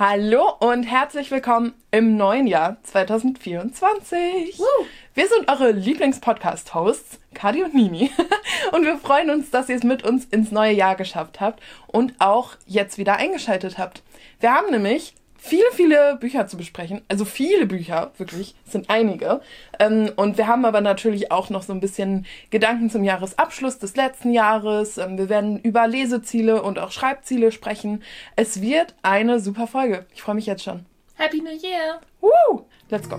Hallo 0.00 0.54
und 0.60 0.84
herzlich 0.84 1.30
willkommen 1.30 1.74
im 1.90 2.16
neuen 2.16 2.46
Jahr 2.46 2.78
2024. 2.84 4.58
Woo. 4.58 4.86
Wir 5.12 5.28
sind 5.28 5.50
eure 5.50 5.72
Lieblingspodcast-Hosts, 5.72 7.20
Kadi 7.34 7.62
und 7.64 7.74
Nini. 7.74 8.10
Und 8.72 8.86
wir 8.86 8.96
freuen 8.96 9.28
uns, 9.28 9.50
dass 9.50 9.68
ihr 9.68 9.76
es 9.76 9.82
mit 9.82 10.02
uns 10.02 10.24
ins 10.24 10.52
neue 10.52 10.72
Jahr 10.72 10.96
geschafft 10.96 11.40
habt 11.40 11.62
und 11.86 12.14
auch 12.18 12.56
jetzt 12.66 12.96
wieder 12.96 13.16
eingeschaltet 13.16 13.76
habt. 13.76 14.02
Wir 14.38 14.54
haben 14.54 14.70
nämlich 14.70 15.14
viele, 15.40 15.64
viele 15.72 16.16
Bücher 16.16 16.46
zu 16.46 16.56
besprechen. 16.56 17.00
Also 17.08 17.24
viele 17.24 17.66
Bücher, 17.66 18.12
wirklich, 18.18 18.54
es 18.66 18.72
sind 18.72 18.90
einige. 18.90 19.40
Ähm, 19.78 20.12
und 20.16 20.38
wir 20.38 20.46
haben 20.46 20.64
aber 20.64 20.80
natürlich 20.80 21.32
auch 21.32 21.50
noch 21.50 21.62
so 21.62 21.72
ein 21.72 21.80
bisschen 21.80 22.26
Gedanken 22.50 22.90
zum 22.90 23.02
Jahresabschluss 23.02 23.78
des 23.78 23.96
letzten 23.96 24.32
Jahres. 24.32 24.98
Ähm, 24.98 25.18
wir 25.18 25.28
werden 25.28 25.58
über 25.58 25.88
Leseziele 25.88 26.62
und 26.62 26.78
auch 26.78 26.92
Schreibziele 26.92 27.52
sprechen. 27.52 28.02
Es 28.36 28.60
wird 28.60 28.94
eine 29.02 29.40
super 29.40 29.66
Folge. 29.66 30.06
Ich 30.14 30.22
freue 30.22 30.34
mich 30.34 30.46
jetzt 30.46 30.62
schon. 30.62 30.84
Happy 31.14 31.40
New 31.40 31.50
Year! 31.50 32.00
Woo! 32.20 32.66
Let's 32.90 33.08
go. 33.08 33.18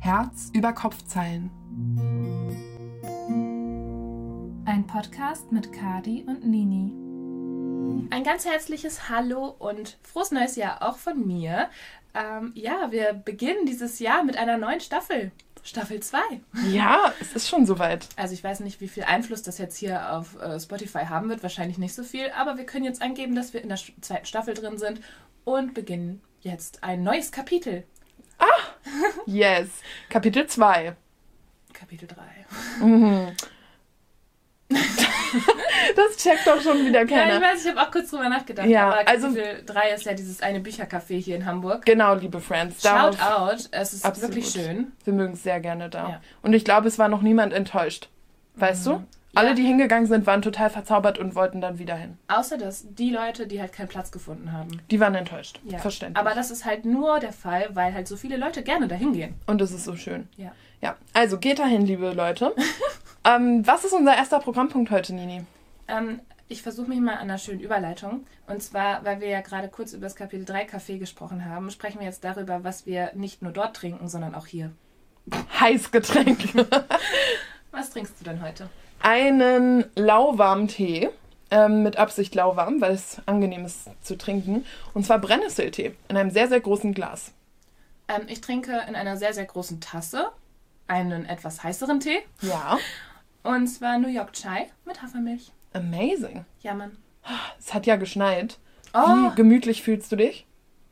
Herz 0.00 0.50
über 0.54 0.72
Kopfzeilen. 0.72 1.50
Ein 4.66 4.86
Podcast 4.86 5.50
mit 5.52 5.72
Kadi 5.72 6.24
und 6.26 6.44
Nini. 6.44 7.05
Ein 8.10 8.24
ganz 8.24 8.44
herzliches 8.44 9.08
Hallo 9.08 9.54
und 9.58 9.98
frohes 10.02 10.30
neues 10.30 10.56
Jahr 10.56 10.82
auch 10.82 10.96
von 10.96 11.26
mir. 11.26 11.68
Ähm, 12.14 12.52
ja, 12.54 12.90
wir 12.90 13.12
beginnen 13.12 13.66
dieses 13.66 13.98
Jahr 13.98 14.24
mit 14.24 14.36
einer 14.36 14.56
neuen 14.56 14.80
Staffel. 14.80 15.32
Staffel 15.62 16.00
2. 16.00 16.18
Ja, 16.70 17.12
es 17.20 17.32
ist 17.34 17.48
schon 17.48 17.66
soweit. 17.66 18.08
Also 18.16 18.34
ich 18.34 18.44
weiß 18.44 18.60
nicht, 18.60 18.80
wie 18.80 18.88
viel 18.88 19.04
Einfluss 19.04 19.42
das 19.42 19.58
jetzt 19.58 19.76
hier 19.76 20.12
auf 20.12 20.40
äh, 20.40 20.60
Spotify 20.60 21.06
haben 21.06 21.28
wird. 21.28 21.42
Wahrscheinlich 21.42 21.78
nicht 21.78 21.94
so 21.94 22.04
viel. 22.04 22.30
Aber 22.30 22.56
wir 22.56 22.64
können 22.64 22.84
jetzt 22.84 23.02
angeben, 23.02 23.34
dass 23.34 23.52
wir 23.52 23.62
in 23.62 23.68
der 23.68 23.78
zweiten 24.00 24.26
Staffel 24.26 24.54
drin 24.54 24.78
sind 24.78 25.00
und 25.44 25.74
beginnen 25.74 26.22
jetzt 26.40 26.84
ein 26.84 27.02
neues 27.02 27.32
Kapitel. 27.32 27.84
Yes. 29.26 29.68
Kapitel 30.08 30.46
2. 30.46 30.96
Kapitel 31.72 32.08
3. 32.08 33.32
Das 35.94 36.16
checkt 36.16 36.46
doch 36.46 36.60
schon 36.60 36.84
wieder 36.86 37.00
Ja, 37.00 37.04
ich 37.04 37.10
keiner. 37.10 37.40
weiß, 37.40 37.64
ich 37.64 37.70
habe 37.70 37.80
auch 37.80 37.90
kurz 37.90 38.10
drüber 38.10 38.28
nachgedacht. 38.28 38.66
Ja, 38.66 38.88
aber 38.88 39.08
also- 39.08 39.28
Kapitel 39.28 39.62
3 39.66 39.90
ist 39.90 40.04
ja 40.04 40.14
dieses 40.14 40.42
eine 40.42 40.60
Büchercafé 40.60 41.18
hier 41.20 41.36
in 41.36 41.46
Hamburg. 41.46 41.84
Genau, 41.86 42.14
liebe 42.14 42.40
Friends. 42.40 42.82
Shout 42.82 43.20
out, 43.20 43.68
es 43.70 43.92
ist 43.92 44.04
Absolut. 44.04 44.34
wirklich 44.34 44.50
schön. 44.50 44.92
wir 45.04 45.12
mögen 45.12 45.34
es 45.34 45.42
sehr 45.42 45.60
gerne 45.60 45.88
da. 45.88 46.08
Ja. 46.08 46.20
Und 46.42 46.52
ich 46.52 46.64
glaube, 46.64 46.88
es 46.88 46.98
war 46.98 47.08
noch 47.08 47.22
niemand 47.22 47.52
enttäuscht. 47.52 48.08
Weißt 48.56 48.86
du? 48.86 49.02
Alle, 49.34 49.54
die 49.54 49.64
hingegangen 49.64 50.06
sind, 50.06 50.26
waren 50.26 50.40
total 50.40 50.70
verzaubert 50.70 51.18
und 51.18 51.34
wollten 51.34 51.60
dann 51.60 51.78
wieder 51.78 51.94
hin. 51.94 52.16
Außer 52.28 52.56
dass 52.56 52.86
die 52.94 53.10
Leute, 53.10 53.46
die 53.46 53.60
halt 53.60 53.70
keinen 53.74 53.88
Platz 53.88 54.10
gefunden 54.10 54.50
haben. 54.52 54.80
Die 54.90 54.98
waren 54.98 55.14
enttäuscht. 55.14 55.60
Ja. 55.64 55.76
Verständlich. 55.76 56.18
Aber 56.18 56.34
das 56.34 56.50
ist 56.50 56.64
halt 56.64 56.86
nur 56.86 57.20
der 57.20 57.32
Fall, 57.34 57.68
weil 57.74 57.92
halt 57.92 58.08
so 58.08 58.16
viele 58.16 58.38
Leute 58.38 58.62
gerne 58.62 58.88
dahin 58.88 59.12
gehen. 59.12 59.34
und 59.46 59.60
es 59.60 59.72
ist 59.72 59.84
so 59.84 59.94
schön. 59.94 60.26
Ja. 60.38 60.52
Ja, 60.80 60.96
also 61.12 61.38
geht 61.38 61.58
dahin, 61.58 61.82
liebe 61.86 62.12
Leute. 62.12 62.54
ähm, 63.26 63.66
was 63.66 63.84
ist 63.84 63.92
unser 63.92 64.16
erster 64.16 64.38
Programmpunkt 64.38 64.90
heute, 64.90 65.14
Nini? 65.14 65.44
Ähm, 65.88 66.20
ich 66.48 66.62
versuche 66.62 66.88
mich 66.88 67.00
mal 67.00 67.14
an 67.14 67.22
einer 67.22 67.38
schönen 67.38 67.60
Überleitung. 67.60 68.24
Und 68.46 68.62
zwar, 68.62 69.04
weil 69.04 69.20
wir 69.20 69.28
ja 69.28 69.40
gerade 69.40 69.68
kurz 69.68 69.92
über 69.92 70.06
das 70.06 70.14
Kapitel 70.14 70.44
3 70.44 70.64
Kaffee 70.64 70.98
gesprochen 70.98 71.44
haben, 71.44 71.70
sprechen 71.70 71.98
wir 71.98 72.06
jetzt 72.06 72.24
darüber, 72.24 72.62
was 72.62 72.86
wir 72.86 73.10
nicht 73.14 73.42
nur 73.42 73.52
dort 73.52 73.74
trinken, 73.76 74.08
sondern 74.08 74.34
auch 74.34 74.46
hier. 74.46 74.70
Heißgetränk. 75.58 76.54
Was 77.72 77.90
trinkst 77.90 78.14
du 78.20 78.24
denn 78.24 78.42
heute? 78.42 78.70
Einen 79.00 79.84
lauwarmen 79.96 80.68
Tee. 80.68 81.10
Ähm, 81.50 81.84
mit 81.84 81.96
Absicht 81.96 82.34
lauwarm, 82.34 82.80
weil 82.80 82.92
es 82.92 83.20
angenehm 83.26 83.64
ist 83.64 83.88
zu 84.02 84.18
trinken. 84.18 84.64
Und 84.94 85.06
zwar 85.06 85.20
Brennnesseltee 85.20 85.94
in 86.08 86.16
einem 86.16 86.30
sehr, 86.30 86.48
sehr 86.48 86.60
großen 86.60 86.92
Glas. 86.92 87.32
Ähm, 88.08 88.22
ich 88.26 88.40
trinke 88.40 88.82
in 88.88 88.96
einer 88.96 89.16
sehr, 89.16 89.32
sehr 89.32 89.44
großen 89.44 89.80
Tasse 89.80 90.32
einen 90.88 91.24
etwas 91.24 91.62
heißeren 91.62 92.00
Tee. 92.00 92.18
Ja. 92.40 92.78
Und 93.46 93.68
zwar 93.68 93.98
New 93.98 94.08
York 94.08 94.32
Chai 94.32 94.66
mit 94.84 95.02
Hafermilch. 95.02 95.52
Amazing. 95.72 96.44
Ja, 96.62 96.74
Mann. 96.74 96.96
Es 97.58 97.74
hat 97.74 97.86
ja 97.86 97.96
geschneit. 97.96 98.58
Oh, 98.94 98.98
Wie 98.98 99.34
gemütlich 99.36 99.82
fühlst 99.82 100.10
du 100.10 100.16
dich? 100.16 100.46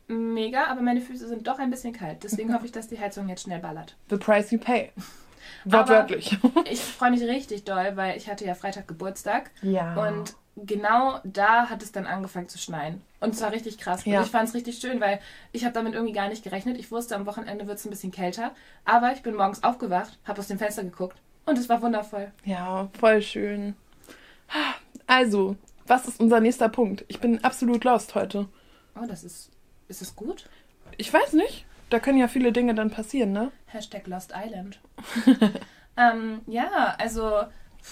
mega, 0.07 0.67
aber 0.67 0.81
meine 0.81 1.01
Füße 1.01 1.27
sind 1.27 1.47
doch 1.47 1.59
ein 1.59 1.71
bisschen 1.71 1.93
kalt. 1.93 2.23
Deswegen 2.23 2.53
hoffe 2.53 2.65
ich, 2.65 2.71
dass 2.71 2.87
die 2.87 2.99
Heizung 2.99 3.27
jetzt 3.29 3.43
schnell 3.43 3.59
ballert. 3.59 3.95
The 4.09 4.17
price 4.17 4.51
you 4.51 4.59
pay. 4.59 4.91
Wortwörtlich. 5.65 6.37
Ich 6.69 6.81
freue 6.81 7.11
mich 7.11 7.21
richtig 7.21 7.63
doll, 7.63 7.93
weil 7.95 8.17
ich 8.17 8.29
hatte 8.29 8.45
ja 8.45 8.55
Freitag 8.55 8.87
Geburtstag 8.87 9.51
ja. 9.61 9.95
und 9.95 10.35
genau 10.55 11.19
da 11.23 11.69
hat 11.69 11.83
es 11.83 11.91
dann 11.91 12.05
angefangen 12.05 12.49
zu 12.49 12.57
schneien. 12.57 13.01
Und 13.19 13.35
zwar 13.35 13.51
richtig 13.51 13.77
krass. 13.77 14.05
Ja. 14.05 14.19
Und 14.19 14.25
ich 14.25 14.31
fand 14.31 14.47
es 14.47 14.55
richtig 14.55 14.77
schön, 14.77 15.01
weil 15.01 15.19
ich 15.51 15.63
habe 15.63 15.73
damit 15.73 15.93
irgendwie 15.93 16.13
gar 16.13 16.29
nicht 16.29 16.43
gerechnet. 16.43 16.77
Ich 16.77 16.91
wusste, 16.91 17.15
am 17.15 17.25
Wochenende 17.25 17.67
wird 17.67 17.77
es 17.77 17.85
ein 17.85 17.89
bisschen 17.89 18.11
kälter. 18.11 18.51
Aber 18.83 19.11
ich 19.11 19.21
bin 19.21 19.35
morgens 19.35 19.63
aufgewacht, 19.63 20.19
habe 20.23 20.39
aus 20.39 20.47
dem 20.47 20.59
Fenster 20.59 20.83
geguckt 20.83 21.17
und 21.45 21.57
es 21.57 21.69
war 21.69 21.81
wundervoll. 21.81 22.31
Ja, 22.43 22.89
voll 22.99 23.21
schön. 23.21 23.75
Also, 25.07 25.55
was 25.87 26.07
ist 26.07 26.19
unser 26.19 26.39
nächster 26.39 26.69
Punkt? 26.69 27.05
Ich 27.07 27.19
bin 27.19 27.43
absolut 27.43 27.83
lost 27.83 28.15
heute. 28.15 28.47
Oh, 28.95 29.05
das 29.07 29.23
ist... 29.23 29.51
Ist 29.87 30.01
es 30.01 30.15
gut? 30.15 30.49
Ich 30.97 31.13
weiß 31.13 31.33
nicht. 31.33 31.65
Da 31.89 31.99
können 31.99 32.17
ja 32.17 32.27
viele 32.27 32.51
Dinge 32.51 32.73
dann 32.73 32.89
passieren, 32.89 33.31
ne? 33.31 33.51
Hashtag 33.67 34.07
Lost 34.07 34.33
Island. 34.35 34.79
ähm, 35.97 36.41
ja, 36.47 36.95
also... 36.97 37.43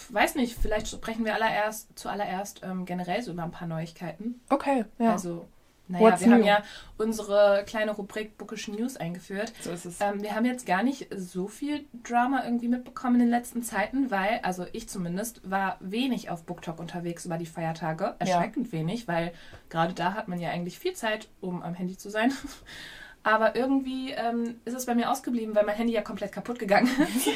Weiß 0.09 0.34
nicht, 0.34 0.58
vielleicht 0.58 0.88
sprechen 0.88 1.24
wir 1.24 1.36
allererst, 1.36 1.88
zuallererst 2.00 2.62
ähm, 2.63 2.86
generell 2.86 3.22
so 3.22 3.31
über 3.31 3.44
ein 3.44 3.52
paar 3.52 3.68
Neuigkeiten. 3.68 4.42
Okay, 4.50 4.86
ja. 4.97 5.12
Also, 5.12 5.47
naja, 5.88 6.04
What's 6.06 6.22
wir 6.22 6.32
haben 6.32 6.40
new? 6.40 6.48
ja 6.48 6.64
unsere 6.98 7.64
kleine 7.68 7.92
Rubrik 7.92 8.38
Bookish 8.38 8.68
News 8.70 8.96
eingeführt. 8.96 9.52
so 9.62 9.72
ist 9.72 9.86
es. 9.86 10.00
Ähm, 10.00 10.22
wir 10.22 10.34
haben 10.34 10.46
jetzt 10.46 10.66
gar 10.66 10.82
nicht 10.82 11.08
so 11.16 11.48
viel 11.48 11.86
Drama 12.04 12.44
irgendwie 12.46 12.70
mitbekommen 12.70 13.16
in 13.16 13.22
den 13.22 13.30
letzten 13.30 13.64
Zeiten, 13.64 14.10
weil, 14.10 14.40
also 14.44 14.66
ich 14.72 14.88
zumindest, 14.88 15.42
war 15.50 15.78
wenig 15.82 16.30
auf 16.30 16.44
BookTok 16.46 16.80
unterwegs 16.80 17.26
über 17.26 17.38
die 17.38 17.46
Feiertage. 17.46 18.16
Erschreckend 18.20 18.72
wenig, 18.72 19.08
weil 19.08 19.34
gerade 19.70 19.94
da 19.94 20.14
hat 20.14 20.28
man 20.30 20.40
ja 20.40 20.50
eigentlich 20.52 20.80
viel 20.80 20.94
Zeit, 20.94 21.28
um 21.42 21.62
am 21.62 21.74
Handy 21.74 21.98
zu 21.98 22.10
sein. 22.10 22.32
Aber 23.24 23.56
irgendwie 23.56 24.12
ähm, 24.12 24.60
ist 24.66 24.74
es 24.76 24.86
bei 24.86 24.96
mir 24.96 25.10
ausgeblieben, 25.10 25.56
weil 25.56 25.66
mein 25.66 25.76
Handy 25.76 25.94
ja 25.94 26.02
komplett 26.02 26.32
kaputt 26.32 26.60
gegangen 26.60 26.92
ist. 27.16 27.28
Ja. 27.28 27.34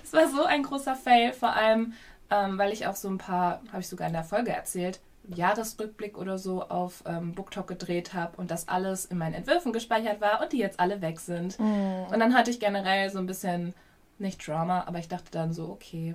Das 0.00 0.12
war 0.12 0.28
so 0.28 0.44
ein 0.44 0.62
großer 0.62 0.94
Fail, 0.96 1.32
vor 1.32 1.54
allem, 1.54 1.92
ähm, 2.30 2.56
weil 2.56 2.72
ich 2.72 2.86
auch 2.86 2.96
so 2.96 3.08
ein 3.08 3.18
paar, 3.18 3.60
habe 3.68 3.80
ich 3.80 3.88
sogar 3.88 4.06
in 4.06 4.14
der 4.14 4.24
Folge 4.24 4.50
erzählt, 4.52 5.00
Jahresrückblick 5.28 6.18
oder 6.18 6.38
so 6.38 6.62
auf 6.62 7.02
ähm, 7.06 7.34
BookTok 7.34 7.66
gedreht 7.66 8.14
habe 8.14 8.36
und 8.36 8.50
das 8.50 8.68
alles 8.68 9.04
in 9.04 9.18
meinen 9.18 9.34
Entwürfen 9.34 9.72
gespeichert 9.72 10.20
war 10.20 10.42
und 10.42 10.52
die 10.52 10.58
jetzt 10.58 10.80
alle 10.80 11.00
weg 11.00 11.20
sind. 11.20 11.58
Mm. 11.58 12.12
Und 12.12 12.18
dann 12.20 12.34
hatte 12.34 12.50
ich 12.50 12.60
generell 12.60 13.10
so 13.10 13.18
ein 13.18 13.26
bisschen, 13.26 13.74
nicht 14.18 14.46
Drama, 14.46 14.84
aber 14.86 14.98
ich 14.98 15.08
dachte 15.08 15.30
dann 15.30 15.52
so, 15.52 15.70
okay, 15.70 16.14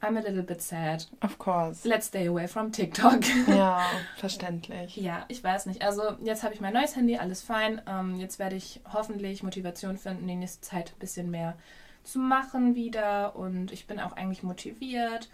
I'm 0.00 0.16
a 0.16 0.20
little 0.20 0.42
bit 0.42 0.60
sad. 0.60 1.08
Of 1.22 1.38
course. 1.38 1.88
Let's 1.88 2.06
stay 2.06 2.28
away 2.28 2.46
from 2.46 2.70
TikTok. 2.70 3.20
Ja, 3.48 3.82
verständlich. 4.16 4.96
ja, 4.96 5.24
ich 5.28 5.42
weiß 5.42 5.66
nicht. 5.66 5.82
Also 5.82 6.02
jetzt 6.22 6.42
habe 6.42 6.54
ich 6.54 6.60
mein 6.60 6.74
neues 6.74 6.96
Handy, 6.96 7.16
alles 7.16 7.42
fein. 7.42 7.80
Ähm, 7.88 8.16
jetzt 8.16 8.38
werde 8.38 8.56
ich 8.56 8.80
hoffentlich 8.92 9.42
Motivation 9.42 9.96
finden, 9.96 10.26
die 10.28 10.36
nächste 10.36 10.60
Zeit 10.60 10.92
ein 10.94 10.98
bisschen 10.98 11.30
mehr 11.30 11.56
zu 12.04 12.18
machen 12.18 12.74
wieder. 12.74 13.36
Und 13.36 13.72
ich 13.72 13.86
bin 13.86 13.98
auch 13.98 14.12
eigentlich 14.12 14.42
motiviert. 14.42 15.28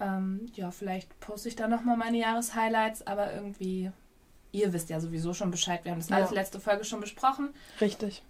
Ähm, 0.00 0.46
ja, 0.54 0.70
vielleicht 0.70 1.18
poste 1.20 1.48
ich 1.48 1.56
da 1.56 1.68
nochmal 1.68 1.96
meine 1.96 2.18
Jahreshighlights, 2.18 3.06
aber 3.06 3.32
irgendwie, 3.32 3.90
ihr 4.52 4.72
wisst 4.72 4.90
ja 4.90 5.00
sowieso 5.00 5.34
schon 5.34 5.50
Bescheid. 5.50 5.80
Wir 5.84 5.92
haben 5.92 6.00
das 6.00 6.08
Ja. 6.08 6.16
alles 6.16 6.30
letzte 6.30 6.60
Folge 6.60 6.84
schon 6.84 7.00
besprochen. 7.00 7.50
Richtig. 7.80 8.22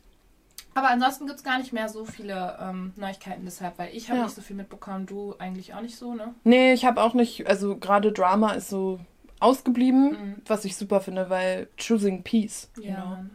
Aber 0.76 0.88
ansonsten 0.91 1.26
gibt 1.26 1.38
es 1.38 1.44
gar 1.44 1.58
nicht 1.58 1.72
mehr 1.72 1.88
so 1.88 2.04
viele 2.04 2.58
ähm, 2.60 2.92
Neuigkeiten 2.97 3.44
deshalb, 3.44 3.78
weil 3.78 3.94
ich 3.94 4.08
habe 4.08 4.19
Ja. 4.19 4.25
nicht 4.25 4.34
so 4.34 4.42
viel 4.42 4.56
mitbekommen, 4.56 5.06
du 5.06 5.34
eigentlich 5.38 5.72
auch 5.72 5.80
nicht 5.80 5.97
so, 5.97 6.14
ne? 6.14 6.34
Nee, 6.44 6.72
ich 6.72 6.84
habe 6.84 7.00
auch 7.02 7.14
nicht, 7.14 7.47
also 7.47 7.76
gerade 7.76 8.10
Drama 8.12 8.52
ist 8.52 8.69
so 8.70 8.98
ausgeblieben, 9.41 10.10
Mhm. 10.10 10.42
was 10.46 10.64
ich 10.64 10.76
super 10.76 11.00
finde, 11.00 11.31
weil 11.31 11.69
choosing 11.78 12.22
peace. 12.25 12.70
Ja. 12.81 13.05
Mann. 13.05 13.31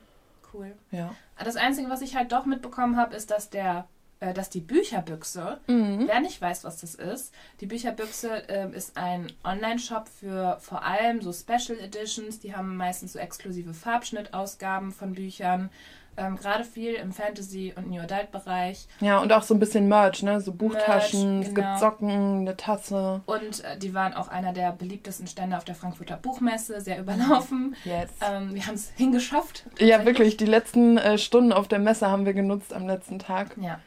cool. 0.53 0.73
Ja. 0.91 1.13
Das 1.43 1.55
Einzige, 1.55 1.89
was 1.91 2.01
ich 2.01 2.15
halt 2.15 2.31
doch 2.31 2.45
mitbekommen 2.47 2.97
habe, 2.97 3.15
ist, 3.15 3.29
dass 3.31 3.49
der, 3.51 3.87
äh, 4.21 4.33
dass 4.33 4.49
die 4.49 4.59
Bücherbüchse, 4.61 5.59
Mhm. 5.67 6.03
wer 6.07 6.19
nicht 6.19 6.41
weiß, 6.41 6.63
was 6.63 6.81
das 6.81 6.95
ist, 6.95 7.33
die 7.61 7.65
Bücherbüchse 7.67 8.43
ähm, 8.49 8.73
ist 8.73 8.97
ein 8.97 9.31
Online-Shop 9.43 10.07
für 10.09 10.57
vor 10.59 10.83
allem 10.83 11.21
so 11.21 11.31
Special 11.33 11.79
Editions. 11.79 12.39
Die 12.39 12.55
haben 12.55 12.75
meistens 12.75 13.13
so 13.13 13.19
exklusive 13.19 13.73
Farbschnittausgaben 13.73 14.91
von 14.91 15.13
Büchern. 15.13 15.69
Ähm, 16.17 16.35
Gerade 16.35 16.65
viel 16.65 16.95
im 16.95 17.13
Fantasy- 17.13 17.73
und 17.77 17.89
New 17.89 18.01
Adult-Bereich. 18.01 18.87
Ja, 18.99 19.19
und 19.19 19.31
auch 19.31 19.43
so 19.43 19.53
ein 19.53 19.59
bisschen 19.59 19.87
Merch, 19.87 20.21
ne? 20.21 20.41
So 20.41 20.51
Buchtaschen, 20.51 21.35
Merch, 21.39 21.47
es 21.49 21.55
genau. 21.55 21.67
gibt 21.69 21.79
Socken, 21.79 22.09
eine 22.41 22.57
Tasse. 22.57 23.21
Und 23.25 23.63
äh, 23.63 23.77
die 23.77 23.93
waren 23.93 24.13
auch 24.13 24.27
einer 24.27 24.51
der 24.51 24.73
beliebtesten 24.73 25.27
Stände 25.27 25.55
auf 25.55 25.63
der 25.63 25.75
Frankfurter 25.75 26.17
Buchmesse, 26.17 26.81
sehr 26.81 26.99
überlaufen. 26.99 27.73
Yes. 27.85 28.09
Ähm, 28.29 28.53
wir 28.53 28.65
haben 28.67 28.73
es 28.75 28.89
hingeschafft. 28.97 29.63
Ja, 29.79 30.03
wirklich, 30.03 30.35
die 30.35 30.45
letzten 30.45 30.97
äh, 30.97 31.17
Stunden 31.17 31.53
auf 31.53 31.69
der 31.69 31.79
Messe 31.79 32.09
haben 32.11 32.25
wir 32.25 32.33
genutzt 32.33 32.73
am 32.73 32.85
letzten 32.85 33.19
Tag. 33.19 33.55
Ja. 33.61 33.79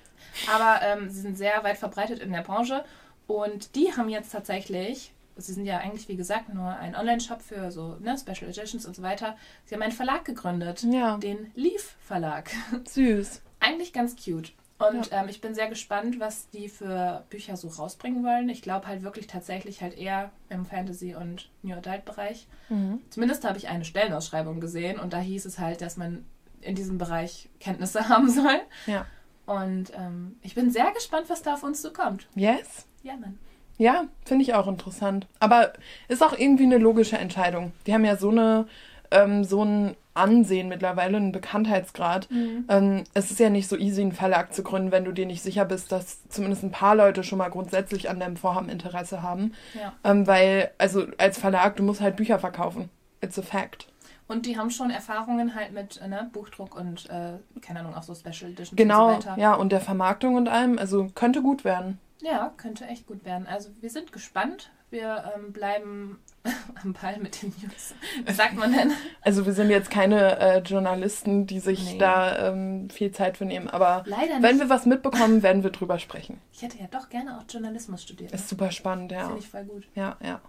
Aber 0.52 0.81
ähm, 0.82 1.08
sie 1.11 1.20
sind 1.20 1.37
sehr 1.38 1.62
weit 1.64 1.79
verbreitet 1.79 2.20
in 2.20 2.32
der 2.32 2.43
Branche. 2.43 2.84
Und 3.26 3.75
die 3.76 3.93
haben 3.96 4.08
jetzt 4.08 4.32
tatsächlich 4.32 5.12
sie 5.37 5.55
sind 5.55 5.64
ja 5.64 5.79
eigentlich, 5.79 6.08
wie 6.08 6.17
gesagt, 6.17 6.52
nur 6.52 6.69
ein 6.76 6.94
Online-Shop 6.94 7.40
für 7.40 7.70
so 7.73 7.96
ne, 8.00 8.17
Special 8.19 8.50
Editions 8.50 8.84
und 8.84 8.94
so 8.94 9.00
weiter. 9.02 9.34
Sie 9.64 9.75
haben 9.75 9.81
einen 9.81 9.90
Verlag 9.93 10.26
gegründet, 10.26 10.82
Ja. 10.82 11.17
den 11.17 11.50
Leaf 11.55 11.96
Verlag. 12.00 12.50
Süß. 12.87 13.40
eigentlich 13.58 13.94
ganz 13.94 14.14
cute. 14.23 14.52
Und 14.79 15.08
ähm, 15.11 15.29
ich 15.29 15.40
bin 15.40 15.55
sehr 15.55 15.69
gespannt, 15.69 16.20
was 16.20 16.50
die 16.50 16.69
für 16.69 17.25
Bücher 17.31 17.56
so 17.56 17.69
rausbringen 17.69 18.23
wollen. 18.25 18.50
Ich 18.50 18.61
glaube 18.61 18.87
halt 18.88 19.02
wirklich 19.05 19.26
tatsächlich 19.26 19.81
halt 19.81 19.96
eher 19.96 20.31
im 20.50 20.67
Fantasy- 20.67 21.14
und 21.14 21.49
New 21.62 21.76
Adult-Bereich. 21.76 22.46
Mhm. 22.69 23.00
Zumindest 23.08 23.44
habe 23.44 23.56
ich 23.56 23.69
eine 23.69 23.87
Stellenausschreibung 23.87 24.61
gesehen 24.61 25.00
und 25.00 25.14
da 25.14 25.19
hieß 25.19 25.46
es 25.46 25.58
halt, 25.58 25.81
dass 25.81 25.96
man 25.96 26.26
in 26.61 26.75
diesem 26.75 26.99
Bereich 26.99 27.49
Kenntnisse 27.58 28.06
haben 28.11 28.29
soll. 28.29 28.61
Ja. 28.87 29.06
Und 29.47 29.93
ähm, 29.97 30.37
ich 30.43 30.55
bin 30.55 30.71
sehr 30.71 30.91
gespannt, 30.93 31.27
was 31.29 31.43
da 31.43 31.55
auf 31.55 31.62
uns 31.62 31.83
zukommt. 31.83 32.29
Yes. 32.35 32.87
Ja, 33.03 33.17
Mann. 33.17 33.39
Ja, 33.79 34.05
finde 34.25 34.44
ich 34.44 34.55
auch 34.55 34.69
interessant. 34.69 35.27
Aber 35.41 35.73
ist 36.09 36.23
auch 36.23 36.39
irgendwie 36.39 36.65
eine 36.65 36.79
logische 36.79 37.19
Entscheidung. 37.19 37.73
Die 37.87 37.94
haben 37.94 38.05
ja 38.05 38.17
so 38.17 38.31
eine, 38.31 38.67
ähm, 39.11 39.44
so 39.44 39.65
ein 39.65 39.97
Ansehen 40.15 40.69
mittlerweile, 40.69 41.17
einen 41.17 41.33
Bekanntheitsgrad. 41.33 42.29
Ähm, 42.69 43.05
es 43.15 43.31
ist 43.31 43.41
ja 43.41 43.49
nicht 43.49 43.67
so 43.69 43.77
easy, 43.77 44.03
einen 44.03 44.12
Verlag 44.12 44.53
zu 44.53 44.62
gründen, 44.62 44.93
wenn 44.93 45.05
du 45.05 45.12
dir 45.12 45.27
nicht 45.27 45.43
sicher 45.43 45.65
bist, 45.65 45.91
dass 45.91 46.29
zumindest 46.29 46.62
ein 46.62 46.71
paar 46.71 46.94
Leute 46.94 47.25
schon 47.25 47.39
mal 47.39 47.49
grundsätzlich 47.49 48.11
an 48.11 48.21
deinem 48.21 48.37
Vorhaben 48.37 48.69
Interesse 48.69 49.23
haben. 49.23 49.55
Ja. 49.75 49.94
Ähm, 50.05 50.27
weil, 50.27 50.71
also 50.79 51.06
als 51.17 51.39
Verlag, 51.39 51.77
du 51.77 51.83
musst 51.83 52.03
halt 52.03 52.17
Bücher 52.17 52.39
verkaufen. 52.39 52.91
It's 53.23 53.39
a 53.39 53.43
fact. 53.43 53.89
Und 54.32 54.46
die 54.46 54.56
haben 54.58 54.70
schon 54.70 54.90
Erfahrungen 54.90 55.55
halt 55.55 55.73
mit 55.73 56.00
äh, 56.00 56.08
ne, 56.08 56.31
Buchdruck 56.32 56.75
und, 56.75 57.08
äh, 57.11 57.34
keine 57.61 57.81
Ahnung, 57.81 57.94
auch 57.94 58.02
so 58.02 58.14
Special 58.14 58.50
Editions 58.50 58.75
Genau, 58.76 59.14
und 59.14 59.23
so 59.23 59.29
weiter. 59.31 59.40
ja, 59.40 59.55
und 59.55 59.70
der 59.73 59.81
Vermarktung 59.81 60.34
und 60.37 60.49
allem. 60.49 60.79
Also 60.79 61.08
könnte 61.14 61.43
gut 61.43 61.64
werden. 61.64 61.99
Ja, 62.23 62.52
könnte 62.56 62.87
echt 62.87 63.06
gut 63.06 63.25
werden. 63.25 63.46
Also 63.46 63.70
wir 63.81 63.90
sind 63.90 64.11
gespannt. 64.12 64.70
Wir 64.90 65.25
ähm, 65.34 65.52
bleiben 65.52 66.19
am 66.82 66.93
Ball 66.94 67.19
mit 67.19 67.43
den 67.43 67.52
News. 67.62 67.94
Was 68.26 68.37
sagt 68.43 68.56
man 68.56 68.73
denn? 68.73 68.93
Also 69.23 69.44
wir 69.46 69.52
sind 69.52 69.70
jetzt 69.70 69.90
keine 69.90 70.38
äh, 70.38 70.58
Journalisten, 70.61 71.46
die 71.46 71.61
sich 71.61 71.93
Nee. 71.93 71.99
da 71.99 72.49
ähm, 72.49 72.88
viel 72.90 73.11
Zeit 73.11 73.37
für 73.38 73.44
nehmen. 73.44 73.69
Aber 73.69 74.05
wenn 74.40 74.58
wir 74.58 74.69
was 74.69 74.87
mitbekommen, 74.87 75.43
werden 75.43 75.62
wir 75.62 75.70
drüber 75.70 75.99
sprechen. 75.99 76.40
Ich 76.52 76.62
hätte 76.62 76.79
ja 76.79 76.87
doch 76.90 77.08
gerne 77.08 77.38
auch 77.38 77.44
Journalismus 77.49 78.02
studiert. 78.02 78.32
Ist 78.32 78.49
super 78.49 78.70
spannend, 78.70 79.12
ja. 79.12 79.25
Finde 79.26 79.38
ich 79.40 79.49
voll 79.49 79.64
gut. 79.64 79.88
Ja, 79.94 80.17
ja. 80.23 80.40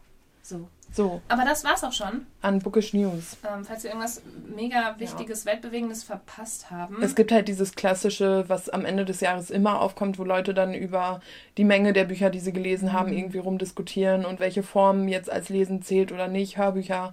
So. 0.42 0.68
So, 0.96 1.22
Aber 1.28 1.44
das 1.44 1.64
war's 1.64 1.84
auch 1.84 1.92
schon. 1.92 2.28
an 2.42 2.60
Bookish 2.60 2.94
News. 2.94 3.38
Ähm, 3.44 3.66
falls 3.66 3.84
wir 3.84 3.90
irgendwas 3.90 4.22
mega 4.56 4.96
Wichtiges, 5.00 5.46
Weltbewegendes 5.46 6.04
verpasst 6.04 6.70
haben. 6.70 7.02
Es 7.02 7.16
gibt 7.16 7.32
halt 7.32 7.48
dieses 7.48 7.74
klassische, 7.74 8.46
was 8.48 8.70
am 8.70 8.86
Ende 8.86 9.04
des 9.04 9.20
Jahres 9.20 9.50
immer 9.50 9.82
aufkommt, 9.82 10.20
wo 10.20 10.24
Leute 10.24 10.54
dann 10.54 10.74
über 10.76 11.20
die 11.58 11.64
Menge 11.64 11.94
der 11.94 12.04
Bücher, 12.06 12.30
die 12.30 12.40
sie 12.40 12.54
gelesen 12.54 12.94
haben, 12.94 13.10
Mhm. 13.12 13.18
irgendwie 13.18 13.40
rumdiskutieren 13.40 14.24
und 14.24 14.40
welche 14.40 14.62
Form 14.62 15.08
jetzt 15.08 15.32
als 15.32 15.50
Lesen 15.50 15.82
zählt 15.82 16.12
oder 16.12 16.28
nicht, 16.28 16.58
Hörbücher. 16.60 17.12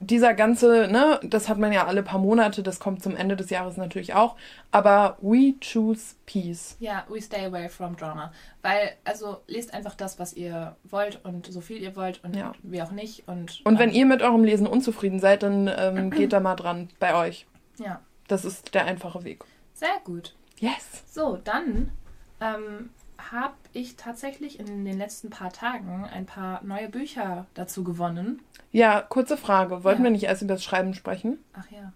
Dieser 0.00 0.34
ganze, 0.34 0.88
ne, 0.88 1.20
das 1.22 1.48
hat 1.48 1.58
man 1.58 1.72
ja 1.72 1.86
alle 1.86 2.02
paar 2.02 2.18
Monate, 2.18 2.62
das 2.62 2.80
kommt 2.80 3.02
zum 3.02 3.16
Ende 3.16 3.36
des 3.36 3.50
Jahres 3.50 3.76
natürlich 3.76 4.14
auch. 4.14 4.36
Aber 4.70 5.16
we 5.20 5.54
choose 5.60 6.14
peace. 6.26 6.76
Ja, 6.80 7.04
we 7.08 7.20
stay 7.20 7.46
away 7.46 7.68
from 7.68 7.96
drama. 7.96 8.32
Weil, 8.62 8.92
also, 9.04 9.38
lest 9.46 9.72
einfach 9.74 9.94
das, 9.94 10.18
was 10.18 10.32
ihr 10.34 10.76
wollt 10.84 11.24
und 11.24 11.46
so 11.46 11.60
viel 11.60 11.78
ihr 11.82 11.96
wollt 11.96 12.22
und 12.24 12.36
Ja. 12.36 12.52
wie 12.62 12.82
auch 12.82 12.90
nicht. 12.92 13.26
Und, 13.28 13.60
Und 13.64 13.78
wenn 13.78 13.90
ähm, 13.90 13.94
ihr 13.96 14.06
mit 14.06 14.22
eurem 14.22 14.44
Lesen 14.44 14.66
unzufrieden 14.66 15.20
seid, 15.20 15.42
dann 15.42 15.70
ähm, 15.76 16.10
geht 16.12 16.32
da 16.32 16.40
mal 16.40 16.56
dran 16.56 16.88
bei 16.98 17.14
euch. 17.14 17.46
Ja, 17.78 18.00
Das 18.26 18.44
ist 18.44 18.74
der 18.74 18.84
einfache 18.86 19.24
Weg. 19.24 19.44
sehr 19.74 20.00
gut. 20.04 20.34
Yes. 20.58 21.04
So, 21.10 21.36
dann 21.44 21.92
ähm, 22.40 22.90
habe 23.32 23.54
ich 23.72 23.96
tatsächlich 23.96 24.58
in 24.58 24.84
den 24.84 24.98
letzten 24.98 25.30
paar 25.30 25.52
Tagen 25.52 26.04
ein 26.12 26.26
paar 26.26 26.62
neue 26.64 26.88
Bücher 26.88 27.46
dazu 27.54 27.84
gewonnen. 27.84 28.40
Ja, 28.72 29.00
kurze 29.02 29.36
Frage. 29.36 29.84
Wollten 29.84 30.00
Ja. 30.02 30.04
wir 30.04 30.10
nicht 30.10 30.24
erst 30.24 30.42
über 30.42 30.54
das 30.54 30.64
Schreiben 30.64 30.94
sprechen? 30.94 31.38
Ach 31.54 31.66
ja. 31.70 31.92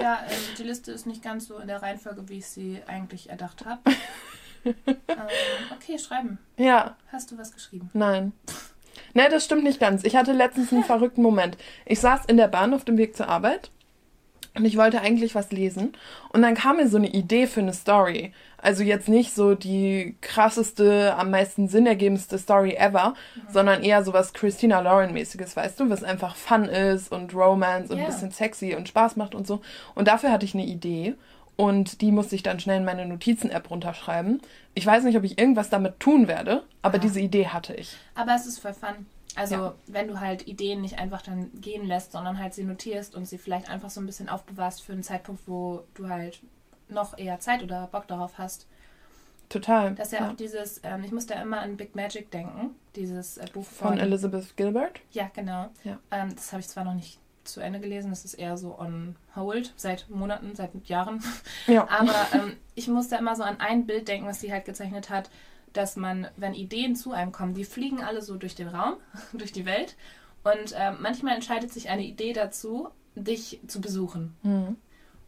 ja, 0.00 0.20
ähm, 0.28 0.36
die 0.58 0.62
Liste 0.62 0.92
ist 0.92 1.06
nicht 1.06 1.22
ganz 1.22 1.46
so 1.46 1.58
in 1.58 1.68
der 1.68 1.82
Reihenfolge, 1.82 2.28
wie 2.28 2.38
ich 2.38 2.46
sie 2.46 2.80
eigentlich 2.86 3.30
erdacht 3.30 3.64
habe. 3.64 3.80
ähm, 4.64 4.74
okay, 5.74 5.98
schreiben. 5.98 6.38
Ja, 6.56 6.96
Hast 7.12 7.30
du 7.30 7.38
was 7.38 7.52
geschrieben? 7.52 7.90
nein. 7.92 8.32
Ne, 9.12 9.28
das 9.30 9.44
stimmt 9.44 9.64
nicht 9.64 9.80
ganz. 9.80 10.04
Ich 10.04 10.16
hatte 10.16 10.32
letztens 10.32 10.72
einen 10.72 10.84
verrückten 10.84 11.22
Moment. 11.22 11.56
Ich 11.86 12.00
saß 12.00 12.26
in 12.26 12.36
der 12.36 12.48
Bahn 12.48 12.74
auf 12.74 12.84
dem 12.84 12.96
Weg 12.98 13.16
zur 13.16 13.28
Arbeit 13.28 13.70
und 14.56 14.64
ich 14.64 14.76
wollte 14.76 15.00
eigentlich 15.00 15.34
was 15.34 15.52
lesen. 15.52 15.92
Und 16.30 16.42
dann 16.42 16.54
kam 16.54 16.76
mir 16.76 16.88
so 16.88 16.96
eine 16.96 17.08
Idee 17.08 17.46
für 17.46 17.60
eine 17.60 17.72
Story. 17.74 18.32
Also 18.58 18.82
jetzt 18.82 19.08
nicht 19.08 19.34
so 19.34 19.54
die 19.54 20.16
krasseste, 20.20 21.14
am 21.16 21.30
meisten 21.30 21.68
sinnergebendste 21.68 22.38
Story 22.38 22.74
ever, 22.76 23.14
sondern 23.50 23.82
eher 23.82 24.02
so 24.02 24.12
was 24.12 24.32
Christina 24.32 24.80
Lauren-mäßiges, 24.80 25.54
weißt 25.56 25.78
du, 25.80 25.90
was 25.90 26.02
einfach 26.02 26.34
Fun 26.36 26.64
ist 26.64 27.12
und 27.12 27.34
Romance 27.34 27.90
und 27.92 27.98
Ja. 27.98 28.04
ein 28.04 28.10
bisschen 28.10 28.30
sexy 28.32 28.74
und 28.74 28.88
Spaß 28.88 29.16
macht 29.16 29.34
und 29.34 29.46
so. 29.46 29.60
Und 29.94 30.08
dafür 30.08 30.32
hatte 30.32 30.44
ich 30.46 30.54
eine 30.54 30.64
Idee. 30.64 31.14
Und 31.56 32.02
die 32.02 32.12
musste 32.12 32.34
ich 32.34 32.42
dann 32.42 32.60
schnell 32.60 32.78
in 32.78 32.84
meine 32.84 33.06
Notizen-App 33.06 33.70
runterschreiben. 33.70 34.42
Ich 34.74 34.84
weiß 34.84 35.04
nicht, 35.04 35.16
ob 35.16 35.24
ich 35.24 35.38
irgendwas 35.38 35.70
damit 35.70 36.00
tun 36.00 36.28
werde, 36.28 36.64
aber 36.82 36.96
Ah. 36.96 36.98
diese 37.00 37.18
Idee 37.20 37.46
hatte 37.48 37.72
ich. 37.74 37.96
Aber 38.14 38.34
es 38.34 38.44
ist 38.46 38.58
voll 38.58 38.74
fun. 38.74 39.06
Also, 39.36 39.54
Ja. 39.54 39.74
wenn 39.86 40.08
du 40.08 40.18
halt 40.18 40.46
Ideen 40.48 40.80
nicht 40.80 40.98
einfach 40.98 41.22
dann 41.22 41.50
gehen 41.60 41.86
lässt, 41.86 42.12
sondern 42.12 42.38
halt 42.38 42.54
sie 42.54 42.64
notierst 42.64 43.14
und 43.14 43.26
sie 43.26 43.38
vielleicht 43.38 43.68
einfach 43.70 43.90
so 43.90 44.00
ein 44.00 44.06
bisschen 44.06 44.28
aufbewahrst 44.28 44.82
für 44.82 44.92
einen 44.92 45.02
Zeitpunkt, 45.02 45.42
wo 45.46 45.84
du 45.94 46.08
halt 46.08 46.40
noch 46.88 47.16
eher 47.18 47.38
Zeit 47.40 47.62
oder 47.62 47.86
Bock 47.88 48.06
darauf 48.08 48.38
hast. 48.38 48.66
Total. 49.48 49.94
Das 49.94 50.12
ist 50.12 50.18
ja, 50.18 50.30
auch 50.30 50.34
dieses, 50.36 50.80
ähm, 50.82 51.04
ich 51.04 51.12
musste 51.12 51.34
immer 51.34 51.60
an 51.60 51.76
Big 51.76 51.94
Magic 51.94 52.30
denken, 52.32 52.74
dieses 52.96 53.38
äh, 53.38 53.46
Buch 53.52 53.64
Von 53.64 53.90
von. 53.90 53.98
Elizabeth 53.98 54.56
Gilbert. 54.56 55.00
Ja, 55.12 55.30
genau. 55.32 55.68
Ja. 55.84 55.98
Ähm, 56.10 56.34
das 56.34 56.52
habe 56.52 56.60
ich 56.60 56.68
zwar 56.68 56.82
noch 56.84 56.94
nicht 56.94 57.20
zu 57.44 57.60
Ende 57.60 57.78
gelesen, 57.78 58.10
das 58.10 58.24
ist 58.24 58.34
eher 58.34 58.56
so 58.56 58.76
on 58.76 59.14
hold, 59.36 59.72
seit 59.76 60.10
Monaten, 60.10 60.56
seit 60.56 60.70
Jahren. 60.88 61.22
Ja. 61.68 61.86
Aber 61.90 62.26
ähm, 62.32 62.56
ich 62.74 62.88
musste 62.88 63.14
immer 63.16 63.36
so 63.36 63.44
an 63.44 63.60
ein 63.60 63.86
Bild 63.86 64.08
denken, 64.08 64.26
was 64.26 64.40
sie 64.40 64.52
halt 64.52 64.64
gezeichnet 64.64 65.10
hat, 65.10 65.30
dass 65.72 65.96
man, 65.96 66.28
wenn 66.36 66.54
Ideen 66.54 66.96
zu 66.96 67.12
einem 67.12 67.32
kommen, 67.32 67.54
die 67.54 67.64
fliegen 67.64 68.02
alle 68.02 68.22
so 68.22 68.36
durch 68.36 68.54
den 68.54 68.68
Raum, 68.68 68.94
durch 69.32 69.52
die 69.52 69.66
Welt. 69.66 69.96
Und 70.44 70.74
ähm, 70.76 70.98
manchmal 71.00 71.34
entscheidet 71.34 71.72
sich 71.72 71.88
eine 71.88 72.04
Idee 72.04 72.32
dazu, 72.32 72.88
dich 73.14 73.60
zu 73.66 73.80
besuchen. 73.80 74.36
Mhm. 74.42 74.76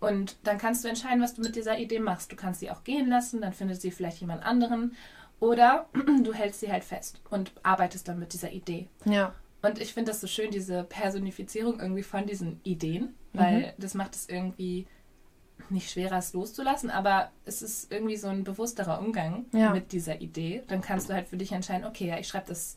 Und 0.00 0.36
dann 0.44 0.58
kannst 0.58 0.84
du 0.84 0.88
entscheiden, 0.88 1.20
was 1.20 1.34
du 1.34 1.42
mit 1.42 1.56
dieser 1.56 1.78
Idee 1.78 1.98
machst. 1.98 2.30
Du 2.30 2.36
kannst 2.36 2.60
sie 2.60 2.70
auch 2.70 2.84
gehen 2.84 3.08
lassen, 3.08 3.40
dann 3.40 3.52
findet 3.52 3.80
sie 3.80 3.90
vielleicht 3.90 4.20
jemand 4.20 4.44
anderen. 4.44 4.94
Oder 5.40 5.88
du 6.22 6.32
hältst 6.32 6.60
sie 6.60 6.70
halt 6.70 6.84
fest 6.84 7.20
und 7.30 7.52
arbeitest 7.62 8.06
dann 8.06 8.18
mit 8.18 8.32
dieser 8.32 8.52
Idee. 8.52 8.88
Ja. 9.04 9.34
Und 9.62 9.80
ich 9.80 9.92
finde 9.92 10.12
das 10.12 10.20
so 10.20 10.28
schön, 10.28 10.52
diese 10.52 10.84
Personifizierung 10.84 11.80
irgendwie 11.80 12.04
von 12.04 12.26
diesen 12.26 12.60
Ideen, 12.62 13.14
weil 13.32 13.74
das 13.76 13.94
macht 13.94 14.14
es 14.14 14.28
irgendwie 14.28 14.86
nicht 15.70 15.90
schwerer, 15.90 16.18
es 16.18 16.32
loszulassen, 16.32 16.90
aber 16.90 17.30
es 17.44 17.62
ist 17.62 17.90
irgendwie 17.92 18.16
so 18.16 18.28
ein 18.28 18.44
bewussterer 18.44 19.00
Umgang 19.00 19.46
Ja. 19.52 19.72
mit 19.72 19.92
dieser 19.92 20.20
Idee. 20.20 20.62
Dann 20.68 20.80
kannst 20.80 21.08
du 21.08 21.14
halt 21.14 21.28
für 21.28 21.36
dich 21.36 21.52
entscheiden, 21.52 21.86
okay, 21.86 22.06
ja, 22.08 22.18
ich 22.18 22.28
schreibe 22.28 22.48
das 22.48 22.76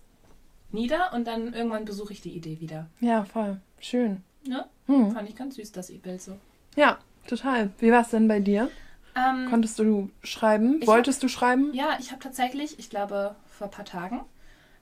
nieder 0.72 1.14
und 1.14 1.26
dann 1.28 1.54
irgendwann 1.54 1.86
besuche 1.86 2.14
ich 2.14 2.22
die 2.22 2.36
Idee 2.36 2.60
wieder. 2.60 2.88
Ja, 3.00 3.24
voll. 3.26 3.60
Schön. 3.80 4.24
Ne? 4.48 4.66
Hm. 4.88 5.12
Fand 5.12 5.30
ich 5.30 5.36
ganz 5.36 5.56
süß, 5.56 5.72
das 5.72 5.90
E-Bild 5.90 6.22
so. 6.22 6.38
Ja, 6.76 6.98
total. 7.28 7.72
Wie 7.80 7.92
war 7.92 8.02
es 8.02 8.10
denn 8.10 8.28
bei 8.28 8.40
dir? 8.40 8.70
Ähm, 9.16 9.48
Konntest 9.50 9.78
du 9.78 10.10
schreiben? 10.24 10.80
Wolltest 10.88 11.22
du 11.24 11.28
schreiben? 11.28 11.74
ja, 11.74 11.98
ich 12.00 12.12
habe 12.12 12.22
tatsächlich, 12.22 12.80
ich 12.80 12.90
glaube 12.90 13.36
vor 13.46 13.68
ein 13.68 13.72
paar 13.72 13.86
Tagen, 13.86 14.22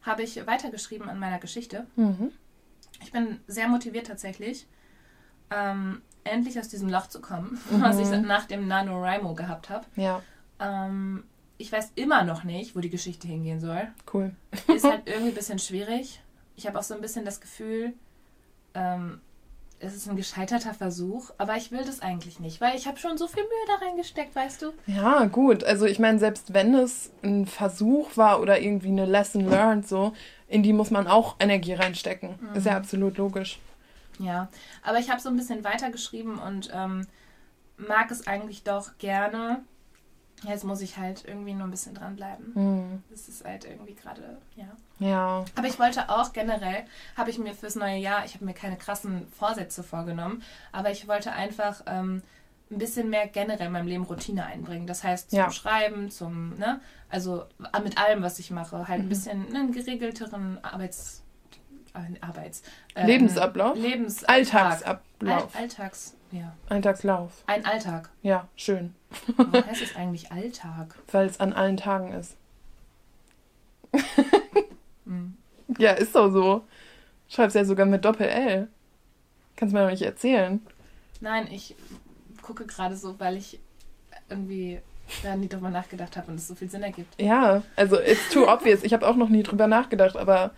habe 0.03 0.21
ich 0.23 0.45
weitergeschrieben 0.45 1.09
an 1.09 1.19
meiner 1.19 1.39
Geschichte. 1.39 1.87
Mhm. 1.95 2.31
Ich 3.01 3.11
bin 3.11 3.39
sehr 3.47 3.67
motiviert 3.67 4.07
tatsächlich, 4.07 4.67
ähm, 5.51 6.01
endlich 6.29 6.59
aus 6.59 6.67
diesem 6.69 6.89
Loch 6.89 7.07
zu 7.07 7.21
kommen, 7.21 7.59
was 7.71 7.97
ich 7.99 8.07
nach 8.21 8.45
dem 8.45 8.67
NaNoWriMo 8.67 9.33
gehabt 9.35 9.69
habe. 9.69 9.85
Ja, 9.95 10.21
Ähm, 10.59 11.23
ich 11.57 11.71
weiß 11.71 11.91
immer 11.95 12.23
noch 12.23 12.43
nicht, 12.45 12.75
wo 12.75 12.79
die 12.79 12.89
Geschichte 12.89 13.27
hingehen 13.27 13.59
soll. 13.59 13.87
cool. 14.13 14.31
Ist 14.73 14.85
halt 14.85 15.01
irgendwie 15.05 15.29
ein 15.29 15.35
bisschen 15.35 15.59
schwierig. 15.59 16.21
Ich 16.55 16.67
habe 16.67 16.79
auch 16.79 16.83
so 16.83 16.93
ein 16.93 17.01
bisschen 17.01 17.25
das 17.25 17.41
Gefühl, 17.41 17.93
ähm, 18.73 19.19
es 19.81 19.95
ist 19.95 20.09
ein 20.09 20.17
gescheiterter 20.17 20.73
Versuch, 20.73 21.31
aber 21.37 21.55
ich 21.55 21.71
will 21.71 21.83
das 21.85 22.01
eigentlich 22.01 22.39
nicht, 22.41 22.59
weil 22.59 22.75
ich 22.75 22.85
habe 22.85 22.97
schon 22.97 23.17
so 23.17 23.27
viel 23.27 23.43
Mühe 23.43 23.65
da 23.79 23.85
reingesteckt, 23.85 24.35
weißt 24.35 24.61
du? 24.61 24.71
Ja, 24.87 25.25
gut. 25.25 25.63
Also 25.63 25.85
ich 25.85 25.99
meine, 25.99 26.19
selbst 26.19 26.53
wenn 26.53 26.75
es 26.75 27.11
ein 27.23 27.45
Versuch 27.45 28.17
war 28.17 28.41
oder 28.41 28.59
irgendwie 28.59 28.89
eine 28.89 29.05
Lesson 29.05 29.49
learned, 29.49 29.87
so, 29.87 30.11
in 30.49 30.63
die 30.63 30.73
muss 30.73 30.91
man 30.91 31.07
auch 31.07 31.35
Energie 31.39 31.73
reinstecken. 31.73 32.31
Ist 32.55 32.65
Mhm. 32.65 32.71
ja 32.71 32.77
absolut 32.77 33.17
logisch. 33.17 33.59
Ja, 34.19 34.49
aber 34.83 34.99
ich 34.99 35.09
habe 35.09 35.19
so 35.21 35.29
ein 35.29 35.35
bisschen 35.37 35.63
weitergeschrieben 35.63 36.37
und 36.37 36.69
ähm, 36.73 37.07
mag 37.77 38.11
es 38.11 38.27
eigentlich 38.27 38.63
doch 38.63 38.97
gerne. 38.97 39.63
Jetzt 40.43 40.63
muss 40.63 40.79
ich 40.81 40.97
halt 40.97 41.25
irgendwie 41.25 41.53
nur 41.53 41.67
ein 41.67 41.71
bisschen 41.71 41.95
dranbleiben. 41.95 42.53
Hm. 42.55 43.03
Das 43.09 43.27
ist 43.27 43.43
halt 43.43 43.65
irgendwie 43.65 43.93
gerade, 43.95 44.37
ja. 44.55 44.67
Ja. 44.99 45.45
Aber 45.55 45.67
ich 45.67 45.79
wollte 45.79 46.09
auch 46.09 46.31
generell, 46.31 46.85
habe 47.17 47.29
ich 47.29 47.37
mir 47.39 47.53
fürs 47.53 47.75
neue 47.75 47.97
Jahr, 47.97 48.23
ich 48.23 48.35
habe 48.35 48.45
mir 48.45 48.53
keine 48.53 48.77
krassen 48.77 49.27
Vorsätze 49.37 49.83
vorgenommen, 49.83 50.41
aber 50.71 50.91
ich 50.91 51.07
wollte 51.09 51.31
einfach 51.33 51.81
ähm, 51.87 52.21
ein 52.71 52.77
bisschen 52.77 53.09
mehr 53.09 53.27
generell 53.27 53.67
in 53.67 53.73
meinem 53.73 53.87
Leben 53.87 54.03
Routine 54.03 54.45
einbringen. 54.45 54.87
Das 54.87 55.03
heißt, 55.03 55.31
zum 55.31 55.39
Ja. 55.39 55.51
Schreiben, 55.51 56.09
zum, 56.09 56.55
ne, 56.57 56.79
also 57.09 57.43
mit 57.83 57.97
allem, 57.97 58.21
was 58.21 58.39
ich 58.39 58.51
mache, 58.51 58.87
halt 58.87 58.99
Mhm. 58.99 59.05
ein 59.05 59.09
bisschen 59.09 59.49
ne, 59.49 59.59
einen 59.59 59.71
geregelteren 59.73 60.63
Arbeits, 60.63 61.21
Arbeits, 62.21 62.63
ähm, 62.95 63.07
Lebensablauf? 63.07 63.77
Lebens 63.77 64.23
Alltagsablauf. 64.23 65.55
All, 65.55 65.61
Alltags, 65.61 66.15
ja. 66.31 66.55
Alltagslauf. 66.69 67.43
Ein 67.47 67.65
Alltag. 67.65 68.09
Ja, 68.21 68.47
schön. 68.55 68.93
Warum 69.35 69.53
heißt 69.65 69.81
es 69.81 69.95
eigentlich 69.95 70.31
Alltag? 70.31 70.95
Weil 71.11 71.27
es 71.27 71.39
an 71.39 71.53
allen 71.53 71.77
Tagen 71.77 72.13
ist. 72.13 72.35
Hm. 75.05 75.35
Ja, 75.79 75.93
ist 75.93 76.13
doch 76.13 76.31
so. 76.31 76.63
Schreib's 77.29 77.55
ja 77.55 77.65
sogar 77.65 77.87
mit 77.87 78.05
Doppel-L. 78.05 78.67
Kannst 79.55 79.73
mir 79.73 79.81
doch 79.83 79.89
nicht 79.89 80.03
erzählen. 80.03 80.61
Nein, 81.19 81.47
ich 81.51 81.75
gucke 82.43 82.65
gerade 82.65 82.95
so, 82.95 83.19
weil 83.19 83.37
ich 83.37 83.59
irgendwie 84.29 84.79
da 85.23 85.35
nie 85.35 85.49
drüber 85.49 85.69
nachgedacht 85.69 86.15
habe 86.17 86.31
und 86.31 86.35
es 86.35 86.47
so 86.47 86.55
viel 86.55 86.69
Sinn 86.69 86.83
ergibt. 86.83 87.19
Ja, 87.19 87.63
also 87.75 87.99
it's 87.99 88.29
too 88.29 88.47
obvious. 88.47 88.83
Ich 88.83 88.93
habe 88.93 89.07
auch 89.07 89.15
noch 89.15 89.29
nie 89.29 89.43
drüber 89.43 89.67
nachgedacht, 89.67 90.15
aber 90.15 90.51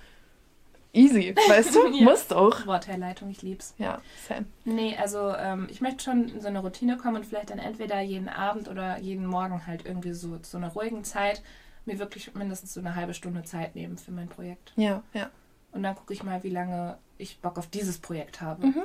easy, 0.94 1.36
weißt 1.48 1.76
du? 1.76 1.88
Ja. 1.94 2.04
Muss 2.04 2.28
doch. 2.28 2.66
Wortherleitung, 2.66 3.30
ich 3.30 3.42
lieb's. 3.42 3.74
Ja, 3.78 4.02
Sam. 4.28 4.46
Nee, 4.66 4.96
also 4.98 5.34
ähm, 5.36 5.68
ich 5.70 5.82
möchte 5.82 6.04
schon 6.04 6.30
in 6.30 6.42
so 6.42 6.48
eine 6.48 6.60
Routine 6.60 6.98
kommen 6.98 7.18
und 7.18 7.26
vielleicht 7.26 7.50
dann 7.50 7.60
entweder 7.60 8.00
jeden 8.02 8.30
Abend 8.30 8.68
oder 8.68 8.98
jeden 9.00 9.26
Morgen 9.26 9.68
halt 9.68 9.86
irgendwie 9.86 10.14
so 10.14 10.38
zu 10.38 10.58
einer 10.58 10.70
ruhigen 10.70 11.04
Zeit 11.04 11.42
mir 11.86 12.00
wirklich 12.00 12.34
mindestens 12.36 12.74
so 12.74 12.80
eine 12.80 12.96
halbe 12.96 13.14
Stunde 13.14 13.44
Zeit 13.44 13.76
nehmen 13.76 13.98
für 13.98 14.12
mein 14.12 14.28
Projekt. 14.30 14.74
Ja, 14.76 15.04
ja. 15.14 15.30
Und 15.72 15.84
dann 15.84 15.96
gucke 15.96 16.14
ich 16.14 16.24
mal, 16.24 16.44
wie 16.44 16.50
lange 16.50 16.98
ich 17.18 17.40
Bock 17.40 17.58
auf 17.58 17.68
dieses 17.68 17.98
Projekt 17.98 18.42
habe. 18.42 18.68
Mhm. 18.68 18.84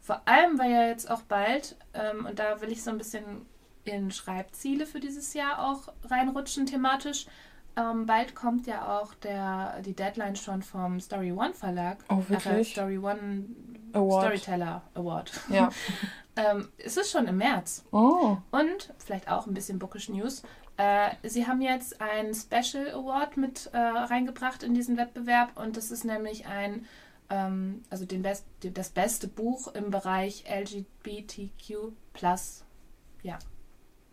Vor 0.00 0.22
allem, 0.24 0.58
weil 0.58 0.70
ja 0.70 0.86
jetzt 0.88 1.10
auch 1.10 1.22
bald, 1.22 1.76
ähm, 1.94 2.26
und 2.26 2.38
da 2.38 2.60
will 2.60 2.72
ich 2.72 2.82
so 2.82 2.90
ein 2.90 2.98
bisschen 2.98 3.46
in 3.84 4.10
Schreibziele 4.10 4.86
für 4.86 5.00
dieses 5.00 5.34
Jahr 5.34 5.64
auch 5.64 5.92
reinrutschen 6.04 6.66
thematisch. 6.66 7.26
Ähm, 7.76 8.06
bald 8.06 8.34
kommt 8.34 8.66
ja 8.66 8.98
auch 8.98 9.14
der, 9.14 9.80
die 9.82 9.94
Deadline 9.94 10.36
schon 10.36 10.62
vom 10.62 11.00
Story 11.00 11.32
One 11.32 11.54
Verlag. 11.54 11.98
Oh, 12.08 12.18
Äh, 12.18 12.28
wirklich? 12.30 12.72
Story 12.72 12.98
One 12.98 13.46
Award. 13.92 14.24
Storyteller 14.24 14.82
Award. 14.94 15.32
Ja. 15.48 15.70
ähm, 16.36 16.68
es 16.78 16.96
ist 16.96 17.10
schon 17.10 17.26
im 17.26 17.38
März. 17.38 17.84
Oh. 17.90 18.36
Und 18.50 18.92
vielleicht 18.98 19.30
auch 19.30 19.46
ein 19.46 19.54
bisschen 19.54 19.78
Bookish 19.78 20.08
News. 20.08 20.42
Äh, 20.76 21.10
sie 21.22 21.46
haben 21.46 21.60
jetzt 21.60 22.00
einen 22.00 22.34
Special 22.34 22.90
Award 22.90 23.36
mit 23.36 23.70
äh, 23.72 23.78
reingebracht 23.78 24.62
in 24.62 24.74
diesen 24.74 24.96
Wettbewerb 24.96 25.58
und 25.58 25.76
das 25.76 25.90
ist 25.90 26.04
nämlich 26.04 26.46
ein, 26.46 26.86
ähm, 27.30 27.82
also 27.90 28.04
den 28.04 28.22
Best, 28.22 28.46
das 28.60 28.90
beste 28.90 29.28
Buch 29.28 29.68
im 29.68 29.90
Bereich 29.90 30.44
LGBTQ 30.48 31.92
plus 32.12 32.64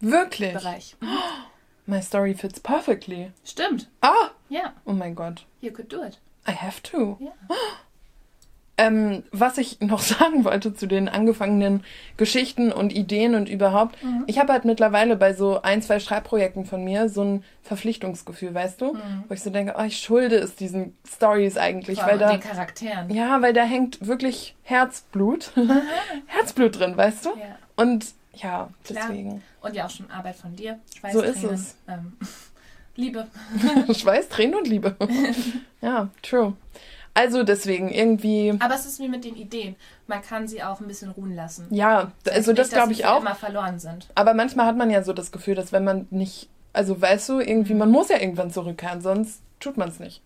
Wirklich? 0.02 0.54
Bereich. 0.54 0.96
My 1.90 2.02
story 2.02 2.34
fits 2.36 2.60
perfectly. 2.60 3.32
Stimmt, 3.44 3.88
Ah! 4.02 4.30
ja, 4.50 4.74
Oh 4.86 4.94
mein 4.94 5.16
Gott. 5.16 5.46
you 5.62 5.72
could 5.72 5.92
do 5.92 6.04
it. 6.04 6.20
I 6.48 6.52
have 6.52 6.82
to. 6.84 7.18
Ja. 7.20 7.32
Ähm, 8.82 9.24
was 9.34 9.58
ich 9.58 9.82
noch 9.82 10.00
sagen 10.00 10.46
wollte 10.46 10.74
zu 10.74 10.88
den 10.88 11.10
angefangenen 11.10 11.84
Geschichten 12.16 12.72
und 12.72 12.94
Ideen 12.94 13.36
und 13.36 13.50
überhaupt, 13.50 14.02
Mhm. 14.02 14.24
ich 14.28 14.40
habe 14.40 14.54
halt 14.54 14.64
mittlerweile 14.64 15.18
bei 15.18 15.34
so 15.34 15.62
ein, 15.62 15.82
zwei 15.82 16.00
Schreibprojekten 16.00 16.64
von 16.64 16.86
mir 16.86 17.10
so 17.10 17.22
ein 17.26 17.44
Verpflichtungsgefühl, 17.62 18.54
weißt 18.54 18.80
du? 18.80 18.94
Mhm. 18.94 19.26
Wo 19.28 19.34
ich 19.34 19.44
so 19.44 19.50
denke, 19.50 19.76
oh, 19.78 19.84
ich 19.84 20.00
schulde 20.00 20.38
es 20.38 20.56
diesen 20.56 20.96
Stories 21.06 21.58
eigentlich, 21.58 22.00
Vor 22.00 22.08
weil 22.08 22.20
da, 22.20 22.32
den 22.32 22.40
Charakteren. 22.40 23.10
ja, 23.14 23.42
weil 23.42 23.52
da 23.52 23.64
hängt 23.64 24.08
wirklich 24.08 24.56
Herzblut, 24.64 25.52
Herzblut 26.28 26.80
drin, 26.80 26.96
weißt 26.96 27.26
du? 27.26 27.30
Ja. 27.32 27.58
Und 27.76 28.06
ja, 28.42 28.70
Klar. 28.84 29.08
deswegen. 29.08 29.44
Und 29.62 29.76
ja 29.76 29.86
auch 29.86 29.90
schon 29.90 30.10
Arbeit 30.12 30.36
von 30.36 30.56
dir. 30.56 30.80
Schweiß, 30.98 31.14
So 31.14 31.22
ist 31.22 31.44
es. 31.44 31.76
Ähm, 31.88 32.14
Liebe. 32.96 33.28
Schweiß, 33.94 34.30
Tränen 34.30 34.56
und 34.56 34.68
Liebe. 34.68 34.96
ja, 35.82 36.10
true. 36.22 36.54
Also 37.14 37.44
deswegen 37.44 37.90
irgendwie, 37.90 38.54
Aber 38.60 38.76
es 38.76 38.86
ist 38.86 39.00
wie 39.00 39.10
mit 39.10 39.26
den 39.26 39.36
Ideen. 39.36 39.76
Man 40.08 40.22
kann 40.22 40.48
sie 40.48 40.64
auch 40.64 40.80
ein 40.80 40.88
bisschen 40.88 41.10
ruhen 41.12 41.36
lassen. 41.36 41.68
ja, 41.70 42.12
also 42.30 42.32
das 42.32 42.46
Nicht, 42.48 42.60
dass 42.60 42.70
glaube 42.70 42.92
ich 42.94 43.06
auch. 43.06 43.22
immer 43.22 43.36
verloren 43.36 43.80
sind. 43.80 44.08
Aber 44.16 44.34
manchmal 44.34 44.66
hat 44.68 44.78
man 44.78 44.90
ja 44.90 45.04
so 45.04 45.12
das 45.14 45.32
Gefühl, 45.32 45.56
dass 45.56 45.72
wenn 45.72 45.84
man 45.84 46.08
nicht, 46.12 46.50
also 46.72 47.00
weißt 47.02 47.28
du, 47.30 47.40
irgendwie, 47.40 47.74
man 47.74 47.90
muss 47.92 48.10
ja 48.10 48.20
irgendwann 48.20 48.52
zurückkehren, 48.52 49.02
sonst 49.02 49.42
tut 49.60 49.76
man 49.78 49.90
es 49.90 50.00
nicht. 50.00 50.22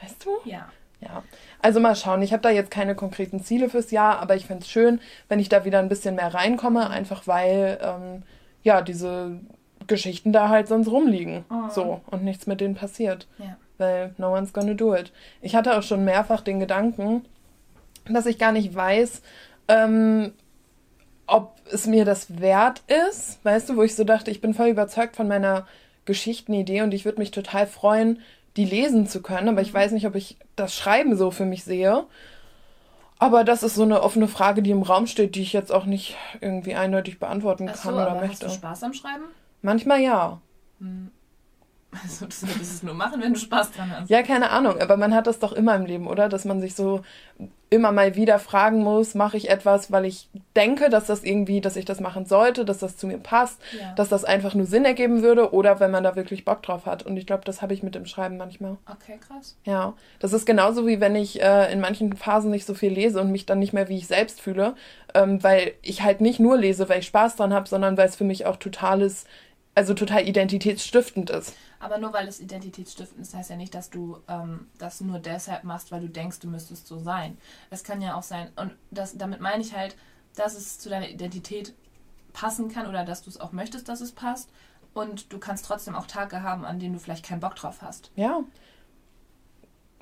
Weißt 0.00 0.24
du? 0.24 0.30
Ja. 0.44 0.68
Ja. 1.00 1.22
Also 1.60 1.80
mal 1.80 1.96
schauen. 1.96 2.22
Ich 2.22 2.32
habe 2.32 2.42
da 2.42 2.50
jetzt 2.50 2.70
keine 2.70 2.94
konkreten 2.94 3.42
Ziele 3.42 3.68
fürs 3.68 3.90
Jahr, 3.90 4.20
aber 4.20 4.36
ich 4.36 4.46
fände 4.46 4.62
es 4.62 4.70
schön, 4.70 5.00
wenn 5.28 5.40
ich 5.40 5.48
da 5.48 5.64
wieder 5.64 5.80
ein 5.80 5.88
bisschen 5.88 6.14
mehr 6.14 6.32
reinkomme, 6.32 6.88
einfach 6.88 7.26
weil, 7.26 7.78
ähm, 7.82 8.22
ja, 8.62 8.80
diese 8.82 9.40
Geschichten 9.86 10.32
da 10.32 10.48
halt 10.48 10.68
sonst 10.68 10.88
rumliegen. 10.88 11.44
Oh. 11.50 11.68
So. 11.70 12.00
Und 12.10 12.22
nichts 12.22 12.46
mit 12.46 12.60
denen 12.60 12.74
passiert. 12.74 13.26
Ja. 13.38 13.56
Weil 13.78 14.14
no 14.18 14.32
one's 14.34 14.52
gonna 14.52 14.74
do 14.74 14.94
it. 14.94 15.12
Ich 15.40 15.54
hatte 15.56 15.76
auch 15.76 15.82
schon 15.82 16.04
mehrfach 16.04 16.42
den 16.42 16.60
Gedanken, 16.60 17.24
dass 18.08 18.26
ich 18.26 18.38
gar 18.38 18.52
nicht 18.52 18.74
weiß, 18.74 19.22
ähm, 19.68 20.32
ob 21.26 21.56
es 21.70 21.86
mir 21.86 22.04
das 22.04 22.40
wert 22.40 22.82
ist, 23.08 23.44
weißt 23.44 23.68
du, 23.68 23.76
wo 23.76 23.82
ich 23.82 23.94
so 23.94 24.04
dachte, 24.04 24.30
ich 24.30 24.40
bin 24.40 24.54
voll 24.54 24.68
überzeugt 24.68 25.14
von 25.14 25.28
meiner 25.28 25.66
Geschichtenidee 26.06 26.80
und 26.82 26.94
ich 26.94 27.04
würde 27.04 27.18
mich 27.18 27.30
total 27.30 27.66
freuen, 27.66 28.22
die 28.58 28.64
lesen 28.64 29.06
zu 29.06 29.22
können, 29.22 29.48
aber 29.48 29.62
ich 29.62 29.72
weiß 29.72 29.92
nicht, 29.92 30.06
ob 30.06 30.16
ich 30.16 30.36
das 30.56 30.74
Schreiben 30.74 31.16
so 31.16 31.30
für 31.30 31.46
mich 31.46 31.62
sehe. 31.62 32.04
Aber 33.20 33.44
das 33.44 33.62
ist 33.62 33.76
so 33.76 33.84
eine 33.84 34.02
offene 34.02 34.28
Frage, 34.28 34.62
die 34.62 34.72
im 34.72 34.82
Raum 34.82 35.06
steht, 35.06 35.36
die 35.36 35.42
ich 35.42 35.52
jetzt 35.52 35.72
auch 35.72 35.86
nicht 35.86 36.16
irgendwie 36.40 36.74
eindeutig 36.74 37.18
beantworten 37.18 37.68
Ach 37.70 37.76
so, 37.76 37.82
kann 37.82 37.94
oder 37.94 38.10
aber 38.10 38.20
möchte. 38.20 38.46
hast 38.46 38.56
du 38.56 38.58
Spaß 38.58 38.82
am 38.82 38.92
Schreiben? 38.92 39.24
Manchmal 39.62 40.00
ja. 40.00 40.40
Also 41.90 42.26
das 42.26 42.46
würdest 42.46 42.74
es 42.74 42.82
nur 42.82 42.92
machen, 42.92 43.22
wenn 43.22 43.32
du 43.32 43.38
Spaß 43.38 43.72
dran 43.72 43.90
hast. 43.90 44.10
Ja, 44.10 44.22
keine 44.22 44.50
Ahnung, 44.50 44.78
aber 44.78 44.98
man 44.98 45.14
hat 45.14 45.26
das 45.26 45.38
doch 45.38 45.52
immer 45.52 45.74
im 45.74 45.86
Leben, 45.86 46.06
oder? 46.06 46.28
Dass 46.28 46.44
man 46.44 46.60
sich 46.60 46.74
so 46.74 47.00
immer 47.70 47.92
mal 47.92 48.14
wieder 48.16 48.38
fragen 48.38 48.78
muss, 48.82 49.14
mache 49.14 49.36
ich 49.36 49.50
etwas, 49.50 49.92
weil 49.92 50.04
ich 50.06 50.28
denke, 50.56 50.88
dass 50.88 51.06
das 51.06 51.22
irgendwie, 51.22 51.60
dass 51.60 51.76
ich 51.76 51.84
das 51.84 52.00
machen 52.00 52.24
sollte, 52.24 52.64
dass 52.64 52.78
das 52.78 52.96
zu 52.96 53.06
mir 53.06 53.18
passt, 53.18 53.60
Ja. 53.78 53.92
dass 53.94 54.08
das 54.08 54.24
einfach 54.24 54.54
nur 54.54 54.66
Sinn 54.66 54.84
ergeben 54.84 55.22
würde 55.22 55.52
oder 55.52 55.78
wenn 55.78 55.90
man 55.90 56.02
da 56.04 56.16
wirklich 56.16 56.44
Bock 56.44 56.62
drauf 56.62 56.86
hat. 56.86 57.02
Und 57.04 57.16
ich 57.16 57.26
glaube, 57.26 57.44
das 57.44 57.60
habe 57.60 57.74
ich 57.74 57.82
mit 57.82 57.94
dem 57.94 58.06
Schreiben 58.06 58.36
manchmal. 58.38 58.76
Okay, 58.90 59.18
krass. 59.26 59.56
Ja, 59.64 59.92
das 60.18 60.32
ist 60.32 60.46
genauso 60.46 60.86
wie 60.86 61.00
wenn 61.00 61.14
ich 61.14 61.42
äh, 61.42 61.70
in 61.72 61.80
manchen 61.80 62.14
Phasen 62.16 62.50
nicht 62.50 62.64
so 62.66 62.74
viel 62.74 62.92
lese 62.92 63.20
und 63.20 63.30
mich 63.30 63.44
dann 63.46 63.58
nicht 63.58 63.72
mehr 63.72 63.88
wie 63.88 63.98
ich 63.98 64.06
selbst 64.06 64.40
fühle, 64.40 64.74
ähm, 65.14 65.42
weil 65.42 65.72
ich 65.82 66.02
halt 66.02 66.20
nicht 66.20 66.40
nur 66.40 66.56
lese, 66.56 66.88
weil 66.88 67.00
ich 67.00 67.06
Spaß 67.06 67.36
dran 67.36 67.52
habe, 67.52 67.68
sondern 67.68 67.96
weil 67.96 68.08
es 68.08 68.16
für 68.16 68.24
mich 68.24 68.46
auch 68.46 68.56
totales, 68.56 69.26
also 69.78 69.94
total 69.94 70.26
identitätsstiftend 70.28 71.30
ist. 71.30 71.54
Aber 71.78 71.98
nur 71.98 72.12
weil 72.12 72.26
es 72.26 72.40
identitätsstiftend 72.40 73.22
ist, 73.22 73.34
heißt 73.34 73.50
ja 73.50 73.56
nicht, 73.56 73.74
dass 73.74 73.90
du 73.90 74.18
ähm, 74.28 74.66
das 74.78 75.00
nur 75.00 75.20
deshalb 75.20 75.62
machst, 75.62 75.92
weil 75.92 76.00
du 76.00 76.08
denkst, 76.08 76.40
du 76.40 76.48
müsstest 76.48 76.88
so 76.88 76.98
sein. 76.98 77.38
Es 77.70 77.84
kann 77.84 78.02
ja 78.02 78.14
auch 78.16 78.24
sein, 78.24 78.50
und 78.56 78.72
das, 78.90 79.16
damit 79.16 79.40
meine 79.40 79.62
ich 79.62 79.74
halt, 79.74 79.96
dass 80.34 80.56
es 80.56 80.78
zu 80.80 80.88
deiner 80.88 81.08
Identität 81.08 81.74
passen 82.32 82.68
kann 82.68 82.86
oder 82.88 83.04
dass 83.04 83.22
du 83.22 83.30
es 83.30 83.40
auch 83.40 83.52
möchtest, 83.52 83.88
dass 83.88 84.00
es 84.00 84.10
passt. 84.12 84.50
Und 84.94 85.32
du 85.32 85.38
kannst 85.38 85.64
trotzdem 85.66 85.94
auch 85.94 86.06
Tage 86.06 86.42
haben, 86.42 86.64
an 86.64 86.80
denen 86.80 86.94
du 86.94 86.98
vielleicht 87.00 87.24
keinen 87.24 87.40
Bock 87.40 87.54
drauf 87.54 87.78
hast. 87.82 88.10
Ja, 88.16 88.40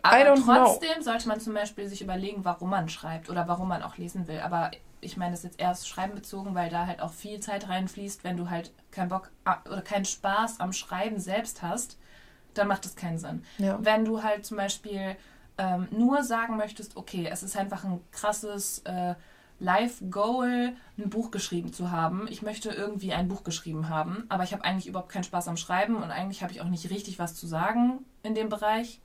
Aber 0.03 0.17
don't 0.17 0.43
know. 0.45 0.55
trotzdem 0.55 1.03
sollte 1.03 1.29
man 1.29 1.41
zum 1.41 1.53
Beispiel 1.55 1.89
sich 1.89 2.01
überlegen, 2.01 2.45
warum 2.45 2.71
man 2.71 2.89
schreibt 2.89 3.29
oder 3.29 3.49
warum 3.49 3.69
man 3.69 3.83
auch 3.83 3.99
lesen 3.99 4.29
will. 4.29 4.41
Aber 4.41 4.71
ich 5.01 5.17
meine 5.17 5.33
das 5.33 5.43
jetzt 5.43 5.61
erst 5.61 5.89
Schreiben 5.89 6.15
bezogen, 6.15 6.55
weil 6.55 6.71
da 6.71 6.87
halt 6.87 7.01
auch 7.01 7.13
viel 7.13 7.41
Zeit 7.41 7.69
reinfließt, 7.69 8.25
wenn 8.25 8.37
du 8.37 8.51
halt 8.51 8.73
keinen 8.91 9.09
Bock 9.09 9.31
a- 9.45 9.63
oder 9.67 9.83
keinen 9.83 10.05
Spaß 10.05 10.61
am 10.61 10.73
Schreiben 10.73 11.19
selbst 11.21 11.63
hast, 11.63 11.99
dann 12.55 12.69
macht 12.69 12.85
das 12.85 12.97
keinen 12.97 13.19
Sinn. 13.19 13.43
Ja. 13.59 13.79
Wenn 13.83 14.05
du 14.05 14.23
halt 14.23 14.47
zum 14.47 14.57
Beispiel 14.57 15.17
ähm, 15.59 15.89
nur 15.91 16.23
sagen 16.23 16.57
möchtest, 16.57 16.97
okay, 16.97 17.29
es 17.31 17.43
ist 17.43 17.57
einfach 17.57 17.85
ein 17.85 18.01
krasses 18.11 18.81
äh, 18.81 19.15
Life-Goal, 19.59 20.75
ein 20.99 21.11
Buch 21.11 21.31
geschrieben 21.31 21.73
zu 21.73 21.91
haben. 21.91 22.27
Ich 22.29 22.43
möchte 22.43 22.71
irgendwie 22.71 23.15
ein 23.15 23.29
Buch 23.29 23.43
geschrieben 23.43 23.89
haben, 23.89 24.25
aber 24.29 24.45
ich 24.45 24.53
habe 24.53 24.65
eigentlich 24.65 24.87
überhaupt 24.87 25.11
keinen 25.11 25.25
Spaß 25.25 25.49
am 25.49 25.57
Schreiben 25.57 25.97
und 25.97 26.11
eigentlich 26.11 26.43
habe 26.43 26.53
ich 26.53 26.61
auch 26.61 26.69
nicht 26.69 26.91
richtig 26.91 27.19
was 27.19 27.35
zu 27.35 27.47
sagen 27.47 28.05
in 28.23 28.35
dem 28.35 28.49
Bereich, 28.49 29.01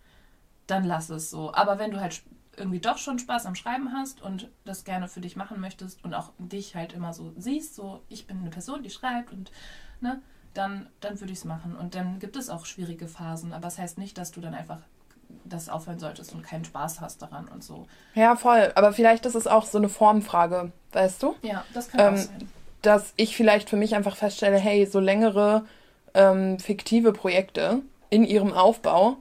dann 0.67 0.83
lass 0.83 1.10
es 1.10 1.29
so. 1.29 1.53
Aber 1.53 1.79
wenn 1.79 1.91
du 1.91 2.01
halt 2.01 2.21
irgendwie 2.62 2.80
doch 2.80 2.98
schon 2.98 3.20
Spaß 3.20 3.46
am 3.46 3.56
Schreiben 3.56 3.94
hast 3.94 4.22
und 4.22 4.50
das 4.65 4.84
gerne 4.84 5.08
für 5.08 5.22
dich 5.22 5.36
machen 5.36 5.60
möchtest 5.60 6.03
und 6.03 6.13
auch 6.13 6.32
dich 6.38 6.75
halt 6.75 6.94
immer 6.94 7.13
so 7.13 7.34
siehst, 7.38 7.75
so 7.75 8.01
ich 8.10 8.27
bin 8.27 8.39
eine 8.39 8.50
Person, 8.50 8.84
die 8.84 8.89
schreibt 8.89 9.32
und 9.34 9.51
ne, 10.00 10.22
dann, 10.53 10.88
dann 11.00 11.20
würde 11.20 11.34
ich 11.34 11.39
es 11.39 11.46
machen. 11.46 11.75
Und 11.75 11.96
dann 11.96 12.20
gibt 12.20 12.36
es 12.36 12.50
auch 12.50 12.65
schwierige 12.65 13.08
Phasen, 13.08 13.53
aber 13.53 13.68
es 13.68 13.75
das 13.75 13.84
heißt 13.84 13.98
nicht, 13.98 14.18
dass 14.18 14.32
du 14.32 14.41
dann 14.41 14.53
einfach 14.53 14.80
das 15.46 15.70
aufhören 15.70 16.00
solltest 16.00 16.34
und 16.34 16.44
keinen 16.44 16.65
Spaß 16.65 17.01
hast 17.01 17.22
daran 17.22 17.48
und 17.48 17.63
so. 17.63 17.88
Ja, 18.15 18.36
voll. 18.36 18.72
Aber 18.75 18.94
vielleicht 18.94 19.25
ist 19.25 19.36
es 19.36 19.48
auch 19.48 19.65
so 19.65 19.77
eine 19.77 19.89
Formfrage, 19.89 20.72
weißt 20.91 21.24
du? 21.24 21.36
Ja, 21.41 21.63
das 21.74 21.89
kann 21.89 22.00
Ähm, 22.00 22.13
auch 22.13 22.18
sein. 22.18 22.50
Dass 22.82 23.13
ich 23.15 23.36
vielleicht 23.36 23.70
für 23.70 23.77
mich 23.77 23.96
einfach 23.96 24.15
feststelle, 24.15 24.58
hey, 24.58 24.86
so 24.86 25.00
längere 25.00 25.65
ähm, 26.13 26.60
fiktive 26.60 27.13
Projekte 27.13 27.82
in 28.10 28.24
ihrem 28.24 28.53
Aufbau 28.53 29.18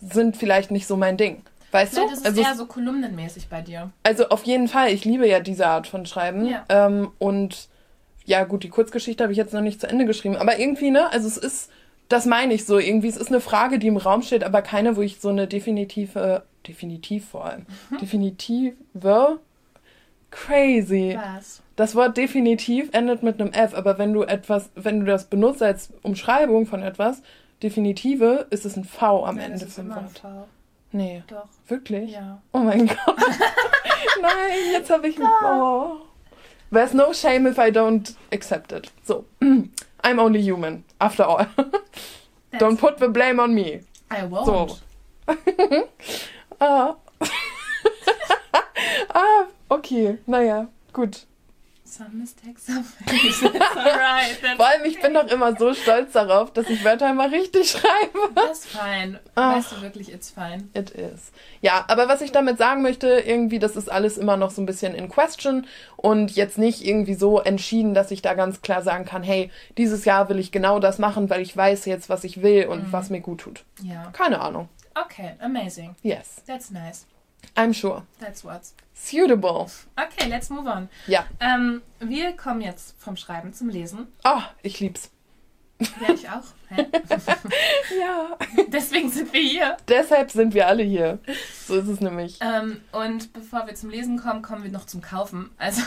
sind 0.00 0.36
vielleicht 0.36 0.70
nicht 0.70 0.86
so 0.86 0.96
mein 0.96 1.16
Ding. 1.16 1.42
Weißt 1.72 1.94
Vielleicht 1.94 2.10
du? 2.10 2.12
ist 2.14 2.20
es 2.20 2.26
Also, 2.26 2.42
eher 2.42 2.54
so 2.54 2.66
kolumnenmäßig 2.66 3.48
bei 3.48 3.62
dir. 3.62 3.90
also 4.04 4.28
auf 4.28 4.44
jeden 4.44 4.68
Fall, 4.68 4.90
ich 4.90 5.04
liebe 5.04 5.26
ja 5.26 5.40
diese 5.40 5.66
Art 5.66 5.86
von 5.86 6.06
Schreiben. 6.06 6.46
Ja. 6.46 6.64
Ähm, 6.68 7.10
und 7.18 7.68
ja 8.24 8.44
gut, 8.44 8.62
die 8.62 8.68
Kurzgeschichte 8.68 9.24
habe 9.24 9.32
ich 9.32 9.38
jetzt 9.38 9.52
noch 9.54 9.62
nicht 9.62 9.80
zu 9.80 9.88
Ende 9.88 10.04
geschrieben, 10.04 10.36
aber 10.36 10.58
irgendwie, 10.58 10.90
ne, 10.90 11.10
also 11.10 11.26
es 11.26 11.36
ist, 11.36 11.70
das 12.08 12.26
meine 12.26 12.54
ich 12.54 12.66
so, 12.66 12.78
irgendwie, 12.78 13.08
es 13.08 13.16
ist 13.16 13.28
eine 13.28 13.40
Frage, 13.40 13.78
die 13.78 13.88
im 13.88 13.96
Raum 13.96 14.22
steht, 14.22 14.44
aber 14.44 14.62
keine, 14.62 14.96
wo 14.96 15.00
ich 15.00 15.18
so 15.20 15.30
eine 15.30 15.48
definitive, 15.48 16.44
definitiv 16.68 17.28
vor 17.30 17.46
allem, 17.46 17.66
mhm. 17.90 17.98
definitive, 17.98 18.74
crazy. 20.30 21.18
Was? 21.20 21.62
Das 21.76 21.94
Wort 21.94 22.16
definitiv 22.16 22.90
endet 22.92 23.22
mit 23.22 23.40
einem 23.40 23.52
F, 23.52 23.74
aber 23.74 23.98
wenn 23.98 24.12
du 24.12 24.22
etwas, 24.22 24.70
wenn 24.74 25.00
du 25.00 25.06
das 25.06 25.24
benutzt 25.26 25.62
als 25.62 25.90
Umschreibung 26.02 26.66
von 26.66 26.82
etwas, 26.82 27.22
definitive, 27.62 28.46
ist 28.50 28.64
es 28.66 28.76
ein 28.76 28.84
V 28.84 29.24
am 29.24 29.36
Nein, 29.36 29.52
Ende 29.52 29.66
vom 29.66 29.88
Wort. 29.88 30.22
Nee. 30.92 31.22
Doch. 31.26 31.48
Wirklich? 31.68 32.12
Ja. 32.12 32.40
Oh 32.52 32.58
mein 32.58 32.86
Gott. 33.06 33.16
Nein, 34.20 34.72
jetzt 34.72 34.90
habe 34.90 35.08
ich. 35.08 35.18
Oh. 35.20 36.00
There's 36.70 36.94
no 36.94 37.12
shame 37.12 37.46
if 37.46 37.58
I 37.58 37.70
don't 37.70 38.14
accept 38.30 38.72
it. 38.72 38.90
So. 39.04 39.24
I'm 40.04 40.18
only 40.18 40.40
human, 40.40 40.84
after 41.00 41.22
all. 41.22 41.46
don't 42.58 42.78
put 42.78 42.98
the 42.98 43.08
blame 43.08 43.38
on 43.40 43.54
me. 43.54 43.82
I 44.10 44.24
won't. 44.24 44.46
So. 44.46 44.78
ah. 46.60 46.96
ah, 49.14 49.46
okay. 49.70 50.18
Naja, 50.26 50.68
gut. 50.92 51.24
Some 51.92 52.14
mistakes 52.14 52.70
are 52.70 52.82
alright. 53.76 54.38
Vor 54.56 54.66
allem, 54.66 54.84
ich 54.86 54.98
bin 55.02 55.12
doch 55.12 55.26
immer 55.26 55.54
so 55.58 55.74
stolz 55.74 56.12
darauf, 56.12 56.50
dass 56.50 56.70
ich 56.70 56.82
Wörter 56.86 57.10
immer 57.10 57.30
richtig 57.30 57.70
schreibe. 57.70 58.32
Das 58.34 58.60
ist 58.60 58.68
fein. 58.68 59.18
Weißt 59.34 59.72
du 59.72 59.82
wirklich, 59.82 60.10
it's 60.10 60.30
fine. 60.30 60.70
It 60.72 60.88
is. 60.88 61.32
Ja, 61.60 61.84
aber 61.88 62.08
was 62.08 62.22
ich 62.22 62.32
damit 62.32 62.56
sagen 62.56 62.80
möchte, 62.80 63.08
irgendwie, 63.08 63.58
das 63.58 63.76
ist 63.76 63.92
alles 63.92 64.16
immer 64.16 64.38
noch 64.38 64.50
so 64.50 64.62
ein 64.62 64.66
bisschen 64.66 64.94
in 64.94 65.10
question 65.10 65.66
und 65.98 66.30
jetzt 66.30 66.56
nicht 66.56 66.82
irgendwie 66.82 67.12
so 67.12 67.40
entschieden, 67.40 67.92
dass 67.92 68.10
ich 68.10 68.22
da 68.22 68.32
ganz 68.32 68.62
klar 68.62 68.80
sagen 68.80 69.04
kann, 69.04 69.22
hey, 69.22 69.50
dieses 69.76 70.06
Jahr 70.06 70.30
will 70.30 70.38
ich 70.38 70.50
genau 70.50 70.78
das 70.78 70.98
machen, 70.98 71.28
weil 71.28 71.42
ich 71.42 71.54
weiß 71.54 71.84
jetzt, 71.84 72.08
was 72.08 72.24
ich 72.24 72.40
will 72.40 72.68
und 72.68 72.86
mhm. 72.86 72.92
was 72.92 73.10
mir 73.10 73.20
gut 73.20 73.42
tut. 73.42 73.64
Ja. 73.82 74.08
Keine 74.12 74.40
Ahnung. 74.40 74.70
Okay, 74.94 75.32
amazing. 75.40 75.94
Yes. 76.02 76.42
That's 76.46 76.70
nice. 76.70 77.06
I'm 77.56 77.72
sure. 77.72 78.02
That's 78.20 78.44
what's 78.44 78.74
suitable. 78.94 79.70
Okay, 79.96 80.28
let's 80.28 80.50
move 80.50 80.66
on. 80.66 80.88
Ja. 81.06 81.26
Ähm, 81.40 81.82
wir 82.00 82.32
kommen 82.32 82.60
jetzt 82.60 82.94
vom 82.98 83.16
Schreiben 83.16 83.52
zum 83.52 83.68
Lesen. 83.68 84.06
Oh, 84.24 84.42
ich 84.62 84.80
lieb's. 84.80 85.10
Ja, 86.00 86.14
ich 86.14 86.28
auch. 86.28 86.44
Hä? 86.68 86.86
ja. 88.00 88.36
Deswegen 88.68 89.10
sind 89.10 89.32
wir 89.32 89.40
hier. 89.40 89.76
Deshalb 89.88 90.30
sind 90.30 90.54
wir 90.54 90.66
alle 90.66 90.82
hier. 90.82 91.18
So 91.66 91.76
ist 91.76 91.88
es 91.88 92.00
nämlich. 92.00 92.38
Ähm, 92.40 92.80
und 92.92 93.32
bevor 93.32 93.66
wir 93.66 93.74
zum 93.74 93.90
Lesen 93.90 94.18
kommen, 94.18 94.42
kommen 94.42 94.62
wir 94.62 94.70
noch 94.70 94.86
zum 94.86 95.00
Kaufen. 95.00 95.50
Also. 95.58 95.82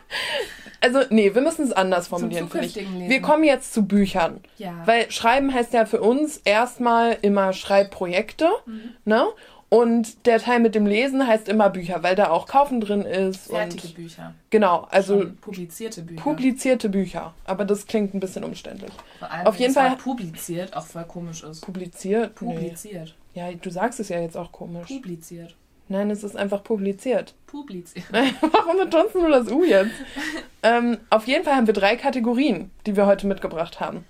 also, 0.80 1.02
nee, 1.10 1.34
wir 1.34 1.42
müssen 1.42 1.66
es 1.66 1.72
anders 1.72 2.08
formulieren, 2.08 2.48
finde 2.48 2.66
ich. 2.66 2.76
Lesen. 2.76 3.08
Wir 3.08 3.20
kommen 3.20 3.44
jetzt 3.44 3.72
zu 3.72 3.86
Büchern. 3.86 4.40
Ja. 4.56 4.74
Weil 4.86 5.10
Schreiben 5.10 5.52
heißt 5.52 5.72
ja 5.72 5.84
für 5.86 6.00
uns 6.00 6.38
erstmal 6.38 7.18
immer 7.20 7.52
Schreibprojekte. 7.52 8.48
Mhm. 8.66 8.94
Ne? 9.04 9.26
Und 9.70 10.26
der 10.26 10.40
Teil 10.40 10.58
mit 10.58 10.74
dem 10.74 10.84
Lesen 10.84 11.24
heißt 11.24 11.48
immer 11.48 11.70
Bücher, 11.70 12.02
weil 12.02 12.16
da 12.16 12.30
auch 12.30 12.48
Kaufen 12.48 12.80
drin 12.80 13.02
ist. 13.02 13.46
Fertige 13.46 13.86
und, 13.86 13.94
Bücher. 13.94 14.34
Genau, 14.50 14.88
also 14.90 15.20
Schon 15.20 15.36
publizierte 15.36 16.02
Bücher. 16.02 16.20
Publizierte 16.20 16.88
Bücher. 16.88 17.34
Aber 17.44 17.64
das 17.64 17.86
klingt 17.86 18.12
ein 18.12 18.18
bisschen 18.18 18.42
umständlich. 18.42 18.90
Vor 19.20 19.30
allem, 19.30 19.46
Auf 19.46 19.56
jeden 19.56 19.72
Fall 19.72 19.96
publiziert 19.96 20.76
auch 20.76 20.84
voll 20.84 21.04
komisch 21.04 21.44
ist. 21.44 21.60
Publiziert? 21.60 22.34
Publiziert. 22.34 23.14
Nee. 23.34 23.40
Ja, 23.40 23.52
du 23.52 23.70
sagst 23.70 24.00
es 24.00 24.08
ja 24.08 24.18
jetzt 24.18 24.36
auch 24.36 24.50
komisch. 24.50 24.88
Publiziert. 24.88 25.54
Nein, 25.86 26.10
es 26.10 26.24
ist 26.24 26.36
einfach 26.36 26.64
publiziert. 26.64 27.34
Publiziert. 27.46 28.06
Warum 28.12 28.76
betonst 28.76 29.14
du 29.14 29.28
das 29.28 29.50
U 29.52 29.62
jetzt? 29.62 29.92
ähm, 30.64 30.98
auf 31.10 31.28
jeden 31.28 31.44
Fall 31.44 31.54
haben 31.54 31.68
wir 31.68 31.74
drei 31.74 31.94
Kategorien, 31.94 32.72
die 32.86 32.96
wir 32.96 33.06
heute 33.06 33.28
mitgebracht 33.28 33.78
haben. 33.78 34.04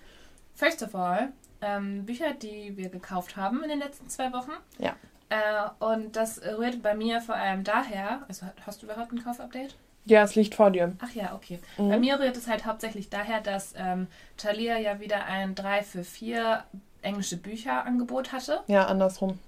First 0.55 0.83
of 0.83 0.95
all, 0.95 1.33
ähm, 1.61 2.07
Bücher, 2.07 2.33
die 2.33 2.77
wir 2.79 2.89
gekauft 2.89 3.37
haben 3.37 3.63
in 3.63 3.69
den 3.69 3.79
letzten 3.79 4.09
zwei 4.09 4.33
Wochen. 4.33 4.53
Ja. 4.79 4.97
Äh, 5.31 5.85
und 5.85 6.17
das 6.17 6.41
rührt 6.43 6.83
bei 6.83 6.95
mir 6.95 7.21
vor 7.21 7.37
allem 7.37 7.65
daher, 7.65 8.23
also 8.29 8.47
hast 8.67 8.83
du 8.83 8.87
überhaupt 8.87 9.13
ein 9.13 9.23
Kaufupdate? 9.23 9.77
Ja, 10.05 10.25
es 10.25 10.35
liegt 10.35 10.57
vor 10.57 10.71
dir. 10.71 10.93
Ach 11.01 11.15
ja, 11.15 11.35
okay. 11.35 11.61
Mhm. 11.79 11.89
Bei 11.89 11.99
mir 11.99 12.19
rührt 12.19 12.37
es 12.37 12.49
halt 12.49 12.67
hauptsächlich 12.67 13.11
daher, 13.11 13.41
dass 13.41 13.75
ähm, 13.77 14.09
Thalia 14.37 14.77
ja 14.79 14.99
wieder 14.99 15.27
ein 15.27 15.55
3 15.55 15.83
für 15.83 16.05
4 16.05 16.65
englische 17.03 17.37
Bücher 17.37 17.85
Angebot 17.87 18.33
hatte. 18.33 18.61
Ja, 18.67 18.87
andersrum. 18.87 19.39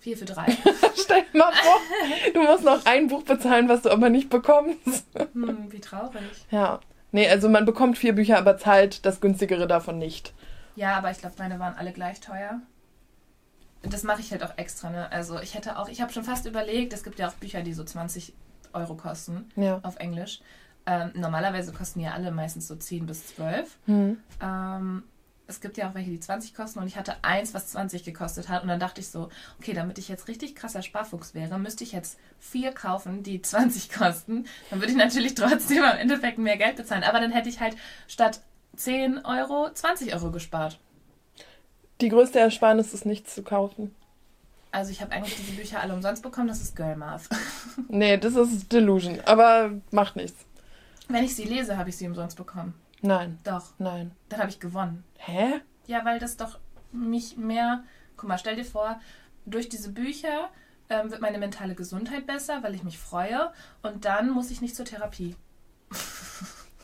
4 0.00 0.16
für 0.16 0.24
3. 0.24 0.46
Stell 0.94 1.24
dir 1.32 1.38
mal 1.38 1.52
vor, 1.52 1.78
du 2.32 2.42
musst 2.42 2.64
noch 2.64 2.86
ein 2.86 3.08
Buch 3.08 3.24
bezahlen, 3.24 3.68
was 3.68 3.82
du 3.82 3.90
aber 3.90 4.08
nicht 4.08 4.30
bekommst. 4.30 5.06
Hm, 5.34 5.70
wie 5.70 5.80
traurig. 5.80 6.22
Ja. 6.50 6.80
Nee, 7.12 7.28
also 7.28 7.48
man 7.48 7.66
bekommt 7.66 7.98
vier 7.98 8.14
Bücher, 8.14 8.38
aber 8.38 8.56
zahlt 8.56 9.04
das 9.04 9.20
günstigere 9.20 9.66
davon 9.66 9.98
nicht. 9.98 10.32
Ja, 10.74 10.96
aber 10.96 11.10
ich 11.10 11.18
glaube, 11.18 11.36
meine 11.38 11.58
waren 11.58 11.74
alle 11.74 11.92
gleich 11.92 12.20
teuer 12.20 12.60
das 13.92 14.02
mache 14.02 14.20
ich 14.20 14.30
halt 14.32 14.42
auch 14.42 14.56
extra. 14.56 14.90
Ne? 14.90 15.10
Also 15.12 15.40
ich 15.40 15.54
hätte 15.54 15.78
auch, 15.78 15.88
ich 15.88 16.00
habe 16.00 16.12
schon 16.12 16.24
fast 16.24 16.46
überlegt, 16.46 16.92
es 16.92 17.02
gibt 17.02 17.18
ja 17.18 17.28
auch 17.28 17.34
Bücher, 17.34 17.62
die 17.62 17.74
so 17.74 17.84
20 17.84 18.32
Euro 18.72 18.94
kosten 18.94 19.48
ja. 19.56 19.80
auf 19.82 19.96
Englisch. 19.96 20.40
Ähm, 20.86 21.10
normalerweise 21.14 21.72
kosten 21.72 22.00
ja 22.00 22.12
alle 22.12 22.30
meistens 22.30 22.68
so 22.68 22.76
10 22.76 23.06
bis 23.06 23.34
12. 23.34 23.76
Mhm. 23.86 24.18
Ähm, 24.40 25.02
es 25.48 25.60
gibt 25.60 25.76
ja 25.76 25.88
auch 25.88 25.94
welche, 25.94 26.10
die 26.10 26.20
20 26.20 26.54
kosten 26.54 26.80
und 26.80 26.86
ich 26.86 26.96
hatte 26.96 27.16
eins, 27.22 27.54
was 27.54 27.68
20 27.68 28.04
gekostet 28.04 28.48
hat 28.48 28.62
und 28.62 28.68
dann 28.68 28.80
dachte 28.80 29.00
ich 29.00 29.08
so, 29.08 29.28
okay, 29.58 29.72
damit 29.72 29.98
ich 29.98 30.08
jetzt 30.08 30.28
richtig 30.28 30.56
krasser 30.56 30.82
Sparfuchs 30.82 31.34
wäre, 31.34 31.58
müsste 31.58 31.84
ich 31.84 31.92
jetzt 31.92 32.18
vier 32.38 32.72
kaufen, 32.72 33.22
die 33.22 33.42
20 33.42 33.90
kosten. 33.92 34.46
Dann 34.70 34.80
würde 34.80 34.92
ich 34.92 34.98
natürlich 34.98 35.34
trotzdem 35.34 35.82
am 35.84 35.98
Endeffekt 35.98 36.38
mehr 36.38 36.56
Geld 36.56 36.76
bezahlen, 36.76 37.04
aber 37.04 37.20
dann 37.20 37.32
hätte 37.32 37.48
ich 37.48 37.60
halt 37.60 37.76
statt 38.08 38.40
10 38.76 39.24
Euro 39.24 39.70
20 39.72 40.14
Euro 40.14 40.30
gespart. 40.30 40.78
Die 42.00 42.08
größte 42.08 42.38
Ersparnis 42.38 42.92
ist 42.92 43.06
nichts 43.06 43.34
zu 43.34 43.42
kaufen. 43.42 43.94
Also 44.70 44.90
ich 44.90 45.00
habe 45.00 45.12
eigentlich 45.12 45.36
diese 45.36 45.52
Bücher 45.52 45.80
alle 45.80 45.94
umsonst 45.94 46.22
bekommen, 46.22 46.48
das 46.48 46.60
ist 46.60 46.76
Girl 46.76 46.96
Math. 46.96 47.28
nee, 47.88 48.18
das 48.18 48.34
ist 48.34 48.70
Delusion, 48.70 49.20
aber 49.24 49.70
macht 49.90 50.16
nichts. 50.16 50.44
Wenn 51.08 51.24
ich 51.24 51.34
sie 51.34 51.44
lese, 51.44 51.78
habe 51.78 51.88
ich 51.88 51.96
sie 51.96 52.06
umsonst 52.06 52.36
bekommen. 52.36 52.74
Nein. 53.00 53.38
Doch. 53.44 53.72
Nein. 53.78 54.10
Dann 54.28 54.40
habe 54.40 54.50
ich 54.50 54.60
gewonnen. 54.60 55.04
Hä? 55.16 55.60
Ja, 55.86 56.04
weil 56.04 56.18
das 56.18 56.36
doch 56.36 56.58
mich 56.92 57.36
mehr. 57.36 57.84
Guck 58.16 58.28
mal, 58.28 58.38
stell 58.38 58.56
dir 58.56 58.64
vor, 58.64 59.00
durch 59.46 59.68
diese 59.68 59.90
Bücher 59.90 60.50
ähm, 60.90 61.10
wird 61.10 61.20
meine 61.20 61.38
mentale 61.38 61.74
Gesundheit 61.74 62.26
besser, 62.26 62.62
weil 62.62 62.74
ich 62.74 62.82
mich 62.82 62.98
freue 62.98 63.52
und 63.82 64.04
dann 64.04 64.30
muss 64.30 64.50
ich 64.50 64.60
nicht 64.60 64.76
zur 64.76 64.84
Therapie. 64.84 65.36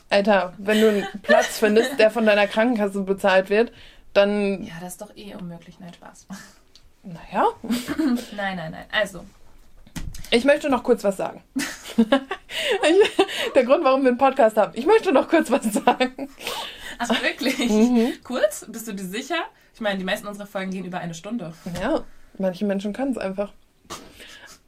Alter, 0.09 0.53
wenn 0.59 0.81
du 0.81 0.89
einen 0.89 1.07
Platz 1.23 1.59
findest, 1.59 1.99
der 1.99 2.11
von 2.11 2.27
deiner 2.27 2.47
Krankenkasse 2.47 3.01
bezahlt 3.03 3.49
wird, 3.49 3.73
dann. 4.13 4.63
Ja, 4.63 4.75
das 4.81 4.95
ist 4.95 5.01
doch 5.01 5.17
eh 5.17 5.35
unmöglich. 5.35 5.79
Nein, 5.81 5.95
Spaß. 5.95 6.27
Naja. 7.03 7.47
nein, 8.37 8.57
nein, 8.57 8.71
nein. 8.71 8.87
Also. 8.91 9.25
Ich 10.31 10.45
möchte 10.45 10.71
noch 10.71 10.83
kurz 10.83 11.05
was 11.05 11.17
sagen. 11.17 11.43
Der 13.55 13.65
Grund, 13.65 13.85
warum 13.85 14.03
wir 14.03 14.09
einen 14.09 14.19
Podcast 14.19 14.57
haben. 14.57 14.73
Ich 14.75 14.87
möchte 14.87 15.13
noch 15.13 15.29
kurz 15.29 15.51
was 15.51 15.65
sagen. 15.73 16.29
Ach, 16.99 17.23
wirklich? 17.23 17.69
Mhm. 17.69 18.15
Kurz? 18.25 18.67
Bist 18.69 18.89
du 18.89 18.95
dir 18.95 19.05
sicher? 19.05 19.43
Ich 19.75 19.81
meine, 19.81 19.99
die 19.99 20.05
meisten 20.05 20.27
unserer 20.27 20.47
Folgen 20.47 20.71
gehen 20.71 20.85
über 20.85 20.99
eine 20.99 21.15
Stunde. 21.15 21.53
Ja, 21.81 22.05
manche 22.39 22.65
Menschen 22.65 22.93
können 22.93 23.13
es 23.13 23.19
einfach. 23.19 23.53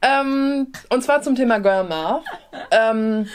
Ähm, 0.01 0.71
und 0.89 1.03
zwar 1.03 1.21
zum 1.21 1.35
Thema 1.35 1.59
Girl 1.59 1.85
Math. 1.85 2.23
Ähm, 2.71 3.27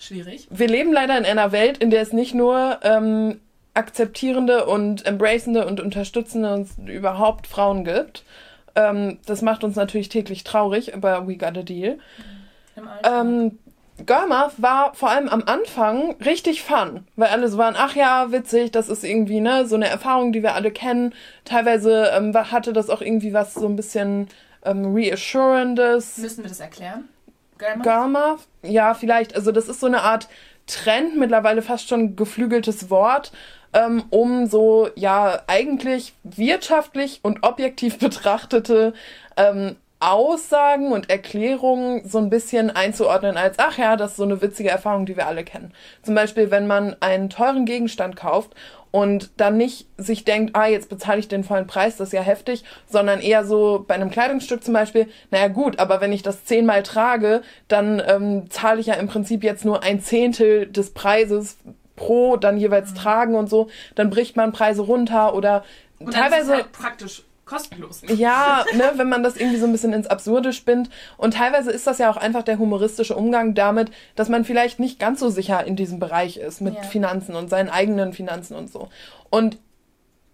Schwierig. 0.00 0.48
Wir 0.50 0.68
leben 0.68 0.92
leider 0.92 1.16
in 1.18 1.24
einer 1.24 1.52
Welt, 1.52 1.78
in 1.78 1.90
der 1.90 2.02
es 2.02 2.12
nicht 2.12 2.34
nur 2.34 2.80
ähm, 2.82 3.40
akzeptierende 3.76 4.66
und 4.66 5.06
embracende 5.06 5.66
und 5.66 5.80
unterstützende 5.80 6.54
und 6.54 6.88
überhaupt 6.88 7.46
Frauen 7.46 7.84
gibt. 7.84 8.24
Ähm, 8.74 9.18
das 9.26 9.42
macht 9.42 9.64
uns 9.64 9.76
natürlich 9.76 10.08
täglich 10.08 10.44
traurig, 10.44 10.94
aber 10.94 11.26
we 11.26 11.36
got 11.36 11.56
a 11.56 11.62
deal. 11.62 11.98
Ähm, 13.04 13.58
Girlmath 14.04 14.60
war 14.60 14.94
vor 14.94 15.10
allem 15.10 15.28
am 15.28 15.42
Anfang 15.46 16.16
richtig 16.22 16.62
fun, 16.62 17.06
weil 17.16 17.28
alle 17.28 17.48
so 17.48 17.56
waren, 17.56 17.74
ach 17.78 17.96
ja, 17.96 18.30
witzig, 18.30 18.70
das 18.70 18.88
ist 18.88 19.04
irgendwie 19.04 19.40
ne 19.40 19.66
so 19.66 19.74
eine 19.74 19.88
Erfahrung, 19.88 20.32
die 20.32 20.42
wir 20.42 20.54
alle 20.54 20.70
kennen. 20.70 21.14
Teilweise 21.44 22.10
ähm, 22.14 22.34
hatte 22.34 22.74
das 22.74 22.90
auch 22.90 23.00
irgendwie 23.00 23.32
was 23.32 23.54
so 23.54 23.66
ein 23.66 23.76
bisschen 23.76 24.28
ähm, 24.64 24.94
reassurandes. 24.94 26.18
Müssen 26.18 26.44
wir 26.44 26.50
das 26.50 26.60
erklären? 26.60 27.08
Girlmath? 27.56 27.82
Girlmath? 27.84 28.40
Ja, 28.62 28.92
vielleicht. 28.92 29.34
Also 29.34 29.50
das 29.50 29.68
ist 29.68 29.80
so 29.80 29.86
eine 29.86 30.02
Art 30.02 30.28
Trend, 30.66 31.16
mittlerweile 31.16 31.62
fast 31.62 31.88
schon 31.88 32.16
geflügeltes 32.16 32.90
Wort, 32.90 33.32
ähm, 33.76 34.04
um 34.08 34.46
so, 34.46 34.88
ja, 34.94 35.42
eigentlich 35.46 36.14
wirtschaftlich 36.24 37.20
und 37.22 37.42
objektiv 37.42 37.98
betrachtete 38.00 38.94
ähm, 39.36 39.76
Aussagen 39.98 40.92
und 40.92 41.08
Erklärungen 41.08 42.06
so 42.06 42.18
ein 42.18 42.30
bisschen 42.30 42.70
einzuordnen 42.70 43.36
als, 43.36 43.58
ach 43.58 43.78
ja, 43.78 43.96
das 43.96 44.12
ist 44.12 44.16
so 44.18 44.24
eine 44.24 44.42
witzige 44.42 44.70
Erfahrung, 44.70 45.06
die 45.06 45.16
wir 45.16 45.26
alle 45.26 45.44
kennen. 45.44 45.72
Zum 46.02 46.14
Beispiel, 46.14 46.50
wenn 46.50 46.66
man 46.66 46.96
einen 47.00 47.30
teuren 47.30 47.64
Gegenstand 47.64 48.14
kauft 48.16 48.54
und 48.90 49.30
dann 49.38 49.56
nicht 49.56 49.86
sich 49.98 50.24
denkt, 50.24 50.54
ah, 50.54 50.66
jetzt 50.66 50.88
bezahle 50.88 51.18
ich 51.18 51.28
den 51.28 51.44
vollen 51.44 51.66
Preis, 51.66 51.96
das 51.96 52.08
ist 52.08 52.12
ja 52.12 52.22
heftig, 52.22 52.64
sondern 52.86 53.20
eher 53.20 53.44
so 53.44 53.84
bei 53.86 53.94
einem 53.94 54.10
Kleidungsstück 54.10 54.64
zum 54.64 54.74
Beispiel, 54.74 55.08
naja 55.30 55.48
gut, 55.48 55.78
aber 55.78 56.00
wenn 56.00 56.12
ich 56.12 56.22
das 56.22 56.44
zehnmal 56.44 56.82
trage, 56.82 57.42
dann 57.68 58.02
ähm, 58.06 58.50
zahle 58.50 58.80
ich 58.80 58.86
ja 58.86 58.94
im 58.94 59.08
Prinzip 59.08 59.44
jetzt 59.44 59.64
nur 59.64 59.82
ein 59.82 60.00
Zehntel 60.00 60.66
des 60.66 60.94
Preises, 60.94 61.58
pro 61.96 62.36
dann 62.36 62.58
jeweils 62.58 62.90
mhm. 62.90 62.96
tragen 62.96 63.34
und 63.34 63.48
so, 63.48 63.68
dann 63.94 64.10
bricht 64.10 64.36
man 64.36 64.52
Preise 64.52 64.82
runter 64.82 65.34
oder 65.34 65.64
und 65.98 66.12
teilweise 66.12 66.54
halt 66.54 66.72
praktisch 66.72 67.22
kostenlos. 67.46 68.02
Ja, 68.08 68.64
ne, 68.74 68.92
wenn 68.96 69.08
man 69.08 69.22
das 69.22 69.36
irgendwie 69.36 69.56
so 69.56 69.66
ein 69.66 69.72
bisschen 69.72 69.92
ins 69.92 70.08
Absurde 70.08 70.52
spinnt. 70.52 70.90
Und 71.16 71.34
teilweise 71.34 71.70
ist 71.70 71.86
das 71.86 71.98
ja 71.98 72.10
auch 72.10 72.16
einfach 72.16 72.42
der 72.42 72.58
humoristische 72.58 73.14
Umgang 73.14 73.54
damit, 73.54 73.90
dass 74.16 74.28
man 74.28 74.44
vielleicht 74.44 74.78
nicht 74.78 74.98
ganz 74.98 75.20
so 75.20 75.30
sicher 75.30 75.64
in 75.64 75.76
diesem 75.76 75.98
Bereich 75.98 76.36
ist 76.36 76.60
mit 76.60 76.74
ja. 76.74 76.82
Finanzen 76.82 77.34
und 77.34 77.48
seinen 77.48 77.70
eigenen 77.70 78.12
Finanzen 78.12 78.56
und 78.56 78.70
so. 78.70 78.88
Und 79.30 79.58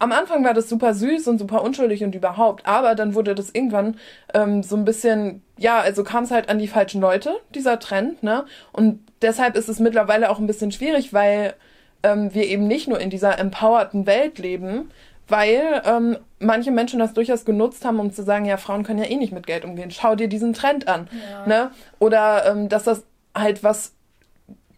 am 0.02 0.10
Anfang 0.10 0.44
war 0.44 0.52
das 0.52 0.68
super 0.68 0.94
süß 0.94 1.28
und 1.28 1.38
super 1.38 1.62
unschuldig 1.62 2.02
und 2.02 2.16
überhaupt, 2.16 2.66
aber 2.66 2.96
dann 2.96 3.14
wurde 3.14 3.36
das 3.36 3.50
irgendwann 3.50 3.96
ähm, 4.34 4.64
so 4.64 4.74
ein 4.74 4.84
bisschen, 4.84 5.44
ja, 5.56 5.78
also 5.78 6.02
kam 6.02 6.24
es 6.24 6.32
halt 6.32 6.48
an 6.48 6.58
die 6.58 6.66
falschen 6.66 7.00
Leute, 7.00 7.36
dieser 7.54 7.78
Trend, 7.78 8.20
ne? 8.24 8.44
Und 8.72 8.98
deshalb 9.22 9.56
ist 9.56 9.68
es 9.68 9.78
mittlerweile 9.78 10.30
auch 10.30 10.40
ein 10.40 10.48
bisschen 10.48 10.72
schwierig, 10.72 11.12
weil 11.12 11.54
ähm, 12.02 12.34
wir 12.34 12.46
eben 12.46 12.66
nicht 12.66 12.88
nur 12.88 12.98
in 12.98 13.10
dieser 13.10 13.38
empowerten 13.38 14.04
Welt 14.06 14.40
leben, 14.40 14.90
weil 15.28 15.82
ähm, 15.84 16.18
manche 16.40 16.72
Menschen 16.72 16.98
das 16.98 17.14
durchaus 17.14 17.44
genutzt 17.44 17.84
haben, 17.84 18.00
um 18.00 18.12
zu 18.12 18.24
sagen, 18.24 18.44
ja, 18.44 18.56
Frauen 18.56 18.82
können 18.82 18.98
ja 18.98 19.08
eh 19.08 19.16
nicht 19.16 19.32
mit 19.32 19.46
Geld 19.46 19.64
umgehen. 19.64 19.92
Schau 19.92 20.16
dir 20.16 20.26
diesen 20.26 20.52
Trend 20.52 20.88
an. 20.88 21.08
Ja. 21.30 21.46
Ne? 21.46 21.70
Oder 22.00 22.44
ähm, 22.46 22.68
dass 22.68 22.82
das 22.82 23.04
halt 23.36 23.62
was 23.62 23.92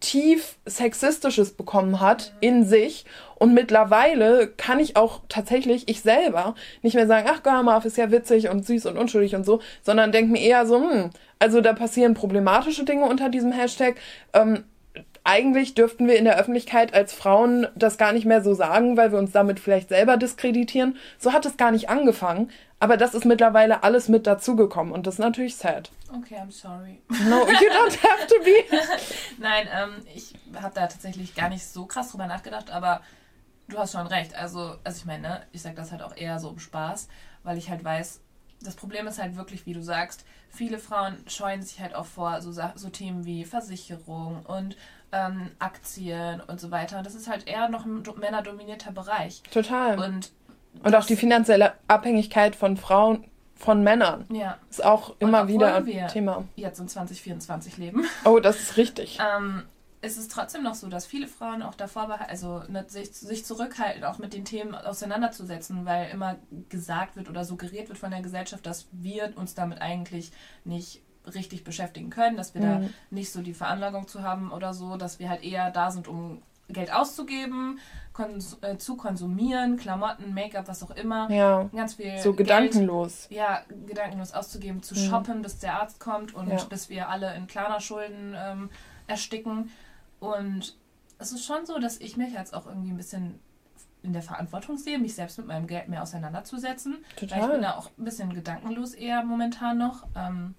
tief 0.00 0.57
sexistisches 0.66 1.52
bekommen 1.52 2.00
hat 2.00 2.33
in 2.40 2.64
sich 2.64 3.04
und 3.37 3.54
mittlerweile 3.54 4.48
kann 4.48 4.80
ich 4.80 4.96
auch 4.96 5.20
tatsächlich 5.28 5.88
ich 5.88 6.00
selber 6.02 6.54
nicht 6.83 6.94
mehr 6.94 7.07
sagen, 7.07 7.28
ach 7.30 7.42
Girlmouth 7.42 7.85
ist 7.85 7.96
ja 7.96 8.11
witzig 8.11 8.48
und 8.48 8.66
süß 8.66 8.87
und 8.87 8.98
unschuldig 8.98 9.35
und 9.35 9.44
so, 9.44 9.61
sondern 9.83 10.12
denke 10.12 10.33
mir 10.33 10.40
eher 10.40 10.66
so, 10.66 10.80
hm, 10.80 11.11
also 11.38 11.61
da 11.61 11.72
passieren 11.72 12.14
problematische 12.14 12.85
Dinge 12.85 13.04
unter 13.04 13.28
diesem 13.28 13.52
Hashtag. 13.52 13.96
Ähm, 14.33 14.64
eigentlich 15.24 15.74
dürften 15.74 16.06
wir 16.06 16.18
in 16.18 16.26
der 16.26 16.38
Öffentlichkeit 16.38 16.92
als 16.92 17.14
Frauen 17.14 17.66
das 17.74 17.96
gar 17.96 18.12
nicht 18.12 18.26
mehr 18.26 18.42
so 18.42 18.52
sagen, 18.52 18.96
weil 18.98 19.10
wir 19.10 19.18
uns 19.18 19.32
damit 19.32 19.58
vielleicht 19.58 19.88
selber 19.88 20.18
diskreditieren. 20.18 20.96
So 21.18 21.32
hat 21.32 21.46
es 21.46 21.56
gar 21.56 21.70
nicht 21.70 21.88
angefangen. 21.88 22.50
Aber 22.78 22.98
das 22.98 23.14
ist 23.14 23.24
mittlerweile 23.24 23.82
alles 23.82 24.08
mit 24.08 24.26
dazugekommen 24.26 24.92
und 24.92 25.06
das 25.06 25.14
ist 25.14 25.20
natürlich 25.20 25.56
sad. 25.56 25.90
Okay, 26.14 26.37
I'm 26.37 26.52
sorry. 26.52 27.00
No, 27.08 27.46
you 27.46 27.70
don't 27.70 28.02
have 28.02 28.26
to 28.26 28.34
be. 28.44 28.64
Nein, 29.38 29.66
ähm, 29.74 30.02
ich 30.14 30.34
habe 30.54 30.74
da 30.74 30.87
tatsächlich 30.87 31.34
gar 31.34 31.48
nicht 31.48 31.64
so 31.64 31.87
krass 31.87 32.10
drüber 32.10 32.26
nachgedacht, 32.26 32.70
aber 32.70 33.00
du 33.68 33.78
hast 33.78 33.92
schon 33.92 34.06
recht. 34.06 34.34
Also, 34.37 34.76
also 34.84 34.98
ich 34.98 35.06
meine, 35.06 35.22
ne, 35.22 35.42
ich 35.52 35.62
sage 35.62 35.76
das 35.76 35.92
halt 35.92 36.02
auch 36.02 36.14
eher 36.14 36.38
so 36.38 36.50
im 36.50 36.58
Spaß, 36.58 37.08
weil 37.42 37.56
ich 37.56 37.70
halt 37.70 37.82
weiß, 37.82 38.20
das 38.60 38.74
Problem 38.74 39.06
ist 39.06 39.18
halt 39.18 39.37
wirklich, 39.37 39.64
wie 39.64 39.72
du 39.72 39.82
sagst, 39.82 40.24
viele 40.48 40.78
Frauen 40.78 41.16
scheuen 41.26 41.62
sich 41.62 41.80
halt 41.80 41.94
auch 41.94 42.06
vor 42.06 42.40
so, 42.42 42.52
so 42.52 42.88
Themen 42.90 43.24
wie 43.24 43.44
Versicherung 43.44 44.44
und 44.44 44.76
ähm, 45.14 45.50
Aktien 45.59 46.40
und 46.40 46.61
so 46.61 46.70
weiter. 46.70 47.03
Das 47.03 47.14
ist 47.14 47.29
halt 47.29 47.46
eher 47.46 47.68
noch 47.68 47.85
ein 47.85 48.03
männerdominierter 48.18 48.92
Bereich. 48.92 49.42
Total. 49.50 49.98
Und, 49.98 50.33
und 50.83 50.94
auch 50.94 51.07
die 51.07 51.16
finanzielle 51.16 51.72
Abhängigkeit 51.88 52.57
von 52.57 52.77
Frauen 52.77 53.24
von 53.55 53.83
Männern. 53.83 54.27
Ja. 54.31 54.59
Ist 54.68 54.85
auch 54.85 55.14
immer 55.20 55.48
wieder 55.48 55.77
ein 55.77 56.09
Thema. 56.09 56.44
Jetzt 56.57 56.81
in 56.81 56.88
2024 56.88 57.79
leben. 57.79 58.05
Oh, 58.24 58.40
das 58.40 58.61
ist 58.61 58.77
richtig. 58.77 59.18
ähm, 59.20 59.64
es 60.00 60.18
ist 60.18 60.31
trotzdem 60.31 60.62
noch 60.62 60.74
so, 60.74 60.88
dass 60.88 61.07
viele 61.07 61.27
Frauen 61.27 61.62
auch 61.62 61.74
davor 61.74 62.18
also 62.29 62.62
ne, 62.68 62.85
sich, 62.88 63.11
sich 63.12 63.44
zurückhalten, 63.44 64.05
auch 64.05 64.18
mit 64.18 64.35
den 64.35 64.44
Themen 64.44 64.74
auseinanderzusetzen, 64.74 65.87
weil 65.87 66.11
immer 66.11 66.37
gesagt 66.68 67.16
wird 67.16 67.31
oder 67.31 67.44
suggeriert 67.44 67.88
wird 67.88 67.98
von 67.98 68.11
der 68.11 68.20
Gesellschaft, 68.20 68.66
dass 68.66 68.87
wir 68.92 69.33
uns 69.37 69.55
damit 69.55 69.81
eigentlich 69.81 70.31
nicht 70.64 71.03
richtig 71.32 71.64
beschäftigen 71.64 72.10
können, 72.10 72.37
dass 72.37 72.54
wir 72.54 72.60
mhm. 72.60 72.82
da 72.82 72.88
nicht 73.10 73.32
so 73.32 73.42
die 73.42 73.54
Veranlagung 73.54 74.08
zu 74.08 74.22
haben 74.22 74.52
oder 74.52 74.74
so, 74.74 74.96
dass 74.96 75.18
wir 75.18 75.28
halt 75.28 75.42
eher 75.42 75.70
da 75.70 75.90
sind, 75.90 76.08
um 76.08 76.42
Geld 76.68 76.92
auszugeben, 76.92 77.78
kons 78.12 78.58
äh, 78.62 78.78
zu 78.78 78.96
konsumieren, 78.96 79.76
Klamotten, 79.76 80.32
Make-up, 80.32 80.66
was 80.68 80.82
auch 80.82 80.92
immer. 80.92 81.30
Ja. 81.30 81.68
Ganz 81.74 81.94
viel. 81.94 82.16
So 82.18 82.32
Geld, 82.32 82.48
gedankenlos. 82.48 83.26
Ja, 83.30 83.62
gedankenlos 83.87 84.32
auszugeben, 84.32 84.82
zu 84.82 84.94
mhm. 84.94 85.10
shoppen, 85.10 85.42
bis 85.42 85.58
der 85.58 85.80
Arzt 85.80 86.00
kommt 86.00 86.34
und 86.34 86.48
ja. 86.48 86.64
bis 86.64 86.88
wir 86.88 87.08
alle 87.08 87.34
in 87.34 87.46
kleiner 87.46 87.80
Schulden 87.80 88.34
ähm, 88.37 88.70
ersticken. 89.06 89.70
Und 90.20 90.76
es 91.18 91.32
ist 91.32 91.44
schon 91.44 91.66
so, 91.66 91.78
dass 91.78 91.98
ich 91.98 92.16
mich 92.16 92.32
jetzt 92.32 92.54
auch 92.54 92.66
irgendwie 92.66 92.90
ein 92.90 92.96
bisschen 92.96 93.38
in 94.02 94.12
der 94.12 94.22
Verantwortung 94.22 94.76
sehe, 94.76 94.98
mich 94.98 95.14
selbst 95.14 95.38
mit 95.38 95.46
meinem 95.46 95.66
Geld 95.66 95.88
mehr 95.88 96.02
auseinanderzusetzen. 96.02 97.04
Total. 97.16 97.38
Weil 97.38 97.46
ich 97.46 97.52
bin 97.52 97.62
da 97.62 97.76
auch 97.76 97.90
ein 97.98 98.04
bisschen 98.04 98.34
gedankenlos 98.34 98.94
eher 98.94 99.24
momentan 99.24 99.78
noch. 99.78 100.06
Ähm, 100.14 100.54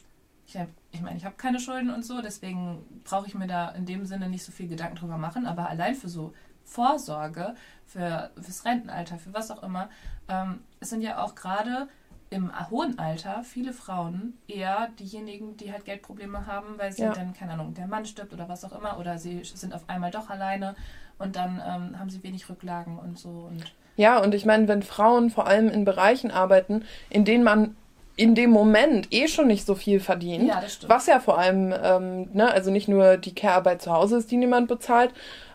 ich, 0.48 0.58
hab, 0.58 0.68
ich 0.92 1.02
meine, 1.02 1.18
ich 1.18 1.26
habe 1.26 1.36
keine 1.36 1.60
Schulden 1.60 1.90
und 1.90 2.06
so, 2.06 2.22
deswegen 2.22 2.84
brauche 3.04 3.28
ich 3.28 3.36
mir 3.36 3.48
da 3.48 3.70
in 3.70 3.86
dem 3.86 4.06
Sinne 4.06 4.30
nicht 4.30 4.44
so 4.44 4.52
viel 4.52 4.68
Gedanken 4.68 4.96
drüber 4.96 5.18
machen. 5.18 5.46
Aber 5.46 5.70
allein 5.70 5.96
für 5.96 6.10
so 6.10 6.34
Vorsorge, 6.64 7.56
für 7.86 8.32
fürs 8.40 8.66
Rentenalter, 8.66 9.18
für 9.18 9.34
was 9.34 9.52
auch 9.52 9.64
immer, 9.64 9.90
ähm, 10.28 10.62
es 10.80 10.90
sind 10.90 11.02
ja 11.02 11.24
auch 11.24 11.36
gerade 11.36 11.88
im 12.32 12.52
hohen 12.70 12.98
Alter 12.98 13.44
viele 13.44 13.72
Frauen 13.72 14.34
eher 14.48 14.90
diejenigen, 15.00 15.58
die 15.58 15.72
halt 15.72 15.86
Geldprobleme 15.86 16.48
haben, 16.48 16.78
weil 16.78 16.92
sie 16.92 17.04
ja. 17.04 17.14
dann, 17.14 17.34
keine 17.34 17.54
Ahnung, 17.54 17.74
der 17.74 17.88
Mann 17.88 18.06
stirbt 18.06 18.34
oder 18.34 18.50
was 18.50 18.66
auch 18.66 18.78
immer, 18.78 19.00
oder 19.00 19.18
sie 19.20 19.44
sind 19.44 19.74
auf 19.74 19.88
einmal 19.88 20.12
doch 20.12 20.30
alleine 20.30 20.76
und 21.18 21.36
dann 21.36 21.62
ähm, 21.66 22.00
haben 22.00 22.10
sie 22.10 22.24
wenig 22.24 22.50
Rücklagen 22.50 22.98
und 22.98 23.18
so. 23.18 23.30
Und 23.30 23.64
ja, 23.96 24.22
und 24.22 24.36
ich 24.36 24.46
meine, 24.46 24.68
wenn 24.68 24.84
Frauen 24.84 25.30
vor 25.30 25.48
allem 25.48 25.70
in 25.70 25.86
Bereichen 25.86 26.32
arbeiten, 26.32 26.84
in 27.10 27.24
denen 27.24 27.44
man 27.44 27.78
in 28.17 28.36
dem 28.36 28.49
Moment 28.49 29.08
eh 29.12 29.28
schon 29.28 29.47
nicht 29.47 29.65
so 29.65 29.75
viel 29.75 29.99
verdient. 29.99 30.47
Ja. 30.47 30.63
Was 30.88 31.08
ja 31.08 31.19
vor 31.19 31.38
allem, 31.38 31.73
ähm, 31.84 32.30
ne, 32.34 32.51
also 32.51 32.71
nicht 32.71 32.88
nur 32.88 33.17
die 33.17 33.36
Care-Arbeit 33.36 33.82
zu 33.82 33.91
Hause 33.91 34.17
ist, 34.17 34.32
die 34.32 34.38
niemand 34.38 34.67
bezahlt, 34.67 35.12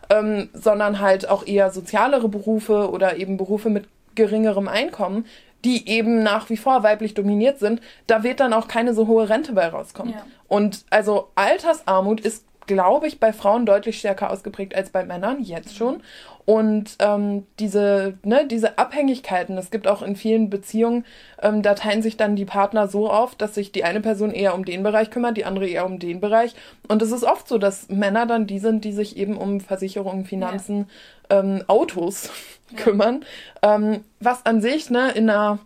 ähm, 0.09 0.49
sondern 0.53 0.99
halt 0.99 1.27
auch 1.27 1.45
eher 1.45 1.71
sozialere 1.71 2.29
Berufe 2.29 2.91
oder 2.91 3.17
eben 3.17 3.37
Berufe 3.37 3.69
mit 3.69 3.85
geringerem 4.15 4.67
Einkommen, 4.67 5.25
die 5.63 5.87
eben 5.87 6.23
nach 6.23 6.49
wie 6.49 6.57
vor 6.57 6.83
weiblich 6.83 7.13
dominiert 7.13 7.59
sind, 7.59 7.81
da 8.07 8.23
wird 8.23 8.39
dann 8.39 8.53
auch 8.53 8.67
keine 8.67 8.93
so 8.93 9.07
hohe 9.07 9.29
Rente 9.29 9.53
bei 9.53 9.67
rauskommen. 9.67 10.13
Ja. 10.13 10.25
Und 10.47 10.85
also 10.89 11.29
Altersarmut 11.35 12.19
ist, 12.19 12.45
glaube 12.67 13.07
ich, 13.07 13.19
bei 13.19 13.31
Frauen 13.33 13.65
deutlich 13.65 13.99
stärker 13.99 14.31
ausgeprägt 14.31 14.75
als 14.75 14.89
bei 14.89 15.03
Männern, 15.03 15.41
jetzt 15.41 15.75
schon. 15.75 16.01
Und 16.45 16.95
ähm, 16.99 17.45
diese, 17.59 18.17
ne, 18.23 18.47
diese 18.47 18.77
Abhängigkeiten, 18.77 19.57
es 19.57 19.69
gibt 19.69 19.87
auch 19.87 20.01
in 20.01 20.15
vielen 20.15 20.49
Beziehungen, 20.49 21.05
ähm, 21.41 21.61
da 21.61 21.75
teilen 21.75 22.01
sich 22.01 22.17
dann 22.17 22.35
die 22.35 22.45
Partner 22.45 22.87
so 22.87 23.09
auf, 23.09 23.35
dass 23.35 23.55
sich 23.55 23.71
die 23.71 23.83
eine 23.83 24.01
Person 24.01 24.31
eher 24.31 24.55
um 24.55 24.65
den 24.65 24.83
Bereich 24.83 25.11
kümmert, 25.11 25.37
die 25.37 25.45
andere 25.45 25.67
eher 25.67 25.85
um 25.85 25.99
den 25.99 26.19
Bereich. 26.19 26.55
Und 26.87 27.01
es 27.01 27.11
ist 27.11 27.23
oft 27.23 27.47
so, 27.47 27.57
dass 27.57 27.89
Männer 27.89 28.25
dann 28.25 28.47
die 28.47 28.59
sind, 28.59 28.83
die 28.85 28.91
sich 28.93 29.17
eben 29.17 29.37
um 29.37 29.61
Versicherungen, 29.61 30.25
Finanzen, 30.25 30.89
ja. 31.29 31.39
ähm, 31.39 31.63
Autos 31.67 32.31
ja. 32.71 32.77
kümmern. 32.83 33.23
Ähm, 33.61 34.03
was 34.19 34.45
an 34.45 34.61
sich, 34.61 34.89
ne, 34.89 35.11
in 35.11 35.29
einer 35.29 35.59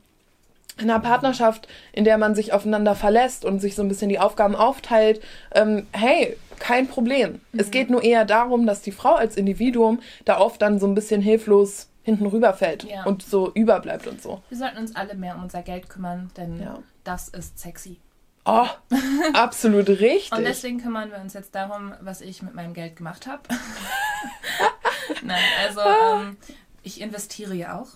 in 0.78 0.90
einer 0.90 1.00
Partnerschaft, 1.00 1.70
in 1.94 2.04
der 2.04 2.18
man 2.18 2.36
sich 2.36 2.52
aufeinander 2.52 2.96
verlässt 2.96 3.46
und 3.46 3.60
sich 3.60 3.76
so 3.76 3.82
ein 3.82 3.88
bisschen 3.88 4.10
die 4.10 4.20
Aufgaben 4.20 4.56
aufteilt, 4.56 5.22
ähm, 5.54 5.88
hey, 5.94 6.36
kein 6.60 6.88
Problem. 6.88 7.42
Mhm. 7.52 7.60
Es 7.60 7.72
geht 7.72 7.90
nur 7.90 8.04
eher 8.04 8.26
darum, 8.26 8.66
dass 8.66 8.82
die 8.82 8.92
Frau 8.92 9.16
als 9.16 9.38
Individuum 9.38 10.00
da 10.26 10.40
oft 10.40 10.62
dann 10.62 10.80
so 10.80 10.88
ein 10.88 10.96
bisschen 10.96 11.22
hilflos 11.22 11.90
hinten 12.04 12.28
rüberfällt 12.28 12.84
ja. 12.84 13.04
und 13.04 13.24
so 13.24 13.52
überbleibt 13.54 14.08
und 14.08 14.22
so. 14.22 14.42
Wir 14.50 14.58
sollten 14.58 14.78
uns 14.78 14.96
alle 14.96 15.16
mehr 15.16 15.36
um 15.36 15.44
unser 15.44 15.64
Geld 15.64 15.90
kümmern, 15.90 16.30
denn 16.38 16.60
ja. 16.60 16.80
das 17.04 17.30
ist 17.30 17.58
sexy. 17.60 18.00
Oh, 18.46 18.68
absolut 19.34 19.90
richtig. 19.90 20.32
Und 20.32 20.44
deswegen 20.44 20.80
kümmern 20.80 21.10
wir 21.10 21.20
uns 21.20 21.34
jetzt 21.34 21.56
darum, 21.56 21.94
was 22.02 22.22
ich 22.22 22.44
mit 22.44 22.54
meinem 22.54 22.74
Geld 22.74 22.96
gemacht 22.96 23.26
habe. 23.26 23.42
Nein, 25.24 25.44
also 25.66 25.82
ähm, 25.82 26.38
ich 26.84 27.02
investiere 27.02 27.56
ja 27.56 27.80
auch 27.80 27.88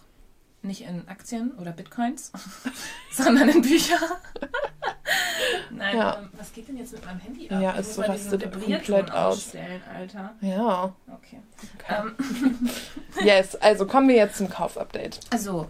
nicht 0.62 0.82
in 0.82 1.08
Aktien 1.08 1.52
oder 1.52 1.72
Bitcoins, 1.72 2.32
sondern 3.12 3.50
in 3.50 3.62
Bücher. 3.62 3.98
Nein, 5.72 5.98
ja. 5.98 6.18
ähm, 6.20 6.30
was 6.34 6.54
geht 6.54 6.68
denn 6.68 6.78
jetzt 6.78 6.94
mit 6.94 7.06
meinem 7.06 7.20
Handy 7.20 7.50
ab? 7.50 7.62
Ja, 7.62 7.76
es 7.78 7.96
so 7.96 8.02
rastet 8.02 8.52
komplett 8.52 9.12
aus. 9.12 9.54
Alter. 9.94 10.34
Ja. 10.42 10.94
Okay. 11.08 11.40
okay. 11.76 12.12
Ähm. 12.20 12.70
yes, 13.24 13.56
also 13.56 13.86
kommen 13.86 14.08
wir 14.10 14.16
jetzt 14.16 14.38
zum 14.38 14.50
Kaufupdate. 14.50 15.20
Also, 15.32 15.70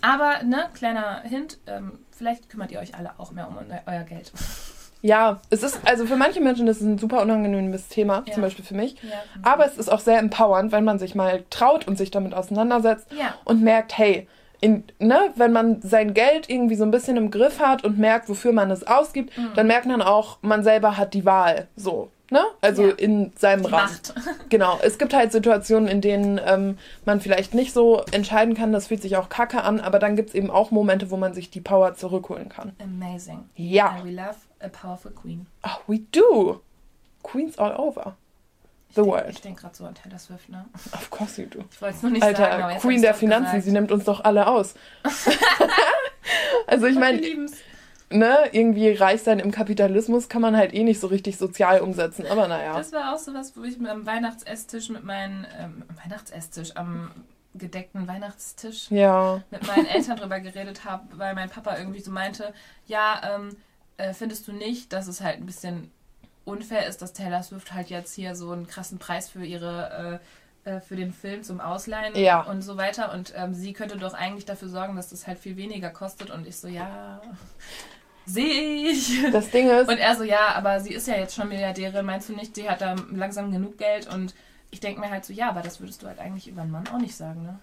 aber, 0.00 0.42
ne, 0.42 0.68
kleiner 0.74 1.22
Hint, 1.22 1.58
ähm, 1.66 1.98
vielleicht 2.10 2.48
kümmert 2.50 2.70
ihr 2.70 2.80
euch 2.80 2.94
alle 2.94 3.18
auch 3.18 3.32
mehr 3.32 3.48
um 3.48 3.56
euer 3.86 4.04
Geld. 4.04 4.32
Ja, 5.00 5.40
es 5.50 5.62
ist, 5.62 5.80
also 5.84 6.06
für 6.06 6.16
manche 6.16 6.40
Menschen 6.40 6.66
ist 6.66 6.80
es 6.80 6.82
ein 6.82 6.98
super 6.98 7.22
unangenehmes 7.22 7.88
Thema, 7.88 8.24
ja. 8.26 8.32
zum 8.32 8.42
Beispiel 8.42 8.64
für 8.64 8.74
mich. 8.74 8.94
Ja. 9.02 9.22
Aber 9.42 9.66
es 9.66 9.78
ist 9.78 9.90
auch 9.90 10.00
sehr 10.00 10.18
empowernd, 10.18 10.72
wenn 10.72 10.84
man 10.84 10.98
sich 10.98 11.14
mal 11.14 11.44
traut 11.50 11.86
und 11.86 11.96
sich 11.96 12.10
damit 12.10 12.34
auseinandersetzt 12.34 13.06
ja. 13.16 13.34
und 13.44 13.62
merkt, 13.62 13.96
hey, 13.96 14.26
in, 14.60 14.84
ne, 14.98 15.32
wenn 15.36 15.52
man 15.52 15.80
sein 15.82 16.14
Geld 16.14 16.50
irgendwie 16.50 16.74
so 16.74 16.84
ein 16.84 16.90
bisschen 16.90 17.16
im 17.16 17.30
Griff 17.30 17.60
hat 17.60 17.84
und 17.84 17.98
merkt, 17.98 18.28
wofür 18.28 18.52
man 18.52 18.70
es 18.70 18.86
ausgibt, 18.86 19.36
mhm. 19.36 19.50
dann 19.54 19.66
merkt 19.66 19.86
man 19.86 20.02
auch, 20.02 20.38
man 20.42 20.64
selber 20.64 20.96
hat 20.96 21.14
die 21.14 21.24
Wahl. 21.24 21.68
So. 21.76 22.10
Ne? 22.30 22.42
Also 22.60 22.88
ja. 22.88 22.94
in 22.94 23.32
seinem 23.36 23.62
die 23.62 23.70
Rahmen. 23.70 23.98
Genau. 24.50 24.78
Es 24.82 24.98
gibt 24.98 25.14
halt 25.14 25.32
Situationen, 25.32 25.88
in 25.88 26.00
denen 26.02 26.38
ähm, 26.44 26.76
man 27.06 27.20
vielleicht 27.20 27.54
nicht 27.54 27.72
so 27.72 28.02
entscheiden 28.12 28.54
kann, 28.54 28.72
das 28.72 28.88
fühlt 28.88 29.00
sich 29.00 29.16
auch 29.16 29.30
kacke 29.30 29.62
an, 29.62 29.80
aber 29.80 29.98
dann 29.98 30.14
gibt 30.14 30.30
es 30.30 30.34
eben 30.34 30.50
auch 30.50 30.70
Momente, 30.70 31.10
wo 31.10 31.16
man 31.16 31.32
sich 31.32 31.50
die 31.50 31.60
Power 31.60 31.94
zurückholen 31.94 32.50
kann. 32.50 32.72
Amazing. 32.82 33.48
Ja. 33.56 33.90
And 33.90 34.04
we 34.04 34.10
love 34.10 34.36
a 34.60 34.68
powerful 34.68 35.10
queen. 35.10 35.46
Oh, 35.64 35.80
we 35.86 36.00
do. 36.12 36.60
Queens 37.22 37.58
all 37.58 37.74
over. 37.76 38.14
The 38.94 39.04
world. 39.04 39.30
Ich 39.30 39.40
denke 39.40 39.62
gerade 39.62 39.74
so 39.76 39.84
an 39.84 39.94
Taylor 39.94 40.18
Swift, 40.18 40.48
ne? 40.48 40.64
Of 40.92 41.10
course 41.10 41.40
you 41.40 41.48
do. 41.48 41.64
Ich 41.70 41.80
wollte 41.80 41.96
es 41.96 42.02
nur 42.02 42.12
nicht 42.12 42.22
Alter, 42.22 42.50
sagen, 42.50 42.72
jetzt 42.72 42.82
Queen 42.82 43.02
der 43.02 43.14
Finanzen, 43.14 43.44
gesagt. 43.46 43.64
sie 43.64 43.72
nimmt 43.72 43.92
uns 43.92 44.04
doch 44.04 44.24
alle 44.24 44.46
aus. 44.46 44.74
also 46.66 46.86
ich 46.86 46.96
meine, 46.96 47.20
ne, 48.10 48.38
irgendwie 48.52 48.90
reich 48.92 49.22
sein 49.22 49.38
im 49.38 49.50
Kapitalismus 49.50 50.28
kann 50.28 50.42
man 50.42 50.56
halt 50.56 50.74
eh 50.74 50.84
nicht 50.84 51.00
so 51.00 51.06
richtig 51.08 51.36
sozial 51.36 51.80
umsetzen, 51.80 52.26
aber 52.26 52.48
naja. 52.48 52.76
Das 52.76 52.92
war 52.92 53.14
auch 53.14 53.18
sowas, 53.18 53.52
wo 53.56 53.62
ich 53.64 53.78
am 53.86 54.06
Weihnachtsesstisch 54.06 54.88
mit 54.88 55.04
meinen, 55.04 55.46
ähm, 55.58 55.84
Weihnachtsesstisch, 56.02 56.76
am 56.76 57.10
gedeckten 57.54 58.06
Weihnachtstisch 58.06 58.90
Ja. 58.90 59.42
mit 59.50 59.66
meinen 59.66 59.86
Eltern 59.86 60.16
drüber 60.16 60.40
geredet 60.40 60.84
habe, 60.84 61.06
weil 61.18 61.34
mein 61.34 61.50
Papa 61.50 61.76
irgendwie 61.76 62.00
so 62.00 62.10
meinte, 62.10 62.52
ja, 62.86 63.20
ähm, 63.34 63.56
äh, 63.96 64.12
findest 64.14 64.46
du 64.46 64.52
nicht, 64.52 64.92
dass 64.92 65.08
es 65.08 65.20
halt 65.20 65.38
ein 65.38 65.46
bisschen 65.46 65.90
unfair 66.48 66.86
ist, 66.86 67.02
dass 67.02 67.12
Taylor 67.12 67.42
Swift 67.42 67.72
halt 67.74 67.90
jetzt 67.90 68.14
hier 68.14 68.34
so 68.34 68.50
einen 68.52 68.66
krassen 68.66 68.98
Preis 68.98 69.28
für 69.28 69.44
ihre 69.44 70.20
äh, 70.64 70.70
äh, 70.70 70.80
für 70.80 70.96
den 70.96 71.12
Film 71.12 71.42
zum 71.44 71.60
Ausleihen 71.60 72.16
Ja. 72.16 72.40
und 72.42 72.62
so 72.62 72.76
weiter 72.76 73.12
und 73.14 73.32
ähm, 73.36 73.54
sie 73.54 73.72
könnte 73.72 73.96
doch 73.96 74.14
eigentlich 74.14 74.44
dafür 74.44 74.68
sorgen, 74.68 74.96
dass 74.96 75.10
das 75.10 75.26
halt 75.26 75.38
viel 75.38 75.56
weniger 75.56 75.90
kostet 75.90 76.30
und 76.30 76.46
ich 76.46 76.56
so, 76.56 76.66
ja, 76.68 77.20
sehe 78.26 78.90
ich. 78.90 79.22
Das 79.32 79.50
Ding 79.50 79.68
ist, 79.70 79.88
Und 79.88 79.98
er 79.98 80.16
so, 80.16 80.24
ja, 80.24 80.54
aber 80.54 80.80
sie 80.80 80.92
ist 80.92 81.06
ja 81.08 81.14
jetzt 81.16 81.34
schon 81.34 81.48
Milliardärin, 81.48 82.04
meinst 82.04 82.28
du 82.28 82.34
nicht, 82.34 82.54
sie 82.54 82.68
hat 82.68 82.80
da 82.80 82.96
langsam 83.12 83.50
genug 83.52 83.78
Geld 83.78 84.12
und 84.12 84.34
ich 84.70 84.80
denke 84.80 85.00
mir 85.00 85.10
halt 85.10 85.24
so, 85.24 85.32
ja, 85.32 85.48
aber 85.48 85.62
das 85.62 85.80
würdest 85.80 86.02
du 86.02 86.06
halt 86.08 86.18
eigentlich 86.18 86.48
über 86.48 86.62
einen 86.62 86.70
Mann 86.70 86.86
auch 86.88 86.98
nicht 86.98 87.16
sagen, 87.16 87.42
ne? 87.42 87.58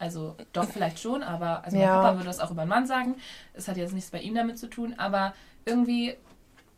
Also 0.00 0.36
doch 0.52 0.68
vielleicht 0.70 1.00
schon, 1.00 1.24
aber 1.24 1.64
also 1.64 1.76
mein 1.76 1.86
Ja. 1.86 2.00
Papa 2.00 2.14
würde 2.14 2.26
das 2.26 2.38
auch 2.38 2.52
über 2.52 2.60
einen 2.62 2.68
Mann 2.70 2.86
sagen. 2.86 3.16
Es 3.54 3.66
hat 3.66 3.76
jetzt 3.76 3.92
nichts 3.92 4.10
bei 4.12 4.20
ihm 4.20 4.36
damit 4.36 4.56
zu 4.56 4.68
tun, 4.68 4.94
aber 4.96 5.34
irgendwie, 5.64 6.14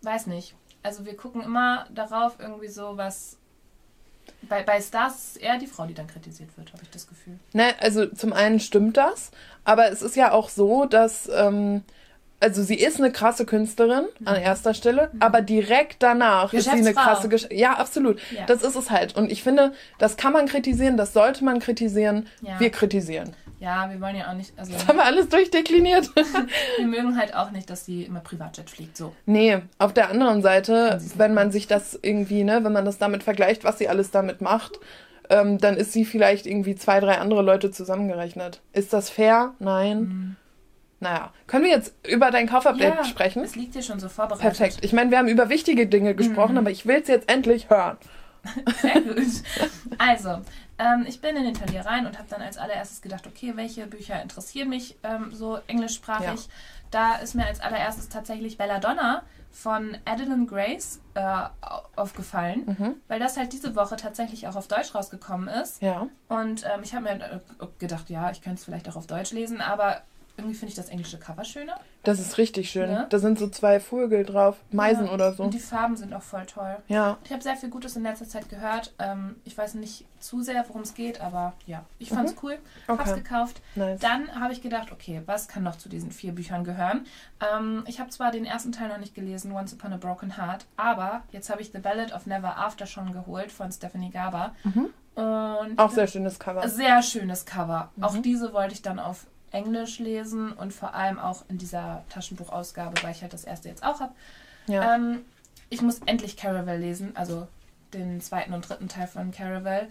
weiß 0.01 0.27
nicht. 0.27 0.55
Also 0.83 1.05
wir 1.05 1.17
gucken 1.17 1.43
immer 1.43 1.87
darauf, 1.95 2.35
irgendwie 2.39 2.69
so 2.69 2.97
was. 2.97 3.37
Bei, 4.43 4.63
bei 4.63 4.81
Stars 4.81 5.15
ist 5.15 5.37
eher 5.43 5.59
die 5.59 5.67
Frau, 5.67 5.87
die 5.87 5.95
dann 5.95 6.07
kritisiert 6.07 6.57
wird, 6.57 6.73
habe 6.73 6.83
ich 6.83 6.91
das 6.91 7.07
Gefühl. 7.07 7.39
Ne, 7.53 7.75
also 7.81 8.07
zum 8.07 8.33
einen 8.33 8.61
stimmt 8.61 8.97
das, 8.97 9.31
aber 9.65 9.91
es 9.91 10.03
ist 10.03 10.17
ja 10.17 10.33
auch 10.33 10.49
so, 10.49 10.85
dass, 10.87 11.29
ähm, 11.35 11.83
also 12.39 12.63
sie 12.63 12.77
ist 12.77 12.99
eine 12.99 13.13
krasse 13.13 13.45
Künstlerin 13.45 14.07
an 14.25 14.37
erster 14.37 14.73
Stelle, 14.73 15.11
aber 15.21 15.43
direkt 15.43 16.03
danach 16.03 16.55
ist 16.55 16.65
sie 16.65 16.71
eine 16.71 16.91
Mhm. 16.91 16.95
Krasse 16.95 17.29
Gesch 17.29 17.49
Ja, 17.51 17.75
absolut. 17.75 18.19
Ja. 18.31 18.47
Das 18.47 18.63
ist 18.63 18.77
es 18.77 18.91
halt. 18.91 19.15
Und 19.17 19.31
ich 19.31 19.43
finde, 19.43 19.73
das 19.99 20.17
kann 20.17 20.33
man 20.33 20.47
kritisieren, 20.47 20.97
das 20.97 21.13
sollte 21.13 21.45
man 21.45 21.59
kritisieren. 21.59 22.27
Ja. 22.41 22.59
Wir 22.59 22.71
kritisieren. 22.71 23.35
Ja, 23.61 23.91
wir 23.91 24.01
wollen 24.01 24.17
ja 24.17 24.31
auch 24.31 24.35
nicht, 24.35 24.53
also 24.59 24.73
Das 24.73 24.89
haben 24.89 24.97
wir 24.97 25.05
alles 25.05 25.29
durchdekliniert. 25.29 26.11
wir 26.79 26.87
mögen 26.87 27.17
halt 27.19 27.35
auch 27.35 27.51
nicht, 27.51 27.69
dass 27.71 27.85
sie 27.85 28.05
immer 28.05 28.21
Privatjet 28.21 28.71
fliegt, 28.71 28.97
so. 28.97 29.15
nee, 29.27 29.59
auf 29.79 29.93
der 29.93 30.09
anderen 30.11 30.41
Seite, 30.43 30.99
wenn 31.17 31.35
man 31.35 31.53
sich 31.53 31.67
das 31.67 31.99
irgendwie, 32.01 32.43
ne, 32.43 32.65
wenn 32.65 32.73
man 32.73 32.85
das 32.87 32.97
damit 32.99 33.23
vergleicht, 33.23 33.63
was 33.65 33.77
sie 33.79 33.89
alles 33.89 34.11
damit 34.11 34.41
macht, 34.41 34.81
ähm, 35.29 35.59
dann 35.59 35.77
ist 35.77 35.93
sie 35.93 36.05
vielleicht 36.07 36.47
irgendwie 36.47 36.75
zwei, 36.75 36.99
drei 37.01 37.19
andere 37.19 37.43
Leute 37.43 37.71
zusammengerechnet. 37.71 38.63
Ist 38.73 38.93
das 38.95 39.11
fair? 39.11 39.53
Nein. 39.59 40.37
Naja, 41.03 41.33
können 41.47 41.65
wir 41.65 41.71
jetzt 41.71 41.95
über 42.09 42.31
dein 42.31 42.49
Kaufupdate 42.49 42.93
Mhm. 42.95 42.99
Ja, 42.99 43.05
sprechen? 43.05 43.45
Es 43.45 43.57
liegt 43.57 43.75
dir 43.75 43.83
schon 43.83 44.01
so 44.01 44.09
vorbereitet. 44.09 44.43
Perfekt. 44.43 44.79
Ich 44.83 44.93
meine, 44.93 45.11
wir 45.11 45.19
haben 45.19 45.29
über 45.29 45.49
wichtige 45.51 45.87
Dinge 45.87 46.15
gesprochen, 46.15 46.53
Mhm. 46.53 46.59
aber 46.59 46.71
ich 46.71 46.87
will 46.87 47.01
es 47.03 47.09
jetzt 47.09 47.31
endlich 47.31 47.71
hören. 47.71 47.97
Sehr 48.81 49.01
gut. 49.03 49.17
Also, 49.99 50.39
ähm, 50.81 51.05
ich 51.07 51.21
bin 51.21 51.37
in 51.37 51.45
den 51.45 51.55
Talier 51.55 51.85
rein 51.85 52.07
und 52.07 52.19
habe 52.19 52.29
dann 52.31 52.41
als 52.43 52.57
allererstes 52.59 53.03
gedacht, 53.03 53.27
okay, 53.27 53.53
welche 53.57 53.87
Bücher 53.87 54.21
interessieren 54.23 54.69
mich 54.71 54.97
ähm, 55.03 55.31
so 55.33 55.59
englischsprachig. 55.67 56.47
Ja. 56.47 56.53
Da 56.91 57.15
ist 57.17 57.35
mir 57.35 57.47
als 57.47 57.61
allererstes 57.61 58.09
tatsächlich 58.09 58.57
Belladonna 58.59 59.23
von 59.53 59.97
Adeline 60.05 60.47
Grace 60.47 61.01
äh, 61.15 61.21
au- 61.21 61.83
aufgefallen, 61.97 62.65
Mhm. 62.79 62.95
weil 63.09 63.19
das 63.21 63.37
halt 63.37 63.53
diese 63.53 63.75
Woche 63.77 63.97
tatsächlich 63.97 64.47
auch 64.49 64.57
auf 64.57 64.69
Deutsch 64.69 64.95
rausgekommen 64.95 65.49
ist. 65.49 65.83
Ja. 65.83 66.07
Und 66.29 66.65
ähm, 66.65 66.81
ich 66.83 66.95
habe 66.95 67.05
mir 67.05 67.21
äh, 67.21 67.39
gedacht, 67.79 68.11
ja, 68.11 68.31
ich 68.31 68.43
könnte 68.43 68.59
es 68.59 68.65
vielleicht 68.65 68.89
auch 68.89 68.97
auf 68.97 69.07
Deutsch 69.07 69.33
lesen, 69.33 69.61
aber 69.61 70.03
irgendwie 70.41 70.57
finde 70.57 70.71
ich 70.71 70.77
das 70.77 70.89
englische 70.89 71.19
Cover 71.19 71.45
schöner. 71.45 71.79
Das 72.03 72.19
ist 72.19 72.39
richtig 72.39 72.71
schön. 72.71 72.91
Ne? 72.91 73.07
Da 73.11 73.19
sind 73.19 73.39
so 73.39 73.49
zwei 73.49 73.79
Vögel 73.79 74.25
drauf, 74.25 74.57
Meisen 74.71 75.07
Ja. 75.07 75.13
oder 75.13 75.33
so. 75.35 75.43
Und 75.45 75.55
die 75.55 75.59
Farben 75.61 75.97
sind 75.97 76.13
auch 76.15 76.23
voll 76.23 76.47
toll. 76.47 76.77
Ja. 76.89 77.19
Ich 77.25 77.31
habe 77.33 77.43
sehr 77.43 77.57
viel 77.57 77.69
Gutes 77.69 77.95
in 77.97 78.03
letzter 78.03 78.27
Zeit 78.27 78.49
gehört. 78.49 78.93
Ähm, 78.99 79.37
ich 79.45 79.57
weiß 79.57 79.75
nicht 79.75 80.07
zu 80.19 80.43
sehr, 80.43 80.65
worum 80.69 80.83
es 80.83 80.95
geht, 80.95 81.21
aber 81.21 81.53
ja, 81.67 81.85
ich 81.99 82.11
cool. 82.11 82.19
Hab's 82.19 82.33
Mhm. 82.33 82.59
Okay. 82.89 83.15
gekauft. 83.23 83.61
Nice. 83.75 84.01
Dann 84.01 84.41
habe 84.41 84.53
ich 84.53 84.63
gedacht, 84.63 84.93
okay, 84.93 85.23
was 85.27 85.47
kann 85.49 85.63
noch 85.63 85.77
zu 85.77 85.89
diesen 85.89 86.11
vier 86.11 86.33
Büchern 86.33 86.65
gehören? 86.65 87.07
Ähm, 87.55 87.85
ich 87.87 88.01
habe 88.01 88.11
zwar 88.11 88.31
den 88.31 88.45
ersten 88.45 88.73
Teil 88.73 88.89
noch 88.89 88.99
nicht 88.99 89.15
gelesen, 89.15 89.53
Once 89.53 89.73
Upon 89.75 89.93
a 89.93 89.97
Broken 89.97 90.37
Heart, 90.37 90.67
aber 90.77 91.23
jetzt 91.33 91.51
habe 91.51 91.61
ich 91.63 91.71
The 91.73 91.79
Ballad 91.79 92.13
of 92.13 92.27
Never 92.27 92.57
After 92.57 92.87
schon 92.87 93.13
geholt 93.13 93.53
von 93.53 93.71
Stephanie 93.73 94.11
Garber. 94.11 94.55
Und 94.65 94.75
Mhm. 95.73 95.79
Auch 95.79 95.91
sehr 95.91 96.07
schönes 96.07 96.39
Cover. 96.39 96.67
sehr 96.69 97.03
schönes 97.03 97.45
Cover. 97.45 97.91
Auch 98.01 98.15
Mhm. 98.15 98.23
diese 98.23 98.53
wollte 98.53 98.73
ich 98.75 98.81
dann 98.83 98.99
auf 98.99 99.27
Englisch 99.53 99.99
lesen 99.99 100.53
und 100.53 100.73
vor 100.73 100.95
allem 100.95 101.19
auch 101.19 101.45
in 101.49 101.59
dieser 101.59 102.05
Taschenbuchausgabe, 102.11 103.03
weil 103.03 103.13
ich 103.13 103.23
halt 103.23 103.33
das 103.33 103.45
erste 103.45 103.69
jetzt 103.69 103.85
auch 103.85 104.01
habe. 104.01 104.13
Ja. 104.67 104.95
Ähm, 104.95 105.25
ich 105.71 105.83
muss 105.83 106.01
endlich 106.07 106.37
Caravel 106.37 106.79
lesen, 106.79 107.17
also 107.17 107.47
den 107.93 108.21
zweiten 108.21 108.53
und 108.53 108.69
dritten 108.69 108.89
Teil 108.89 109.07
von 109.07 109.31
Caravel. 109.33 109.89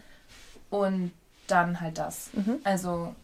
Und 0.69 1.11
dann 1.47 1.81
halt 1.81 1.97
das. 1.97 2.29
Mhm. 2.33 2.59
Also, 2.63 3.15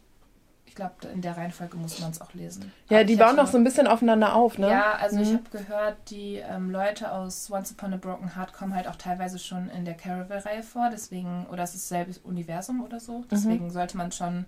ich 0.65 0.73
glaube, 0.73 0.93
in 1.13 1.21
der 1.21 1.37
Reihenfolge 1.37 1.77
muss 1.77 1.99
man 1.99 2.11
es 2.11 2.19
auch 2.19 2.33
lesen. 2.33 2.71
Ja, 2.89 2.97
Aber 2.97 3.05
die 3.05 3.13
ich 3.13 3.19
bauen 3.19 3.35
noch 3.35 3.47
so 3.47 3.57
ein 3.57 3.63
bisschen 3.63 3.87
aufeinander 3.87 4.33
auf, 4.35 4.57
ne? 4.57 4.67
Ja, 4.69 4.93
also 4.95 5.19
ich 5.19 5.29
Mhm. 5.29 5.33
habe 5.35 5.49
gehört, 5.63 5.97
die 6.09 6.37
ähm, 6.37 6.71
Leute 6.71 7.11
aus 7.11 7.49
Once 7.51 7.71
Upon 7.71 7.93
a 7.93 7.97
Broken 7.97 8.35
Heart 8.35 8.51
kommen 8.53 8.73
halt 8.75 8.87
auch 8.87 8.95
teilweise 8.95 9.37
schon 9.39 9.69
in 9.69 9.85
der 9.85 9.93
Caravel-Reihe 9.93 10.63
vor, 10.63 10.89
deswegen, 10.91 11.45
oder 11.51 11.63
es 11.63 11.75
ist 11.75 11.87
selbes 11.87 12.17
Universum 12.17 12.83
oder 12.83 12.99
so. 12.99 13.19
Mhm. 13.19 13.25
Deswegen 13.31 13.69
sollte 13.69 13.95
man 13.95 14.11
schon 14.11 14.45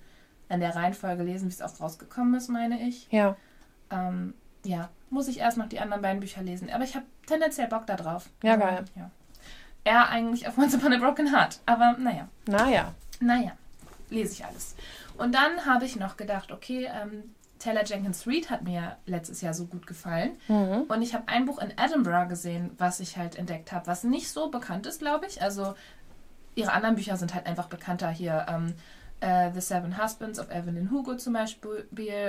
in 0.49 0.59
der 0.59 0.75
Reihenfolge 0.75 1.23
lesen, 1.23 1.47
wie 1.49 1.53
es 1.53 1.61
auch 1.61 1.79
rausgekommen 1.79 2.33
ist, 2.35 2.47
meine 2.49 2.79
ich. 2.87 3.07
Ja. 3.11 3.35
Ähm, 3.91 4.33
ja, 4.63 4.89
muss 5.09 5.27
ich 5.27 5.39
erst 5.39 5.57
noch 5.57 5.67
die 5.69 5.79
anderen 5.79 6.01
beiden 6.01 6.19
Bücher 6.19 6.41
lesen. 6.41 6.69
Aber 6.71 6.83
ich 6.83 6.95
habe 6.95 7.05
tendenziell 7.25 7.67
Bock 7.67 7.85
da 7.87 7.95
drauf. 7.95 8.29
Ja, 8.43 8.53
Ähm, 8.55 8.59
geil. 8.59 8.85
Ja. 8.95 9.11
Eher 9.83 10.09
eigentlich 10.09 10.47
auf 10.47 10.57
Once 10.57 10.75
Upon 10.75 10.93
a 10.93 10.97
Broken 10.97 11.33
Heart. 11.33 11.59
Aber 11.65 11.95
naja, 11.97 12.27
Naja. 12.47 12.93
naja, 13.19 13.51
lese 14.09 14.33
ich 14.33 14.45
alles. 14.45 14.75
Und 15.17 15.33
dann 15.33 15.65
habe 15.65 15.85
ich 15.85 15.95
noch 15.95 16.17
gedacht, 16.17 16.51
okay, 16.51 16.89
ähm, 16.93 17.33
Taylor 17.59 17.83
Jenkins 17.85 18.27
Reid 18.27 18.49
hat 18.51 18.61
mir 18.63 18.97
letztes 19.07 19.41
Jahr 19.41 19.53
so 19.53 19.65
gut 19.65 19.87
gefallen. 19.87 20.31
Mhm. 20.47 20.83
Und 20.89 21.01
ich 21.01 21.13
habe 21.15 21.27
ein 21.27 21.45
Buch 21.45 21.59
in 21.59 21.71
Edinburgh 21.77 22.27
gesehen, 22.27 22.71
was 22.77 22.99
ich 22.99 23.17
halt 23.17 23.35
entdeckt 23.35 23.71
habe, 23.71 23.87
was 23.87 24.03
nicht 24.03 24.29
so 24.29 24.49
bekannt 24.51 24.85
ist, 24.85 24.99
glaube 24.99 25.25
ich. 25.25 25.41
Also 25.41 25.73
ihre 26.55 26.71
anderen 26.71 26.95
Bücher 26.95 27.17
sind 27.17 27.33
halt 27.33 27.47
einfach 27.47 27.67
bekannter 27.67 28.09
hier. 28.09 28.45
Ähm, 28.49 28.75
äh, 29.19 29.51
The 29.53 29.61
Seven 29.61 30.01
Husbands 30.01 30.39
of 30.39 30.49
Evelyn 30.51 30.91
Hugo 30.91 31.15
zum 31.15 31.33
Beispiel 31.33 31.85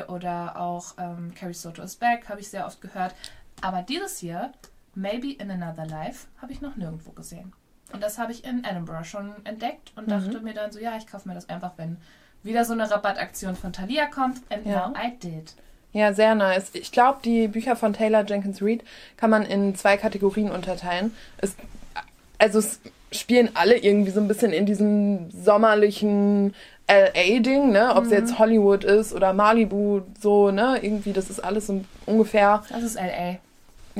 oder 0.09 0.59
auch 0.59 0.95
ähm, 0.99 1.33
Carrie 1.35 1.55
Soto 1.55 1.83
is 1.83 1.97
Back 1.97 2.29
habe 2.29 2.41
ich 2.41 2.49
sehr 2.49 2.67
oft 2.67 2.81
gehört. 2.81 3.15
Aber 3.61 3.83
dieses 3.83 4.19
hier, 4.19 4.53
Maybe 4.95 5.33
in 5.33 5.51
Another 5.51 5.87
Life, 5.87 6.27
habe 6.41 6.53
ich 6.53 6.61
noch 6.61 6.77
nirgendwo 6.77 7.11
gesehen. 7.13 7.53
Und 7.93 8.03
das 8.03 8.19
habe 8.19 8.33
ich 8.33 8.45
in 8.45 8.65
Edinburgh 8.65 9.05
schon 9.05 9.33
entdeckt 9.45 9.93
und 9.97 10.11
dachte 10.11 10.41
mir 10.41 10.53
dann 10.55 10.71
so, 10.73 10.79
ja, 10.79 10.97
ich 10.97 11.07
kaufe 11.07 11.27
mir 11.29 11.35
das 11.35 11.49
einfach, 11.49 11.73
wenn 11.77 11.97
wieder 12.43 12.65
so 12.65 12.73
eine 12.73 12.91
Rabattaktion 12.91 13.57
von 13.57 13.73
Thalia 13.73 14.07
kommt. 14.07 14.41
And 14.51 14.67
Ja. 14.67 14.89
now 14.89 14.95
I 14.97 15.17
did. 15.19 15.55
Ja, 15.93 16.13
sehr 16.13 16.35
nice. 16.35 16.71
Ich 16.75 16.93
glaube, 16.93 17.21
die 17.25 17.49
Bücher 17.49 17.75
von 17.77 17.95
Taylor 17.95 18.25
Jenkins 18.27 18.61
Reid 18.61 18.85
kann 19.17 19.31
man 19.31 19.45
in 19.45 19.75
zwei 19.75 19.97
Kategorien 19.97 20.51
unterteilen. 20.51 21.15
Es, 21.39 21.57
also 22.39 22.59
es 22.59 22.81
spielen 23.11 23.51
alle 23.55 23.79
irgendwie 23.79 24.11
so 24.11 24.21
ein 24.21 24.29
bisschen 24.29 24.53
in 24.53 24.67
diesem 24.67 25.31
sommerlichen 25.31 26.55
LA-Ding, 26.89 27.71
ne? 27.71 27.95
Ob 27.95 28.05
es 28.05 28.11
jetzt 28.11 28.39
Hollywood 28.39 28.85
ist 28.85 29.13
oder 29.13 29.33
Malibu, 29.33 30.01
so, 30.21 30.51
ne? 30.51 30.79
Irgendwie, 30.83 31.13
das 31.13 31.31
ist 31.31 31.41
alles 31.45 31.67
so 31.67 31.85
ungefähr. 32.07 32.63
Das 32.71 32.83
ist 32.83 32.97
L.A. 32.97 33.39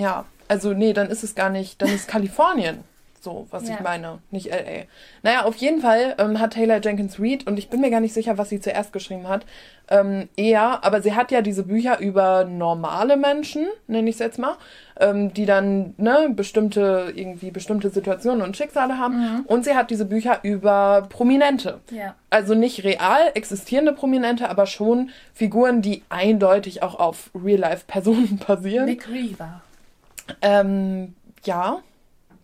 Ja, 0.01 0.25
also 0.49 0.73
nee, 0.73 0.93
dann 0.93 1.11
ist 1.11 1.23
es 1.23 1.35
gar 1.35 1.51
nicht, 1.51 1.83
dann 1.83 1.91
ist 1.91 2.09
Kalifornien. 2.09 2.85
So, 3.21 3.47
was 3.51 3.69
Ja. 3.69 3.75
ich 3.75 3.81
meine, 3.81 4.19
nicht 4.31 4.47
LA. 4.47 4.85
Naja, 5.23 5.45
auf 5.45 5.57
jeden 5.57 5.81
Fall 5.81 6.15
ähm, 6.19 6.39
hat 6.41 6.53
Taylor 6.55 6.81
Jenkins 6.81 7.19
Reid, 7.19 7.47
und 7.47 7.59
ich 7.59 7.69
bin 7.69 7.81
mir 7.81 7.91
gar 7.91 8.01
nicht 8.01 8.15
sicher, 8.15 8.39
was 8.39 8.49
sie 8.49 8.61
zuerst 8.61 8.93
geschrieben 8.93 9.29
hat, 9.29 9.45
ähm, 9.91 10.29
eher, 10.37 10.85
aber 10.85 11.01
sie 11.01 11.15
hat 11.15 11.31
ja 11.33 11.41
diese 11.41 11.63
Bücher 11.63 11.99
über 11.99 12.45
normale 12.45 13.17
Menschen, 13.17 13.67
nenne 13.87 14.09
ich 14.11 14.17
es 14.17 14.21
jetzt 14.21 14.39
mal, 14.39 14.57
ähm, 15.01 15.33
die 15.33 15.47
dann 15.47 15.95
ne, 15.97 16.29
bestimmte, 16.31 17.13
irgendwie 17.15 17.51
bestimmte 17.51 17.89
Situationen 17.89 18.43
und 18.43 18.57
Schicksale 18.57 18.99
haben. 18.99 19.45
Und 19.47 19.65
sie 19.65 19.75
hat 19.75 19.91
diese 19.91 20.05
Bücher 20.05 20.41
über 20.43 21.07
Prominente. 21.09 21.81
Ja. 21.91 22.15
Also 22.29 22.55
nicht 22.55 22.85
real 22.85 23.31
existierende 23.35 23.93
Prominente, 23.95 24.51
aber 24.51 24.67
schon 24.67 25.11
Figuren, 25.33 25.81
die 25.81 26.03
eindeutig 26.11 26.83
auch 26.83 26.99
auf 26.99 27.31
Real-Life-Personen 27.35 28.41
basieren. 28.47 28.85
Nick 28.87 29.09
Reaver. 29.09 29.63
Ähm, 30.43 31.15
ja. 31.45 31.79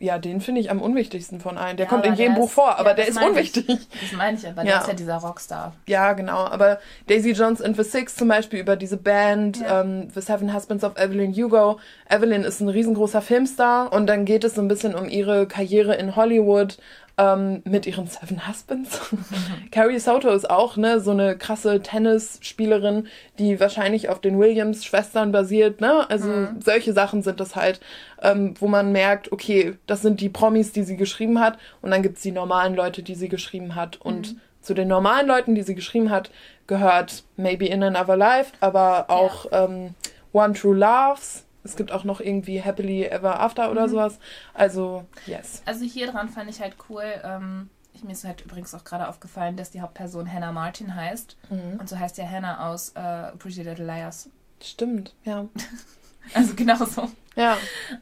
Ja, 0.05 0.19
den 0.19 0.43
finde 0.43 0.61
ich 0.61 0.71
am 0.71 0.83
unwichtigsten 0.83 1.41
von 1.41 1.57
allen. 1.57 1.79
Der 1.79 1.87
Ja, 1.87 1.91
kommt 1.91 2.05
in 2.05 2.15
jedem 2.15 2.35
Buch 2.35 2.45
ist- 2.49 2.53
vor, 2.53 2.79
aber 2.79 2.91
ja, 2.91 2.95
der 2.97 3.09
ist 3.09 3.15
meine 3.15 3.27
ich. 3.41 3.57
unwichtig. 3.57 3.67
Das 4.01 4.13
meine 4.13 4.37
ich, 4.37 4.47
aber 4.47 4.63
Ja. 4.63 4.73
der 4.73 4.81
ist 4.83 4.89
ja 4.89 4.95
dieser 4.95 5.17
Rockstar. 5.17 5.73
Ja, 5.87 6.13
genau. 6.13 6.45
Aber 6.45 6.79
Daisy 7.07 7.31
Jones 7.33 7.63
and 7.63 7.75
the 7.77 7.83
Six 7.83 8.15
zum 8.17 8.29
Beispiel 8.29 8.61
über 8.61 8.77
diese 8.77 8.99
Band, 8.99 9.65
ähm, 9.67 10.09
The 10.15 10.21
Seven 10.21 10.55
Husbands 10.55 10.85
of 10.85 10.99
Evelyn 10.99 11.33
Hugo. 11.35 11.79
Evelyn 12.11 12.43
ist 12.45 12.61
ein 12.61 12.69
riesengroßer 12.69 13.23
Filmstar 13.23 13.93
und 13.95 14.07
dann 14.07 14.27
geht 14.27 14.45
es 14.45 14.55
so 14.57 14.61
ein 14.61 14.69
bisschen 14.69 14.95
um 14.95 15.09
ihre 15.09 15.47
Karriere 15.49 15.95
in 15.95 16.15
Hollywood 16.17 16.77
ähm, 17.17 17.63
mit 17.65 17.87
ihren 17.87 18.07
Seven 18.07 18.49
Husbands. 18.49 19.13
Mhm. 19.13 19.25
Carrie 19.71 19.99
Soto 19.99 20.31
ist 20.31 20.49
auch 20.51 20.77
ne, 20.77 21.01
so 21.01 21.13
eine 21.13 21.37
krasse 21.37 21.81
Tennisspielerin, 21.81 23.07
die 23.39 23.61
wahrscheinlich 23.61 24.09
auf 24.09 24.21
den 24.21 24.39
Williams-Schwestern 24.39 25.31
basiert. 25.31 25.81
Ne? 25.81 26.09
Also 26.11 26.29
mhm. 26.29 26.61
solche 26.61 26.93
Sachen 26.93 27.23
sind 27.23 27.39
das 27.41 27.55
halt, 27.55 27.81
ähm, 28.23 28.55
wo 28.59 28.67
man 28.67 28.93
merkt, 28.93 29.31
okay, 29.31 29.77
das 29.87 30.03
sind 30.03 30.21
die 30.21 30.29
Promis, 30.29 30.73
die 30.73 30.83
sie 30.83 30.97
geschrieben 30.97 31.41
hat 31.41 31.59
und 31.83 31.91
dann 31.91 32.03
gibt's 32.03 32.23
die 32.23 32.33
normalen 32.33 32.75
Leute, 32.75 33.03
die 33.03 33.15
sie 33.15 33.29
geschrieben 33.29 33.77
hat. 33.77 34.01
Und 34.01 34.33
mhm. 34.33 34.41
zu 34.61 34.75
den 34.75 34.89
normalen 34.89 35.29
Leuten, 35.29 35.55
die 35.55 35.63
sie 35.63 35.75
geschrieben 35.77 36.11
hat, 36.11 36.31
gehört 36.67 37.23
Maybe 37.37 37.67
in 37.67 37.83
Another 37.83 38.17
Life, 38.17 38.53
aber 38.61 39.07
auch 39.09 39.51
ja. 39.51 39.67
ähm, 39.67 39.95
One 40.33 40.55
True 40.55 40.77
Loves. 40.77 41.45
Es 41.65 41.77
gibt 41.77 41.93
auch 41.93 42.05
noch 42.05 42.21
irgendwie 42.21 42.63
Happily 42.63 43.05
Ever 43.05 43.41
After 43.41 43.71
oder 43.71 43.87
mhm. 43.87 43.91
sowas. 43.91 44.19
Also, 44.53 45.07
yes. 45.27 45.63
Also 45.65 45.85
hier 45.85 46.11
dran 46.11 46.29
fand 46.29 46.51
ich 46.51 46.61
halt 46.61 46.77
cool. 46.89 47.05
Ähm, 47.23 47.71
ich, 47.95 48.05
mir 48.05 48.13
ist 48.13 48.25
halt 48.25 48.43
übrigens 48.43 48.75
auch 48.75 48.85
gerade 48.85 49.09
aufgefallen, 49.09 49.57
dass 49.57 49.71
die 49.71 49.81
Hauptperson 49.81 50.31
Hannah 50.31 50.53
Martin 50.53 50.95
heißt. 50.95 51.37
Mhm. 51.51 51.81
Und 51.81 51.89
so 51.89 51.99
heißt 51.99 52.19
ja 52.19 52.29
Hannah 52.29 52.71
aus 52.71 52.91
äh, 52.91 53.33
Pretty 53.39 53.63
Little 53.63 53.87
Liars. 53.87 54.29
Stimmt, 54.63 55.15
ja. 55.25 55.47
also 56.35 56.55
genauso. 56.55 57.11
Ja. 57.37 57.57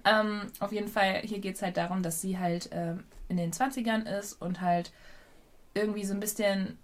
Ähm, 0.05 0.43
auf 0.59 0.73
jeden 0.73 0.89
Fall, 0.89 1.21
hier 1.23 1.39
geht 1.39 1.57
es 1.57 1.63
halt 1.63 1.77
darum, 1.77 2.03
dass 2.03 2.21
sie 2.21 2.39
halt 2.39 2.69
ähm, 2.73 3.05
in 3.29 3.37
den 3.37 3.53
20ern 3.53 4.07
ist 4.19 4.35
und 4.35 4.61
halt 4.61 4.93
irgendwie 5.75 6.05
so 6.05 6.15
ein 6.15 6.21
bisschen 6.21 6.79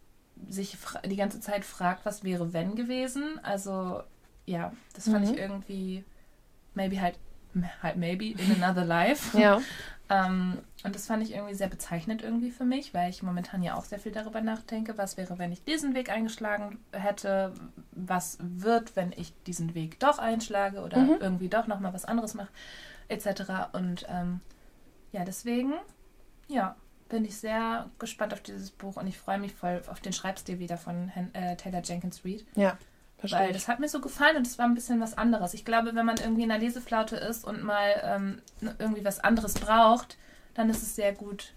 sich 0.49 0.77
die 1.05 1.17
ganze 1.17 1.41
Zeit 1.41 1.65
fragt, 1.65 2.07
was 2.07 2.25
wäre 2.25 2.53
wenn 2.53 2.75
gewesen. 2.75 3.41
Also 3.43 4.03
ja, 4.47 4.73
das 4.95 5.05
fand 5.05 5.27
mhm. 5.27 5.33
ich 5.33 5.39
irgendwie 5.39 6.05
maybe 6.79 7.01
halt 7.03 7.19
halt 7.83 7.97
maybe 7.97 8.31
in 8.31 8.63
another 8.63 8.85
life. 8.85 9.37
ja. 9.41 9.61
ähm, 10.11 10.59
und 10.85 10.95
das 10.95 11.07
fand 11.07 11.23
ich 11.23 11.35
irgendwie 11.35 11.55
sehr 11.55 11.69
bezeichnend 11.69 12.23
irgendwie 12.23 12.51
für 12.51 12.65
mich, 12.65 12.95
weil 12.95 13.11
ich 13.11 13.23
momentan 13.23 13.63
ja 13.63 13.75
auch 13.75 13.85
sehr 13.85 13.99
viel 13.99 14.13
darüber 14.13 14.41
nachdenke, 14.41 14.97
was 14.97 15.17
wäre, 15.17 15.39
wenn 15.39 15.53
ich 15.53 15.65
diesen 15.65 15.95
Weg 15.95 16.11
eingeschlagen 16.11 16.79
hätte, 16.93 17.53
was 17.93 18.39
wird, 18.41 18.97
wenn 18.97 19.13
ich 19.13 19.33
diesen 19.45 19.75
Weg 19.75 19.99
doch 19.99 20.19
einschlage 20.19 20.83
oder 20.83 20.99
mhm. 20.99 21.17
irgendwie 21.21 21.49
doch 21.49 21.67
nochmal 21.67 21.93
was 21.95 22.05
anderes 22.05 22.35
mache, 22.35 22.51
etc. 23.09 23.73
Und 23.73 24.07
ähm, 24.09 24.41
ja, 25.13 25.25
deswegen, 25.25 25.73
ja, 26.49 26.77
bin 27.09 27.25
ich 27.25 27.37
sehr 27.39 27.89
gespannt 27.99 28.35
auf 28.35 28.41
dieses 28.41 28.71
Buch 28.71 28.97
und 28.97 29.07
ich 29.07 29.19
freue 29.19 29.39
mich 29.39 29.55
voll 29.55 29.83
auf 29.89 30.01
den 30.01 30.13
Schreibstil 30.13 30.59
wieder 30.59 30.77
von 30.77 31.11
äh, 31.33 31.57
Taylor 31.57 31.83
Jenkins 31.83 32.25
Reid. 32.25 32.45
Ja. 32.55 32.77
Verstehe 33.19 33.41
Weil 33.41 33.53
das 33.53 33.67
hat 33.67 33.81
mir 33.81 33.89
so 33.89 34.01
gefallen 34.01 34.37
und 34.37 34.47
es 34.47 34.59
war 34.59 34.67
ein 34.67 34.75
bisschen 34.75 35.01
was 35.01 35.19
anderes. 35.19 35.53
Ich 35.55 35.65
glaube, 35.65 35.95
wenn 35.95 36.07
man 36.07 36.17
irgendwie 36.19 36.45
in 36.45 36.49
der 36.49 36.59
Leseflaute 36.59 37.17
ist 37.17 37.45
und 37.45 37.65
mal 37.65 38.01
ähm, 38.05 38.43
irgendwie 38.79 39.05
was 39.05 39.19
anderes 39.21 39.55
braucht, 39.55 40.17
dann 40.55 40.71
ist 40.71 40.83
es 40.83 40.95
sehr 40.95 41.13
gut, 41.13 41.53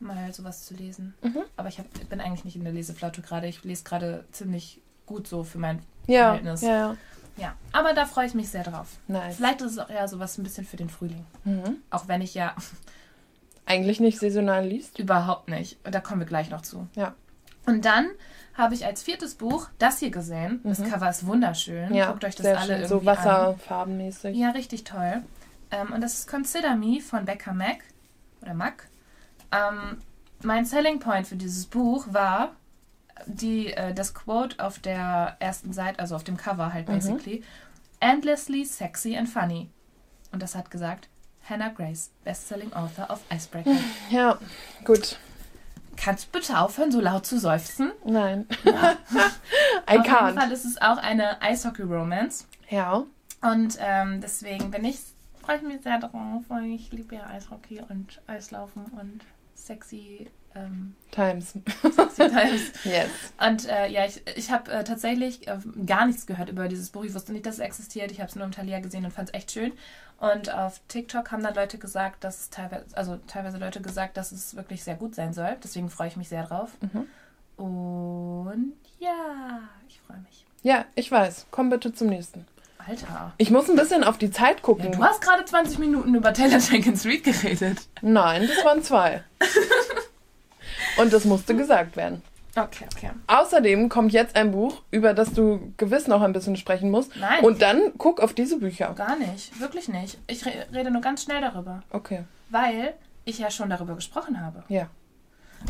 mal 0.00 0.32
sowas 0.32 0.64
zu 0.64 0.74
lesen. 0.74 1.14
Mhm. 1.22 1.42
Aber 1.56 1.68
ich 1.68 1.78
hab, 1.78 1.86
bin 2.08 2.20
eigentlich 2.20 2.44
nicht 2.44 2.56
in 2.56 2.64
der 2.64 2.72
Leseflaute 2.72 3.20
gerade. 3.20 3.46
Ich 3.46 3.62
lese 3.62 3.84
gerade 3.84 4.24
ziemlich 4.32 4.80
gut 5.04 5.26
so 5.28 5.44
für 5.44 5.58
mein 5.58 5.80
ja, 6.06 6.28
Verhältnis. 6.28 6.62
Ja, 6.62 6.68
ja. 6.68 6.96
Ja, 7.38 7.54
aber 7.72 7.94
da 7.94 8.04
freue 8.04 8.26
ich 8.26 8.34
mich 8.34 8.50
sehr 8.50 8.62
drauf. 8.62 8.98
Nice. 9.08 9.36
Vielleicht 9.36 9.62
ist 9.62 9.72
es 9.72 9.78
auch 9.78 9.88
eher 9.88 10.06
sowas 10.06 10.36
ein 10.36 10.42
bisschen 10.42 10.66
für 10.66 10.76
den 10.76 10.90
Frühling. 10.90 11.24
Mhm. 11.44 11.76
Auch 11.88 12.06
wenn 12.06 12.20
ich 12.20 12.34
ja 12.34 12.54
eigentlich 13.64 14.00
nicht 14.00 14.18
saisonal 14.18 14.66
liest? 14.66 14.98
Überhaupt 14.98 15.48
nicht. 15.48 15.78
Da 15.82 16.00
kommen 16.00 16.20
wir 16.20 16.26
gleich 16.26 16.50
noch 16.50 16.62
zu. 16.62 16.86
Ja. 16.94 17.14
Und 17.66 17.84
dann 17.84 18.10
habe 18.54 18.74
ich 18.74 18.84
als 18.84 19.02
viertes 19.02 19.34
Buch 19.34 19.68
das 19.78 19.98
hier 19.98 20.10
gesehen. 20.10 20.60
Das 20.64 20.78
mhm. 20.78 20.90
Cover 20.90 21.08
ist 21.08 21.26
wunderschön. 21.26 21.94
Ja, 21.94 22.10
Guckt 22.10 22.24
euch 22.24 22.36
das 22.36 22.46
alle 22.46 22.58
schön. 22.58 22.70
irgendwie 22.70 22.88
So 22.88 23.04
wasserfarbenmäßig. 23.04 24.36
Ja, 24.36 24.50
richtig 24.50 24.84
toll. 24.84 25.22
Ähm, 25.70 25.92
und 25.92 26.00
das 26.00 26.14
ist 26.14 26.28
Consider 26.28 26.76
Me 26.76 27.00
von 27.00 27.24
Becca 27.24 27.52
Mac. 27.52 27.78
Oder 28.42 28.54
Mac. 28.54 28.88
Ähm, 29.52 29.98
mein 30.42 30.64
Selling 30.64 30.98
Point 30.98 31.26
für 31.26 31.36
dieses 31.36 31.66
Buch 31.66 32.06
war 32.10 32.52
die, 33.26 33.72
äh, 33.72 33.94
das 33.94 34.14
Quote 34.14 34.62
auf 34.64 34.78
der 34.78 35.36
ersten 35.38 35.72
Seite, 35.72 35.98
also 35.98 36.16
auf 36.16 36.24
dem 36.24 36.36
Cover 36.36 36.72
halt 36.72 36.88
mhm. 36.88 36.94
basically. 36.94 37.38
Mhm. 37.38 37.44
Endlessly 38.00 38.64
sexy 38.64 39.16
and 39.16 39.28
funny. 39.28 39.70
Und 40.32 40.42
das 40.42 40.54
hat 40.54 40.70
gesagt, 40.70 41.08
Hannah 41.48 41.68
Grace, 41.68 42.10
Bestselling 42.24 42.72
Author 42.72 43.10
of 43.10 43.20
Icebreaker. 43.32 43.76
Ja, 44.10 44.38
gut. 44.84 45.18
Kannst 45.96 46.26
du 46.26 46.38
bitte 46.38 46.58
aufhören, 46.58 46.90
so 46.90 47.00
laut 47.00 47.26
zu 47.26 47.38
seufzen? 47.38 47.92
Nein. 48.04 48.46
Ja. 48.64 48.92
I 49.90 49.98
Auf 49.98 50.06
can't. 50.06 50.26
jeden 50.26 50.38
Fall 50.40 50.52
ist 50.52 50.64
es 50.64 50.80
auch 50.80 50.96
eine 50.96 51.40
Eishockey-Romance. 51.42 52.46
Ja. 52.70 53.04
Und 53.42 53.76
ähm, 53.80 54.20
deswegen 54.20 54.70
bin 54.70 54.84
ich, 54.84 54.98
freue 55.44 55.56
ich 55.56 55.62
mich 55.62 55.82
sehr 55.82 55.98
drauf, 55.98 56.42
weil 56.48 56.64
ich 56.72 56.92
liebe 56.92 57.16
ja 57.16 57.26
Eishockey 57.26 57.82
und 57.88 58.20
Eislaufen 58.26 58.84
und 59.00 59.20
sexy 59.54 60.30
ähm, 60.54 60.94
Times. 61.10 61.54
Sexy 61.82 62.28
Times. 62.28 62.72
yes. 62.84 63.08
Und 63.38 63.68
äh, 63.68 63.88
ja, 63.88 64.04
ich, 64.06 64.22
ich 64.36 64.50
habe 64.50 64.70
äh, 64.70 64.84
tatsächlich 64.84 65.46
äh, 65.48 65.58
gar 65.86 66.06
nichts 66.06 66.26
gehört 66.26 66.48
über 66.48 66.68
dieses 66.68 66.90
Buch. 66.90 67.04
Ich 67.04 67.14
wusste 67.14 67.32
nicht, 67.32 67.46
dass 67.46 67.54
es 67.54 67.60
existiert. 67.60 68.10
Ich 68.10 68.20
habe 68.20 68.28
es 68.28 68.36
nur 68.36 68.44
im 68.44 68.52
Thalia 68.52 68.80
gesehen 68.80 69.04
und 69.04 69.12
fand 69.12 69.28
es 69.28 69.34
echt 69.34 69.52
schön. 69.52 69.72
Und 70.18 70.54
auf 70.54 70.80
TikTok 70.88 71.32
haben 71.32 71.42
dann 71.42 71.54
Leute 71.54 71.78
gesagt, 71.78 72.22
dass 72.22 72.48
teilweise, 72.50 72.84
also 72.92 73.18
teilweise 73.26 73.58
Leute 73.58 73.80
gesagt, 73.80 74.16
dass 74.16 74.30
es 74.30 74.54
wirklich 74.54 74.84
sehr 74.84 74.94
gut 74.94 75.14
sein 75.14 75.32
soll. 75.32 75.56
Deswegen 75.62 75.90
freue 75.90 76.08
ich 76.08 76.16
mich 76.16 76.28
sehr 76.28 76.44
drauf. 76.44 76.70
Mhm. 76.80 77.64
Und 77.64 78.72
ja, 79.00 79.60
ich 79.88 80.00
freue 80.00 80.18
mich. 80.18 80.46
Ja, 80.62 80.84
ich 80.94 81.10
weiß. 81.10 81.46
Komm 81.50 81.70
bitte 81.70 81.92
zum 81.92 82.08
nächsten. 82.08 82.46
Alter. 82.86 83.32
Ich 83.38 83.50
muss 83.50 83.68
ein 83.68 83.76
bisschen 83.76 84.04
auf 84.04 84.18
die 84.18 84.30
Zeit 84.30 84.62
gucken. 84.62 84.86
Ja, 84.86 84.90
du 84.90 85.04
hast 85.04 85.20
gerade 85.22 85.44
20 85.44 85.78
Minuten 85.78 86.14
über 86.14 86.32
Taylor 86.32 86.58
Jenkins 86.58 87.06
Reid 87.06 87.24
geredet. 87.24 87.78
Nein, 88.00 88.48
das 88.48 88.64
waren 88.64 88.82
zwei. 88.82 89.22
Und 90.96 91.12
das 91.12 91.24
musste 91.24 91.54
gesagt 91.54 91.96
werden. 91.96 92.22
Okay, 92.54 92.84
okay. 92.94 93.10
Außerdem 93.28 93.88
kommt 93.88 94.12
jetzt 94.12 94.36
ein 94.36 94.52
Buch, 94.52 94.82
über 94.90 95.14
das 95.14 95.32
du 95.32 95.72
gewiss 95.78 96.06
noch 96.06 96.20
ein 96.20 96.34
bisschen 96.34 96.56
sprechen 96.56 96.90
musst. 96.90 97.16
Nein. 97.16 97.42
Und 97.42 97.62
dann 97.62 97.92
guck 97.96 98.20
auf 98.20 98.34
diese 98.34 98.58
Bücher. 98.58 98.92
Gar 98.94 99.16
nicht, 99.16 99.58
wirklich 99.58 99.88
nicht. 99.88 100.18
Ich 100.26 100.44
re 100.44 100.66
rede 100.72 100.90
nur 100.90 101.00
ganz 101.00 101.22
schnell 101.22 101.40
darüber. 101.40 101.82
Okay. 101.90 102.24
Weil 102.50 102.94
ich 103.24 103.38
ja 103.38 103.50
schon 103.50 103.70
darüber 103.70 103.94
gesprochen 103.94 104.44
habe. 104.44 104.64
Ja. 104.68 104.90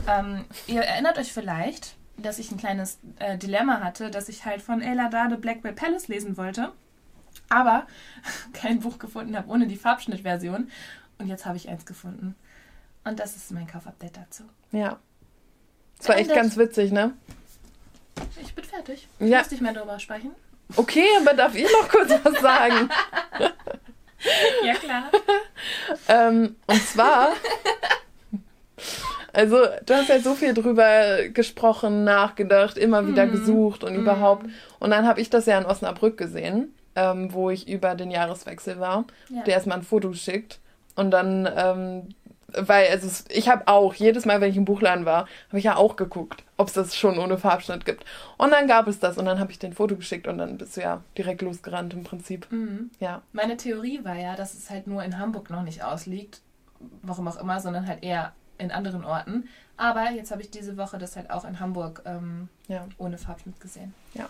Ähm, 0.08 0.44
ihr 0.66 0.82
erinnert 0.82 1.18
euch 1.18 1.32
vielleicht, 1.32 1.94
dass 2.16 2.40
ich 2.40 2.50
ein 2.50 2.58
kleines 2.58 2.98
äh, 3.18 3.38
Dilemma 3.38 3.80
hatte, 3.80 4.10
dass 4.10 4.28
ich 4.28 4.44
halt 4.44 4.60
von 4.60 4.82
Ella 4.82 5.08
Dade 5.08 5.36
Blackwell 5.36 5.74
Palace 5.74 6.08
lesen 6.08 6.36
wollte, 6.36 6.72
aber 7.48 7.86
kein 8.52 8.80
Buch 8.80 8.98
gefunden 8.98 9.36
habe 9.36 9.48
ohne 9.48 9.68
die 9.68 9.76
Farbschnittversion. 9.76 10.68
Und 11.18 11.28
jetzt 11.28 11.46
habe 11.46 11.56
ich 11.56 11.68
eins 11.68 11.86
gefunden. 11.86 12.34
Und 13.04 13.20
das 13.20 13.36
ist 13.36 13.52
mein 13.52 13.68
Kaufupdate 13.68 14.16
dazu. 14.16 14.44
Ja. 14.72 14.98
Das 16.02 16.08
war 16.08 16.16
echt 16.16 16.34
ganz 16.34 16.56
witzig, 16.56 16.90
ne? 16.90 17.12
Ich 18.40 18.52
bin 18.56 18.64
fertig. 18.64 19.06
Ich 19.20 19.28
ja. 19.28 19.38
muss 19.38 19.52
nicht 19.52 19.62
mehr 19.62 19.72
darüber 19.72 20.00
sprechen. 20.00 20.32
Okay, 20.74 21.06
aber 21.20 21.32
darf 21.34 21.54
ich 21.54 21.62
noch 21.62 21.88
kurz 21.88 22.10
was 22.24 22.40
sagen? 22.40 22.88
ja, 24.64 24.74
klar. 24.74 25.04
ähm, 26.08 26.56
und 26.66 26.82
zwar, 26.88 27.34
also 29.32 29.58
du 29.86 29.94
hast 29.94 30.08
ja 30.08 30.18
so 30.18 30.34
viel 30.34 30.54
drüber 30.54 31.28
gesprochen, 31.28 32.02
nachgedacht, 32.02 32.78
immer 32.78 33.06
wieder 33.06 33.26
mm. 33.26 33.30
gesucht 33.30 33.84
und 33.84 33.92
mm. 33.92 34.00
überhaupt. 34.00 34.46
Und 34.80 34.90
dann 34.90 35.06
habe 35.06 35.20
ich 35.20 35.30
das 35.30 35.46
ja 35.46 35.56
in 35.56 35.66
Osnabrück 35.66 36.18
gesehen, 36.18 36.74
ähm, 36.96 37.32
wo 37.32 37.50
ich 37.50 37.68
über 37.68 37.94
den 37.94 38.10
Jahreswechsel 38.10 38.80
war, 38.80 39.04
ja. 39.28 39.42
der 39.42 39.54
erstmal 39.54 39.78
ein 39.78 39.84
Foto 39.84 40.10
geschickt. 40.10 40.58
Und 40.96 41.12
dann 41.12 41.48
ähm, 41.56 42.08
weil 42.56 42.88
also 42.88 43.24
ich 43.28 43.48
habe 43.48 43.66
auch 43.66 43.94
jedes 43.94 44.24
Mal, 44.24 44.40
wenn 44.40 44.50
ich 44.50 44.56
im 44.56 44.64
Buchladen 44.64 45.04
war, 45.04 45.26
habe 45.48 45.58
ich 45.58 45.64
ja 45.64 45.76
auch 45.76 45.96
geguckt, 45.96 46.44
ob 46.56 46.68
es 46.68 46.74
das 46.74 46.96
schon 46.96 47.18
ohne 47.18 47.38
Farbschnitt 47.38 47.84
gibt. 47.84 48.04
Und 48.38 48.50
dann 48.50 48.66
gab 48.66 48.86
es 48.88 48.98
das 48.98 49.18
und 49.18 49.24
dann 49.24 49.40
habe 49.40 49.50
ich 49.52 49.58
den 49.58 49.72
Foto 49.72 49.96
geschickt 49.96 50.26
und 50.26 50.38
dann 50.38 50.58
bist 50.58 50.76
du 50.76 50.80
ja 50.80 51.02
direkt 51.16 51.42
losgerannt 51.42 51.94
im 51.94 52.04
Prinzip. 52.04 52.46
Mhm. 52.50 52.90
Ja. 53.00 53.22
Meine 53.32 53.56
Theorie 53.56 54.04
war 54.04 54.16
ja, 54.16 54.36
dass 54.36 54.54
es 54.54 54.70
halt 54.70 54.86
nur 54.86 55.02
in 55.02 55.18
Hamburg 55.18 55.50
noch 55.50 55.62
nicht 55.62 55.82
ausliegt, 55.82 56.40
warum 57.02 57.28
auch 57.28 57.36
immer, 57.36 57.60
sondern 57.60 57.86
halt 57.86 58.02
eher 58.02 58.32
in 58.58 58.70
anderen 58.70 59.04
Orten. 59.04 59.48
Aber 59.76 60.10
jetzt 60.10 60.30
habe 60.30 60.42
ich 60.42 60.50
diese 60.50 60.76
Woche 60.76 60.98
das 60.98 61.16
halt 61.16 61.30
auch 61.30 61.44
in 61.44 61.58
Hamburg 61.58 62.02
ähm, 62.04 62.48
ja. 62.68 62.86
ohne 62.98 63.18
Farbschnitt 63.18 63.60
gesehen. 63.60 63.94
Ja. 64.14 64.28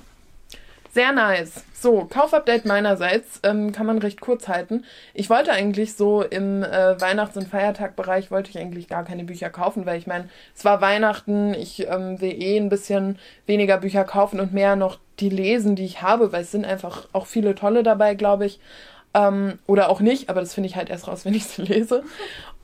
Sehr 0.94 1.12
nice. 1.12 1.64
So, 1.72 2.05
Kaufupdate 2.05 2.66
meinerseits 2.66 3.40
ähm, 3.44 3.73
kann 3.73 3.87
man 3.87 3.96
recht 3.96 4.21
kurz 4.21 4.46
halten. 4.46 4.85
Ich 5.14 5.31
wollte 5.31 5.50
eigentlich 5.50 5.94
so 5.94 6.21
im 6.21 6.62
äh, 6.62 7.00
Weihnachts- 7.00 7.38
und 7.38 7.48
Feiertagbereich 7.48 8.31
wollte 8.31 8.50
ich 8.50 8.58
eigentlich 8.58 8.88
gar 8.88 9.02
keine 9.02 9.25
Bücher 9.25 9.48
kaufen, 9.48 9.87
weil 9.87 9.98
ich 9.98 10.06
meine, 10.06 10.29
es 10.54 10.66
war 10.66 10.83
Weihnachten, 10.83 11.54
ich 11.54 11.88
ähm, 11.88 12.21
will 12.21 12.35
eh 12.38 12.58
ein 12.58 12.69
bisschen 12.69 13.19
weniger 13.46 13.79
Bücher 13.79 14.04
kaufen 14.04 14.38
und 14.38 14.52
mehr 14.52 14.77
noch 14.77 14.98
die 15.19 15.31
lesen, 15.31 15.77
die 15.77 15.87
ich 15.87 16.02
habe, 16.02 16.31
weil 16.31 16.42
es 16.42 16.50
sind 16.50 16.66
einfach 16.66 17.08
auch 17.14 17.25
viele 17.25 17.54
tolle 17.54 17.83
dabei, 17.83 18.14
glaube 18.14 18.44
ich. 18.44 18.60
Ähm, 19.14 19.58
oder 19.66 19.88
auch 19.88 20.00
nicht, 20.00 20.29
aber 20.29 20.40
das 20.40 20.52
finde 20.52 20.69
ich 20.69 20.77
halt 20.77 20.90
erst 20.90 21.08
raus, 21.08 21.25
wenn 21.25 21.33
ich 21.33 21.44
sie 21.46 21.62
lese. 21.62 22.04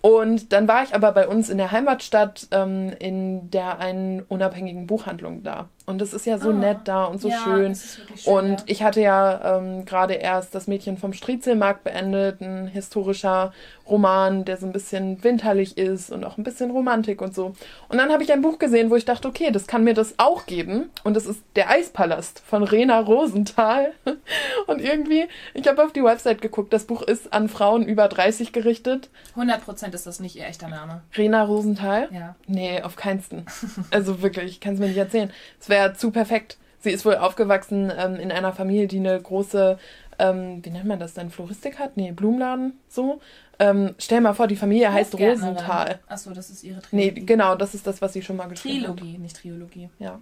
Und 0.03 0.53
dann 0.53 0.69
war 0.69 0.83
ich 0.83 0.95
aber 0.95 1.13
bei 1.13 1.27
uns 1.27 1.49
in 1.49 1.57
der 1.57 1.73
Heimatstadt 1.73 2.47
ähm, 2.51 2.93
in 2.99 3.51
der 3.51 3.79
einen 3.79 4.21
unabhängigen 4.21 4.87
Buchhandlung 4.87 5.43
da. 5.43 5.71
Und 5.89 6.03
es 6.03 6.13
ist 6.13 6.27
ja 6.27 6.37
so 6.37 6.51
oh. 6.51 6.53
nett 6.53 6.81
da 6.85 7.07
und 7.07 7.19
so 7.19 7.31
ja, 7.31 7.39
schön. 7.43 7.75
schön. 7.75 8.05
Und 8.35 8.51
ja. 8.51 8.65
ich 8.67 8.83
hatte 8.83 9.01
ja 9.01 9.57
ähm, 9.57 9.87
gerade 9.87 10.13
erst 10.13 10.55
das 10.55 10.67
Mädchen 10.67 10.99
vom 10.99 11.15
Striezelmarkt 11.15 11.83
beendet, 11.83 12.43
ein 12.43 12.67
historischer 12.67 13.55
Roman, 13.89 14.45
der 14.45 14.59
so 14.59 14.67
ein 14.67 14.73
bisschen 14.73 15.25
winterlich 15.25 15.79
ist 15.79 16.11
und 16.11 16.25
auch 16.25 16.37
ein 16.37 16.45
bisschen 16.45 16.71
Romantik 16.71 17.23
und 17.23 17.35
so. 17.35 17.55
Und 17.89 17.99
dann 17.99 18.13
habe 18.13 18.23
ich 18.23 18.31
ein 18.33 18.43
Buch 18.43 18.59
gesehen, 18.59 18.91
wo 18.91 18.97
ich 18.97 19.07
dachte, 19.07 19.27
okay, 19.27 19.51
das 19.51 19.67
kann 19.67 19.83
mir 19.83 19.95
das 19.95 20.15
auch 20.19 20.45
geben. 20.47 20.91
Und 21.05 21.15
das 21.15 21.25
ist 21.25 21.41
Der 21.57 21.71
Eispalast 21.71 22.43
von 22.45 22.63
Rena 22.63 23.01
Rosenthal. 23.01 23.93
Und 24.67 24.81
irgendwie, 24.81 25.27
ich 25.55 25.67
habe 25.67 25.83
auf 25.83 25.93
die 25.93 26.05
Website 26.05 26.43
geguckt, 26.43 26.73
das 26.73 26.85
Buch 26.85 27.01
ist 27.01 27.33
an 27.33 27.49
Frauen 27.49 27.87
über 27.87 28.09
30 28.09 28.53
gerichtet. 28.53 29.09
100% 29.37 29.95
ist 29.95 30.07
das 30.07 30.21
nicht 30.21 30.37
ihr 30.37 30.45
echter 30.45 30.69
Name. 30.69 31.03
Rena 31.17 31.45
Rosenthal? 31.45 32.09
Ja. 32.13 32.37
Nee, 32.47 32.83
auf 32.83 32.97
keinsten. 32.97 33.47
Also 33.91 34.23
wirklich, 34.23 34.53
ich 34.53 34.61
kann 34.61 34.75
es 34.75 34.81
mir 34.81 34.89
nicht 34.89 34.99
erzählen. 34.99 35.33
Es 35.61 35.69
wäre 35.79 35.95
zu 35.95 36.11
perfekt. 36.11 36.59
Sie 36.81 36.91
ist 36.91 37.05
wohl 37.05 37.17
aufgewachsen 37.17 37.93
ähm, 37.97 38.17
in 38.17 38.31
einer 38.31 38.53
Familie, 38.53 38.87
die 38.87 38.99
eine 38.99 39.21
große, 39.21 39.79
ähm, 40.19 40.65
wie 40.65 40.71
nennt 40.71 40.87
man 40.87 40.99
das 40.99 41.15
denn, 41.15 41.31
Floristik 41.31 41.79
hat? 41.79 41.97
Nee, 41.97 42.13
Blumenladen, 42.13 42.79
so. 42.89 43.21
Ähm, 43.59 43.95
stell 43.99 44.21
mal 44.21 44.35
vor, 44.35 44.47
die 44.47 44.57
Familie 44.57 44.93
heißt 44.93 45.19
Rosenthal. 45.19 45.99
Achso, 46.07 46.31
das 46.31 46.51
ist 46.51 46.63
ihre 46.63 46.81
Trilogie. 46.81 47.21
Nee, 47.21 47.27
genau, 47.27 47.57
das 47.57 47.75
ist 47.75 47.87
das, 47.87 48.01
was 48.01 48.13
sie 48.13 48.23
schon 48.23 48.37
mal 48.37 48.47
geschrieben 48.49 48.85
Trilogie, 48.85 48.91
hat. 48.91 48.99
Trilogie, 48.99 49.19
nicht 49.19 49.37
Triologie. 49.37 49.91
Ja. 49.99 50.21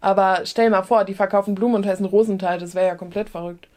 Aber 0.00 0.40
stell 0.44 0.68
mal 0.70 0.82
vor, 0.82 1.04
die 1.04 1.14
verkaufen 1.14 1.54
Blumen 1.54 1.76
und 1.76 1.86
heißen 1.86 2.04
Rosenthal, 2.04 2.58
das 2.58 2.74
wäre 2.74 2.88
ja 2.88 2.94
komplett 2.96 3.28
verrückt. 3.28 3.68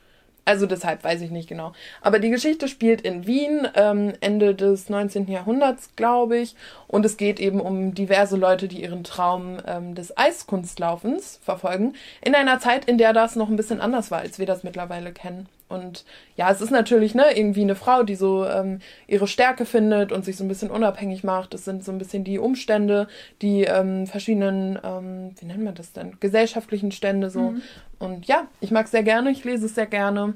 Also 0.45 0.67
deshalb 0.67 1.03
weiß 1.03 1.21
ich 1.21 1.31
nicht 1.31 1.49
genau. 1.49 1.73
Aber 2.01 2.19
die 2.19 2.29
Geschichte 2.29 2.67
spielt 2.67 3.01
in 3.01 3.25
Wien, 3.25 3.67
ähm, 3.73 4.13
Ende 4.21 4.53
des 4.53 4.89
19. 4.89 5.27
Jahrhunderts, 5.27 5.89
glaube 5.95 6.37
ich. 6.37 6.55
Und 6.87 7.03
es 7.03 7.17
geht 7.17 7.39
eben 7.39 7.59
um 7.59 7.95
diverse 7.95 8.37
Leute, 8.37 8.67
die 8.67 8.83
ihren 8.83 9.03
Traum 9.03 9.57
ähm, 9.65 9.95
des 9.95 10.15
Eiskunstlaufens 10.15 11.39
verfolgen. 11.43 11.93
In 12.21 12.35
einer 12.35 12.59
Zeit, 12.59 12.85
in 12.85 12.99
der 12.99 13.11
das 13.11 13.35
noch 13.35 13.49
ein 13.49 13.55
bisschen 13.55 13.81
anders 13.81 14.11
war, 14.11 14.19
als 14.19 14.37
wir 14.37 14.45
das 14.45 14.63
mittlerweile 14.63 15.11
kennen. 15.11 15.49
Und 15.67 16.05
ja, 16.35 16.51
es 16.51 16.61
ist 16.61 16.69
natürlich 16.69 17.15
ne, 17.15 17.35
irgendwie 17.35 17.61
eine 17.61 17.75
Frau, 17.75 18.03
die 18.03 18.15
so 18.15 18.45
ähm, 18.45 18.79
ihre 19.07 19.27
Stärke 19.27 19.65
findet 19.65 20.11
und 20.11 20.23
sich 20.23 20.37
so 20.37 20.43
ein 20.43 20.47
bisschen 20.47 20.69
unabhängig 20.69 21.23
macht. 21.23 21.53
Es 21.53 21.65
sind 21.65 21.83
so 21.83 21.91
ein 21.91 21.97
bisschen 21.97 22.23
die 22.23 22.37
Umstände, 22.37 23.07
die 23.41 23.63
ähm, 23.63 24.05
verschiedenen, 24.05 24.79
ähm, 24.83 25.35
wie 25.39 25.45
nennt 25.45 25.63
man 25.63 25.73
das 25.73 25.91
denn, 25.91 26.19
gesellschaftlichen 26.19 26.91
Stände 26.91 27.31
so. 27.31 27.51
Mhm. 27.51 27.61
Und 27.97 28.27
ja, 28.27 28.47
ich 28.61 28.69
mag 28.69 28.85
es 28.85 28.91
sehr 28.91 29.03
gerne, 29.03 29.31
ich 29.31 29.43
lese 29.43 29.65
es 29.65 29.75
sehr 29.75 29.87
gerne 29.87 30.35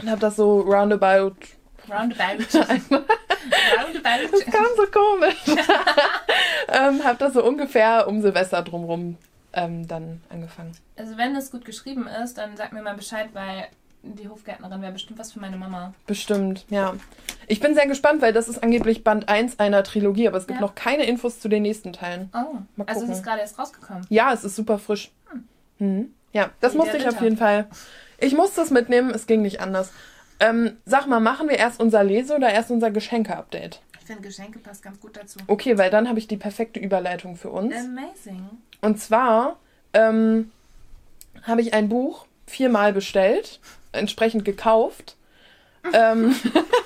und 0.00 0.10
habe 0.10 0.20
das 0.20 0.36
so 0.36 0.60
roundabout. 0.60 1.36
Roundabout. 1.88 2.58
roundabout. 2.58 4.32
Das 4.32 4.44
kam 4.46 4.66
so 4.76 4.86
komisch. 4.90 5.44
ähm, 6.68 7.04
habe 7.04 7.18
das 7.18 7.34
so 7.34 7.44
ungefähr 7.44 8.08
um 8.08 8.20
Silvester 8.20 8.62
drumrum 8.62 9.16
ähm, 9.52 9.86
dann 9.86 10.22
angefangen. 10.28 10.72
Also 10.96 11.16
wenn 11.16 11.34
es 11.36 11.50
gut 11.50 11.64
geschrieben 11.64 12.06
ist, 12.22 12.38
dann 12.38 12.56
sag 12.56 12.72
mir 12.72 12.82
mal 12.82 12.94
Bescheid, 12.94 13.30
weil 13.32 13.68
die 14.02 14.28
Hofgärtnerin 14.28 14.80
wäre 14.82 14.92
bestimmt 14.92 15.18
was 15.18 15.32
für 15.32 15.40
meine 15.40 15.56
Mama. 15.56 15.94
Bestimmt, 16.06 16.64
ja. 16.70 16.94
Ich 17.46 17.60
bin 17.60 17.74
sehr 17.74 17.86
gespannt, 17.86 18.22
weil 18.22 18.32
das 18.32 18.48
ist 18.48 18.62
angeblich 18.62 19.04
Band 19.04 19.28
1 19.28 19.58
einer 19.58 19.82
Trilogie, 19.82 20.28
aber 20.28 20.38
es 20.38 20.46
gibt 20.46 20.60
ja. 20.60 20.66
noch 20.66 20.74
keine 20.74 21.04
Infos 21.04 21.40
zu 21.40 21.48
den 21.48 21.62
nächsten 21.62 21.92
Teilen. 21.92 22.30
Oh, 22.32 22.82
also 22.86 23.04
es 23.04 23.10
ist 23.10 23.22
gerade 23.22 23.40
erst 23.40 23.58
rausgekommen. 23.58 24.06
Ja, 24.08 24.32
es 24.32 24.44
ist 24.44 24.56
super 24.56 24.78
frisch. 24.78 25.10
Hm. 25.30 25.44
Mhm. 25.78 26.14
Ja, 26.32 26.50
das 26.60 26.74
Wie 26.74 26.78
musste 26.78 26.96
ich 26.96 27.08
auf 27.08 27.20
jeden 27.20 27.36
Fall. 27.36 27.66
Ich 28.18 28.34
musste 28.34 28.60
es 28.60 28.70
mitnehmen, 28.70 29.10
es 29.10 29.26
ging 29.26 29.42
nicht 29.42 29.60
anders. 29.60 29.92
Ähm, 30.38 30.76
sag 30.86 31.06
mal, 31.06 31.20
machen 31.20 31.48
wir 31.48 31.58
erst 31.58 31.80
unser 31.80 32.04
Lese- 32.04 32.34
oder 32.34 32.50
erst 32.50 32.70
unser 32.70 32.90
Geschenke-Update? 32.90 33.82
Ich 33.98 34.06
finde, 34.06 34.22
Geschenke 34.22 34.58
passt 34.58 34.82
ganz 34.82 35.00
gut 35.00 35.16
dazu. 35.16 35.38
Okay, 35.46 35.76
weil 35.76 35.90
dann 35.90 36.08
habe 36.08 36.18
ich 36.18 36.28
die 36.28 36.36
perfekte 36.36 36.80
Überleitung 36.80 37.36
für 37.36 37.50
uns. 37.50 37.74
Amazing. 37.74 38.48
Und 38.80 38.98
zwar 39.00 39.58
ähm, 39.92 40.50
habe 41.42 41.60
ich 41.60 41.74
ein 41.74 41.88
Buch 41.88 42.26
viermal 42.46 42.92
bestellt, 42.92 43.60
entsprechend 43.92 44.44
gekauft. 44.44 45.16
ähm, 45.92 46.34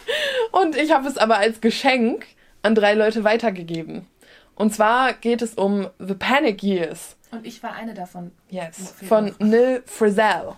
und 0.53 0.77
ich 0.77 0.93
habe 0.93 1.09
es 1.09 1.19
aber 1.19 1.39
als 1.39 1.61
Geschenk 1.61 2.27
an 2.63 2.75
drei 2.75 2.95
Leute 2.95 3.25
weitergegeben. 3.25 4.07
Und 4.55 4.75
zwar 4.75 5.13
geht 5.15 5.43
es 5.43 5.55
um 5.55 5.89
The 5.99 6.15
Panic 6.15 6.63
Years. 6.63 7.17
Und 7.31 7.45
ich 7.47 7.63
war 7.63 7.73
eine 7.73 7.95
davon. 7.95 8.31
Yes. 8.49 8.95
Von 9.09 9.35
Nil 9.41 9.83
Frizzell. 9.87 10.53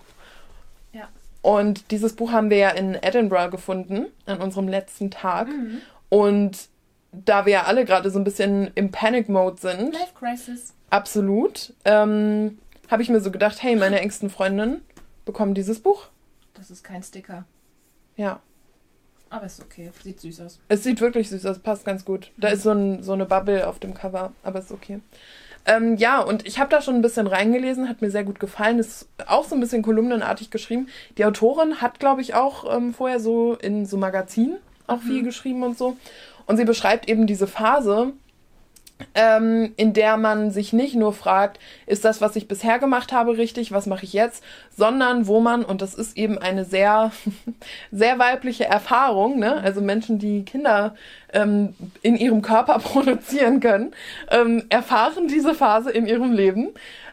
Ja. 0.93 1.09
Und 1.41 1.91
dieses 1.91 2.15
Buch 2.15 2.31
haben 2.31 2.49
wir 2.49 2.57
ja 2.57 2.69
in 2.69 2.93
Edinburgh 2.93 3.49
gefunden, 3.49 4.05
an 4.27 4.39
unserem 4.39 4.67
letzten 4.67 5.09
Tag. 5.09 5.47
Mhm. 5.47 5.81
Und 6.09 6.69
da 7.11 7.45
wir 7.45 7.53
ja 7.53 7.63
alle 7.63 7.85
gerade 7.85 8.11
so 8.11 8.19
ein 8.19 8.23
bisschen 8.23 8.71
im 8.75 8.91
Panic-Mode 8.91 9.59
sind. 9.59 9.93
Life 9.93 10.13
Crisis. 10.17 10.73
Absolut. 10.89 11.73
Ähm, 11.85 12.59
habe 12.89 13.01
ich 13.01 13.09
mir 13.09 13.19
so 13.19 13.31
gedacht, 13.31 13.61
hey, 13.61 13.75
meine 13.75 13.99
engsten 13.99 14.29
Freundinnen 14.29 14.81
bekommen 15.25 15.53
dieses 15.53 15.79
Buch. 15.79 16.07
Das 16.57 16.71
ist 16.71 16.83
kein 16.83 17.03
Sticker. 17.03 17.45
Ja. 18.15 18.41
Aber 19.29 19.45
ist 19.45 19.61
okay. 19.61 19.91
Sieht 20.03 20.19
süß 20.19 20.41
aus. 20.41 20.59
Es 20.69 20.83
sieht 20.83 21.01
wirklich 21.01 21.29
süß 21.29 21.45
aus. 21.45 21.59
Passt 21.59 21.85
ganz 21.85 22.03
gut. 22.05 22.31
Da 22.37 22.49
mhm. 22.49 22.53
ist 22.53 22.63
so, 22.63 22.71
ein, 22.71 23.03
so 23.03 23.13
eine 23.13 23.25
Bubble 23.25 23.67
auf 23.67 23.79
dem 23.79 23.93
Cover. 23.93 24.31
Aber 24.43 24.59
ist 24.59 24.71
okay. 24.71 24.99
Ähm, 25.65 25.97
ja, 25.97 26.21
und 26.21 26.47
ich 26.47 26.59
habe 26.59 26.69
da 26.69 26.81
schon 26.81 26.95
ein 26.95 27.01
bisschen 27.01 27.27
reingelesen, 27.27 27.89
hat 27.89 28.01
mir 28.01 28.09
sehr 28.09 28.23
gut 28.23 28.39
gefallen. 28.39 28.79
Ist 28.79 29.09
auch 29.27 29.43
so 29.43 29.53
ein 29.53 29.59
bisschen 29.59 29.83
kolumnenartig 29.83 30.49
geschrieben. 30.49 30.87
Die 31.17 31.25
Autorin 31.25 31.81
hat, 31.81 31.99
glaube 31.99 32.21
ich, 32.21 32.35
auch 32.35 32.73
ähm, 32.73 32.93
vorher 32.93 33.19
so 33.19 33.55
in 33.55 33.85
so 33.85 33.97
Magazinen 33.97 34.57
auch 34.87 35.01
mhm. 35.01 35.07
viel 35.07 35.23
geschrieben 35.23 35.63
und 35.63 35.77
so. 35.77 35.97
Und 36.45 36.55
sie 36.55 36.65
beschreibt 36.65 37.09
eben 37.09 37.27
diese 37.27 37.47
Phase, 37.47 38.13
ähm, 39.13 39.73
in 39.77 39.93
der 39.93 40.17
man 40.17 40.51
sich 40.51 40.73
nicht 40.73 40.95
nur 40.95 41.13
fragt, 41.13 41.59
ist 41.85 42.05
das, 42.05 42.21
was 42.21 42.35
ich 42.35 42.47
bisher 42.47 42.79
gemacht 42.79 43.11
habe, 43.11 43.37
richtig, 43.37 43.71
was 43.71 43.85
mache 43.85 44.05
ich 44.05 44.13
jetzt, 44.13 44.43
sondern 44.75 45.27
wo 45.27 45.39
man, 45.39 45.63
und 45.63 45.81
das 45.81 45.93
ist 45.93 46.17
eben 46.17 46.37
eine 46.37 46.65
sehr, 46.65 47.11
sehr 47.91 48.19
weibliche 48.19 48.65
Erfahrung, 48.65 49.39
ne? 49.39 49.61
also 49.61 49.81
Menschen, 49.81 50.19
die 50.19 50.45
Kinder 50.45 50.95
ähm, 51.33 51.75
in 52.01 52.15
ihrem 52.15 52.41
Körper 52.41 52.79
produzieren 52.83 53.59
können, 53.59 53.93
ähm, 54.31 54.65
erfahren 54.69 55.27
diese 55.27 55.53
Phase 55.53 55.91
in 55.91 56.07
ihrem 56.07 56.31
Leben, 56.31 56.69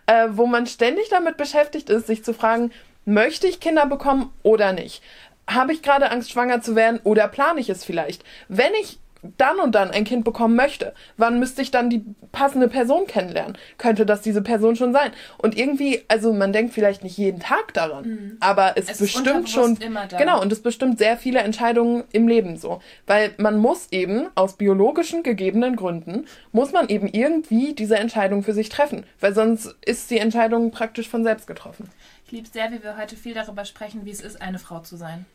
äh, 0.07 0.29
wo 0.31 0.47
man 0.47 0.67
ständig 0.67 1.09
damit 1.09 1.37
beschäftigt 1.37 1.91
ist, 1.91 2.07
sich 2.07 2.25
zu 2.25 2.35
fragen, 2.35 2.71
möchte 3.05 3.47
ich 3.47 3.61
Kinder 3.61 3.87
bekommen 3.87 4.33
oder 4.43 4.73
nicht? 4.73 5.03
Habe 5.47 5.75
ich 5.75 5.83
gerade 5.83 6.11
Angst, 6.11 6.31
schwanger 6.31 6.63
zu 6.63 6.75
werden 6.75 7.01
oder 7.05 7.29
plane 7.29 7.61
ich 7.61 7.69
es 7.69 7.85
vielleicht? 7.85 8.25
Wenn 8.49 8.73
ich 8.81 8.99
dann 9.37 9.59
und 9.61 9.75
dann 9.75 9.91
ein 9.91 10.05
Kind 10.05 10.25
bekommen 10.25 10.57
möchte, 10.57 10.95
wann 11.17 11.39
müsste 11.39 11.63
ich 11.63 11.71
dann 11.71 11.91
die 11.91 12.05
passende 12.33 12.69
Person 12.69 13.07
kennenlernen? 13.07 13.57
Könnte 13.79 14.07
das 14.07 14.23
diese 14.23 14.43
Person 14.43 14.77
schon 14.77 14.93
sein? 14.93 15.13
Und 15.39 15.57
irgendwie, 15.57 16.03
also 16.09 16.33
man 16.33 16.53
denkt 16.53 16.75
vielleicht 16.75 17.03
nicht 17.03 17.17
jeden 17.17 17.41
Tag 17.41 17.73
daran, 17.75 18.05
mhm. 18.05 18.37
aber 18.41 18.77
es, 18.77 18.91
es 18.91 18.99
bestimmt 18.99 19.49
schon, 19.49 19.79
genau, 20.17 20.41
und 20.41 20.53
es 20.53 20.63
bestimmt 20.63 20.99
sehr 20.99 21.17
viele 21.17 21.41
Entscheidungen 21.41 22.05
im 22.13 22.29
Leben 22.29 22.57
so. 22.57 22.81
Weil 23.07 23.33
man 23.39 23.59
muss 23.59 23.89
eben 23.91 24.29
aus 24.35 24.57
biologischen 24.57 25.23
gegebenen 25.23 25.77
Gründen, 25.77 26.27
muss 26.53 26.73
man 26.73 26.89
eben 26.89 27.09
irgendwie 27.09 27.75
diese 27.75 27.97
Entscheidung 27.97 28.43
für 28.43 28.53
sich 28.53 28.69
treffen, 28.69 29.05
weil 29.21 29.35
sonst 29.35 29.75
ist 29.85 30.11
die 30.11 30.19
Entscheidung 30.19 30.71
praktisch 30.71 31.09
von 31.09 31.25
selbst 31.25 31.47
getroffen. 31.47 31.89
Ich 32.27 32.33
liebe 32.33 32.49
sehr, 32.49 32.71
wie 32.73 32.83
wir 32.83 32.97
heute 32.97 33.17
viel 33.17 33.35
darüber 33.35 33.65
sprechen, 33.65 34.05
wie 34.05 34.11
es 34.11 34.21
ist, 34.21 34.41
eine 34.41 34.59
Frau 34.59 34.81
zu 34.81 34.97
sein. 34.97 35.27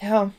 Ja, 0.00 0.30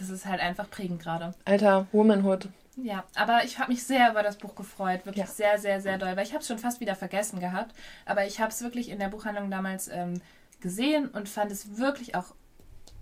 das 0.00 0.10
ist 0.10 0.26
halt 0.26 0.40
einfach 0.40 0.68
prägend 0.70 1.02
gerade. 1.02 1.34
Alter, 1.44 1.86
Womanhood. 1.92 2.48
Ja, 2.76 3.04
aber 3.14 3.44
ich 3.44 3.58
habe 3.58 3.70
mich 3.70 3.82
sehr 3.82 4.10
über 4.10 4.22
das 4.22 4.36
Buch 4.36 4.54
gefreut. 4.54 5.04
Wirklich 5.04 5.26
ja. 5.26 5.30
sehr, 5.30 5.58
sehr, 5.58 5.80
sehr 5.80 5.98
doll. 5.98 6.16
Weil 6.16 6.24
ich 6.24 6.32
habe 6.32 6.40
es 6.40 6.46
schon 6.46 6.58
fast 6.58 6.80
wieder 6.80 6.94
vergessen 6.94 7.40
gehabt. 7.40 7.74
Aber 8.06 8.26
ich 8.26 8.40
habe 8.40 8.50
es 8.50 8.62
wirklich 8.62 8.88
in 8.88 8.98
der 8.98 9.08
Buchhandlung 9.08 9.50
damals 9.50 9.88
ähm, 9.88 10.20
gesehen 10.60 11.08
und 11.08 11.28
fand 11.28 11.52
es 11.52 11.78
wirklich 11.78 12.14
auch 12.14 12.34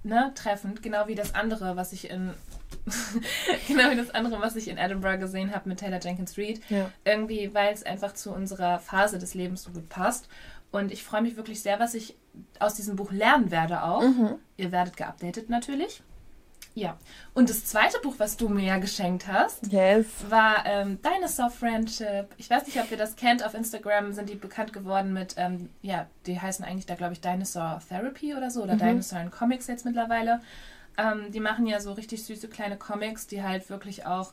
ne, 0.03 0.32
treffend. 0.34 0.82
Genau 0.82 1.07
wie 1.07 1.14
das 1.14 1.34
andere, 1.34 1.76
was 1.76 1.92
ich 1.92 2.11
in. 2.11 2.34
genau 3.68 3.90
wie 3.90 3.96
das 3.96 4.11
andere, 4.11 4.40
was 4.40 4.57
ich 4.57 4.68
in 4.68 4.78
Edinburgh 4.78 5.18
gesehen 5.18 5.55
habe 5.55 5.68
mit 5.68 5.80
Taylor 5.80 6.01
Jenkins 6.01 6.36
Reid. 6.36 6.61
Ja. 6.68 6.90
Irgendwie, 7.05 7.55
weil 7.55 7.72
es 7.72 7.84
einfach 7.84 8.14
zu 8.14 8.32
unserer 8.32 8.78
Phase 8.78 9.18
des 9.18 9.34
Lebens 9.34 9.62
so 9.62 9.70
gut 9.70 9.88
passt. 9.88 10.28
Und 10.70 10.92
ich 10.92 11.03
freue 11.03 11.22
mich 11.22 11.36
wirklich 11.36 11.62
sehr, 11.62 11.78
was 11.80 11.94
ich 11.94 12.16
aus 12.59 12.74
diesem 12.74 12.96
Buch 12.96 13.12
lernen 13.12 13.51
werde 13.51 13.82
auch. 13.82 14.03
Mhm. 14.03 14.34
Ihr 14.57 14.72
werdet 14.72 14.96
geupdatet 14.96 15.49
natürlich. 15.49 16.03
Ja. 16.75 16.97
Und 17.35 17.51
das 17.51 17.64
zweite 17.64 17.99
Buch, 18.01 18.14
was 18.19 18.37
du 18.37 18.49
mir 18.49 18.64
ja 18.64 18.79
geschenkt 18.79 19.27
hast, 19.27 19.73
yes. 19.73 20.07
war 20.29 20.64
ähm, 20.64 20.99
Dinosaur 21.03 21.51
Friendship. 21.51 22.29
Ich 22.37 22.49
weiß 22.49 22.66
nicht, 22.66 22.81
ob 22.81 22.91
ihr 22.91 22.97
das 22.97 23.16
kennt. 23.16 23.45
Auf 23.45 23.55
Instagram 23.55 24.12
sind 24.12 24.29
die 24.29 24.37
bekannt 24.37 24.73
geworden 24.73 25.12
mit, 25.12 25.35
ähm, 25.39 25.71
ja, 25.83 26.07
die 26.27 26.41
heißen 26.41 26.64
eigentlich 26.64 26.87
da, 26.87 26.95
glaube 26.95 27.14
ich, 27.14 27.21
Dinosaur 27.21 27.81
Therapy 27.89 28.35
oder 28.35 28.51
so, 28.51 28.62
oder 28.62 28.75
mhm. 28.75 28.79
Dinosaur 28.79 29.21
in 29.21 29.31
Comics 29.31 29.66
jetzt 29.66 29.85
mittlerweile. 29.85 30.41
Ähm, 30.97 31.31
die 31.33 31.41
machen 31.41 31.66
ja 31.66 31.81
so 31.81 31.93
richtig 31.93 32.25
süße 32.25 32.49
kleine 32.49 32.77
Comics, 32.77 33.27
die 33.27 33.43
halt 33.43 33.71
wirklich 33.71 34.07
auch 34.07 34.33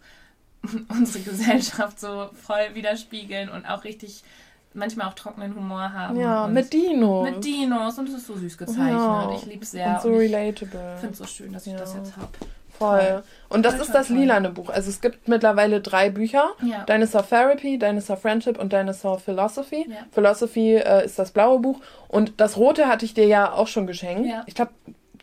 unsere 0.90 1.24
Gesellschaft 1.24 2.00
so 2.00 2.30
voll 2.34 2.74
widerspiegeln 2.74 3.50
und 3.50 3.66
auch 3.66 3.84
richtig 3.84 4.24
manchmal 4.76 5.07
auch 5.07 5.13
trockenen 5.13 5.55
Humor 5.55 5.91
haben. 5.91 6.19
Ja, 6.19 6.47
mit 6.47 6.71
Dinos. 6.71 7.30
Mit 7.30 7.43
Dinos 7.43 7.97
und 7.97 8.09
es 8.09 8.15
ist 8.15 8.28
so 8.28 8.36
süß 8.36 8.57
gezeichnet. 8.57 8.89
Ja. 8.89 9.32
Ich 9.36 9.45
liebe 9.45 9.63
es 9.63 9.71
sehr. 9.71 9.88
Und 9.88 10.01
so 10.01 10.09
und 10.09 10.17
relatable. 10.17 10.93
Ich 10.95 10.99
finde 10.99 11.13
es 11.13 11.17
so 11.17 11.26
schön, 11.26 11.53
dass 11.53 11.65
ja. 11.65 11.73
ich 11.73 11.80
das 11.80 11.95
jetzt 11.95 12.17
habe. 12.17 12.30
Voll. 12.78 12.99
Toll. 12.99 13.23
Und 13.49 13.65
das 13.65 13.76
toll, 13.76 13.84
ist 13.84 13.93
das 13.93 14.09
lilane 14.09 14.49
Buch. 14.49 14.69
Also 14.69 14.89
es 14.89 14.99
gibt 14.99 15.28
mittlerweile 15.28 15.82
drei 15.82 16.09
Bücher. 16.09 16.49
Ja. 16.61 16.84
Dinosaur 16.84 17.28
Therapy, 17.28 17.78
Dinosaur 17.78 18.17
Friendship 18.17 18.59
und 18.59 18.73
Dinosaur 18.73 19.19
Philosophy. 19.19 19.88
Ja. 19.89 19.97
Philosophy 20.11 20.76
äh, 20.76 21.05
ist 21.05 21.17
das 21.17 21.32
blaue 21.32 21.59
Buch. 21.59 21.80
Und 22.07 22.34
das 22.38 22.57
rote 22.57 22.88
hatte 22.88 23.05
ich 23.05 23.13
dir 23.13 23.28
ja 23.28 23.53
auch 23.53 23.67
schon 23.67 23.88
geschenkt. 23.88 24.28
Ja. 24.28 24.43
Ich 24.45 24.55
glaube, 24.55 24.71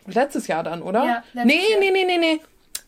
letztes 0.07 0.47
Jahr 0.47 0.63
dann, 0.63 0.81
oder? 0.81 1.05
Ja, 1.05 1.23
nee, 1.45 1.53
Jahr. 1.53 1.79
nee, 1.79 1.91
nee, 1.91 2.05
nee, 2.05 2.17
nee. 2.17 2.39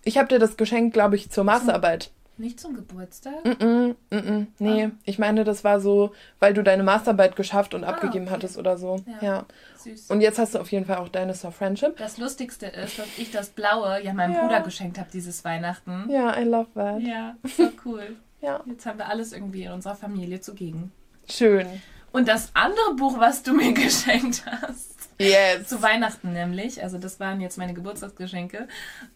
Ich 0.03 0.17
habe 0.17 0.27
dir 0.27 0.39
das 0.39 0.57
geschenkt, 0.57 0.93
glaube 0.93 1.15
ich, 1.15 1.29
zur 1.29 1.43
Masterarbeit. 1.43 2.11
Nicht 2.37 2.59
zum 2.59 2.75
Geburtstag? 2.75 3.45
Mm 3.45 3.49
-mm, 3.49 3.95
mm 4.09 4.17
-mm. 4.17 4.47
Nee, 4.59 4.85
ah. 4.85 4.91
ich 5.05 5.19
meine, 5.19 5.45
das 5.45 5.63
war 5.63 5.79
so, 5.79 6.11
weil 6.39 6.53
du 6.53 6.63
deine 6.63 6.83
Masterarbeit 6.83 7.35
geschafft 7.35 7.73
und 7.73 7.83
ah, 7.83 7.89
abgegeben 7.89 8.25
okay. 8.25 8.33
hattest 8.33 8.57
oder 8.57 8.77
so. 8.77 8.97
Ja. 9.21 9.27
ja. 9.27 9.45
Süß. 9.77 10.09
Und 10.09 10.21
jetzt 10.21 10.37
hast 10.37 10.55
du 10.55 10.59
auf 10.59 10.71
jeden 10.71 10.85
Fall 10.85 10.97
auch 10.97 11.07
Dinosaur 11.07 11.51
Friendship. 11.51 11.95
Das 11.97 12.17
Lustigste 12.17 12.65
ist, 12.67 12.99
dass 12.99 13.07
ich 13.17 13.31
das 13.31 13.49
Blaue 13.49 14.03
ja 14.03 14.13
meinem 14.13 14.33
ja. 14.33 14.41
Bruder 14.41 14.61
geschenkt 14.61 14.99
habe 14.99 15.09
dieses 15.13 15.45
Weihnachten. 15.45 16.09
Ja, 16.09 16.37
I 16.37 16.43
love 16.43 16.67
that. 16.73 16.99
Ja, 17.01 17.35
so 17.43 17.69
cool. 17.85 18.17
ja. 18.41 18.61
Jetzt 18.65 18.85
haben 18.85 18.99
wir 18.99 19.07
alles 19.07 19.31
irgendwie 19.31 19.63
in 19.63 19.71
unserer 19.71 19.95
Familie 19.95 20.41
zugegen. 20.41 20.91
Schön. 21.29 21.67
Und 22.11 22.27
das 22.27 22.51
andere 22.53 22.95
Buch, 22.95 23.19
was 23.19 23.43
du 23.43 23.53
mir 23.53 23.73
geschenkt 23.73 24.45
hast, 24.45 24.94
Yes. 25.17 25.67
Zu 25.67 25.81
Weihnachten 25.81 26.33
nämlich, 26.33 26.83
also 26.83 26.97
das 26.97 27.19
waren 27.19 27.39
jetzt 27.41 27.57
meine 27.57 27.73
Geburtstagsgeschenke. 27.73 28.67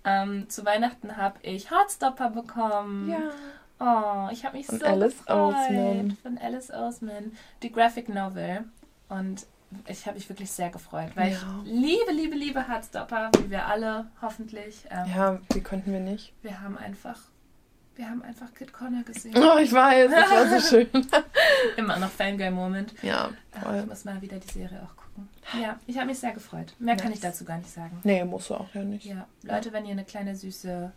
Ähm, 0.04 0.50
zu 0.50 0.66
Weihnachten 0.66 1.18
habe 1.18 1.40
ich 1.42 1.72
Heartstopper 1.72 2.30
bekommen. 2.30 3.10
Ja. 3.10 3.32
Oh, 3.82 4.30
ich 4.32 4.46
habe 4.46 4.58
mich 4.58 4.68
Von 4.68 4.80
so 4.80 4.86
Alice 4.86 5.18
gefreut. 5.18 5.56
Oseman. 5.56 6.18
Von 6.22 6.38
Alice 6.38 6.72
Oseman. 6.72 7.32
Die 7.64 7.72
Graphic 7.72 8.10
Novel. 8.10 8.66
Und 9.08 9.46
ich 9.88 10.06
habe 10.06 10.16
mich 10.16 10.28
wirklich 10.28 10.52
sehr 10.52 10.70
gefreut, 10.70 11.12
weil 11.16 11.32
ja. 11.32 11.38
ich 11.38 11.72
liebe, 11.72 12.12
liebe, 12.12 12.36
liebe 12.36 12.68
Heartstopper, 12.68 13.32
wie 13.40 13.52
wir 13.52 13.68
alle 13.68 14.08
hoffentlich. 14.22 14.84
Ähm, 14.90 15.06
ja, 15.16 15.40
wie 15.54 15.62
konnten 15.62 15.92
wir 15.92 16.00
nicht? 16.00 16.34
Wir 16.42 16.62
haben 16.62 16.78
einfach 16.78 17.20
wir 18.00 18.10
haben 18.10 18.24
einfach 18.24 18.54
Kid 18.54 18.72
Connor 18.72 19.04
gesehen. 19.04 19.36
Oh, 19.38 19.58
ich 19.58 19.74
weiß, 19.74 20.10
das 20.10 20.32
war 20.32 20.60
so 20.60 20.70
schön. 20.78 20.88
Immer 21.76 22.00
noch 22.00 22.10
Fangirl-Moment. 22.10 22.94
Ja, 23.02 23.30
voll. 23.62 23.80
Ich 23.82 23.86
muss 23.88 24.06
mal 24.06 24.22
wieder 24.22 24.38
die 24.38 24.48
Serie 24.48 24.82
auch 24.84 24.96
gucken. 24.96 25.28
Ja, 25.62 25.78
ich 25.86 25.98
habe 25.98 26.08
mich 26.08 26.18
sehr 26.18 26.32
gefreut. 26.32 26.74
Mehr 26.80 26.96
nice. 26.96 27.04
kann 27.04 27.12
ich 27.12 27.20
dazu 27.20 27.44
gar 27.44 27.58
nicht 27.58 27.70
sagen. 27.70 28.00
Nee, 28.06 28.24
musst 28.24 28.50
du 28.50 28.56
auch 28.56 28.74
ja 28.74 28.84
nicht. 28.84 29.06
Ja, 29.06 29.28
Leute, 29.44 29.74
wenn 29.74 29.86
ihr 29.86 29.92
eine 29.92 30.06
kleine 30.06 30.34
süße 30.34 30.94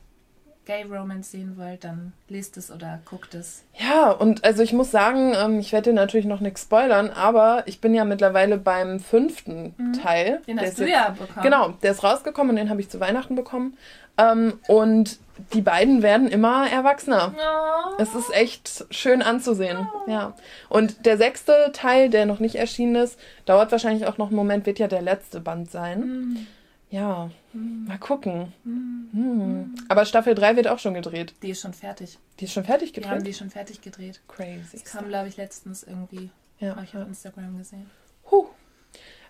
Gay 0.64 0.84
Romance 0.84 1.30
sehen 1.32 1.56
wollt, 1.56 1.84
dann 1.84 2.12
lest 2.28 2.56
es 2.56 2.70
oder 2.70 3.00
guckt 3.04 3.34
es. 3.34 3.64
Ja, 3.74 4.10
und 4.10 4.44
also 4.44 4.62
ich 4.62 4.72
muss 4.72 4.90
sagen, 4.90 5.34
ähm, 5.36 5.58
ich 5.58 5.72
werde 5.72 5.90
dir 5.90 5.96
natürlich 5.96 6.26
noch 6.26 6.40
nichts 6.40 6.62
spoilern, 6.62 7.10
aber 7.10 7.64
ich 7.66 7.80
bin 7.80 7.94
ja 7.94 8.04
mittlerweile 8.04 8.58
beim 8.58 9.00
fünften 9.00 9.74
mhm. 9.76 9.92
Teil. 9.94 10.40
Den 10.46 10.60
hast 10.60 10.78
du 10.78 10.82
jetzt, 10.82 10.92
ja 10.92 11.10
bekommen. 11.10 11.42
Genau, 11.42 11.68
der 11.82 11.90
ist 11.90 12.04
rausgekommen 12.04 12.50
und 12.50 12.56
den 12.56 12.70
habe 12.70 12.80
ich 12.80 12.88
zu 12.88 13.00
Weihnachten 13.00 13.34
bekommen. 13.34 13.76
Ähm, 14.18 14.60
und 14.68 15.18
die 15.52 15.62
beiden 15.62 16.02
werden 16.02 16.28
immer 16.28 16.70
erwachsener. 16.70 17.34
Oh. 17.34 17.94
Es 17.98 18.14
ist 18.14 18.32
echt 18.32 18.84
schön 18.90 19.22
anzusehen. 19.22 19.88
Oh. 20.06 20.10
Ja. 20.10 20.34
Und 20.68 21.06
der 21.06 21.16
sechste 21.16 21.70
Teil, 21.72 22.10
der 22.10 22.26
noch 22.26 22.38
nicht 22.38 22.54
erschienen 22.54 22.96
ist, 22.96 23.18
dauert 23.46 23.72
wahrscheinlich 23.72 24.06
auch 24.06 24.18
noch 24.18 24.28
einen 24.28 24.36
Moment, 24.36 24.66
wird 24.66 24.78
ja 24.78 24.88
der 24.88 25.02
letzte 25.02 25.40
Band 25.40 25.70
sein. 25.70 26.00
Mm. 26.00 26.46
Ja, 26.92 27.30
mm. 27.54 27.86
mal 27.86 27.98
gucken. 27.98 28.52
Mm. 28.64 29.18
Mm. 29.18 29.74
Aber 29.88 30.04
Staffel 30.04 30.34
3 30.34 30.56
wird 30.56 30.68
auch 30.68 30.78
schon 30.78 30.92
gedreht. 30.92 31.34
Die 31.42 31.50
ist 31.50 31.62
schon 31.62 31.72
fertig. 31.72 32.18
Die 32.38 32.44
ist 32.44 32.52
schon 32.52 32.64
fertig 32.64 32.92
gedreht? 32.92 33.10
Haben 33.10 33.24
die 33.24 33.32
schon 33.32 33.48
fertig 33.48 33.80
gedreht. 33.80 34.20
Crazy. 34.28 34.72
Das 34.72 34.84
kam, 34.84 35.08
glaube 35.08 35.28
ich, 35.28 35.38
letztens 35.38 35.84
irgendwie. 35.84 36.30
Ja. 36.58 36.76
Habe 36.76 36.84
ich 36.84 36.94
auf 36.94 37.08
Instagram 37.08 37.56
gesehen. 37.56 37.90
Huh. 38.30 38.46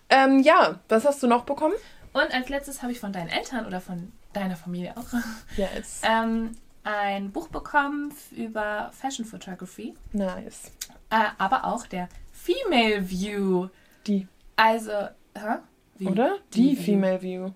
Ähm, 0.09 0.39
ja, 0.39 0.81
was 0.89 1.05
hast 1.05 1.23
du 1.23 1.27
noch 1.27 1.45
bekommen? 1.45 1.75
Und 2.11 2.33
als 2.33 2.49
letztes 2.49 2.81
habe 2.81 2.91
ich 2.91 2.99
von 2.99 3.13
deinen 3.13 3.29
Eltern 3.29 3.65
oder 3.65 3.79
von 3.79 4.11
deiner 4.33 4.57
Familie 4.57 4.97
auch, 4.97 5.07
yes. 5.55 6.01
ähm, 6.03 6.51
ein 6.83 7.31
Buch 7.31 7.47
bekommen 7.47 8.13
über 8.31 8.91
Fashion 8.91 9.25
Photography. 9.25 9.95
Nice. 10.11 10.69
Äh, 11.09 11.29
aber 11.37 11.63
auch 11.63 11.87
der 11.87 12.09
Female 12.33 13.09
View. 13.09 13.69
Die. 14.05 14.27
Also, 14.57 14.91
hä? 15.33 15.59
Wie? 15.97 16.07
Oder? 16.07 16.37
Die, 16.53 16.69
Die 16.69 16.75
Female 16.75 17.21
View. 17.21 17.51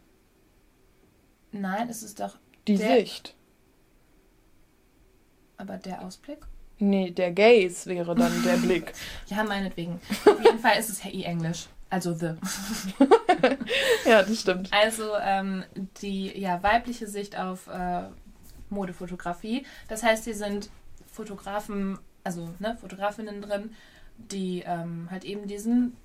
Nein, 1.51 1.89
es 1.89 2.03
ist 2.03 2.19
doch. 2.19 2.37
Die 2.67 2.75
der, 2.77 2.97
Sicht. 2.99 3.35
Aber 5.57 5.77
der 5.77 6.01
Ausblick? 6.03 6.39
Nee, 6.79 7.11
der 7.11 7.31
Gaze 7.31 7.89
wäre 7.89 8.13
dann 8.13 8.43
der 8.43 8.57
Blick. 8.65 8.93
ja, 9.27 9.43
meinetwegen. 9.43 9.99
Auf 10.25 10.43
jeden 10.43 10.59
Fall 10.59 10.77
ist 10.77 10.89
es 10.89 11.03
HI 11.03 11.23
Englisch. 11.23 11.67
Also 11.89 12.13
The. 12.13 12.33
ja, 14.05 14.21
das 14.21 14.41
stimmt. 14.41 14.71
Also 14.73 15.15
ähm, 15.21 15.63
die 16.01 16.37
ja, 16.37 16.61
weibliche 16.61 17.07
Sicht 17.07 17.37
auf 17.39 17.67
äh, 17.67 18.03
Modefotografie. 18.69 19.65
Das 19.87 20.03
heißt, 20.03 20.25
hier 20.25 20.35
sind 20.35 20.69
Fotografen, 21.09 21.97
also 22.25 22.49
ne, 22.59 22.77
Fotografinnen 22.79 23.41
drin, 23.41 23.71
die 24.17 24.63
ähm, 24.65 25.07
halt 25.09 25.23
eben 25.23 25.47
diesen 25.47 25.95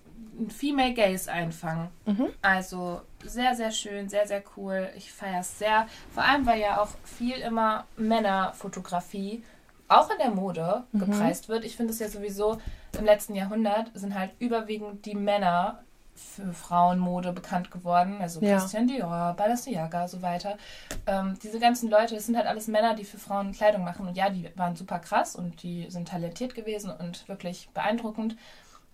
Female 0.49 0.95
Gaze 0.95 1.31
einfangen. 1.31 1.89
Mhm. 2.07 2.29
Also 2.41 3.03
sehr, 3.25 3.55
sehr 3.55 3.71
schön, 3.71 4.09
sehr, 4.09 4.27
sehr 4.27 4.43
cool. 4.57 4.89
Ich 4.97 5.13
feiere 5.13 5.41
es 5.41 5.59
sehr. 5.59 5.87
Vor 6.13 6.23
allem, 6.25 6.47
weil 6.47 6.61
ja 6.61 6.81
auch 6.81 6.91
viel 7.05 7.37
immer 7.37 7.85
Männerfotografie 7.97 9.43
auch 9.89 10.11
in 10.11 10.19
der 10.19 10.31
Mode 10.31 10.85
mhm. 10.93 11.01
gepreist 11.01 11.49
wird. 11.49 11.65
Ich 11.65 11.77
finde 11.77 11.93
es 11.93 11.99
ja 11.99 12.09
sowieso 12.09 12.59
im 12.99 13.05
letzten 13.05 13.35
Jahrhundert 13.35 13.91
sind 13.95 14.15
halt 14.19 14.31
überwiegend 14.39 15.05
die 15.07 15.15
Männer 15.15 15.83
für 16.15 16.53
Frauenmode 16.53 17.33
bekannt 17.33 17.71
geworden, 17.71 18.19
also 18.21 18.41
ja. 18.41 18.59
Christian 18.59 18.87
Dior, 18.87 19.35
Balenciaga, 19.35 20.09
so 20.09 20.21
weiter. 20.21 20.59
Ähm, 21.07 21.39
diese 21.43 21.59
ganzen 21.59 21.91
Leute, 21.91 22.15
das 22.15 22.27
sind 22.27 22.37
halt 22.37 22.47
alles 22.47 22.69
Männer, 22.69 22.95
die 22.95 23.05
für 23.05 23.19
Frauen 23.19 23.53
Kleidung 23.53 23.83
machen. 23.83 24.07
Und 24.07 24.17
ja, 24.17 24.29
die 24.29 24.51
waren 24.57 24.77
super 24.77 24.99
krass 24.99 25.35
und 25.35 25.63
die 25.63 25.91
sind 25.91 26.09
talentiert 26.09 26.55
gewesen 26.55 26.91
und 26.91 27.27
wirklich 27.29 27.69
beeindruckend. 27.73 28.37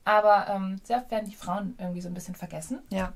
Aber 0.04 0.48
ähm, 0.48 0.80
sehr 0.84 0.98
oft 0.98 1.10
werden 1.10 1.28
die 1.28 1.36
Frauen 1.36 1.74
irgendwie 1.78 2.00
so 2.00 2.08
ein 2.08 2.14
bisschen 2.14 2.34
vergessen. 2.34 2.80
Ja. 2.90 3.12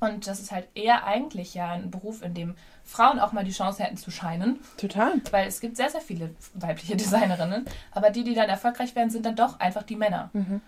Und 0.00 0.26
das 0.28 0.38
ist 0.38 0.52
halt 0.52 0.68
eher 0.74 1.04
eigentlich 1.04 1.54
ja 1.54 1.72
ein 1.72 1.90
Beruf, 1.90 2.22
in 2.22 2.34
dem 2.34 2.54
Frauen 2.84 3.18
auch 3.18 3.32
mal 3.32 3.44
die 3.44 3.52
Chance 3.52 3.82
hätten 3.82 3.96
zu 3.96 4.10
scheinen. 4.10 4.60
Total. 4.76 5.20
Weil 5.32 5.48
es 5.48 5.60
gibt 5.60 5.76
sehr, 5.76 5.90
sehr 5.90 6.00
viele 6.00 6.34
weibliche 6.54 6.96
Designerinnen. 6.96 7.64
Aber 7.90 8.10
die, 8.10 8.24
die 8.24 8.34
dann 8.34 8.48
erfolgreich 8.48 8.94
werden, 8.94 9.10
sind 9.10 9.26
dann 9.26 9.36
doch 9.36 9.58
einfach 9.58 9.82
die 9.82 9.96
Männer. 9.96 10.30
Mhm. 10.32 10.60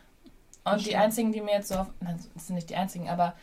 Und 0.64 0.86
die 0.86 0.96
einzigen, 0.96 1.32
die 1.32 1.40
mir 1.40 1.52
jetzt 1.52 1.68
so, 1.68 1.76
auf, 1.76 1.86
nein, 2.00 2.18
das 2.34 2.46
sind 2.46 2.56
nicht 2.56 2.70
die 2.70 2.76
einzigen, 2.76 3.08
aber 3.08 3.34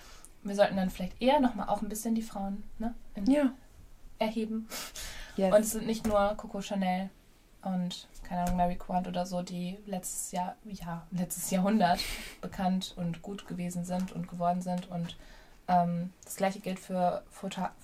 wir 0.43 0.55
sollten 0.55 0.75
dann 0.75 0.89
vielleicht 0.89 1.19
eher 1.21 1.39
nochmal 1.39 1.67
auch 1.67 1.81
ein 1.81 1.89
bisschen 1.89 2.13
die 2.15 2.21
Frauen 2.21 2.63
ne, 2.77 2.93
ja. 3.27 3.51
erheben. 4.19 4.67
Yes. 5.35 5.53
Und 5.53 5.61
es 5.61 5.71
sind 5.71 5.87
nicht 5.87 6.05
nur 6.05 6.35
Coco 6.37 6.61
Chanel 6.61 7.09
und 7.67 8.07
keine 8.23 8.41
Ahnung, 8.41 8.57
Mary 8.57 8.75
Quant 8.75 9.07
oder 9.07 9.25
so, 9.25 9.41
die 9.41 9.77
letztes 9.85 10.31
Jahr, 10.31 10.55
ja, 10.65 11.05
letztes 11.11 11.49
Jahrhundert 11.49 11.99
bekannt 12.41 12.93
und 12.97 13.21
gut 13.21 13.47
gewesen 13.47 13.85
sind 13.85 14.11
und 14.11 14.27
geworden 14.27 14.61
sind 14.61 14.89
und 14.89 15.15
ähm, 15.67 16.11
das 16.23 16.35
gleiche 16.35 16.59
gilt 16.59 16.79
für 16.79 17.23
Foto. 17.29 17.67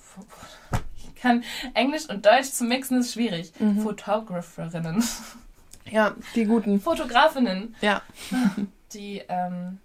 Ich 1.06 1.16
kann 1.16 1.44
Englisch 1.74 2.10
und 2.10 2.26
Deutsch 2.26 2.52
zu 2.52 2.64
mixen, 2.64 3.00
ist 3.00 3.14
schwierig. 3.14 3.52
Mhm. 3.60 3.82
Fotographerinnen. 3.82 5.04
Ja, 5.90 6.16
die 6.34 6.46
guten. 6.46 6.80
Fotografinnen. 6.80 7.76
Ja. 7.82 8.02
Die 8.94 9.22
ähm, 9.28 9.80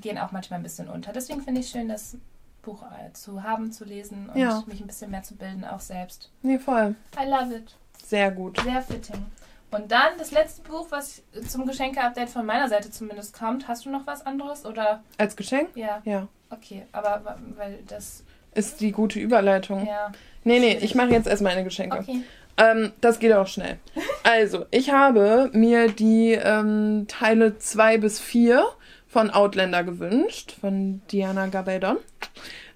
gehen 0.00 0.16
auch 0.16 0.32
manchmal 0.32 0.60
ein 0.60 0.62
bisschen 0.62 0.88
unter. 0.88 1.12
Deswegen 1.12 1.42
finde 1.42 1.60
ich 1.60 1.68
schön, 1.68 1.88
das 1.88 2.16
Buch 2.62 2.82
äh, 2.82 3.12
zu 3.12 3.42
haben, 3.42 3.72
zu 3.72 3.84
lesen 3.84 4.30
und 4.30 4.40
ja. 4.40 4.62
mich 4.66 4.80
ein 4.80 4.86
bisschen 4.86 5.10
mehr 5.10 5.22
zu 5.22 5.36
bilden, 5.36 5.64
auch 5.64 5.80
selbst. 5.80 6.30
Nee, 6.42 6.58
voll. 6.58 6.94
I 7.20 7.28
love 7.28 7.54
it. 7.54 7.76
Sehr 8.04 8.30
gut. 8.30 8.60
Sehr 8.60 8.82
fitting. 8.82 9.26
Und 9.70 9.90
dann 9.90 10.16
das 10.18 10.30
letzte 10.30 10.62
Buch, 10.62 10.86
was 10.90 11.22
zum 11.48 11.66
Geschenke-Update 11.66 12.30
von 12.30 12.46
meiner 12.46 12.68
Seite 12.68 12.90
zumindest 12.90 13.36
kommt. 13.36 13.66
Hast 13.66 13.84
du 13.84 13.90
noch 13.90 14.06
was 14.06 14.24
anderes 14.24 14.64
oder? 14.64 15.02
Als 15.18 15.34
Geschenk? 15.34 15.70
Ja. 15.74 16.00
Ja. 16.04 16.28
Okay, 16.50 16.86
aber 16.92 17.38
weil 17.56 17.80
das 17.88 18.22
ist 18.54 18.80
die 18.80 18.92
gute 18.92 19.18
Überleitung. 19.18 19.86
Ja. 19.86 20.12
Nee, 20.44 20.60
nee, 20.60 20.78
ich 20.80 20.94
mache 20.94 21.10
jetzt 21.10 21.26
erstmal 21.26 21.52
eine 21.52 21.64
Geschenke. 21.64 21.98
Okay. 21.98 22.22
Ähm, 22.56 22.92
das 23.00 23.18
geht 23.18 23.32
auch 23.32 23.48
schnell. 23.48 23.78
Also, 24.26 24.64
ich 24.70 24.90
habe 24.90 25.50
mir 25.52 25.88
die 25.88 26.32
ähm, 26.32 27.04
Teile 27.08 27.58
2 27.58 27.98
bis 27.98 28.20
4 28.20 28.64
von 29.06 29.28
Outlander 29.30 29.84
gewünscht, 29.84 30.56
von 30.60 31.02
Diana 31.12 31.48
Gabaldon. 31.48 31.98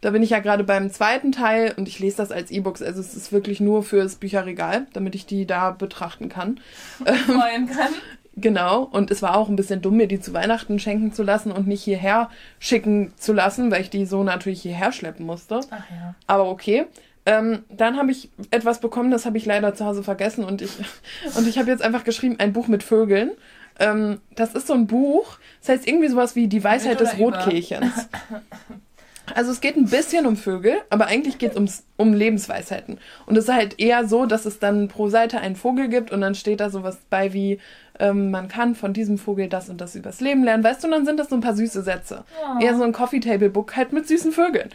Da 0.00 0.10
bin 0.10 0.22
ich 0.22 0.30
ja 0.30 0.38
gerade 0.38 0.64
beim 0.64 0.90
zweiten 0.90 1.32
Teil 1.32 1.74
und 1.76 1.88
ich 1.88 1.98
lese 1.98 2.18
das 2.18 2.30
als 2.30 2.50
E-Books. 2.50 2.82
Also 2.82 3.00
es 3.00 3.14
ist 3.14 3.32
wirklich 3.32 3.60
nur 3.60 3.82
fürs 3.82 4.16
Bücherregal, 4.16 4.86
damit 4.92 5.14
ich 5.14 5.26
die 5.26 5.46
da 5.46 5.72
betrachten 5.72 6.28
kann. 6.28 6.60
Freuen 7.26 7.66
kann. 7.66 7.92
Genau, 8.40 8.84
und 8.84 9.10
es 9.10 9.20
war 9.20 9.36
auch 9.36 9.48
ein 9.48 9.56
bisschen 9.56 9.82
dumm, 9.82 9.96
mir 9.96 10.06
die 10.06 10.20
zu 10.20 10.32
Weihnachten 10.32 10.78
schenken 10.78 11.12
zu 11.12 11.24
lassen 11.24 11.50
und 11.50 11.66
nicht 11.66 11.82
hierher 11.82 12.30
schicken 12.60 13.12
zu 13.16 13.32
lassen, 13.32 13.70
weil 13.72 13.80
ich 13.80 13.90
die 13.90 14.06
so 14.06 14.22
natürlich 14.22 14.62
hierher 14.62 14.92
schleppen 14.92 15.26
musste. 15.26 15.60
Ach 15.70 15.90
ja. 15.90 16.14
Aber 16.28 16.48
okay. 16.48 16.86
Ähm, 17.26 17.64
dann 17.68 17.96
habe 17.96 18.12
ich 18.12 18.30
etwas 18.50 18.80
bekommen, 18.80 19.10
das 19.10 19.26
habe 19.26 19.36
ich 19.36 19.44
leider 19.44 19.74
zu 19.74 19.84
Hause 19.84 20.02
vergessen 20.02 20.44
und 20.44 20.62
ich, 20.62 20.70
und 21.36 21.48
ich 21.48 21.58
habe 21.58 21.70
jetzt 21.70 21.82
einfach 21.82 22.04
geschrieben, 22.04 22.36
ein 22.38 22.52
Buch 22.52 22.68
mit 22.68 22.82
Vögeln. 22.82 23.32
Ähm, 23.80 24.20
das 24.34 24.54
ist 24.54 24.66
so 24.68 24.74
ein 24.74 24.86
Buch, 24.86 25.38
das 25.60 25.70
heißt 25.70 25.88
irgendwie 25.88 26.08
sowas 26.08 26.36
wie 26.36 26.46
Die 26.46 26.62
Weisheit 26.64 27.00
des 27.00 27.18
Rotkehlchens. 27.18 28.08
Also 29.34 29.50
es 29.50 29.60
geht 29.60 29.76
ein 29.76 29.86
bisschen 29.86 30.26
um 30.26 30.36
Vögel, 30.36 30.74
aber 30.90 31.06
eigentlich 31.06 31.38
geht 31.38 31.56
es 31.56 31.84
um 31.96 32.12
Lebensweisheiten. 32.14 32.98
Und 33.26 33.36
es 33.36 33.44
ist 33.44 33.54
halt 33.54 33.78
eher 33.78 34.06
so, 34.06 34.26
dass 34.26 34.46
es 34.46 34.58
dann 34.58 34.88
pro 34.88 35.08
Seite 35.08 35.38
einen 35.40 35.56
Vogel 35.56 35.88
gibt 35.88 36.10
und 36.10 36.20
dann 36.20 36.34
steht 36.34 36.60
da 36.60 36.70
sowas 36.70 36.98
bei 37.10 37.32
wie, 37.32 37.58
ähm, 37.98 38.30
man 38.30 38.48
kann 38.48 38.74
von 38.74 38.92
diesem 38.92 39.18
Vogel 39.18 39.48
das 39.48 39.68
und 39.68 39.80
das 39.80 39.94
übers 39.94 40.20
Leben 40.20 40.44
lernen, 40.44 40.64
weißt 40.64 40.82
du, 40.82 40.86
und 40.88 40.92
dann 40.92 41.04
sind 41.06 41.18
das 41.18 41.28
so 41.28 41.34
ein 41.36 41.40
paar 41.40 41.54
süße 41.54 41.82
Sätze. 41.82 42.24
Oh. 42.42 42.62
Eher 42.62 42.76
so 42.76 42.82
ein 42.84 42.92
Coffee 42.92 43.20
Table 43.20 43.50
Book 43.50 43.76
halt 43.76 43.92
mit 43.92 44.06
süßen 44.08 44.32
Vögeln. 44.32 44.70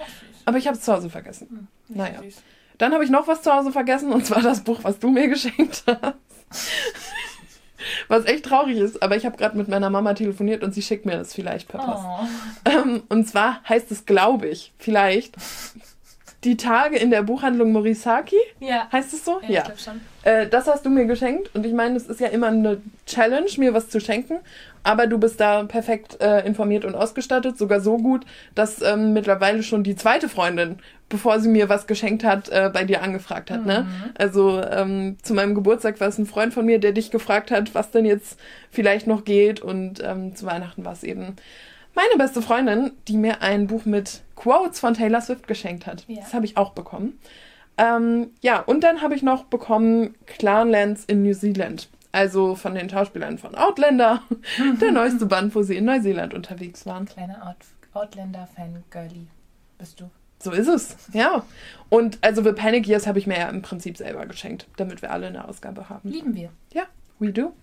Aber 0.45 0.57
ich 0.57 0.67
habe 0.67 0.77
es 0.77 0.83
zu 0.83 0.93
Hause 0.93 1.09
vergessen. 1.09 1.47
Hm, 1.87 1.97
Naja. 1.97 2.19
Dann 2.77 2.93
habe 2.93 3.03
ich 3.03 3.09
noch 3.09 3.27
was 3.27 3.41
zu 3.43 3.53
Hause 3.53 3.71
vergessen 3.71 4.11
und 4.11 4.25
zwar 4.25 4.41
das 4.41 4.61
Buch, 4.61 4.79
was 4.83 4.99
du 4.99 5.09
mir 5.09 5.27
geschenkt 5.29 5.83
hast. 5.87 6.15
Was 8.07 8.25
echt 8.25 8.45
traurig 8.45 8.77
ist, 8.77 9.01
aber 9.01 9.15
ich 9.15 9.25
habe 9.25 9.37
gerade 9.37 9.57
mit 9.57 9.67
meiner 9.67 9.89
Mama 9.89 10.13
telefoniert 10.13 10.63
und 10.63 10.73
sie 10.73 10.81
schickt 10.81 11.05
mir 11.05 11.17
das 11.17 11.33
vielleicht 11.33 11.67
per 11.67 11.79
Post. 11.79 12.03
Oh. 12.05 12.69
Ähm, 12.69 13.03
und 13.09 13.27
zwar 13.27 13.61
heißt 13.67 13.91
es, 13.91 14.05
glaube 14.05 14.47
ich, 14.47 14.73
vielleicht, 14.77 15.35
die 16.43 16.57
Tage 16.57 16.97
in 16.97 17.09
der 17.09 17.23
Buchhandlung 17.23 17.71
Morisaki. 17.71 18.35
Ja. 18.59 18.87
Heißt 18.91 19.13
es 19.13 19.23
so? 19.23 19.39
Ja, 19.47 19.59
ich 19.59 19.63
glaube 19.63 19.79
schon. 19.79 20.01
Äh, 20.23 20.47
das 20.47 20.67
hast 20.67 20.85
du 20.85 20.89
mir 20.89 21.05
geschenkt 21.05 21.53
und 21.55 21.65
ich 21.65 21.73
meine, 21.73 21.95
es 21.95 22.07
ist 22.07 22.19
ja 22.19 22.27
immer 22.27 22.47
eine 22.47 22.81
Challenge, 23.05 23.49
mir 23.57 23.73
was 23.73 23.89
zu 23.89 23.99
schenken. 23.99 24.39
Aber 24.83 25.07
du 25.07 25.17
bist 25.17 25.39
da 25.39 25.63
perfekt 25.63 26.21
äh, 26.21 26.45
informiert 26.45 26.83
und 26.85 26.95
ausgestattet, 26.95 27.57
sogar 27.57 27.79
so 27.79 27.97
gut, 27.97 28.25
dass 28.53 28.81
ähm, 28.81 29.13
mittlerweile 29.13 29.63
schon 29.63 29.83
die 29.83 29.95
zweite 29.95 30.27
Freundin, 30.27 30.79
bevor 31.07 31.39
sie 31.39 31.49
mir 31.49 31.69
was 31.69 31.87
geschenkt 31.87 32.23
hat, 32.23 32.49
äh, 32.49 32.69
bei 32.73 32.83
dir 32.83 33.01
angefragt 33.01 33.49
hat. 33.49 33.65
Ne? 33.65 33.87
Also 34.17 34.61
ähm, 34.61 35.17
zu 35.21 35.33
meinem 35.33 35.55
Geburtstag 35.55 35.99
war 36.01 36.09
es 36.09 36.17
ein 36.17 36.25
Freund 36.25 36.53
von 36.53 36.65
mir, 36.65 36.79
der 36.79 36.91
dich 36.91 37.11
gefragt 37.11 37.49
hat, 37.49 37.73
was 37.73 37.91
denn 37.91 38.05
jetzt 38.05 38.37
vielleicht 38.71 39.07
noch 39.07 39.23
geht. 39.23 39.61
Und 39.61 40.03
ähm, 40.03 40.35
zu 40.35 40.45
Weihnachten 40.45 40.83
war 40.83 40.93
es 40.93 41.03
eben 41.03 41.35
meine 41.95 42.17
beste 42.17 42.41
Freundin, 42.41 42.91
die 43.07 43.17
mir 43.17 43.41
ein 43.41 43.67
Buch 43.67 43.85
mit 43.85 44.21
Quotes 44.35 44.79
von 44.79 44.95
Taylor 44.95 45.21
Swift 45.21 45.47
geschenkt 45.47 45.85
hat. 45.85 46.03
Ja. 46.07 46.21
Das 46.21 46.33
habe 46.33 46.45
ich 46.45 46.57
auch 46.57 46.71
bekommen. 46.71 47.19
Ähm, 47.77 48.31
ja, 48.41 48.59
und 48.59 48.83
dann 48.83 49.01
habe 49.01 49.15
ich 49.15 49.23
noch 49.23 49.45
bekommen 49.45 50.15
Clanlands 50.25 51.05
in 51.05 51.23
New 51.23 51.33
Zealand. 51.33 51.89
Also 52.13 52.53
von 52.53 52.75
den 52.75 52.89
Schauspielern 52.89 53.39
von 53.39 53.55
Outlander. 53.55 54.21
Der 54.79 54.91
neueste 54.91 55.25
Band, 55.25 55.53
wo 55.55 55.63
sie 55.63 55.75
in 55.75 55.85
Neuseeland 55.85 56.33
unterwegs 56.33 56.85
waren. 56.85 57.05
Kleiner 57.05 57.47
Out 57.47 57.57
Outlander-Fan-Girlie 57.93 59.27
bist 59.77 59.99
du. 59.99 60.09
So 60.39 60.51
ist 60.51 60.67
es, 60.67 60.95
ja. 61.13 61.43
Und 61.89 62.19
also 62.21 62.43
The 62.43 62.51
Panic 62.51 62.87
Years 62.87 63.07
habe 63.07 63.17
ich 63.17 63.27
mir 63.27 63.37
ja 63.37 63.49
im 63.49 63.61
Prinzip 63.61 63.97
selber 63.97 64.25
geschenkt, 64.25 64.67
damit 64.77 65.01
wir 65.01 65.11
alle 65.11 65.27
eine 65.27 65.47
Ausgabe 65.47 65.89
haben. 65.89 66.09
Lieben 66.09 66.35
wir. 66.35 66.49
Ja, 66.71 66.83
we 67.19 67.31
do. 67.31 67.53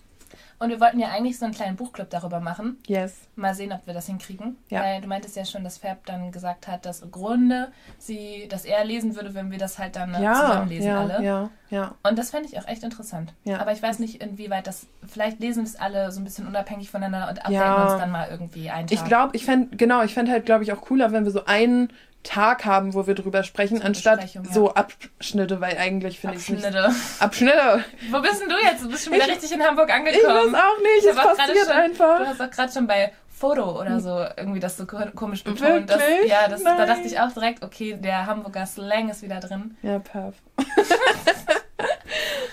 Und 0.61 0.69
wir 0.69 0.79
wollten 0.79 0.99
ja 0.99 1.07
eigentlich 1.07 1.39
so 1.39 1.45
einen 1.45 1.55
kleinen 1.55 1.75
Buchclub 1.75 2.11
darüber 2.11 2.39
machen. 2.39 2.77
Yes. 2.85 3.15
Mal 3.35 3.55
sehen, 3.55 3.71
ob 3.73 3.87
wir 3.87 3.95
das 3.95 4.05
hinkriegen. 4.05 4.57
Ja. 4.69 4.81
Weil 4.83 5.01
du 5.01 5.07
meintest 5.07 5.35
ja 5.35 5.43
schon, 5.43 5.63
dass 5.63 5.79
Fab 5.79 6.05
dann 6.05 6.31
gesagt 6.31 6.67
hat, 6.67 6.85
dass 6.85 7.01
im 7.01 7.09
Grunde 7.09 7.71
sie, 7.97 8.47
dass 8.47 8.63
er 8.65 8.85
lesen 8.85 9.15
würde, 9.15 9.33
wenn 9.33 9.49
wir 9.49 9.57
das 9.57 9.79
halt 9.79 9.95
dann 9.95 10.13
äh, 10.13 10.21
Ja, 10.21 10.35
zusammenlesen 10.35 10.87
ja, 10.87 10.99
alle. 11.01 11.23
ja, 11.25 11.49
ja. 11.71 11.95
Und 12.03 12.19
das 12.19 12.29
fände 12.29 12.47
ich 12.47 12.59
auch 12.59 12.67
echt 12.67 12.83
interessant. 12.83 13.33
Ja. 13.43 13.59
Aber 13.59 13.71
ich 13.71 13.81
weiß 13.81 13.97
nicht, 13.97 14.21
inwieweit 14.21 14.67
das. 14.67 14.85
Vielleicht 15.07 15.39
lesen 15.39 15.63
wir 15.63 15.67
es 15.67 15.75
alle 15.75 16.11
so 16.11 16.21
ein 16.21 16.25
bisschen 16.25 16.45
unabhängig 16.45 16.91
voneinander 16.91 17.27
und 17.29 17.39
updaten 17.39 17.53
Ja. 17.55 17.83
uns 17.91 17.99
dann 17.99 18.11
mal 18.11 18.27
irgendwie 18.29 18.67
Tag. 18.67 18.91
Ich 18.91 19.03
glaube, 19.03 19.35
ich 19.35 19.45
fände, 19.45 19.75
genau, 19.75 20.03
ich 20.03 20.13
fände 20.13 20.31
halt, 20.31 20.45
glaube 20.45 20.63
ich, 20.63 20.71
auch 20.73 20.81
cooler, 20.81 21.11
wenn 21.11 21.23
wir 21.23 21.31
so 21.31 21.45
einen 21.45 21.91
Tag 22.23 22.65
haben, 22.65 22.93
wo 22.93 23.07
wir 23.07 23.15
drüber 23.15 23.43
sprechen, 23.43 23.81
anstatt 23.81 24.33
ja. 24.33 24.41
so 24.43 24.73
Abschnitte, 24.73 25.59
weil 25.61 25.77
eigentlich 25.77 26.19
finde 26.19 26.37
ich 26.37 26.49
nicht. 26.49 26.63
Abschnitte. 26.65 26.95
Abschnitte! 27.19 27.85
Wo 28.11 28.19
bist 28.21 28.41
denn 28.41 28.49
du 28.49 28.55
jetzt? 28.63 28.83
Du 28.83 28.89
bist 28.89 29.03
schon 29.05 29.13
wieder 29.13 29.25
Ich- 29.27 29.31
richtig 29.33 29.51
in 29.53 29.61
Hamburg 29.63 29.89
Ich 29.89 29.95
angekommen. 29.95 30.53
weiß 30.53 30.61
auch 30.61 30.79
nicht, 30.81 31.05
es 31.09 31.17
auch 31.17 31.35
passiert 31.35 31.57
schon- 31.67 31.75
einfach. 31.75 32.19
Du 32.19 32.27
hast 32.27 32.39
doch 32.39 32.51
gerade 32.51 32.71
schon 32.71 32.85
bei 32.87 33.11
Foto 33.29 33.79
oder 33.81 33.99
so 33.99 34.23
irgendwie 34.37 34.59
das 34.59 34.77
so 34.77 34.85
ko- 34.85 34.99
komisch 35.15 35.43
betont. 35.43 35.89
Das, 35.89 35.99
Wirklich? 35.99 36.29
ja, 36.29 36.47
das, 36.47 36.63
da 36.63 36.85
dachte 36.85 37.07
ich 37.07 37.19
auch 37.19 37.31
direkt, 37.31 37.63
okay, 37.63 37.97
der 37.99 38.27
Hamburger 38.27 38.67
Slang 38.67 39.09
ist 39.09 39.23
wieder 39.23 39.39
drin. 39.39 39.75
Ja, 39.81 39.97
perf. 39.97 40.35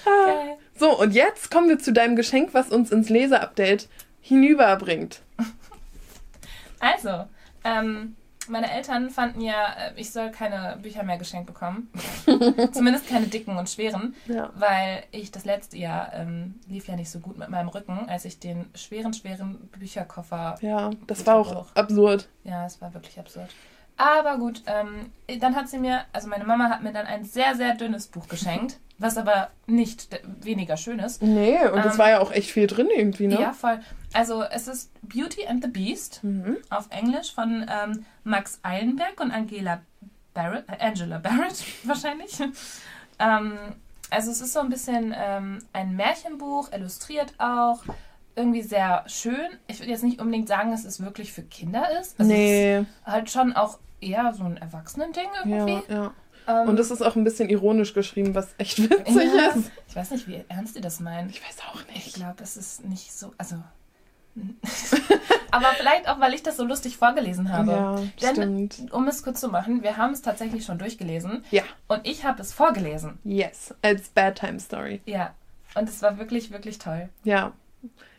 Geil. 0.04 0.56
So, 0.78 0.98
und 0.98 1.12
jetzt 1.12 1.50
kommen 1.50 1.68
wir 1.68 1.78
zu 1.78 1.92
deinem 1.92 2.16
Geschenk, 2.16 2.50
was 2.54 2.70
uns 2.70 2.90
ins 2.90 3.08
Leseupdate 3.08 3.88
hinüberbringt. 4.20 5.20
Also, 6.80 7.24
ähm, 7.64 8.16
meine 8.48 8.70
Eltern 8.70 9.10
fanden 9.10 9.40
ja, 9.40 9.66
äh, 9.74 9.92
ich 9.96 10.10
soll 10.12 10.30
keine 10.30 10.78
Bücher 10.82 11.02
mehr 11.02 11.18
geschenkt 11.18 11.46
bekommen. 11.46 11.90
Zumindest 12.72 13.08
keine 13.08 13.26
dicken 13.26 13.56
und 13.56 13.68
schweren, 13.68 14.14
Ja. 14.26 14.50
weil 14.54 15.04
ich 15.10 15.30
das 15.30 15.44
letzte 15.44 15.76
Jahr 15.78 16.12
ähm, 16.14 16.54
lief 16.66 16.88
ja 16.88 16.96
nicht 16.96 17.10
so 17.10 17.20
gut 17.20 17.38
mit 17.38 17.48
meinem 17.48 17.68
Rücken, 17.68 18.08
als 18.08 18.24
ich 18.24 18.38
den 18.38 18.66
schweren, 18.74 19.12
schweren 19.14 19.68
Bücherkoffer 19.78 20.56
Ja, 20.60 20.90
das 21.06 21.26
war 21.26 21.36
auch 21.36 21.52
Bruch. 21.54 21.66
absurd. 21.74 22.28
Ja, 22.44 22.66
es 22.66 22.80
war 22.80 22.92
wirklich 22.94 23.18
absurd. 23.18 23.48
Aber 23.98 24.38
gut, 24.38 24.62
ähm, 24.66 25.10
dann 25.40 25.56
hat 25.56 25.68
sie 25.68 25.78
mir, 25.78 26.02
also 26.12 26.28
meine 26.28 26.44
Mama 26.44 26.70
hat 26.70 26.82
mir 26.82 26.92
dann 26.92 27.06
ein 27.06 27.24
sehr, 27.24 27.56
sehr 27.56 27.74
dünnes 27.74 28.06
Buch 28.06 28.28
geschenkt, 28.28 28.78
was 28.98 29.16
aber 29.16 29.50
nicht 29.66 30.20
weniger 30.40 30.76
schön 30.76 31.00
ist. 31.00 31.20
Nee, 31.20 31.58
und 31.66 31.80
es 31.84 31.94
Ähm, 31.94 31.98
war 31.98 32.10
ja 32.10 32.20
auch 32.20 32.30
echt 32.30 32.50
viel 32.52 32.68
drin 32.68 32.88
irgendwie, 32.94 33.26
ne? 33.26 33.40
Ja, 33.40 33.52
voll. 33.52 33.80
Also 34.12 34.42
es 34.44 34.68
ist 34.68 34.90
Beauty 35.02 35.46
and 35.48 35.64
the 35.64 35.68
Beast 35.70 36.22
Mhm. 36.22 36.56
auf 36.70 36.86
Englisch 36.90 37.34
von 37.34 37.66
ähm, 37.68 38.04
Max 38.24 38.60
Eilenberg 38.62 39.20
und 39.20 39.32
Angela 39.32 39.80
Barrett, 40.32 40.64
äh, 40.68 40.76
Angela 40.86 41.18
Barrett 41.18 41.64
wahrscheinlich. 41.84 42.38
ähm, 43.18 43.58
also 44.10 44.30
es 44.30 44.40
ist 44.40 44.52
so 44.52 44.60
ein 44.60 44.68
bisschen 44.70 45.14
ähm, 45.16 45.58
ein 45.72 45.96
Märchenbuch, 45.96 46.70
illustriert 46.72 47.34
auch. 47.38 47.82
Irgendwie 48.36 48.62
sehr 48.62 49.02
schön. 49.08 49.48
Ich 49.66 49.80
würde 49.80 49.90
jetzt 49.90 50.04
nicht 50.04 50.20
unbedingt 50.20 50.46
sagen, 50.46 50.70
dass 50.70 50.84
es 50.84 51.02
wirklich 51.02 51.32
für 51.32 51.42
Kinder 51.42 51.90
ist. 52.00 52.18
Also 52.20 52.30
Es 52.32 52.38
nee, 52.38 52.78
ist 52.78 52.86
halt 53.04 53.30
schon 53.30 53.52
auch 53.54 53.78
eher 54.00 54.32
so 54.34 54.44
ein 54.44 54.56
Erwachsenending 54.56 55.28
irgendwie. 55.44 55.82
ja, 55.92 55.94
ja. 56.46 56.62
Ähm, 56.62 56.68
Und 56.70 56.80
es 56.80 56.90
ist 56.90 57.02
auch 57.02 57.14
ein 57.16 57.24
bisschen 57.24 57.50
ironisch 57.50 57.92
geschrieben, 57.92 58.34
was 58.34 58.54
echt 58.58 58.78
witzig 58.90 59.14
ja, 59.34 59.50
ist. 59.50 59.70
Ich 59.88 59.96
weiß 59.96 60.10
nicht, 60.12 60.26
wie 60.28 60.44
ernst 60.48 60.76
die 60.76 60.80
das 60.80 60.98
meinen. 61.00 61.28
Ich 61.30 61.42
weiß 61.42 61.58
auch 61.72 61.80
Ich 61.94 62.06
nicht. 62.06 62.14
glaube, 62.16 62.42
es 62.42 62.56
ist 62.56 62.84
nicht 62.84 63.12
so. 63.12 63.34
Also. 63.36 63.56
Aber 65.50 65.66
vielleicht 65.76 66.08
auch, 66.08 66.20
weil 66.20 66.34
ich 66.34 66.42
das 66.42 66.56
so 66.56 66.64
lustig 66.64 66.96
vorgelesen 66.96 67.52
habe. 67.52 67.72
Ja, 67.72 68.32
Denn, 68.34 68.70
stimmt. 68.70 68.92
um 68.92 69.08
es 69.08 69.22
kurz 69.22 69.40
zu 69.40 69.48
machen, 69.48 69.82
wir 69.82 69.96
haben 69.96 70.12
es 70.12 70.22
tatsächlich 70.22 70.64
schon 70.64 70.78
durchgelesen 70.78 71.44
Ja, 71.50 71.62
und 71.88 72.06
ich 72.06 72.24
habe 72.24 72.40
es 72.40 72.52
vorgelesen. 72.52 73.18
yes. 73.24 73.74
Als 73.82 74.08
Bedtime 74.10 74.60
Story. 74.60 75.00
Ja. 75.06 75.34
Und 75.74 75.88
es 75.88 76.00
war 76.02 76.18
wirklich, 76.18 76.50
wirklich 76.50 76.78
toll. 76.78 77.08
Ja. 77.24 77.52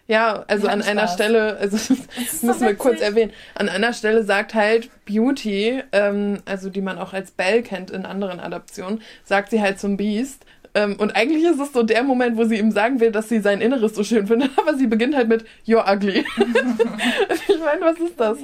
Ja, 0.10 0.43
also 0.47 0.64
Wir 0.64 0.72
an 0.72 0.82
einer 0.82 1.01
Spaß. 1.01 1.14
Stelle, 1.14 1.57
also 1.57 1.78
das 1.78 1.89
ist 1.91 2.10
müssen 2.43 2.62
wir 2.62 2.74
kurz 2.74 2.99
erwähnen, 2.99 3.32
an 3.53 3.70
einer 3.70 3.93
Stelle 3.93 4.24
sagt 4.24 4.55
halt 4.55 4.89
Beauty, 5.05 5.84
ähm, 5.91 6.39
also 6.45 6.72
die 6.72 6.82
man 6.82 6.97
auch 6.97 7.14
als 7.14 7.30
Belle 7.30 7.62
kennt 7.62 7.91
in 7.91 8.07
anderen 8.07 8.39
Adaptionen, 8.39 9.03
sagt 9.24 9.51
sie 9.51 9.62
halt 9.62 9.80
zum 9.80 9.97
Beast. 9.97 10.45
Ähm, 10.74 10.95
und 10.97 11.16
eigentlich 11.16 11.43
ist 11.43 11.60
es 11.60 11.74
so 11.74 11.84
der 11.84 12.01
Moment, 12.01 12.38
wo 12.38 12.43
sie 12.45 12.57
ihm 12.57 12.72
sagen 12.72 12.99
will, 12.99 13.12
dass 13.12 13.30
sie 13.30 13.39
sein 13.39 13.62
Inneres 13.62 13.93
so 13.93 14.03
schön 14.03 14.26
findet, 14.26 14.49
aber 14.57 14.76
sie 14.76 14.88
beginnt 14.88 15.16
halt 15.16 15.30
mit 15.30 15.45
You're 15.68 15.88
ugly. 15.88 16.26
ich 17.47 17.60
meine, 17.60 17.82
was 17.82 17.99
ist 17.99 18.20
das? 18.20 18.39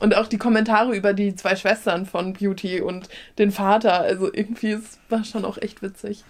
Und 0.00 0.16
auch 0.16 0.26
die 0.26 0.38
Kommentare 0.38 0.96
über 0.96 1.12
die 1.12 1.36
zwei 1.36 1.54
Schwestern 1.54 2.04
von 2.04 2.32
Beauty 2.32 2.80
und 2.80 3.08
den 3.38 3.52
Vater, 3.52 4.00
also 4.00 4.32
irgendwie, 4.32 4.72
es 4.72 4.98
war 5.08 5.22
schon 5.22 5.44
auch 5.44 5.58
echt 5.58 5.82
witzig. 5.82 6.24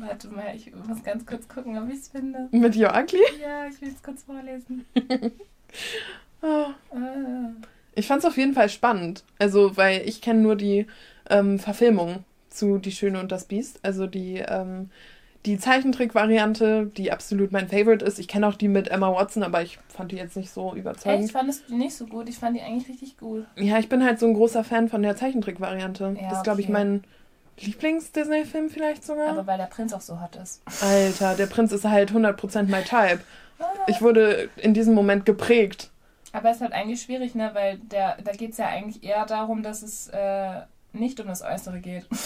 Warte 0.00 0.28
mal, 0.28 0.54
ich 0.54 0.72
muss 0.86 1.02
ganz 1.02 1.26
kurz 1.26 1.48
gucken, 1.48 1.78
ob 1.78 1.88
ich 1.88 2.00
es 2.00 2.08
finde. 2.08 2.48
Mit 2.50 2.74
You're 2.74 2.98
ugly? 2.98 3.20
Ja, 3.40 3.66
ich 3.66 3.80
will 3.80 3.92
es 3.94 4.02
kurz 4.02 4.22
vorlesen. 4.22 4.86
Ah. 6.44 6.74
Ah. 6.90 7.52
Ich 7.94 8.08
fand 8.08 8.18
es 8.18 8.28
auf 8.28 8.36
jeden 8.36 8.52
Fall 8.52 8.68
spannend. 8.68 9.22
Also, 9.38 9.76
weil 9.76 10.02
ich 10.08 10.20
kenne 10.20 10.40
nur 10.40 10.56
die 10.56 10.86
ähm, 11.30 11.58
Verfilmung 11.60 12.24
zu 12.50 12.78
Die 12.78 12.92
Schöne 12.92 13.20
und 13.20 13.32
das 13.32 13.44
Biest. 13.44 13.80
Also 13.82 14.06
die, 14.06 14.36
ähm, 14.46 14.90
die 15.46 15.58
Zeichentrick-Variante, 15.58 16.90
die 16.96 17.10
absolut 17.10 17.52
mein 17.52 17.68
Favorite 17.68 18.04
ist. 18.04 18.18
Ich 18.18 18.28
kenne 18.28 18.46
auch 18.46 18.54
die 18.54 18.68
mit 18.68 18.88
Emma 18.88 19.12
Watson, 19.12 19.42
aber 19.42 19.62
ich 19.62 19.78
fand 19.88 20.12
die 20.12 20.16
jetzt 20.16 20.36
nicht 20.36 20.50
so 20.50 20.74
überzeugend. 20.74 21.32
Fandest 21.32 21.64
du 21.68 21.72
die 21.72 21.78
nicht 21.78 21.94
so 21.94 22.06
gut? 22.06 22.28
Ich 22.28 22.36
fand 22.36 22.56
die 22.56 22.60
eigentlich 22.60 22.88
richtig 22.88 23.18
gut. 23.18 23.46
Ja, 23.56 23.78
ich 23.78 23.88
bin 23.88 24.04
halt 24.04 24.20
so 24.20 24.26
ein 24.26 24.34
großer 24.34 24.64
Fan 24.64 24.88
von 24.88 25.02
der 25.02 25.16
Zeichentrick-Variante. 25.16 26.16
Ja, 26.20 26.28
das 26.28 26.38
ist, 26.38 26.44
glaube 26.44 26.60
ich, 26.60 26.66
okay. 26.66 26.72
mein 26.72 27.04
Lieblings-Disney-Film 27.62 28.70
vielleicht 28.70 29.04
sogar. 29.04 29.30
Aber 29.30 29.46
weil 29.46 29.58
der 29.58 29.66
Prinz 29.66 29.92
auch 29.92 30.00
so 30.00 30.20
hot 30.20 30.36
ist. 30.36 30.62
Alter, 30.80 31.34
der 31.34 31.46
Prinz 31.46 31.72
ist 31.72 31.84
halt 31.84 32.12
100% 32.12 32.64
my 32.64 32.82
Type. 32.82 33.20
Ich 33.86 34.02
wurde 34.02 34.50
in 34.56 34.74
diesem 34.74 34.94
Moment 34.94 35.24
geprägt. 35.24 35.90
Aber 36.32 36.50
es 36.50 36.56
ist 36.56 36.62
halt 36.62 36.72
eigentlich 36.72 37.02
schwierig, 37.02 37.34
ne? 37.34 37.50
Weil 37.52 37.78
der, 37.78 38.16
da 38.24 38.32
geht 38.32 38.52
es 38.52 38.58
ja 38.58 38.66
eigentlich 38.66 39.04
eher 39.04 39.26
darum, 39.26 39.62
dass 39.62 39.82
es 39.82 40.08
äh, 40.08 40.60
nicht 40.92 41.20
um 41.20 41.26
das 41.26 41.42
Äußere 41.42 41.80
geht. 41.80 42.06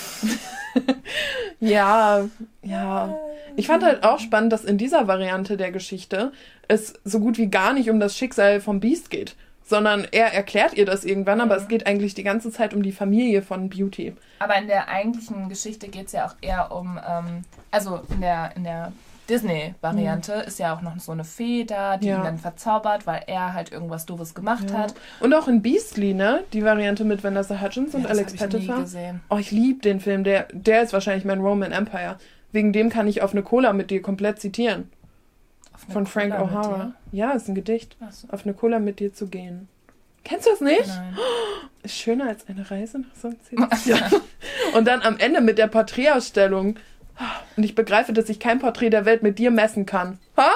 Ja, 1.61 2.29
ja. 2.63 3.17
Ich 3.57 3.67
fand 3.67 3.83
halt 3.83 4.05
auch 4.05 4.19
spannend, 4.19 4.53
dass 4.53 4.65
in 4.65 4.77
dieser 4.77 5.09
Variante 5.09 5.57
der 5.57 5.71
Geschichte 5.73 6.33
es 6.69 6.95
so 7.05 7.21
gut 7.21 7.39
wie 7.39 7.49
gar 7.49 7.73
nicht 7.73 7.89
um 7.89 8.01
das 8.01 8.17
Schicksal 8.17 8.61
vom 8.61 8.81
Beast 8.81 9.11
geht, 9.11 9.37
sondern 9.67 10.07
er 10.13 10.33
erklärt 10.33 10.75
ihr 10.75 10.87
das 10.87 11.05
irgendwann, 11.05 11.41
aber 11.41 11.57
Mhm. 11.57 11.63
es 11.63 11.69
geht 11.69 11.87
eigentlich 11.87 12.15
die 12.15 12.23
ganze 12.23 12.51
Zeit 12.53 12.73
um 12.73 12.83
die 12.83 12.93
Familie 12.93 13.43
von 13.43 13.69
Beauty. 13.69 14.15
Aber 14.39 14.57
in 14.57 14.67
der 14.69 14.89
eigentlichen 14.89 15.49
Geschichte 15.49 15.89
geht 15.89 16.07
es 16.07 16.13
ja 16.13 16.27
auch 16.27 16.35
eher 16.41 16.71
um, 16.73 16.99
ähm, 17.07 17.45
also 17.71 18.01
in 18.11 18.21
der, 18.21 18.53
in 18.57 18.65
der 18.65 18.93
Disney-Variante 19.29 20.33
ist 20.35 20.59
ja 20.59 20.75
auch 20.75 20.83
noch 20.83 20.99
so 21.01 21.13
eine 21.13 21.25
Fee 21.25 21.65
da, 21.65 21.97
die 21.97 22.09
Ja. 22.09 22.19
ihn 22.19 22.25
dann 22.25 22.39
verzaubert, 22.39 23.07
weil 23.07 23.23
er 23.27 23.55
halt 23.55 23.73
irgendwas 23.73 24.07
Doofes 24.07 24.35
gemacht 24.35 24.73
hat. 24.73 24.95
Und 25.21 25.35
auch 25.35 25.49
in 25.49 25.63
Beastly, 25.63 26.15
ne? 26.15 26.45
Die 26.53 26.65
Variante 26.65 27.05
mit 27.05 27.25
Vanessa 27.25 27.61
Hudgens 27.61 27.95
und 27.95 28.03
Ja, 28.03 28.09
das 28.09 28.19
Alex 28.19 28.35
Pettifer. 28.35 28.85
Oh, 29.31 29.37
ich 29.39 29.51
liebe 29.51 29.81
den 29.81 30.01
Film. 30.01 30.25
Der, 30.25 30.47
der 30.53 30.83
ist 30.83 30.93
wahrscheinlich 30.93 31.25
mein 31.25 31.41
Roman 31.41 31.73
Empire. 31.73 32.17
Wegen 32.53 32.73
dem 32.73 32.89
kann 32.91 33.09
ich 33.09 33.23
auf 33.23 33.33
eine 33.33 33.43
Cola 33.43 33.73
mit 33.73 33.91
dir 33.91 34.01
komplett 34.03 34.41
zitieren. 34.41 34.91
Von 35.93 36.07
Frank 36.07 36.35
Cola 36.37 36.45
O'Hara. 36.45 36.93
Ja, 37.13 37.33
ist 37.33 37.49
ein 37.49 37.55
Gedicht. 37.55 37.97
so. 38.11 38.29
Auf 38.31 38.45
eine 38.45 38.55
Cola 38.55 38.79
mit 38.79 39.01
dir 39.01 39.13
zu 39.13 39.27
gehen. 39.29 39.69
Kennst 40.25 40.47
du 40.47 40.51
das 40.51 40.61
nicht? 40.61 40.87
Nein. 40.87 41.17
Ist 41.83 41.95
schöner 41.95 42.29
als 42.29 42.49
eine 42.49 42.69
Reise 42.69 42.99
nach 42.99 43.15
St. 43.15 43.87
Ja. 43.87 44.11
Und 44.75 44.87
dann 44.89 45.03
am 45.03 45.19
Ende 45.19 45.41
mit 45.41 45.57
der 45.57 45.69
Porträtausstellung. 45.69 46.77
Und 47.57 47.63
ich 47.63 47.77
begreife, 47.77 48.13
dass 48.13 48.29
ich 48.29 48.41
kein 48.41 48.59
Porträt 48.59 48.91
der 48.91 49.05
Welt 49.05 49.23
mit 49.23 49.39
dir 49.39 49.53
messen 49.53 49.87
kann. 49.87 50.19
Ha! 50.37 50.51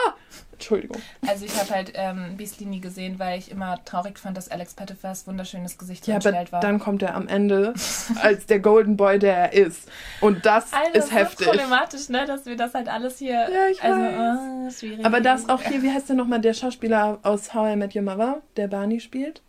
Entschuldigung. 0.60 1.00
Also 1.26 1.46
ich 1.46 1.58
habe 1.58 1.70
halt 1.70 1.92
ähm, 1.94 2.36
Beastly 2.36 2.66
nie 2.66 2.80
gesehen, 2.80 3.18
weil 3.18 3.38
ich 3.38 3.50
immer 3.50 3.82
traurig 3.86 4.18
fand, 4.18 4.36
dass 4.36 4.50
Alex 4.50 4.74
Pettifers 4.74 5.26
wunderschönes 5.26 5.78
Gesicht 5.78 6.06
Ja, 6.06 6.16
entstellt 6.16 6.52
war. 6.52 6.60
dann 6.60 6.78
kommt 6.78 7.02
er 7.02 7.14
am 7.14 7.26
Ende 7.28 7.72
als 8.22 8.44
der 8.44 8.60
Golden 8.60 8.96
Boy, 8.98 9.18
der 9.18 9.36
er 9.36 9.52
ist. 9.54 9.88
Und 10.20 10.44
das 10.44 10.72
Alter, 10.72 10.94
ist 10.98 11.08
so 11.08 11.14
heftig. 11.16 11.46
problematisch, 11.48 12.08
ne, 12.10 12.26
dass 12.26 12.44
wir 12.44 12.56
das 12.56 12.74
halt 12.74 12.88
alles 12.88 13.18
hier. 13.18 13.32
Ja, 13.50 13.68
ich 13.70 13.82
also, 13.82 13.98
weiß. 14.00 14.14
ah, 14.14 14.70
schwierig. 14.70 15.04
Aber 15.06 15.20
das 15.22 15.48
auch 15.48 15.62
hier, 15.62 15.82
wie 15.82 15.90
heißt 15.90 16.10
der 16.10 16.16
nochmal, 16.16 16.40
der 16.42 16.52
Schauspieler 16.52 17.18
aus 17.22 17.54
How 17.54 17.72
I 17.72 17.76
Met 17.76 17.96
Your 17.96 18.02
Mother, 18.02 18.42
der 18.56 18.68
Barney 18.68 19.00
spielt? 19.00 19.40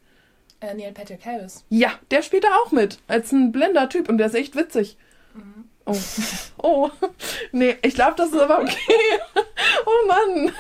Äh, 0.62 0.76
Neil 0.76 0.94
Patrick 0.94 1.26
Harris. 1.26 1.66
Ja, 1.70 1.90
der 2.12 2.22
spielt 2.22 2.46
da 2.46 2.50
auch 2.64 2.72
mit. 2.72 3.00
Als 3.08 3.32
ein 3.32 3.52
blinder 3.52 3.90
Typ 3.90 4.08
und 4.08 4.18
der 4.18 4.28
ist 4.28 4.36
echt 4.36 4.56
witzig. 4.56 4.96
Oh. 5.92 5.98
Oh. 6.64 6.90
Nee, 7.52 7.76
ich 7.82 7.96
glaube, 7.96 8.14
das 8.18 8.30
ist 8.30 8.40
aber 8.40 8.60
okay. 8.62 8.76
Oh 9.86 10.08
Mann. 10.08 10.52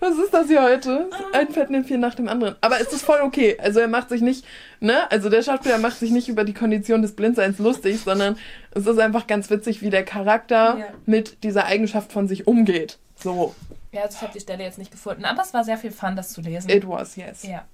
Was 0.00 0.16
ist 0.18 0.32
das 0.32 0.46
hier 0.48 0.62
heute? 0.62 1.08
Ein 1.32 1.48
Fettnäpfchen 1.48 2.00
nach 2.00 2.14
dem 2.14 2.28
anderen. 2.28 2.56
Aber 2.60 2.80
es 2.80 2.92
ist 2.92 3.02
voll 3.04 3.20
okay. 3.20 3.56
Also 3.60 3.80
er 3.80 3.88
macht 3.88 4.08
sich 4.08 4.20
nicht, 4.22 4.44
ne? 4.80 5.10
Also 5.10 5.28
der 5.28 5.42
Schauspieler 5.42 5.78
macht 5.78 5.98
sich 5.98 6.10
nicht 6.10 6.28
über 6.28 6.44
die 6.44 6.54
Kondition 6.54 7.02
des 7.02 7.14
Blindseins 7.16 7.58
lustig, 7.58 8.00
sondern 8.00 8.36
es 8.72 8.86
ist 8.86 8.98
einfach 8.98 9.26
ganz 9.26 9.50
witzig, 9.50 9.82
wie 9.82 9.90
der 9.90 10.04
Charakter 10.04 10.76
Ja. 10.78 10.86
mit 11.06 11.42
dieser 11.44 11.66
Eigenschaft 11.66 12.12
von 12.12 12.28
sich 12.28 12.46
umgeht. 12.46 12.98
So. 13.16 13.54
Ja, 13.92 14.02
also 14.02 14.16
ich 14.16 14.22
habe 14.22 14.32
die 14.32 14.40
Stelle 14.40 14.62
jetzt 14.64 14.78
nicht 14.78 14.90
gefunden, 14.92 15.24
aber 15.24 15.42
es 15.42 15.52
war 15.52 15.64
sehr 15.64 15.78
viel 15.78 15.90
Fun, 15.90 16.16
das 16.16 16.32
zu 16.32 16.40
lesen. 16.40 16.70
It 16.70 16.88
was, 16.88 17.16
yes. 17.16 17.42
ja. 17.42 17.64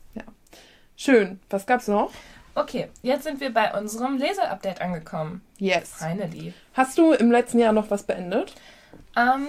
Schön. 0.97 1.41
Was 1.51 1.67
gab's 1.67 1.89
noch? 1.89 2.11
Okay, 2.57 2.89
jetzt 3.03 3.25
sind 3.25 3.39
wir 3.41 3.53
bei 3.53 3.73
unserem 3.79 4.17
Leseupdate 4.17 4.81
angekommen. 4.81 5.43
Yes. 5.59 5.93
Finally. 5.99 6.55
Hast 6.75 6.97
du 6.99 7.13
im 7.13 7.31
letzten 7.31 7.59
Jahr 7.59 7.73
noch 7.73 7.91
was 7.91 8.03
beendet? 8.03 8.55
Ähm, 9.17 9.47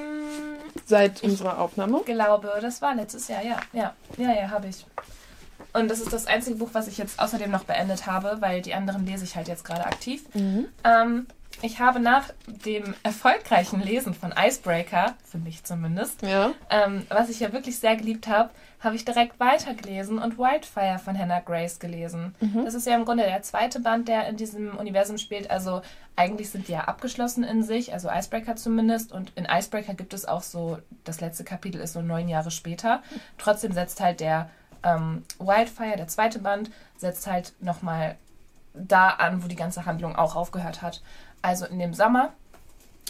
Seit 0.85 1.23
unserer 1.23 1.59
Aufnahme? 1.59 2.01
glaube, 2.05 2.51
das 2.61 2.81
war 2.81 2.93
letztes 2.95 3.27
Jahr, 3.29 3.43
ja. 3.43 3.57
Ja, 3.73 3.93
ja, 4.17 4.33
ja, 4.33 4.49
habe 4.49 4.67
ich. 4.67 4.85
Und 5.73 5.89
das 5.89 5.99
ist 6.01 6.11
das 6.13 6.27
einzige 6.27 6.57
Buch, 6.57 6.69
was 6.73 6.87
ich 6.87 6.97
jetzt 6.97 7.19
außerdem 7.19 7.49
noch 7.49 7.63
beendet 7.63 8.05
habe, 8.07 8.37
weil 8.39 8.61
die 8.61 8.73
anderen 8.73 9.05
lese 9.05 9.23
ich 9.23 9.35
halt 9.35 9.47
jetzt 9.47 9.63
gerade 9.63 9.85
aktiv. 9.85 10.23
Ähm, 10.83 11.27
ich 11.61 11.79
habe 11.79 11.99
nach 11.99 12.25
dem 12.45 12.93
erfolgreichen 13.03 13.81
Lesen 13.81 14.13
von 14.13 14.33
Icebreaker, 14.37 15.15
für 15.23 15.37
mich 15.37 15.63
zumindest, 15.63 16.21
Ja. 16.23 16.51
ähm, 16.69 17.05
was 17.09 17.29
ich 17.29 17.39
ja 17.39 17.51
wirklich 17.53 17.79
sehr 17.79 17.95
geliebt 17.95 18.27
habe, 18.27 18.49
habe 18.79 18.95
ich 18.95 19.05
direkt 19.05 19.39
weitergelesen 19.39 20.19
und 20.19 20.37
Wildfire 20.37 20.99
von 20.99 21.17
Hannah 21.17 21.39
Grace 21.39 21.79
gelesen. 21.79 22.35
Das 22.63 22.75
ist 22.75 22.85
ja 22.85 22.95
im 22.95 23.05
Grunde 23.05 23.23
der 23.23 23.41
zweite 23.41 23.79
Band, 23.79 24.07
der 24.07 24.27
in 24.27 24.37
diesem 24.37 24.77
Universum 24.77 25.17
spielt. 25.17 25.49
Also 25.49 25.81
eigentlich 26.15 26.51
sind 26.51 26.67
die 26.67 26.73
ja 26.73 26.81
abgeschlossen 26.81 27.43
in 27.43 27.63
sich, 27.63 27.93
also 27.93 28.09
Icebreaker 28.11 28.55
zumindest. 28.55 29.11
Und 29.11 29.31
in 29.35 29.45
Icebreaker 29.45 29.95
gibt 29.95 30.13
es 30.13 30.27
auch 30.27 30.43
so, 30.43 30.77
das 31.05 31.21
letzte 31.21 31.43
Kapitel 31.43 31.81
ist 31.81 31.93
so 31.93 32.01
neun 32.01 32.27
Jahre 32.27 32.51
später. 32.51 33.01
Trotzdem 33.39 33.71
setzt 33.71 33.99
halt 33.99 34.19
der 34.19 34.49
ähm, 34.83 35.23
Wildfire, 35.39 35.97
der 35.97 36.07
zweite 36.07 36.39
Band, 36.39 36.69
setzt 36.97 37.25
halt 37.25 37.53
nochmal 37.59 38.15
da 38.75 39.09
an, 39.09 39.43
wo 39.43 39.47
die 39.47 39.55
ganze 39.55 39.85
Handlung 39.85 40.15
auch 40.15 40.35
aufgehört 40.35 40.83
hat. 40.83 41.01
Also 41.41 41.65
in 41.65 41.79
dem 41.79 41.95
Sommer. 41.95 42.33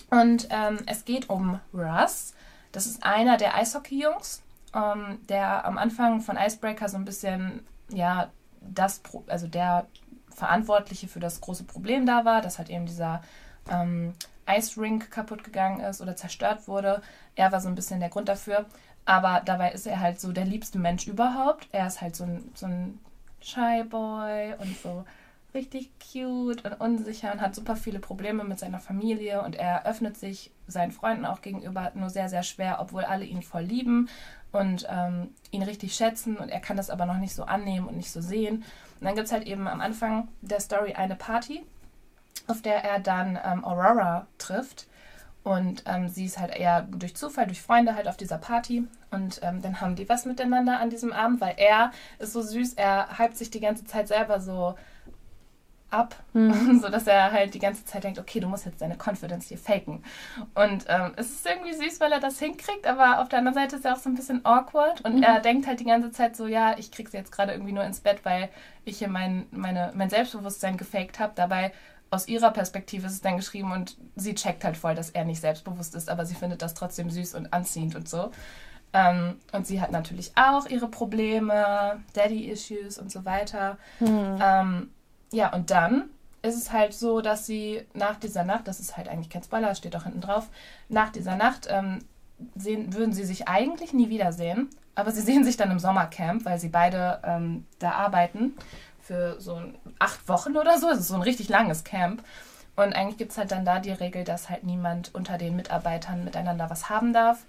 Und 0.10 0.48
ähm, 0.50 0.80
es 0.86 1.04
geht 1.04 1.30
um 1.30 1.60
Russ. 1.74 2.34
Das 2.72 2.86
ist 2.86 3.04
einer 3.04 3.38
der 3.38 3.56
Eishockey-Jungs, 3.56 4.44
ähm, 4.74 5.20
der 5.30 5.66
am 5.66 5.78
Anfang 5.78 6.22
von 6.22 6.38
Icebreaker 6.38 6.90
so 6.90 6.98
ein 6.98 7.06
bisschen, 7.06 7.66
ja, 7.90 8.32
das, 8.62 9.00
Pro 9.00 9.24
also 9.28 9.48
der 9.48 9.88
Verantwortliche 10.30 11.08
für 11.08 11.20
das 11.20 11.42
große 11.42 11.64
Problem 11.64 12.06
da 12.06 12.26
war, 12.26 12.42
dass 12.42 12.58
halt 12.58 12.70
eben 12.70 12.86
dieser 12.86 13.22
ähm, 13.70 14.14
Ice 14.50 14.80
Rink 14.80 15.12
kaputt 15.12 15.44
gegangen 15.44 15.82
ist 15.82 16.02
oder 16.02 16.16
zerstört 16.16 16.68
wurde. 16.68 17.02
Er 17.36 17.52
war 17.52 17.60
so 17.60 17.68
ein 17.68 17.76
bisschen 17.76 18.00
der 18.00 18.10
Grund 18.10 18.30
dafür. 18.30 18.66
Aber 19.06 19.42
dabei 19.44 19.72
ist 19.72 19.88
er 19.88 20.02
halt 20.02 20.20
so 20.20 20.34
der 20.34 20.46
liebste 20.46 20.80
Mensch 20.80 21.08
überhaupt. 21.08 21.70
Er 21.72 21.88
ist 21.88 22.02
halt 22.02 22.16
so 22.16 22.26
ein, 22.26 22.52
so 22.56 22.66
ein 22.66 23.00
Shy 23.42 23.84
Boy 23.84 24.54
und 24.60 24.78
so 24.78 25.06
richtig 25.54 25.92
cute 26.00 26.66
und 26.66 26.74
unsicher 26.82 27.32
und 27.32 27.42
hat 27.42 27.56
super 27.56 27.76
viele 27.76 28.00
Probleme 28.00 28.44
mit 28.44 28.60
seiner 28.60 28.80
Familie 28.80 29.42
und 29.42 29.56
er 29.56 29.86
öffnet 29.86 30.18
sich 30.18 30.52
seinen 30.68 30.92
Freunden 30.92 31.26
auch 31.26 31.42
gegenüber 31.42 31.92
nur 31.96 32.10
sehr, 32.10 32.30
sehr 32.30 32.44
schwer, 32.44 32.78
obwohl 32.80 33.06
alle 33.06 33.26
ihn 33.26 33.42
voll 33.42 33.64
lieben 33.64 34.10
und 34.52 34.88
ähm, 34.90 35.30
ihn 35.52 35.64
richtig 35.64 35.96
schätzen 35.96 36.38
und 36.38 36.50
er 36.50 36.60
kann 36.60 36.78
das 36.78 36.90
aber 36.90 37.06
noch 37.06 37.18
nicht 37.18 37.36
so 37.36 37.44
annehmen 37.44 37.88
und 37.88 37.98
nicht 37.98 38.12
so 38.12 38.22
sehen. 38.22 38.64
Und 39.00 39.06
dann 39.06 39.16
gibt 39.16 39.28
es 39.28 39.32
halt 39.34 39.46
eben 39.46 39.68
am 39.68 39.82
Anfang 39.82 40.28
der 40.42 40.60
Story 40.60 40.94
eine 40.94 41.16
Party, 41.16 41.64
auf 42.48 42.62
der 42.62 42.84
er 42.84 43.00
dann 43.00 43.40
ähm, 43.44 43.64
Aurora 43.64 44.28
trifft. 44.38 44.88
Und 45.44 45.84
ähm, 45.86 46.10
sie 46.10 46.26
ist 46.26 46.40
halt 46.40 46.54
eher 46.54 46.82
durch 46.82 47.16
Zufall, 47.16 47.48
durch 47.48 47.62
Freunde 47.62 47.96
halt 47.96 48.10
auf 48.10 48.18
dieser 48.18 48.38
Party. 48.38 48.86
Und 49.12 49.40
ähm, 49.44 49.62
dann 49.62 49.80
haben 49.80 49.96
die 49.96 50.10
was 50.10 50.26
miteinander 50.26 50.80
an 50.80 50.90
diesem 50.90 51.14
Abend, 51.14 51.40
weil 51.40 51.54
er 51.58 51.92
ist 52.20 52.34
so 52.34 52.42
süß, 52.42 52.74
er 52.74 53.18
hypt 53.18 53.38
sich 53.38 53.50
die 53.50 53.62
ganze 53.62 53.86
Zeit 53.86 54.10
selber 54.10 54.42
so 54.42 54.76
ab, 55.90 56.16
so 56.34 56.90
dass 56.90 57.08
er 57.08 57.32
halt 57.32 57.54
die 57.54 57.60
ganze 57.60 57.86
Zeit 57.86 58.04
denkt, 58.04 58.20
okay, 58.20 58.40
du 58.40 58.48
musst 58.48 58.66
jetzt 58.66 58.82
deine 58.82 58.98
Confidence 58.98 59.48
hier 59.48 59.58
faken. 59.58 60.04
Und 60.56 60.86
ähm, 60.88 61.14
es 61.16 61.32
ist 61.32 61.46
irgendwie 61.46 61.74
süß, 61.74 62.00
weil 62.00 62.12
er 62.12 62.20
das 62.20 62.40
hinkriegt, 62.40 62.86
aber 62.86 63.22
auf 63.22 63.30
der 63.30 63.40
anderen 63.40 63.56
Seite 63.56 63.78
ist 63.78 63.86
er 63.86 63.94
auch 63.94 64.00
so 64.00 64.10
ein 64.10 64.16
bisschen 64.16 64.46
awkward 64.46 65.02
und 65.02 65.24
er 65.24 65.40
denkt 65.40 65.68
halt 65.68 65.80
die 65.80 65.86
ganze 65.86 66.12
Zeit 66.12 66.36
so, 66.36 66.48
ja, 66.48 66.78
ich 66.78 66.92
krieg's 66.92 67.14
jetzt 67.14 67.32
gerade 67.32 67.54
irgendwie 67.54 67.72
nur 67.72 67.84
ins 67.84 68.00
Bett, 68.00 68.20
weil 68.24 68.50
ich 68.86 69.00
hier 69.00 69.10
mein, 69.10 69.46
meine, 69.52 69.92
mein 69.96 70.10
Selbstbewusstsein 70.10 70.78
gefaked 70.78 71.20
habe. 71.20 71.34
Dabei 71.36 71.72
aus 72.10 72.28
ihrer 72.28 72.52
Perspektive 72.52 73.08
ist 73.08 73.14
es 73.14 73.22
dann 73.22 73.38
geschrieben 73.38 73.72
und 73.72 73.98
sie 74.16 74.36
checkt 74.36 74.64
halt 74.64 74.78
voll, 74.78 74.96
dass 74.96 75.10
er 75.10 75.26
nicht 75.26 75.42
selbstbewusst 75.42 75.96
ist, 75.96 76.10
aber 76.10 76.26
sie 76.26 76.36
findet 76.36 76.62
das 76.62 76.74
trotzdem 76.74 77.10
süß 77.10 77.36
und 77.36 77.54
anziehend 77.54 77.96
und 77.96 78.08
so. 78.08 78.32
Ähm, 78.94 79.36
und 79.52 79.68
sie 79.68 79.82
hat 79.82 79.92
natürlich 79.92 80.32
auch 80.36 80.66
ihre 80.68 80.88
Probleme, 80.88 82.02
Daddy-Issues 82.14 82.98
und 82.98 83.12
so 83.12 83.26
weiter. 83.26 83.78
Ähm, 84.42 84.92
ja, 85.32 85.54
und 85.54 85.72
dann 85.72 86.10
ist 86.42 86.56
es 86.56 86.72
halt 86.72 86.94
so, 86.94 87.22
dass 87.22 87.46
sie 87.46 87.86
nach 87.94 88.18
dieser 88.18 88.44
Nacht, 88.44 88.68
das 88.68 88.80
ist 88.80 88.96
halt 88.98 89.08
eigentlich 89.08 89.30
kein 89.30 89.44
Spoiler, 89.44 89.76
steht 89.76 89.96
auch 89.96 90.04
hinten 90.04 90.22
drauf, 90.22 90.48
nach 90.90 91.12
dieser 91.12 91.36
Nacht 91.36 91.68
ähm, 91.70 92.00
sehen, 92.56 92.94
würden 92.94 93.14
sie 93.14 93.26
sich 93.26 93.48
eigentlich 93.48 93.94
nie 93.94 94.10
wiedersehen, 94.10 94.70
aber 94.96 95.12
sie 95.12 95.22
sehen 95.30 95.44
sich 95.44 95.58
dann 95.58 95.72
im 95.72 95.80
Sommercamp, 95.80 96.46
weil 96.46 96.60
sie 96.60 96.70
beide 96.70 97.20
ähm, 97.24 97.66
da 97.80 97.92
arbeiten 97.92 98.54
für 99.00 99.40
so 99.40 99.62
acht 100.00 100.28
Wochen 100.28 100.58
oder 100.58 100.78
so. 100.80 100.90
Es 100.90 101.00
ist 101.00 101.08
so 101.08 101.16
ein 101.16 101.22
richtig 101.22 101.48
langes 101.48 101.84
Camp. 101.84 102.24
Und 102.76 102.94
eigentlich 102.94 103.18
gibt 103.18 103.32
es 103.32 103.38
halt 103.38 103.52
dann 103.52 103.66
da 103.66 103.80
die 103.80 103.92
Regel, 103.92 104.24
dass 104.24 104.50
halt 104.50 104.64
niemand 104.64 105.16
unter 105.16 105.38
den 105.38 105.56
Mitarbeitern 105.56 106.24
miteinander 106.24 106.70
was 106.70 106.90
haben 106.90 107.14
darf. 107.14 107.46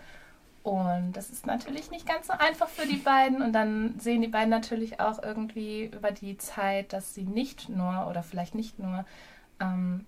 Und 0.68 1.12
das 1.12 1.30
ist 1.30 1.46
natürlich 1.46 1.90
nicht 1.90 2.06
ganz 2.06 2.26
so 2.26 2.32
einfach 2.32 2.68
für 2.68 2.86
die 2.86 2.96
beiden. 2.96 3.42
Und 3.42 3.52
dann 3.52 3.98
sehen 3.98 4.22
die 4.22 4.28
beiden 4.28 4.50
natürlich 4.50 5.00
auch 5.00 5.22
irgendwie 5.22 5.86
über 5.86 6.10
die 6.10 6.36
Zeit, 6.38 6.92
dass 6.92 7.14
sie 7.14 7.24
nicht 7.24 7.68
nur 7.68 8.06
oder 8.08 8.22
vielleicht 8.22 8.54
nicht 8.54 8.78
nur 8.78 9.04
ähm, 9.60 10.06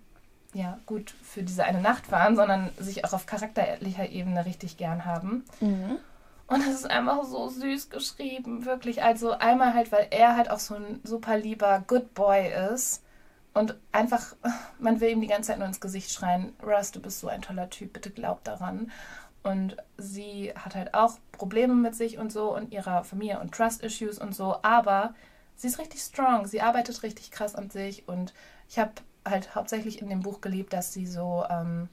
ja, 0.53 0.79
gut 0.87 1.15
für 1.23 1.43
diese 1.43 1.65
eine 1.65 1.81
Nacht 1.81 2.11
waren, 2.11 2.37
sondern 2.37 2.71
sich 2.79 3.05
auch 3.05 3.13
auf 3.13 3.27
charakterlicher 3.27 4.09
Ebene 4.09 4.45
richtig 4.47 4.77
gern 4.77 5.05
haben. 5.05 5.45
Und 6.47 6.67
das 6.67 6.75
ist 6.75 6.91
einfach 6.91 7.23
so 7.25 7.49
süß 7.49 7.91
geschrieben, 7.91 8.65
wirklich. 8.65 9.05
Also 9.05 9.31
einmal 9.31 9.75
halt, 9.75 9.93
weil 9.93 10.09
er 10.11 10.37
halt 10.37 10.51
auch 10.51 10.59
so 10.59 10.75
ein 10.75 11.01
super 11.05 11.39
lieber 11.39 11.85
Good 11.87 12.13
Boy 12.15 12.53
ist. 12.75 13.05
Und 13.55 13.77
einfach, 13.93 14.35
man 14.81 15.01
will 15.01 15.11
ihm 15.11 15.21
die 15.21 15.29
ganze 15.29 15.49
Zeit 15.49 15.59
nur 15.59 15.69
ins 15.69 15.81
Gesicht 15.81 16.11
schreien, 16.11 16.53
Russ, 16.61 16.91
du 16.91 17.01
bist 17.01 17.21
so 17.21 17.29
ein 17.29 17.43
toller 17.43 17.71
Typ, 17.71 17.93
bitte 17.93 18.11
glaub 18.11 18.43
daran. 18.43 18.91
Und 19.43 19.77
sie 19.97 20.53
hat 20.55 20.75
halt 20.75 20.95
auch 20.95 21.19
Probleme 21.33 21.75
mit 21.75 21.95
sich 21.95 22.19
und 22.19 22.31
so 22.31 22.55
und 22.55 22.73
ihrer 22.73 23.05
Familie 23.05 23.41
und 23.41 23.53
Trust-Issues 23.53 24.19
und 24.19 24.35
so, 24.35 24.57
aber 24.63 25.15
sie 25.57 25.69
ist 25.69 25.79
richtig 25.79 26.03
strong, 26.03 26.47
sie 26.47 26.61
arbeitet 26.61 27.03
richtig 27.03 27.31
krass 27.31 27.55
an 27.55 27.71
sich 27.71 28.07
und 28.07 28.35
ich 28.69 28.79
habe 28.79 28.93
halt 29.27 29.55
hauptsächlich 29.55 30.01
in 30.03 30.09
dem 30.09 30.21
Buch 30.21 30.41
geliebt, 30.41 30.73
dass 30.73 30.93
sie 30.93 31.07
so, 31.07 31.45
ähm, 31.49 31.89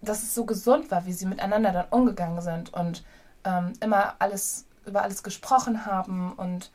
dass 0.00 0.22
es 0.22 0.34
so 0.34 0.44
gesund 0.44 0.90
war, 0.90 1.06
wie 1.06 1.12
sie 1.12 1.26
miteinander 1.26 1.70
dann 1.70 1.86
umgegangen 1.90 2.40
sind 2.40 2.72
und 2.74 3.04
ähm, 3.44 3.72
immer 3.80 4.16
alles 4.18 4.66
über 4.84 5.02
alles 5.02 5.22
gesprochen 5.22 5.86
haben 5.86 6.32
und 6.32 6.72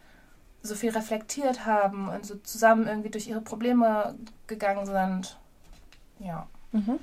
so 0.62 0.76
viel 0.76 0.92
reflektiert 0.92 1.66
haben 1.66 2.10
und 2.10 2.26
so 2.26 2.36
zusammen 2.36 2.88
irgendwie 2.88 3.10
durch 3.10 3.28
ihre 3.28 3.42
Probleme 3.42 4.16
gegangen 4.48 4.86
sind. 4.86 5.38
Ja. 6.20 6.48
Mhm. 6.72 7.00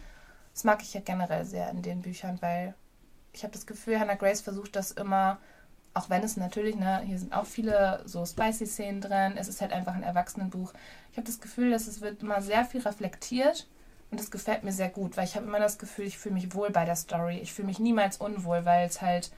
Das 0.54 0.64
mag 0.64 0.82
ich 0.82 0.94
ja 0.94 1.00
generell 1.00 1.44
sehr 1.44 1.68
in 1.70 1.82
den 1.82 2.00
Büchern, 2.00 2.38
weil 2.40 2.74
ich 3.32 3.42
habe 3.42 3.52
das 3.52 3.66
Gefühl, 3.66 3.98
Hannah 3.98 4.14
Grace 4.14 4.40
versucht 4.40 4.76
das 4.76 4.92
immer, 4.92 5.38
auch 5.92 6.08
wenn 6.08 6.22
es 6.22 6.36
natürlich, 6.36 6.76
ne, 6.76 7.00
hier 7.04 7.18
sind 7.18 7.32
auch 7.32 7.46
viele 7.46 8.02
so 8.04 8.24
spicy 8.24 8.66
Szenen 8.66 9.00
drin, 9.00 9.34
es 9.36 9.48
ist 9.48 9.60
halt 9.60 9.72
einfach 9.72 9.94
ein 9.94 10.02
Erwachsenenbuch. 10.02 10.72
Ich 11.10 11.18
habe 11.18 11.26
das 11.26 11.40
Gefühl, 11.40 11.70
dass 11.70 11.86
es 11.86 12.00
wird 12.00 12.22
immer 12.22 12.40
sehr 12.40 12.64
viel 12.64 12.80
reflektiert 12.80 13.66
und 14.10 14.20
das 14.20 14.30
gefällt 14.30 14.62
mir 14.62 14.72
sehr 14.72 14.88
gut, 14.88 15.16
weil 15.16 15.24
ich 15.24 15.34
habe 15.34 15.46
immer 15.46 15.58
das 15.58 15.78
Gefühl, 15.78 16.06
ich 16.06 16.18
fühle 16.18 16.34
mich 16.34 16.54
wohl 16.54 16.70
bei 16.70 16.84
der 16.84 16.96
Story. 16.96 17.38
Ich 17.38 17.52
fühle 17.52 17.66
mich 17.66 17.80
niemals 17.80 18.16
unwohl, 18.18 18.64
weil 18.64 18.86
es 18.86 19.02
halt 19.02 19.32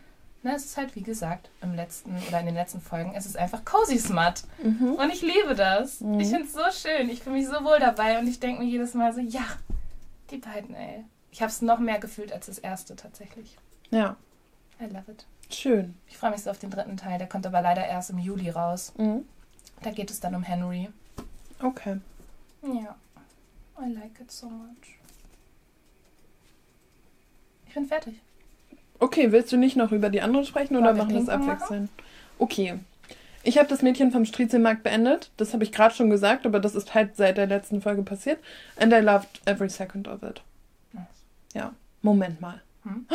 Ne, 0.46 0.54
es 0.54 0.64
ist 0.64 0.76
halt, 0.76 0.94
wie 0.94 1.02
gesagt, 1.02 1.50
im 1.60 1.74
letzten 1.74 2.16
oder 2.28 2.38
in 2.38 2.46
den 2.46 2.54
letzten 2.54 2.80
Folgen, 2.80 3.14
es 3.16 3.26
ist 3.26 3.36
einfach 3.36 3.64
cozy 3.64 3.98
smut. 3.98 4.44
Mhm. 4.62 4.92
Und 4.92 5.12
ich 5.12 5.20
liebe 5.20 5.56
das. 5.56 6.00
Mhm. 6.00 6.20
Ich 6.20 6.28
finde 6.28 6.44
es 6.44 6.52
so 6.52 6.60
schön. 6.70 7.08
Ich 7.08 7.24
fühle 7.24 7.36
mich 7.36 7.48
so 7.48 7.64
wohl 7.64 7.80
dabei 7.80 8.20
und 8.20 8.28
ich 8.28 8.38
denke 8.38 8.62
mir 8.62 8.68
jedes 8.68 8.94
Mal 8.94 9.12
so, 9.12 9.20
ja, 9.20 9.44
die 10.30 10.38
beiden, 10.38 10.74
ey. 10.74 11.04
Ich 11.30 11.42
habe 11.42 11.50
es 11.50 11.62
noch 11.62 11.78
mehr 11.78 11.98
gefühlt 11.98 12.32
als 12.32 12.46
das 12.46 12.58
erste 12.58 12.96
tatsächlich. 12.96 13.56
Ja. 13.90 14.16
I 14.80 14.84
love 14.84 15.10
it. 15.10 15.26
Schön. 15.50 15.94
Ich 16.08 16.16
freue 16.16 16.30
mich 16.32 16.42
so 16.42 16.50
auf 16.50 16.58
den 16.58 16.70
dritten 16.70 16.96
Teil. 16.96 17.18
Der 17.18 17.28
kommt 17.28 17.46
aber 17.46 17.60
leider 17.60 17.86
erst 17.86 18.10
im 18.10 18.18
Juli 18.18 18.50
raus. 18.50 18.92
Mhm. 18.96 19.26
Da 19.82 19.90
geht 19.90 20.10
es 20.10 20.20
dann 20.20 20.34
um 20.34 20.42
Henry. 20.42 20.88
Okay. 21.62 21.98
Ja. 22.62 22.96
I 23.78 23.92
like 23.92 24.20
it 24.20 24.30
so 24.30 24.48
much. 24.48 24.98
Ich 27.68 27.74
bin 27.74 27.86
fertig. 27.86 28.20
Okay, 28.98 29.30
willst 29.32 29.52
du 29.52 29.56
nicht 29.56 29.76
noch 29.76 29.92
über 29.92 30.08
die 30.08 30.22
anderen 30.22 30.46
sprechen 30.46 30.76
oder 30.76 30.94
machen 30.94 31.10
wir 31.10 31.20
es 31.20 31.28
abwechselnd? 31.28 31.90
Okay. 32.38 32.78
Ich 33.46 33.58
habe 33.58 33.68
das 33.68 33.82
Mädchen 33.82 34.10
vom 34.10 34.24
Striezelmarkt 34.24 34.82
beendet. 34.82 35.30
Das 35.36 35.52
habe 35.52 35.62
ich 35.62 35.72
gerade 35.72 35.94
schon 35.94 36.10
gesagt, 36.10 36.46
aber 36.46 36.58
das 36.58 36.74
ist 36.74 36.94
halt 36.94 37.16
seit 37.16 37.36
der 37.36 37.46
letzten 37.46 37.80
Folge 37.80 38.02
passiert. 38.02 38.38
And 38.76 38.92
I 38.92 38.96
loved 38.96 39.40
every 39.44 39.68
second 39.68 40.08
of 40.08 40.22
it. 40.22 40.42
Ja. 41.54 41.72
Moment 42.02 42.40
mal. 42.40 42.60
Hm? 42.82 43.06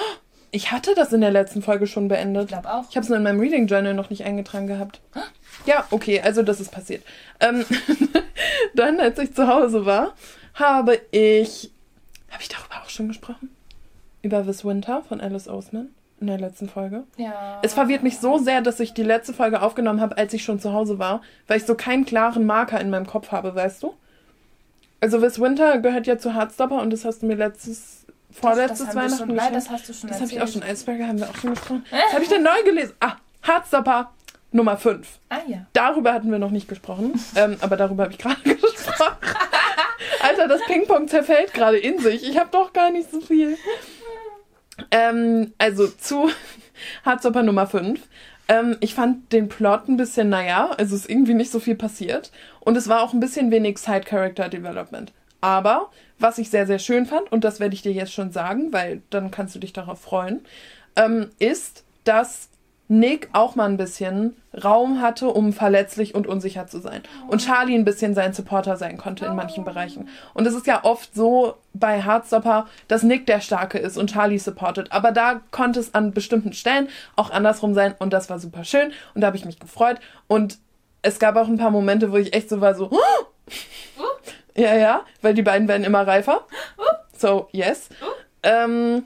Ich 0.52 0.72
hatte 0.72 0.96
das 0.96 1.14
in 1.14 1.22
der 1.22 1.32
letzten 1.32 1.62
Folge 1.62 1.86
schon 1.86 2.08
beendet. 2.08 2.44
Ich 2.44 2.50
glaube 2.50 2.72
auch. 2.72 2.86
Ich 2.90 2.96
habe 2.96 3.04
es 3.04 3.10
nur 3.10 3.18
in 3.18 3.24
meinem 3.24 3.40
Reading 3.40 3.68
Journal 3.68 3.94
noch 3.94 4.10
nicht 4.10 4.24
eingetragen 4.24 4.68
gehabt. 4.68 5.02
Ja, 5.66 5.86
okay, 5.92 6.22
also 6.22 6.44
das 6.44 6.60
ist 6.60 6.72
passiert. 6.72 7.04
Ähm, 7.40 7.66
dann, 8.74 9.00
als 9.00 9.20
ich 9.20 9.34
zu 9.34 9.48
Hause 9.48 9.86
war, 9.86 10.16
habe 10.54 11.00
ich. 11.12 11.72
Habe 12.30 12.42
ich 12.42 12.50
darüber 12.50 12.82
auch 12.82 12.90
schon 12.90 13.10
gesprochen? 13.10 13.50
über 14.22 14.44
This 14.44 14.64
Winter 14.64 15.04
von 15.04 15.22
Alice 15.22 15.48
Oseman 15.48 15.90
in 16.22 16.28
der 16.28 16.40
letzten 16.40 16.70
Folge. 16.70 17.04
Ja. 17.18 17.60
Es 17.64 17.74
verwirrt 17.74 18.04
mich 18.04 18.20
so 18.20 18.38
sehr, 18.38 18.62
dass 18.62 18.80
ich 18.80 18.94
die 18.94 19.04
letzte 19.04 19.34
Folge 19.34 19.62
aufgenommen 19.62 20.00
habe, 20.00 20.18
als 20.18 20.34
ich 20.34 20.44
schon 20.44 20.60
zu 20.60 20.72
Hause 20.72 21.00
war, 21.00 21.22
weil 21.48 21.58
ich 21.58 21.66
so 21.66 21.76
keinen 21.76 22.06
klaren 22.06 22.46
Marker 22.46 22.80
in 22.80 22.90
meinem 22.90 23.08
Kopf 23.08 23.32
habe, 23.32 23.54
weißt 23.56 23.84
du? 23.84 23.94
Also 25.02 25.20
This 25.20 25.42
Winter 25.42 25.80
gehört 25.80 26.06
ja 26.06 26.18
zu 26.20 26.36
Heartstopper 26.36 26.80
und 26.80 26.94
das 26.94 27.06
hast 27.06 27.24
du 27.24 27.26
mir 27.26 27.36
letztes, 27.36 28.06
vorletztes 28.32 28.86
das 28.86 28.96
Weihnachten 28.96 29.18
schon, 29.18 29.36
Nein, 29.36 29.54
das 29.54 29.70
hast 29.70 29.90
du 29.90 29.94
schon 29.94 30.10
Das 30.10 30.22
habe 30.22 30.32
ich 30.32 30.40
auch 30.40 30.48
schon. 30.48 30.62
Eisberger 30.62 31.08
haben 31.08 31.20
wir 31.20 31.28
auch 31.28 31.36
schon 31.36 31.50
gesprochen. 31.50 31.86
Das 31.90 32.14
habe 32.14 32.24
ich 32.24 32.30
denn 32.30 32.44
neu 32.44 32.64
gelesen. 32.64 32.94
Ah, 33.00 33.16
Heartstopper 33.46 34.12
Nummer 34.52 34.78
5. 34.78 35.08
Ah 35.30 35.38
ja. 35.48 35.66
Darüber 35.74 36.14
hatten 36.14 36.30
wir 36.30 36.38
noch 36.38 36.52
nicht 36.52 36.68
gesprochen, 36.68 37.14
ähm, 37.36 37.58
aber 37.62 37.78
darüber 37.78 38.04
habe 38.04 38.14
ich 38.14 38.20
gerade 38.20 38.42
gesprochen. 38.44 39.16
Alter, 40.22 40.48
das 40.48 40.62
Ping-Pong 40.68 41.08
zerfällt 41.08 41.54
gerade 41.54 41.78
in 41.78 41.98
sich. 41.98 42.28
Ich 42.30 42.38
habe 42.38 42.50
doch 42.52 42.74
gar 42.74 42.92
nicht 42.92 43.10
so 43.10 43.22
viel. 43.22 43.58
Ähm, 44.92 45.54
also 45.58 45.88
zu 45.88 46.30
Hardstopper 47.06 47.44
Nummer 47.44 47.68
5. 47.68 48.00
Ähm, 48.48 48.78
ich 48.82 48.94
fand 48.94 49.32
den 49.32 49.48
Plot 49.48 49.88
ein 49.88 49.98
bisschen, 49.98 50.30
naja, 50.30 50.72
also 50.78 50.96
ist 50.96 51.10
irgendwie 51.10 51.34
nicht 51.34 51.52
so 51.52 51.60
viel 51.60 51.76
passiert. 51.76 52.32
Und 52.60 52.78
es 52.78 52.88
war 52.88 53.02
auch 53.02 53.14
ein 53.14 53.20
bisschen 53.20 53.52
wenig 53.52 53.78
Side-Character-Development. 53.78 55.14
Aber 55.40 55.90
was 56.20 56.38
ich 56.38 56.50
sehr, 56.50 56.68
sehr 56.68 56.80
schön 56.80 57.06
fand, 57.06 57.32
und 57.32 57.44
das 57.44 57.60
werde 57.60 57.74
ich 57.74 57.82
dir 57.82 57.92
jetzt 57.94 58.14
schon 58.14 58.32
sagen, 58.32 58.72
weil 58.72 59.02
dann 59.10 59.32
kannst 59.32 59.56
du 59.56 59.60
dich 59.60 59.74
darauf 59.74 60.00
freuen, 60.00 60.42
ähm, 60.96 61.30
ist, 61.40 61.84
dass 62.04 62.50
Nick 62.92 63.30
auch 63.32 63.56
mal 63.56 63.70
ein 63.70 63.78
bisschen 63.78 64.36
Raum 64.62 65.02
hatte, 65.02 65.30
um 65.30 65.54
verletzlich 65.54 66.14
und 66.14 66.28
unsicher 66.28 66.68
zu 66.68 66.80
sein. 66.80 67.02
Und 67.30 67.40
Charlie 67.40 67.74
ein 67.74 67.86
bisschen 67.86 68.14
sein 68.14 68.34
Supporter 68.34 68.76
sein 68.76 68.98
konnte 68.98 69.26
in 69.26 69.34
manchen 69.34 69.64
Bereichen. 69.64 70.10
Und 70.34 70.46
es 70.46 70.54
ist 70.54 70.68
ja 70.68 70.84
oft 70.84 71.16
so 71.16 71.56
bei 71.74 72.04
Heartstopper, 72.04 72.68
dass 72.90 73.04
Nick 73.04 73.28
der 73.28 73.40
Starke 73.40 73.78
ist 73.78 73.98
und 73.98 74.12
Charlie 74.12 74.40
supportet. 74.40 74.92
Aber 74.92 75.14
da 75.14 75.40
konnte 75.52 75.80
es 75.80 75.96
an 75.96 76.12
bestimmten 76.12 76.52
Stellen 76.52 76.90
auch 77.16 77.30
andersrum 77.30 77.74
sein 77.74 77.96
und 77.98 78.12
das 78.12 78.30
war 78.30 78.40
super 78.40 78.66
schön 78.66 78.92
und 79.16 79.22
da 79.22 79.28
habe 79.28 79.38
ich 79.38 79.46
mich 79.46 79.60
gefreut. 79.60 80.02
Und 80.28 80.58
es 81.02 81.18
gab 81.18 81.38
auch 81.38 81.48
ein 81.48 81.58
paar 81.58 81.72
Momente, 81.72 82.12
wo 82.12 82.18
ich 82.18 82.34
echt 82.34 82.50
so 82.50 82.60
war, 82.60 82.76
so. 82.76 82.92
Uh. 82.92 82.98
Ja, 84.54 84.76
ja, 84.76 85.06
weil 85.22 85.34
die 85.34 85.44
beiden 85.44 85.70
werden 85.70 85.86
immer 85.86 86.06
reifer. 86.06 86.46
So, 87.18 87.48
yes. 87.54 87.88
Ähm, 88.44 89.06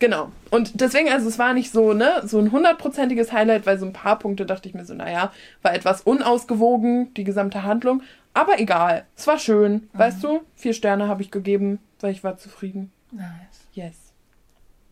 Genau. 0.00 0.32
Und 0.50 0.80
deswegen, 0.80 1.10
also 1.10 1.28
es 1.28 1.38
war 1.38 1.54
nicht 1.54 1.72
so, 1.72 1.92
ne, 1.92 2.22
so 2.24 2.38
ein 2.38 2.52
hundertprozentiges 2.52 3.32
Highlight, 3.32 3.66
weil 3.66 3.78
so 3.78 3.86
ein 3.86 3.92
paar 3.92 4.18
Punkte 4.18 4.46
dachte 4.46 4.68
ich 4.68 4.74
mir 4.74 4.84
so, 4.84 4.94
naja, 4.94 5.32
war 5.62 5.74
etwas 5.74 6.02
unausgewogen, 6.02 7.14
die 7.14 7.24
gesamte 7.24 7.62
Handlung. 7.62 8.02
Aber 8.34 8.60
egal. 8.60 9.06
Es 9.16 9.26
war 9.26 9.38
schön. 9.38 9.72
Mhm. 9.74 9.88
Weißt 9.92 10.22
du, 10.22 10.40
vier 10.54 10.74
Sterne 10.74 11.08
habe 11.08 11.22
ich 11.22 11.30
gegeben, 11.30 11.78
weil 12.00 12.12
ich 12.12 12.24
war 12.24 12.36
zufrieden. 12.38 12.92
Nice. 13.10 13.26
Yes. 13.72 13.96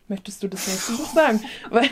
Möchtest 0.08 0.42
du 0.42 0.48
das 0.48 0.66
nächste 0.66 0.92
Buch 0.92 1.12
sagen? 1.12 1.40
weil, 1.70 1.88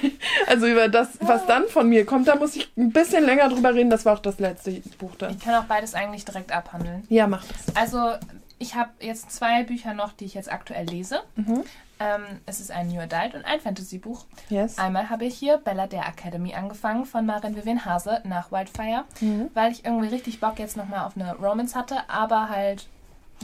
also 0.47 0.67
über 0.67 0.89
das, 0.89 1.19
was 1.21 1.47
dann 1.47 1.67
von 1.69 1.89
mir 1.89 2.07
kommt, 2.07 2.29
da 2.29 2.37
muss 2.37 2.57
ich 2.57 2.71
ein 2.77 2.91
bisschen 2.91 3.25
länger 3.25 3.49
drüber 3.51 3.75
reden. 3.75 3.91
Das 3.91 4.05
war 4.07 4.15
auch 4.15 4.21
das 4.21 4.39
letzte 4.39 4.73
Buch 4.99 5.15
dann. 5.17 5.33
Ich 5.33 5.41
kann 5.41 5.55
auch 5.55 5.67
beides 5.67 5.95
eigentlich 5.95 6.25
direkt 6.25 6.51
abhandeln. 6.51 7.05
Ja, 7.11 7.27
mach 7.27 7.45
das. 7.45 7.77
Also, 7.77 8.15
ich 8.59 8.75
habe 8.75 8.91
jetzt 9.01 9.31
zwei 9.33 9.65
Bücher 9.65 9.93
noch, 9.93 10.13
die 10.13 10.25
ich 10.25 10.35
jetzt 10.35 10.51
aktuell 10.51 10.87
lese. 10.87 11.21
Mhm. 11.37 11.65
Ähm, 11.99 12.41
es 12.45 12.61
ist 12.61 12.71
ein 12.71 12.89
New 12.89 13.01
Adult 13.01 13.35
und 13.35 13.45
ein 13.45 13.61
Fantasy-Buch. 13.61 14.25
Yes. 14.51 14.79
Einmal 14.79 15.09
habe 15.09 15.25
ich 15.25 15.37
hier 15.37 15.59
Bella 15.59 15.87
der 15.87 16.07
Academy 16.07 16.55
angefangen 16.55 17.07
von 17.07 17.25
Marin 17.25 17.57
Vivian 17.57 17.85
Hase 17.85 18.21
nach 18.25 18.53
Wildfire, 18.53 19.05
mhm. 19.21 19.51
weil 19.55 19.73
ich 19.73 19.85
irgendwie 19.85 20.09
richtig 20.09 20.41
Bock 20.41 20.59
jetzt 20.59 20.77
nochmal 20.77 21.07
auf 21.07 21.17
eine 21.17 21.35
Romance 21.37 21.75
hatte, 21.75 22.09
aber 22.09 22.51
halt 22.51 22.87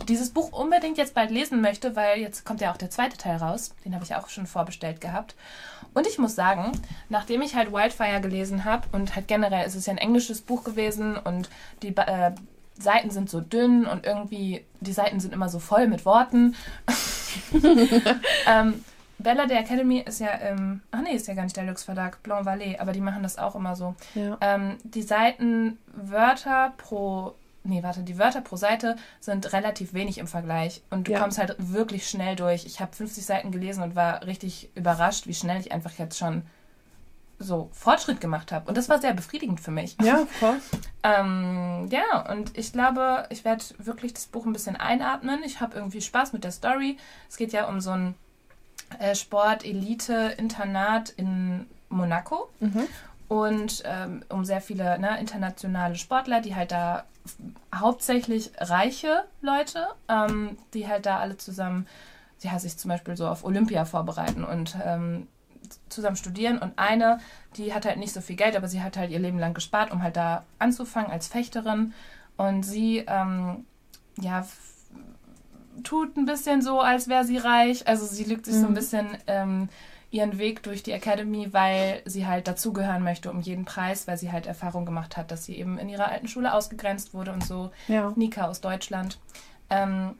dieses 0.08 0.30
Buch 0.30 0.52
unbedingt 0.52 0.98
jetzt 0.98 1.14
bald 1.14 1.30
lesen 1.30 1.60
möchte, 1.60 1.96
weil 1.96 2.18
jetzt 2.18 2.44
kommt 2.44 2.60
ja 2.60 2.72
auch 2.72 2.76
der 2.76 2.90
zweite 2.90 3.16
Teil 3.16 3.36
raus. 3.36 3.74
Den 3.84 3.94
habe 3.94 4.04
ich 4.04 4.14
auch 4.14 4.28
schon 4.28 4.46
vorbestellt 4.46 5.00
gehabt. 5.00 5.34
Und 5.94 6.06
ich 6.06 6.18
muss 6.18 6.34
sagen, 6.34 6.72
nachdem 7.08 7.42
ich 7.42 7.54
halt 7.54 7.72
Wildfire 7.72 8.20
gelesen 8.20 8.64
habe 8.64 8.88
und 8.92 9.14
halt 9.14 9.28
generell 9.28 9.66
ist 9.66 9.74
es 9.74 9.86
ja 9.86 9.92
ein 9.92 9.98
englisches 9.98 10.40
Buch 10.40 10.64
gewesen 10.64 11.16
und 11.16 11.50
die 11.82 11.94
äh, 11.96 12.32
Seiten 12.82 13.10
sind 13.10 13.30
so 13.30 13.40
dünn 13.40 13.86
und 13.86 14.04
irgendwie 14.04 14.64
die 14.80 14.92
Seiten 14.92 15.20
sind 15.20 15.32
immer 15.32 15.48
so 15.48 15.58
voll 15.58 15.88
mit 15.88 16.04
Worten. 16.04 16.54
ähm, 18.46 18.84
Bella 19.22 19.46
der 19.46 19.60
Academy 19.60 20.00
ist 20.00 20.20
ja 20.20 20.32
im, 20.32 20.82
ach 20.90 21.00
nee, 21.02 21.14
ist 21.14 21.28
ja 21.28 21.34
gar 21.34 21.44
nicht 21.44 21.56
der 21.56 21.64
Lux 21.64 21.84
Verlag, 21.84 22.22
Blanc 22.22 22.46
Vallée, 22.46 22.78
aber 22.80 22.92
die 22.92 23.00
machen 23.00 23.22
das 23.22 23.38
auch 23.38 23.54
immer 23.54 23.76
so. 23.76 23.94
Ja. 24.14 24.36
Ähm, 24.40 24.76
die 24.82 25.02
Seiten 25.02 25.78
Wörter 25.86 26.74
pro, 26.76 27.34
nee, 27.64 27.82
warte, 27.82 28.02
die 28.02 28.18
Wörter 28.18 28.40
pro 28.40 28.56
Seite 28.56 28.96
sind 29.20 29.52
relativ 29.52 29.94
wenig 29.94 30.18
im 30.18 30.26
Vergleich 30.26 30.82
und 30.90 31.08
du 31.08 31.12
ja. 31.12 31.20
kommst 31.20 31.38
halt 31.38 31.54
wirklich 31.58 32.08
schnell 32.08 32.36
durch. 32.36 32.66
Ich 32.66 32.80
habe 32.80 32.94
50 32.94 33.24
Seiten 33.24 33.52
gelesen 33.52 33.82
und 33.82 33.94
war 33.94 34.26
richtig 34.26 34.70
überrascht, 34.74 35.26
wie 35.26 35.34
schnell 35.34 35.60
ich 35.60 35.72
einfach 35.72 35.92
jetzt 35.98 36.18
schon 36.18 36.42
so 37.42 37.68
Fortschritt 37.72 38.20
gemacht 38.20 38.52
habe. 38.52 38.68
Und 38.68 38.76
das 38.76 38.88
war 38.88 39.00
sehr 39.00 39.14
befriedigend 39.14 39.60
für 39.60 39.70
mich. 39.70 39.96
Ja, 40.02 40.26
voll. 40.40 40.56
ähm, 41.02 41.88
ja, 41.90 42.30
und 42.30 42.56
ich 42.56 42.72
glaube, 42.72 43.26
ich 43.30 43.44
werde 43.44 43.64
wirklich 43.78 44.14
das 44.14 44.26
Buch 44.26 44.46
ein 44.46 44.52
bisschen 44.52 44.76
einatmen. 44.76 45.42
Ich 45.44 45.60
habe 45.60 45.76
irgendwie 45.76 46.00
Spaß 46.00 46.32
mit 46.32 46.44
der 46.44 46.52
Story. 46.52 46.96
Es 47.28 47.36
geht 47.36 47.52
ja 47.52 47.68
um 47.68 47.80
so 47.80 47.90
ein 47.90 48.14
äh, 48.98 49.14
Sport-Elite-Internat 49.14 51.10
in 51.10 51.66
Monaco. 51.88 52.50
Mhm. 52.60 52.88
Und 53.28 53.82
ähm, 53.86 54.24
um 54.28 54.44
sehr 54.44 54.60
viele 54.60 54.98
ne, 54.98 55.18
internationale 55.18 55.94
Sportler, 55.96 56.40
die 56.40 56.54
halt 56.54 56.70
da 56.70 57.04
hauptsächlich 57.74 58.50
reiche 58.58 59.24
Leute, 59.40 59.86
ähm, 60.08 60.58
die 60.74 60.86
halt 60.86 61.06
da 61.06 61.18
alle 61.18 61.36
zusammen, 61.38 61.86
ja, 62.40 62.58
sich 62.58 62.76
zum 62.76 62.90
Beispiel 62.90 63.16
so 63.16 63.26
auf 63.26 63.44
Olympia 63.44 63.84
vorbereiten 63.84 64.44
und 64.44 64.76
ähm, 64.84 65.28
zusammen 65.92 66.16
studieren 66.16 66.58
und 66.58 66.72
eine, 66.76 67.18
die 67.56 67.74
hat 67.74 67.84
halt 67.84 67.98
nicht 67.98 68.12
so 68.12 68.20
viel 68.20 68.36
Geld, 68.36 68.56
aber 68.56 68.68
sie 68.68 68.82
hat 68.82 68.96
halt 68.96 69.10
ihr 69.10 69.18
Leben 69.18 69.38
lang 69.38 69.54
gespart, 69.54 69.92
um 69.92 70.02
halt 70.02 70.16
da 70.16 70.44
anzufangen 70.58 71.10
als 71.10 71.28
Fechterin. 71.28 71.92
Und 72.36 72.64
sie, 72.64 73.04
ähm, 73.06 73.64
ja, 74.18 74.46
tut 75.84 76.16
ein 76.16 76.26
bisschen 76.26 76.62
so, 76.62 76.80
als 76.80 77.08
wäre 77.08 77.24
sie 77.24 77.36
reich. 77.36 77.86
Also 77.86 78.06
sie 78.06 78.24
lügt 78.24 78.46
sich 78.46 78.54
mhm. 78.56 78.60
so 78.60 78.66
ein 78.66 78.70
mhm. 78.70 78.74
bisschen 78.74 79.06
ähm, 79.26 79.68
ihren 80.10 80.38
Weg 80.38 80.62
durch 80.62 80.82
die 80.82 80.92
Academy, 80.92 81.52
weil 81.52 82.02
sie 82.04 82.26
halt 82.26 82.46
dazugehören 82.46 83.02
möchte 83.02 83.30
um 83.30 83.40
jeden 83.40 83.64
Preis, 83.64 84.06
weil 84.06 84.18
sie 84.18 84.30
halt 84.30 84.46
Erfahrung 84.46 84.84
gemacht 84.84 85.16
hat, 85.16 85.30
dass 85.30 85.44
sie 85.44 85.56
eben 85.56 85.78
in 85.78 85.88
ihrer 85.88 86.08
alten 86.08 86.28
Schule 86.28 86.52
ausgegrenzt 86.52 87.14
wurde 87.14 87.32
und 87.32 87.44
so. 87.44 87.70
Ja. 87.88 88.12
Nika 88.16 88.48
aus 88.48 88.60
Deutschland. 88.60 89.18
Ähm, 89.70 90.14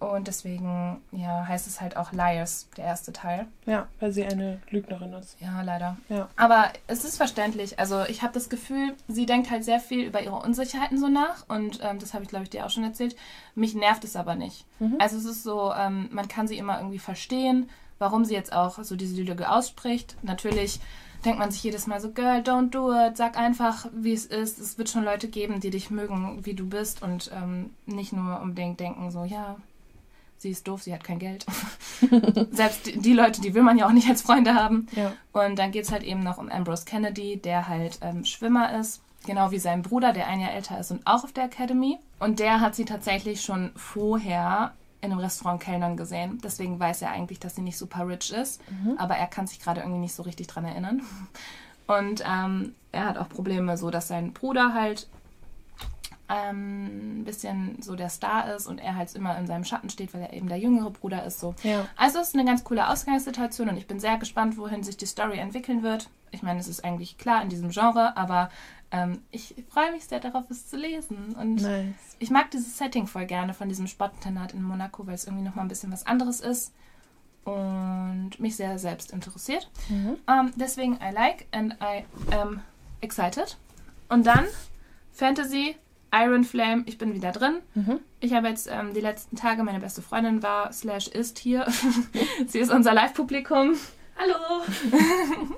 und 0.00 0.28
deswegen, 0.28 1.02
ja, 1.10 1.46
heißt 1.46 1.66
es 1.66 1.80
halt 1.80 1.96
auch 1.96 2.12
Liars, 2.12 2.68
der 2.76 2.84
erste 2.84 3.12
Teil. 3.12 3.46
Ja, 3.66 3.88
weil 3.98 4.12
sie 4.12 4.24
eine 4.24 4.60
Lügnerin 4.70 5.12
ist. 5.14 5.36
Ja, 5.40 5.60
leider. 5.62 5.96
Ja. 6.08 6.28
Aber 6.36 6.72
es 6.86 7.04
ist 7.04 7.16
verständlich. 7.16 7.78
Also 7.80 8.04
ich 8.04 8.22
habe 8.22 8.32
das 8.32 8.48
Gefühl, 8.48 8.94
sie 9.08 9.26
denkt 9.26 9.50
halt 9.50 9.64
sehr 9.64 9.80
viel 9.80 10.04
über 10.06 10.22
ihre 10.22 10.36
Unsicherheiten 10.36 10.98
so 10.98 11.08
nach. 11.08 11.48
Und 11.48 11.80
ähm, 11.82 11.98
das 11.98 12.14
habe 12.14 12.22
ich, 12.22 12.30
glaube 12.30 12.44
ich, 12.44 12.50
dir 12.50 12.64
auch 12.64 12.70
schon 12.70 12.84
erzählt. 12.84 13.16
Mich 13.56 13.74
nervt 13.74 14.04
es 14.04 14.14
aber 14.14 14.36
nicht. 14.36 14.66
Mhm. 14.78 14.96
Also 15.00 15.16
es 15.16 15.24
ist 15.24 15.42
so, 15.42 15.72
ähm, 15.74 16.08
man 16.12 16.28
kann 16.28 16.46
sie 16.46 16.58
immer 16.58 16.78
irgendwie 16.78 17.00
verstehen. 17.00 17.68
warum 17.98 18.24
sie 18.24 18.34
jetzt 18.34 18.52
auch 18.52 18.82
so 18.82 18.96
diese 18.96 19.20
Lüge 19.20 19.50
ausspricht. 19.50 20.16
Natürlich 20.22 20.80
denkt 21.24 21.38
man 21.38 21.50
sich 21.50 21.62
jedes 21.62 21.86
Mal 21.86 22.00
so, 22.00 22.12
Girl, 22.12 22.40
don't 22.40 22.70
do 22.70 22.92
it, 22.92 23.16
sag 23.16 23.36
einfach, 23.36 23.86
wie 23.92 24.12
es 24.12 24.24
ist. 24.26 24.58
Es 24.58 24.78
wird 24.78 24.88
schon 24.88 25.04
Leute 25.04 25.28
geben, 25.28 25.60
die 25.60 25.70
dich 25.70 25.90
mögen, 25.90 26.44
wie 26.44 26.54
du 26.54 26.68
bist 26.68 27.02
und 27.02 27.30
ähm, 27.34 27.70
nicht 27.86 28.12
nur 28.12 28.40
unbedingt 28.40 28.78
denken 28.78 29.10
so, 29.10 29.24
ja, 29.24 29.56
sie 30.38 30.50
ist 30.50 30.66
doof, 30.66 30.82
sie 30.82 30.94
hat 30.94 31.04
kein 31.04 31.18
Geld. 31.18 31.44
Selbst 32.52 32.86
die, 32.86 32.98
die, 32.98 33.12
Leute, 33.12 33.40
die 33.40 33.54
will 33.54 33.62
man 33.62 33.76
ja 33.76 33.86
auch 33.86 33.92
nicht 33.92 34.08
als 34.08 34.22
Freunde 34.22 34.54
haben. 34.54 34.86
Ja. 34.92 35.12
Und 35.32 35.58
dann 35.58 35.72
geht 35.72 35.84
es 35.84 35.92
halt 35.92 36.04
eben 36.04 36.22
noch 36.22 36.38
um 36.38 36.48
Ambrose 36.48 36.84
Kennedy, 36.84 37.36
der 37.36 37.68
halt 37.68 37.98
ähm, 38.00 38.24
Schwimmer 38.24 38.78
ist. 38.78 39.02
Genau 39.26 39.50
wie 39.50 39.58
sein 39.58 39.82
Bruder, 39.82 40.12
der 40.12 40.28
ein 40.28 40.40
Jahr 40.40 40.52
älter 40.52 40.78
ist 40.78 40.92
und 40.92 41.06
auch 41.06 41.24
auf 41.24 41.32
der 41.32 41.44
Academy. 41.44 41.98
Und 42.20 42.38
der 42.38 42.60
hat 42.60 42.76
sie 42.76 42.84
tatsächlich 42.84 43.42
schon 43.42 43.72
vorher 43.74 44.72
in 45.00 45.12
einem 45.12 45.20
Restaurant 45.20 45.60
Kellnern 45.60 45.96
gesehen. 45.96 46.40
Deswegen 46.42 46.78
weiß 46.78 47.02
er 47.02 47.10
eigentlich, 47.10 47.38
dass 47.38 47.56
sie 47.56 47.62
nicht 47.62 47.78
super 47.78 48.06
rich 48.06 48.32
ist. 48.32 48.60
Mhm. 48.70 48.96
Aber 48.96 49.16
er 49.16 49.26
kann 49.26 49.46
sich 49.46 49.60
gerade 49.60 49.80
irgendwie 49.80 50.00
nicht 50.00 50.14
so 50.14 50.22
richtig 50.22 50.46
dran 50.46 50.64
erinnern. 50.64 51.02
Und 51.86 52.22
ähm, 52.26 52.74
er 52.92 53.06
hat 53.06 53.18
auch 53.18 53.28
Probleme, 53.28 53.76
so 53.76 53.90
dass 53.90 54.08
sein 54.08 54.32
Bruder 54.32 54.74
halt 54.74 55.08
ähm, 56.28 57.20
ein 57.20 57.24
bisschen 57.24 57.80
so 57.80 57.96
der 57.96 58.10
Star 58.10 58.54
ist 58.54 58.66
und 58.66 58.78
er 58.78 58.96
halt 58.96 59.14
immer 59.14 59.38
in 59.38 59.46
seinem 59.46 59.64
Schatten 59.64 59.90
steht, 59.90 60.12
weil 60.12 60.22
er 60.22 60.32
eben 60.32 60.48
der 60.48 60.58
jüngere 60.58 60.90
Bruder 60.90 61.24
ist. 61.24 61.40
So. 61.40 61.54
Ja. 61.62 61.86
Also 61.96 62.18
es 62.18 62.28
ist 62.28 62.34
eine 62.34 62.44
ganz 62.44 62.64
coole 62.64 62.88
Ausgangssituation 62.88 63.68
und 63.68 63.76
ich 63.76 63.86
bin 63.86 64.00
sehr 64.00 64.18
gespannt, 64.18 64.58
wohin 64.58 64.82
sich 64.82 64.96
die 64.96 65.06
Story 65.06 65.38
entwickeln 65.38 65.82
wird. 65.82 66.08
Ich 66.30 66.42
meine, 66.42 66.60
es 66.60 66.68
ist 66.68 66.84
eigentlich 66.84 67.16
klar 67.16 67.42
in 67.42 67.48
diesem 67.48 67.70
Genre, 67.70 68.16
aber 68.16 68.50
ähm, 68.90 69.22
ich 69.30 69.54
freue 69.70 69.92
mich 69.92 70.04
sehr 70.04 70.20
darauf, 70.20 70.50
es 70.50 70.68
zu 70.68 70.76
lesen. 70.76 71.34
Und 71.34 71.62
nice. 71.62 71.94
ich 72.18 72.30
mag 72.30 72.50
dieses 72.50 72.76
Setting 72.76 73.06
voll 73.06 73.26
gerne 73.26 73.54
von 73.54 73.68
diesem 73.68 73.86
Sportinternat 73.86 74.52
in 74.52 74.62
Monaco, 74.62 75.06
weil 75.06 75.14
es 75.14 75.24
irgendwie 75.24 75.44
nochmal 75.44 75.64
ein 75.64 75.68
bisschen 75.68 75.92
was 75.92 76.06
anderes 76.06 76.40
ist 76.40 76.72
und 77.44 78.32
mich 78.38 78.56
sehr 78.56 78.78
selbst 78.78 79.12
interessiert. 79.12 79.70
Mhm. 79.88 80.08
Um, 80.08 80.18
ähm, 80.28 80.52
deswegen 80.56 80.94
I 80.94 81.12
like 81.12 81.46
and 81.52 81.74
I 81.82 82.04
am 82.34 82.60
excited. 83.00 83.56
Und 84.10 84.26
dann 84.26 84.44
Fantasy, 85.12 85.76
Iron 86.12 86.44
Flame, 86.44 86.84
ich 86.86 86.98
bin 86.98 87.14
wieder 87.14 87.32
drin. 87.32 87.58
Mhm. 87.74 88.00
Ich 88.20 88.32
habe 88.32 88.48
jetzt 88.48 88.68
ähm, 88.70 88.94
die 88.94 89.00
letzten 89.00 89.36
Tage, 89.36 89.62
meine 89.62 89.80
beste 89.80 90.02
Freundin 90.02 90.42
war, 90.42 90.72
slash 90.72 91.08
ist 91.08 91.38
hier. 91.38 91.66
Sie 92.46 92.58
ist 92.58 92.72
unser 92.72 92.94
Live-Publikum. 92.94 93.74
Hallo! 94.16 94.64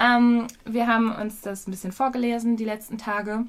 ähm, 0.00 0.46
wir 0.64 0.86
haben 0.86 1.12
uns 1.12 1.40
das 1.40 1.66
ein 1.66 1.70
bisschen 1.70 1.92
vorgelesen 1.92 2.56
die 2.56 2.64
letzten 2.64 2.98
Tage, 2.98 3.46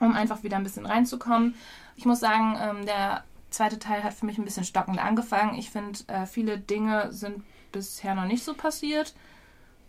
um 0.00 0.14
einfach 0.14 0.42
wieder 0.42 0.56
ein 0.56 0.64
bisschen 0.64 0.86
reinzukommen. 0.86 1.54
Ich 1.94 2.04
muss 2.04 2.20
sagen, 2.20 2.56
ähm, 2.60 2.86
der 2.86 3.24
zweite 3.50 3.78
Teil 3.78 4.02
hat 4.02 4.14
für 4.14 4.26
mich 4.26 4.38
ein 4.38 4.44
bisschen 4.44 4.64
stockend 4.64 4.98
angefangen. 4.98 5.56
Ich 5.58 5.70
finde, 5.70 5.98
äh, 6.08 6.26
viele 6.26 6.58
Dinge 6.58 7.12
sind 7.12 7.44
bisher 7.70 8.14
noch 8.14 8.24
nicht 8.24 8.44
so 8.44 8.54
passiert. 8.54 9.14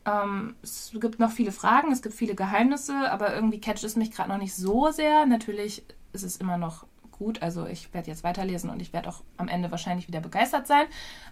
Ähm, 0.06 0.56
es 0.64 0.92
gibt 1.00 1.20
noch 1.20 1.32
viele 1.32 1.52
Fragen, 1.52 1.92
es 1.92 2.02
gibt 2.02 2.16
viele 2.16 2.36
Geheimnisse, 2.36 3.12
aber 3.12 3.34
irgendwie 3.36 3.60
catcht 3.60 3.84
es 3.84 3.96
mich 3.96 4.12
gerade 4.12 4.30
noch 4.30 4.38
nicht 4.38 4.56
so 4.56 4.92
sehr. 4.92 5.26
Natürlich 5.26 5.84
ist 6.14 6.24
es 6.24 6.38
immer 6.38 6.58
noch 6.58 6.86
gut. 7.12 7.42
Also 7.42 7.68
ich 7.68 7.94
werde 7.94 8.10
jetzt 8.10 8.24
weiterlesen 8.24 8.70
und 8.70 8.82
ich 8.82 8.94
werde 8.94 9.10
auch 9.10 9.22
am 9.38 9.48
Ende 9.48 9.70
wahrscheinlich 9.70 10.08
wieder 10.08 10.20
begeistert 10.20 10.68
sein. 10.68 10.86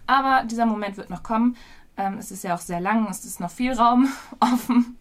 Aber 0.06 0.44
dieser 0.46 0.66
Moment 0.66 0.96
wird 0.96 1.10
noch 1.10 1.22
kommen. 1.22 1.56
Ähm, 1.96 2.18
es 2.18 2.30
ist 2.30 2.44
ja 2.44 2.54
auch 2.54 2.60
sehr 2.60 2.80
lang, 2.80 3.08
es 3.10 3.24
ist 3.24 3.40
noch 3.40 3.50
viel 3.50 3.72
Raum 3.72 4.08
offen, 4.40 4.96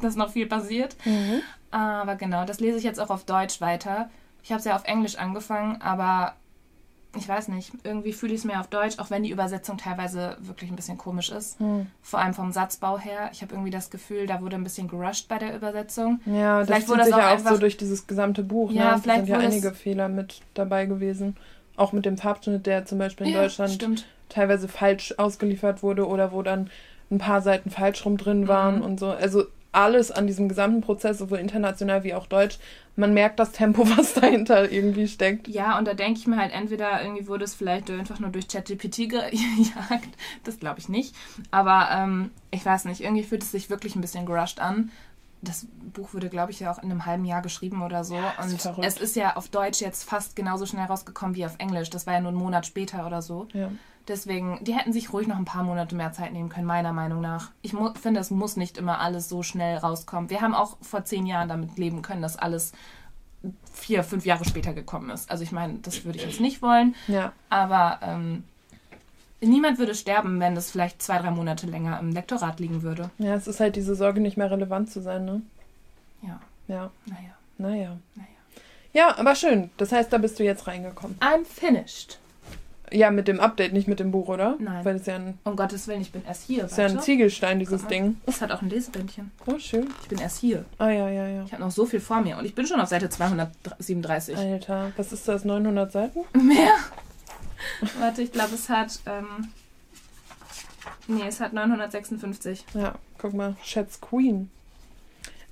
dass 0.00 0.16
noch 0.16 0.30
viel 0.30 0.46
passiert. 0.46 0.96
Mhm. 1.04 1.42
Aber 1.70 2.16
genau, 2.16 2.44
das 2.44 2.60
lese 2.60 2.78
ich 2.78 2.84
jetzt 2.84 3.00
auch 3.00 3.10
auf 3.10 3.24
Deutsch 3.24 3.60
weiter. 3.60 4.10
Ich 4.42 4.50
habe 4.50 4.58
es 4.58 4.64
ja 4.64 4.74
auf 4.74 4.84
Englisch 4.84 5.16
angefangen, 5.16 5.80
aber 5.80 6.34
ich 7.16 7.28
weiß 7.28 7.48
nicht, 7.48 7.72
irgendwie 7.84 8.12
fühle 8.12 8.32
ich 8.32 8.40
es 8.40 8.44
mehr 8.44 8.60
auf 8.60 8.68
Deutsch, 8.68 8.98
auch 8.98 9.10
wenn 9.10 9.22
die 9.22 9.30
Übersetzung 9.30 9.76
teilweise 9.76 10.36
wirklich 10.40 10.70
ein 10.70 10.76
bisschen 10.76 10.96
komisch 10.96 11.30
ist. 11.30 11.58
Hm. 11.60 11.86
Vor 12.00 12.20
allem 12.20 12.32
vom 12.32 12.52
Satzbau 12.52 12.98
her. 12.98 13.28
Ich 13.32 13.42
habe 13.42 13.52
irgendwie 13.52 13.70
das 13.70 13.90
Gefühl, 13.90 14.26
da 14.26 14.40
wurde 14.40 14.56
ein 14.56 14.64
bisschen 14.64 14.88
gerusht 14.88 15.28
bei 15.28 15.38
der 15.38 15.54
Übersetzung. 15.54 16.20
Ja, 16.24 16.64
vielleicht 16.64 16.82
das 16.82 16.88
wurde 16.88 17.00
das 17.00 17.12
auch, 17.12 17.18
ja 17.18 17.34
auch 17.34 17.38
so 17.38 17.58
durch 17.58 17.76
dieses 17.76 18.06
gesamte 18.06 18.42
Buch. 18.42 18.72
Ja, 18.72 18.92
ne? 18.92 19.02
vielleicht 19.02 19.26
sind 19.26 19.34
ja 19.34 19.38
einige 19.38 19.72
Fehler 19.72 20.08
mit 20.08 20.40
dabei 20.54 20.86
gewesen. 20.86 21.36
Auch 21.76 21.92
mit 21.92 22.06
dem 22.06 22.16
Farbschnitt, 22.16 22.66
der 22.66 22.86
zum 22.86 22.98
Beispiel 22.98 23.26
in 23.26 23.34
ja, 23.34 23.42
Deutschland 23.42 23.72
stimmt. 23.72 24.06
teilweise 24.28 24.68
falsch 24.68 25.14
ausgeliefert 25.18 25.82
wurde 25.82 26.06
oder 26.06 26.32
wo 26.32 26.42
dann 26.42 26.70
ein 27.10 27.18
paar 27.18 27.42
Seiten 27.42 27.70
falsch 27.70 28.06
rum 28.06 28.16
drin 28.16 28.48
waren 28.48 28.76
mhm. 28.76 28.82
und 28.82 29.00
so. 29.00 29.10
Also 29.10 29.44
alles 29.72 30.10
an 30.10 30.26
diesem 30.26 30.48
gesamten 30.48 30.82
Prozess, 30.82 31.18
sowohl 31.18 31.38
international 31.38 32.04
wie 32.04 32.14
auch 32.14 32.26
deutsch, 32.26 32.58
man 32.96 33.14
merkt 33.14 33.38
das 33.38 33.52
Tempo, 33.52 33.88
was 33.96 34.14
dahinter 34.14 34.70
irgendwie 34.70 35.08
steckt. 35.08 35.48
Ja, 35.48 35.78
und 35.78 35.86
da 35.86 35.94
denke 35.94 36.20
ich 36.20 36.26
mir 36.26 36.36
halt, 36.36 36.52
entweder 36.52 37.02
irgendwie 37.02 37.26
wurde 37.26 37.44
es 37.44 37.54
vielleicht 37.54 37.90
einfach 37.90 38.20
nur 38.20 38.30
durch 38.30 38.48
ChatGPT 38.48 38.96
gejagt, 39.08 40.08
das 40.44 40.58
glaube 40.58 40.80
ich 40.80 40.88
nicht. 40.88 41.14
Aber 41.50 41.88
ähm, 41.90 42.30
ich 42.50 42.64
weiß 42.64 42.84
nicht, 42.86 43.00
irgendwie 43.00 43.24
fühlt 43.24 43.42
es 43.42 43.52
sich 43.52 43.70
wirklich 43.70 43.96
ein 43.96 44.00
bisschen 44.00 44.26
gerusht 44.26 44.60
an. 44.60 44.90
Das 45.44 45.66
Buch 45.92 46.14
wurde, 46.14 46.28
glaube 46.28 46.52
ich, 46.52 46.60
ja 46.60 46.70
auch 46.70 46.78
in 46.78 46.90
einem 46.90 47.04
halben 47.04 47.24
Jahr 47.24 47.42
geschrieben 47.42 47.82
oder 47.82 48.04
so. 48.04 48.14
Ja, 48.14 48.34
und 48.40 48.60
verrückt. 48.60 48.86
es 48.86 48.96
ist 48.96 49.16
ja 49.16 49.34
auf 49.34 49.48
Deutsch 49.48 49.80
jetzt 49.80 50.04
fast 50.04 50.36
genauso 50.36 50.66
schnell 50.66 50.86
rausgekommen 50.86 51.34
wie 51.34 51.44
auf 51.44 51.56
Englisch. 51.58 51.90
Das 51.90 52.06
war 52.06 52.14
ja 52.14 52.20
nur 52.20 52.28
einen 52.28 52.38
Monat 52.38 52.64
später 52.64 53.06
oder 53.06 53.22
so. 53.22 53.48
Ja. 53.52 53.70
Deswegen, 54.08 54.58
die 54.62 54.74
hätten 54.74 54.92
sich 54.92 55.12
ruhig 55.12 55.28
noch 55.28 55.36
ein 55.36 55.44
paar 55.44 55.62
Monate 55.62 55.94
mehr 55.94 56.12
Zeit 56.12 56.32
nehmen 56.32 56.48
können, 56.48 56.66
meiner 56.66 56.92
Meinung 56.92 57.20
nach. 57.20 57.52
Ich 57.62 57.74
finde, 58.00 58.20
es 58.20 58.30
muss 58.30 58.56
nicht 58.56 58.76
immer 58.76 59.00
alles 59.00 59.28
so 59.28 59.42
schnell 59.42 59.76
rauskommen. 59.78 60.28
Wir 60.28 60.40
haben 60.40 60.54
auch 60.54 60.76
vor 60.80 61.04
zehn 61.04 61.26
Jahren 61.26 61.48
damit 61.48 61.78
leben 61.78 62.02
können, 62.02 62.22
dass 62.22 62.36
alles 62.36 62.72
vier, 63.72 64.04
fünf 64.04 64.26
Jahre 64.26 64.44
später 64.44 64.72
gekommen 64.72 65.10
ist. 65.10 65.30
Also 65.30 65.44
ich 65.44 65.52
meine, 65.52 65.74
das 65.82 66.04
würde 66.04 66.18
ich 66.18 66.24
jetzt 66.24 66.40
nicht 66.40 66.62
wollen. 66.62 66.94
Ja. 67.08 67.32
Aber 67.48 67.98
ähm, 68.02 68.44
niemand 69.40 69.78
würde 69.78 69.94
sterben, 69.94 70.40
wenn 70.40 70.54
das 70.54 70.70
vielleicht 70.70 71.02
zwei, 71.02 71.18
drei 71.18 71.30
Monate 71.30 71.66
länger 71.66 71.98
im 72.00 72.12
Lektorat 72.12 72.60
liegen 72.60 72.82
würde. 72.82 73.10
Ja, 73.18 73.34
es 73.34 73.46
ist 73.46 73.60
halt 73.60 73.76
diese 73.76 73.94
Sorge, 73.94 74.20
nicht 74.20 74.36
mehr 74.36 74.50
relevant 74.50 74.90
zu 74.90 75.00
sein, 75.00 75.24
ne? 75.24 75.42
Ja. 76.22 76.40
Ja. 76.68 76.90
Naja. 77.06 77.34
Naja. 77.58 77.96
Naja. 78.14 78.28
Ja, 78.92 79.18
aber 79.18 79.34
schön. 79.34 79.70
Das 79.76 79.90
heißt, 79.90 80.12
da 80.12 80.18
bist 80.18 80.38
du 80.38 80.44
jetzt 80.44 80.66
reingekommen. 80.66 81.16
I'm 81.20 81.44
finished. 81.44 82.18
Ja, 82.92 83.10
mit 83.10 83.26
dem 83.26 83.40
Update, 83.40 83.72
nicht 83.72 83.88
mit 83.88 84.00
dem 84.00 84.10
Buch, 84.10 84.28
oder? 84.28 84.56
Nein. 84.58 84.84
Weil 84.84 84.96
es 84.96 85.06
ja 85.06 85.14
ein. 85.14 85.38
Um 85.44 85.56
Gottes 85.56 85.88
Willen, 85.88 86.02
ich 86.02 86.12
bin 86.12 86.24
erst 86.26 86.44
hier. 86.44 86.62
Das 86.62 86.72
ist 86.72 86.78
ja 86.78 86.86
ein 86.86 87.00
Ziegelstein, 87.00 87.58
dieses 87.58 87.86
Ding. 87.86 88.18
Es 88.26 88.42
hat 88.42 88.52
auch 88.52 88.60
ein 88.60 88.68
Lesebändchen. 88.68 89.30
Oh, 89.46 89.58
schön. 89.58 89.88
Ich 90.02 90.08
bin 90.08 90.18
erst 90.18 90.38
hier. 90.40 90.64
Ah, 90.78 90.90
ja, 90.90 91.08
ja, 91.08 91.26
ja. 91.26 91.44
Ich 91.44 91.52
habe 91.52 91.62
noch 91.62 91.70
so 91.70 91.86
viel 91.86 92.00
vor 92.00 92.20
mir 92.20 92.36
und 92.36 92.44
ich 92.44 92.54
bin 92.54 92.66
schon 92.66 92.80
auf 92.80 92.88
Seite 92.88 93.08
237. 93.08 94.36
Alter, 94.36 94.92
was 94.96 95.12
ist 95.12 95.26
das? 95.26 95.44
900 95.44 95.90
Seiten? 95.90 96.20
Mehr? 96.34 96.74
Warte, 97.98 98.22
ich 98.22 98.32
glaube, 98.32 98.54
es 98.54 98.68
hat. 98.68 99.00
Ähm, 99.06 99.48
nee, 101.06 101.26
es 101.26 101.40
hat 101.40 101.52
956. 101.54 102.64
Ja, 102.74 102.94
guck 103.18 103.32
mal. 103.32 103.56
Schätz 103.62 104.00
Queen. 104.00 104.50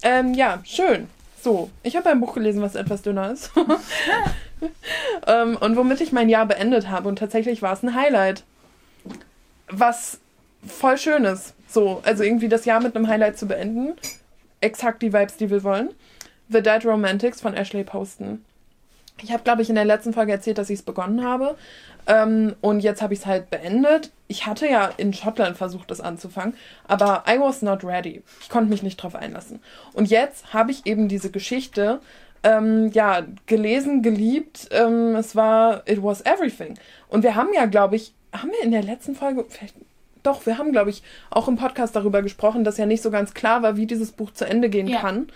Ähm, 0.03 0.35
ja, 0.35 0.61
schön. 0.65 1.09
So, 1.43 1.71
ich 1.83 1.97
habe 1.97 2.11
ein 2.11 2.21
Buch 2.21 2.35
gelesen, 2.35 2.61
was 2.61 2.75
etwas 2.75 3.01
dünner 3.01 3.31
ist. 3.33 3.51
ähm, 5.27 5.57
und 5.57 5.77
womit 5.77 6.01
ich 6.01 6.13
mein 6.13 6.29
Jahr 6.29 6.47
beendet 6.47 6.89
habe. 6.89 7.09
Und 7.09 7.19
tatsächlich 7.19 7.63
war 7.63 7.73
es 7.73 7.83
ein 7.83 7.95
Highlight. 7.95 8.45
Was 9.69 10.19
voll 10.67 10.99
schön 10.99 11.25
ist. 11.25 11.55
So, 11.69 12.03
also 12.05 12.23
irgendwie 12.23 12.49
das 12.49 12.65
Jahr 12.65 12.81
mit 12.81 12.97
einem 12.97 13.09
Highlight 13.09 13.39
zu 13.39 13.47
beenden. 13.47 13.95
Exakt 14.61 15.03
die 15.03 15.13
Vibes, 15.13 15.37
die 15.37 15.51
wir 15.51 15.63
wollen. 15.63 15.91
The 16.49 16.63
Dead 16.63 16.85
Romantics 16.85 17.41
von 17.41 17.55
Ashley 17.55 17.85
Poston. 17.85 18.45
Ich 19.23 19.33
habe, 19.33 19.43
glaube 19.43 19.63
ich, 19.63 19.69
in 19.69 19.75
der 19.75 19.85
letzten 19.85 20.13
Folge 20.13 20.33
erzählt, 20.33 20.59
dass 20.59 20.71
ich 20.71 20.81
es 20.81 20.85
begonnen 20.85 21.25
habe. 21.25 21.57
Ähm, 22.07 22.57
und 22.61 22.81
jetzt 22.81 23.03
habe 23.03 23.15
ich 23.15 23.21
es 23.21 23.27
halt 23.27 23.51
beendet. 23.51 24.11
Ich 24.27 24.47
hatte 24.47 24.67
ja 24.67 24.91
in 24.97 25.13
Schottland 25.13 25.57
versucht, 25.57 25.91
das 25.91 26.01
anzufangen, 26.01 26.55
aber 26.89 27.25
I 27.29 27.39
was 27.39 27.63
not 27.63 27.85
ready. 27.85 28.23
Ich 28.41 28.49
konnte 28.49 28.71
mich 28.71 28.83
nicht 28.83 28.97
drauf 28.97 29.15
einlassen. 29.15 29.61
Und 29.93 30.09
jetzt 30.09 30.53
habe 30.53 30.71
ich 30.71 30.87
eben 30.87 31.09
diese 31.09 31.31
Geschichte 31.31 32.01
ähm, 32.43 32.91
ja, 32.93 33.23
gelesen, 33.47 34.03
geliebt. 34.03 34.69
Ähm, 34.71 35.17
es 35.17 35.37
war 35.37 35.89
It 35.89 36.03
Was 36.03 36.23
Everything. 36.23 36.75
Und 37.09 37.23
wir 37.23 37.35
haben 37.35 37.51
ja, 37.55 37.67
glaube 37.67 37.97
ich, 37.97 38.15
haben 38.33 38.51
wir 38.51 38.63
in 38.63 38.71
der 38.71 38.83
letzten 38.83 39.15
Folge, 39.15 39.45
vielleicht, 39.49 39.75
doch, 40.23 40.47
wir 40.47 40.59
haben, 40.59 40.73
glaube 40.73 40.91
ich, 40.91 41.03
auch 41.31 41.49
im 41.49 41.57
Podcast 41.57 41.97
darüber 41.97 42.23
gesprochen, 42.23 42.65
dass 42.65 42.79
ja 42.79 42.87
nicht 42.87 43.03
so 43.03 43.11
ganz 43.11 43.35
klar 43.35 43.63
war, 43.63 43.77
wie 43.77 43.87
dieses 43.87 44.13
Buch 44.13 44.33
zu 44.33 44.45
Ende 44.45 44.69
gehen 44.69 44.87
ja. 44.87 45.01
kann. 45.01 45.29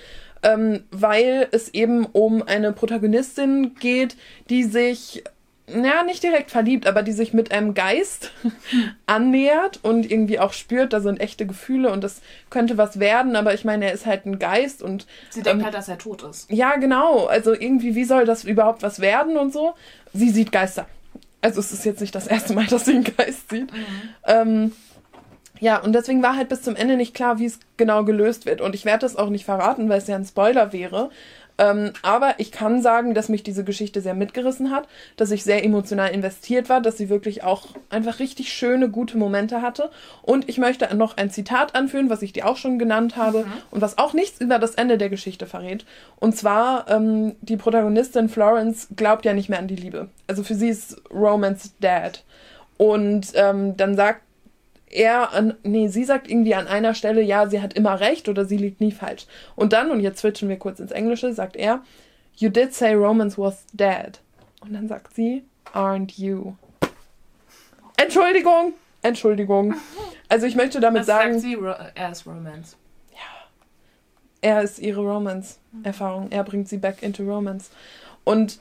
Ähm, 0.43 0.85
weil 0.91 1.49
es 1.53 1.73
eben 1.73 2.05
um 2.05 2.43
eine 2.43 2.73
Protagonistin 2.73 3.77
geht, 3.77 4.17
die 4.51 4.65
sich 4.65 5.25
ja, 5.67 6.03
nicht 6.03 6.23
direkt 6.23 6.51
verliebt, 6.51 6.87
aber 6.87 7.03
die 7.03 7.13
sich 7.13 7.33
mit 7.33 7.51
einem 7.51 7.73
Geist 7.73 8.33
annähert 9.07 9.81
und 9.83 10.11
irgendwie 10.11 10.39
auch 10.39 10.53
spürt, 10.53 10.93
da 10.93 11.01
sind 11.01 11.21
echte 11.21 11.47
Gefühle 11.47 11.91
und 11.91 12.05
das 12.05 12.21
könnte 12.51 12.77
was 12.77 13.01
werden, 13.01 13.35
aber 13.35 13.55
ich 13.55 13.65
meine, 13.65 13.87
er 13.87 13.93
ist 13.93 14.05
halt 14.05 14.27
ein 14.27 14.39
Geist 14.39 14.83
und. 14.83 15.07
Sie 15.31 15.43
denkt 15.43 15.61
ähm, 15.61 15.65
halt, 15.65 15.75
dass 15.75 15.89
er 15.89 15.99
tot 15.99 16.23
ist. 16.23 16.51
Ja, 16.51 16.77
genau. 16.77 17.27
Also 17.27 17.53
irgendwie, 17.53 17.95
wie 17.95 18.05
soll 18.05 18.27
das 18.27 18.45
überhaupt 18.45 18.83
was 18.83 19.01
werden 19.01 19.37
und 19.39 19.53
so? 19.53 19.75
Sie 20.13 20.31
sieht 20.31 20.53
Geister. 20.53 20.87
Also 21.41 21.61
es 21.61 21.73
ist 21.73 21.85
jetzt 21.85 22.01
nicht 22.01 22.15
das 22.15 22.27
erste 22.27 22.53
Mal, 22.55 22.67
dass 22.71 22.85
sie 22.85 22.97
einen 22.97 23.05
Geist 23.05 23.51
sieht. 23.51 23.73
Mhm. 23.73 23.87
Ähm, 24.27 24.73
ja, 25.61 25.79
und 25.79 25.95
deswegen 25.95 26.23
war 26.23 26.37
halt 26.37 26.49
bis 26.49 26.63
zum 26.63 26.77
Ende 26.77 26.97
nicht 26.97 27.15
klar, 27.15 27.39
wie 27.39 27.47
es 27.47 27.59
genau 27.77 28.05
gelöst 28.05 28.45
wird. 28.45 28.61
Und 28.61 28.75
ich 28.75 28.85
werde 28.85 29.01
das 29.01 29.17
auch 29.17 29.31
nicht 29.31 29.45
verraten, 29.45 29.89
weil 29.89 29.99
es 29.99 30.09
ja 30.09 30.17
ein 30.17 30.25
Spoiler 30.25 30.73
wäre. 30.73 31.11
Ähm, 31.57 31.93
aber 32.03 32.35
ich 32.39 32.51
kann 32.51 32.83
sagen, 32.83 33.15
dass 33.15 33.29
mich 33.29 33.43
diese 33.43 33.65
Geschichte 33.65 34.01
sehr 34.01 34.15
mitgerissen 34.15 34.71
hat, 34.71 34.89
dass 35.17 35.31
ich 35.31 35.45
sehr 35.45 35.65
emotional 35.65 36.11
investiert 36.11 36.69
war, 36.69 36.81
dass 36.81 36.97
sie 36.97 37.09
wirklich 37.09 37.45
auch 37.45 37.69
einfach 37.91 38.19
richtig 38.19 38.53
schöne, 38.53 38.89
gute 38.89 39.17
Momente 39.17 39.63
hatte. 39.63 39.91
Und 40.23 40.49
ich 40.49 40.59
möchte 40.59 40.95
noch 40.97 41.17
ein 41.17 41.31
Zitat 41.31 41.75
anführen, 41.75 42.11
was 42.11 42.23
ich 42.23 42.33
dir 42.33 42.47
auch 42.47 42.57
schon 42.57 42.79
genannt 42.79 43.17
habe 43.17 43.41
mhm. 43.41 43.53
und 43.71 43.81
was 43.81 43.99
auch 43.99 44.15
nichts 44.15 44.41
über 44.41 44.59
das 44.59 44.75
Ende 44.75 44.99
der 44.99 45.11
Geschichte 45.11 45.47
verrät. 45.47 45.87
Und 46.17 46.37
zwar, 46.37 46.91
ähm, 46.91 47.37
die 47.41 47.57
Protagonistin 47.57 48.29
Florence 48.29 48.89
glaubt 48.97 49.25
ja 49.25 49.33
nicht 49.33 49.49
mehr 49.49 49.59
an 49.61 49.69
die 49.69 49.77
Liebe. 49.77 50.09
Also 50.27 50.43
für 50.43 50.55
sie 50.55 50.69
ist 50.69 51.01
Romance 51.11 51.71
dead. 51.81 52.25
Und 52.77 53.29
ähm, 53.35 53.77
dann 53.77 53.95
sagt 53.95 54.23
er 54.95 55.33
an, 55.33 55.55
nee, 55.63 55.89
sie 55.89 56.05
sagt 56.05 56.31
irgendwie 56.31 56.55
an 56.55 56.67
einer 56.67 56.95
Stelle, 56.95 57.21
ja, 57.21 57.49
sie 57.49 57.61
hat 57.61 57.75
immer 57.75 58.01
recht 58.01 58.29
oder 58.29 58.45
sie 58.45 58.57
liegt 58.57 58.81
nie 58.81 58.93
falsch. 58.93 59.27
Und 59.57 59.73
dann, 59.73 59.91
und 59.91 60.01
jetzt 60.01 60.21
switchen 60.21 60.49
wir 60.49 60.59
kurz 60.59 60.81
ins 60.81 60.93
Englische, 60.93 61.33
sagt 61.33 61.57
er, 61.57 61.83
You 62.37 62.49
did 62.49 62.75
say 62.75 62.95
Romance 62.95 63.39
was 63.39 63.65
dead. 63.73 64.21
Und 64.61 64.73
dann 64.73 64.89
sagt 64.89 65.15
sie, 65.15 65.45
aren't 65.73 66.19
you? 66.19 66.55
Entschuldigung, 67.97 68.73
Entschuldigung. 69.03 69.75
Also 70.29 70.47
ich 70.47 70.57
möchte 70.57 70.81
damit 70.81 71.01
Was 71.01 71.07
sagen. 71.07 71.39
Sagt 71.39 71.43
sie, 71.43 71.59
er 71.95 72.11
ist 72.11 72.27
Romance. 72.27 72.77
Ja. 73.13 73.19
Er 74.41 74.63
ist 74.63 74.79
ihre 74.79 75.03
Romance-Erfahrung. 75.03 76.29
Er 76.31 76.43
bringt 76.43 76.69
sie 76.69 76.79
back 76.79 77.03
into 77.03 77.23
Romance. 77.23 77.71
Und 78.25 78.59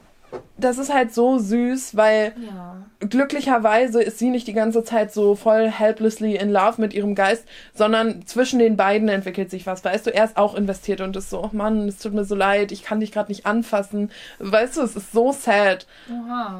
das 0.57 0.77
ist 0.77 0.93
halt 0.93 1.13
so 1.13 1.39
süß, 1.39 1.95
weil 1.95 2.33
ja. 2.45 2.85
glücklicherweise 2.99 4.01
ist 4.01 4.19
sie 4.19 4.29
nicht 4.29 4.47
die 4.47 4.53
ganze 4.53 4.83
Zeit 4.83 5.11
so 5.11 5.35
voll 5.35 5.69
helplessly 5.69 6.35
in 6.35 6.51
love 6.51 6.79
mit 6.79 6.93
ihrem 6.93 7.15
Geist, 7.15 7.45
sondern 7.73 8.25
zwischen 8.25 8.59
den 8.59 8.77
beiden 8.77 9.09
entwickelt 9.09 9.51
sich 9.51 9.65
was. 9.65 9.83
Weißt 9.83 10.07
du, 10.07 10.13
er 10.13 10.25
ist 10.25 10.37
auch 10.37 10.55
investiert 10.55 11.01
und 11.01 11.15
ist 11.15 11.29
so, 11.29 11.43
oh 11.43 11.49
Mann, 11.51 11.87
es 11.87 11.99
tut 11.99 12.13
mir 12.13 12.23
so 12.23 12.35
leid, 12.35 12.71
ich 12.71 12.83
kann 12.83 12.99
dich 12.99 13.11
gerade 13.11 13.31
nicht 13.31 13.45
anfassen. 13.45 14.11
Weißt 14.39 14.77
du, 14.77 14.81
es 14.81 14.95
ist 14.95 15.11
so 15.11 15.31
sad. 15.31 15.85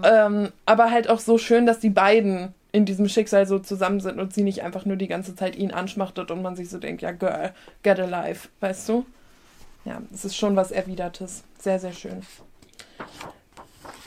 Ähm, 0.04 0.50
aber 0.66 0.92
halt 0.92 1.10
auch 1.10 1.20
so 1.20 1.38
schön, 1.38 1.66
dass 1.66 1.80
die 1.80 1.90
beiden 1.90 2.54
in 2.72 2.86
diesem 2.86 3.08
Schicksal 3.08 3.46
so 3.46 3.60
zusammen 3.60 4.00
sind 4.00 4.20
und 4.20 4.34
sie 4.34 4.44
nicht 4.44 4.64
einfach 4.64 4.86
nur 4.86 4.96
die 4.96 5.08
ganze 5.08 5.36
Zeit 5.36 5.56
ihn 5.56 5.72
anschmachtet 5.72 6.32
und 6.32 6.42
man 6.42 6.56
sich 6.56 6.70
so 6.70 6.80
denkt, 6.80 7.04
ja, 7.04 7.12
Girl, 7.12 7.54
get 7.84 8.00
alive, 8.00 8.50
weißt 8.60 8.90
du? 8.90 9.06
Ja, 9.86 10.02
es 10.12 10.26
ist 10.26 10.36
schon 10.36 10.56
was 10.56 10.72
Erwidertes. 10.72 11.44
Sehr, 11.60 11.80
sehr 11.80 11.94
schön. 11.94 12.24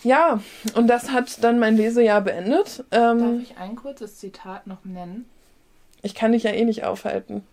Ja, 0.06 0.40
und 0.74 0.86
das 0.86 1.10
hat 1.10 1.42
dann 1.42 1.58
mein 1.58 1.76
Lesejahr 1.76 2.20
beendet. 2.20 2.84
Ähm, 2.92 3.18
Darf 3.18 3.42
ich 3.42 3.58
ein 3.58 3.74
kurzes 3.74 4.18
Zitat 4.18 4.68
noch 4.68 4.84
nennen? 4.84 5.28
Ich 6.00 6.14
kann 6.14 6.30
dich 6.30 6.44
ja 6.44 6.52
eh 6.52 6.64
nicht 6.64 6.84
aufhalten. 6.84 7.44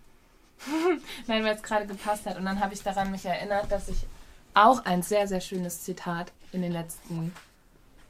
Nein, 1.27 1.43
weil 1.43 1.55
es 1.55 1.63
gerade 1.63 1.87
gepasst 1.87 2.27
hat. 2.27 2.37
Und 2.37 2.45
dann 2.45 2.59
habe 2.59 2.75
ich 2.75 2.83
daran 2.83 3.09
mich 3.09 3.25
erinnert, 3.25 3.71
dass 3.71 3.89
ich 3.89 4.05
auch 4.53 4.85
ein 4.85 5.01
sehr, 5.01 5.27
sehr 5.27 5.41
schönes 5.41 5.81
Zitat 5.81 6.31
in 6.51 6.61
den 6.61 6.71
letzten 6.71 7.33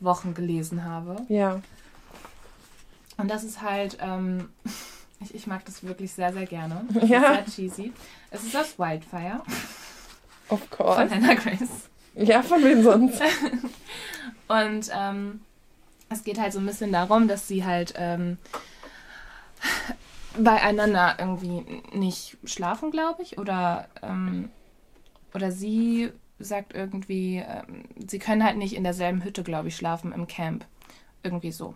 Wochen 0.02 0.34
gelesen 0.34 0.84
habe. 0.84 1.22
Ja. 1.30 1.62
Und 3.16 3.32
das 3.32 3.46
ist 3.46 3.62
halt, 3.62 3.98
ähm, 4.02 4.50
ich, 5.22 5.34
ich, 5.34 5.48
mag 5.48 5.64
das 5.64 5.86
wirklich 5.86 6.12
sehr, 6.12 6.34
sehr 6.34 6.48
gerne. 6.48 6.86
Das 6.94 7.08
ja. 7.08 7.36
sehr 7.36 7.46
cheesy. 7.46 7.94
Es 8.30 8.44
ist 8.44 8.54
das 8.54 8.78
Wildfire. 8.78 9.42
Of 10.50 10.70
course. 10.70 11.00
Von 11.00 11.10
Hannah 11.10 11.36
Grace. 11.36 11.90
Ja, 12.16 12.44
von 12.44 12.64
wem 12.64 12.84
sonst? 12.84 13.22
Und 14.48 14.92
ähm, 14.94 15.42
es 16.10 16.24
geht 16.24 16.40
halt 16.40 16.54
so 16.54 16.60
ein 16.60 16.66
bisschen 16.66 16.92
darum, 16.92 17.28
dass 17.28 17.48
sie 17.48 17.66
halt 17.66 17.94
ähm, 17.98 18.38
beieinander 20.38 21.16
irgendwie 21.20 21.82
nicht 21.94 22.38
schlafen, 22.46 22.92
glaube 22.92 23.24
ich. 23.24 23.38
Oder, 23.38 23.88
ähm, 24.02 24.50
oder 25.34 25.52
sie 25.52 26.12
sagt 26.40 26.74
irgendwie, 26.74 27.38
ähm, 27.38 27.86
sie 28.08 28.20
können 28.20 28.44
halt 28.44 28.58
nicht 28.58 28.76
in 28.76 28.84
derselben 28.84 29.24
Hütte, 29.24 29.44
glaube 29.44 29.70
ich, 29.70 29.76
schlafen 29.76 30.12
im 30.12 30.28
Camp. 30.28 30.66
Irgendwie 31.24 31.52
so. 31.52 31.76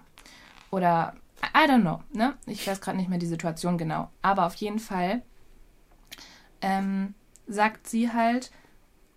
Oder, 0.71 1.15
I 1.55 1.69
don't 1.69 1.81
know, 1.81 2.01
ne? 2.11 2.35
Ich 2.45 2.67
weiß 2.67 2.81
gerade 2.81 2.97
nicht 2.97 3.09
mehr 3.09 3.19
die 3.19 3.25
Situation 3.25 3.77
genau. 3.77 4.09
Aber 4.21 4.45
auf 4.45 4.55
jeden 4.55 4.79
Fall 4.79 5.21
ähm, 6.61 7.13
sagt 7.47 7.87
sie 7.87 8.11
halt, 8.11 8.51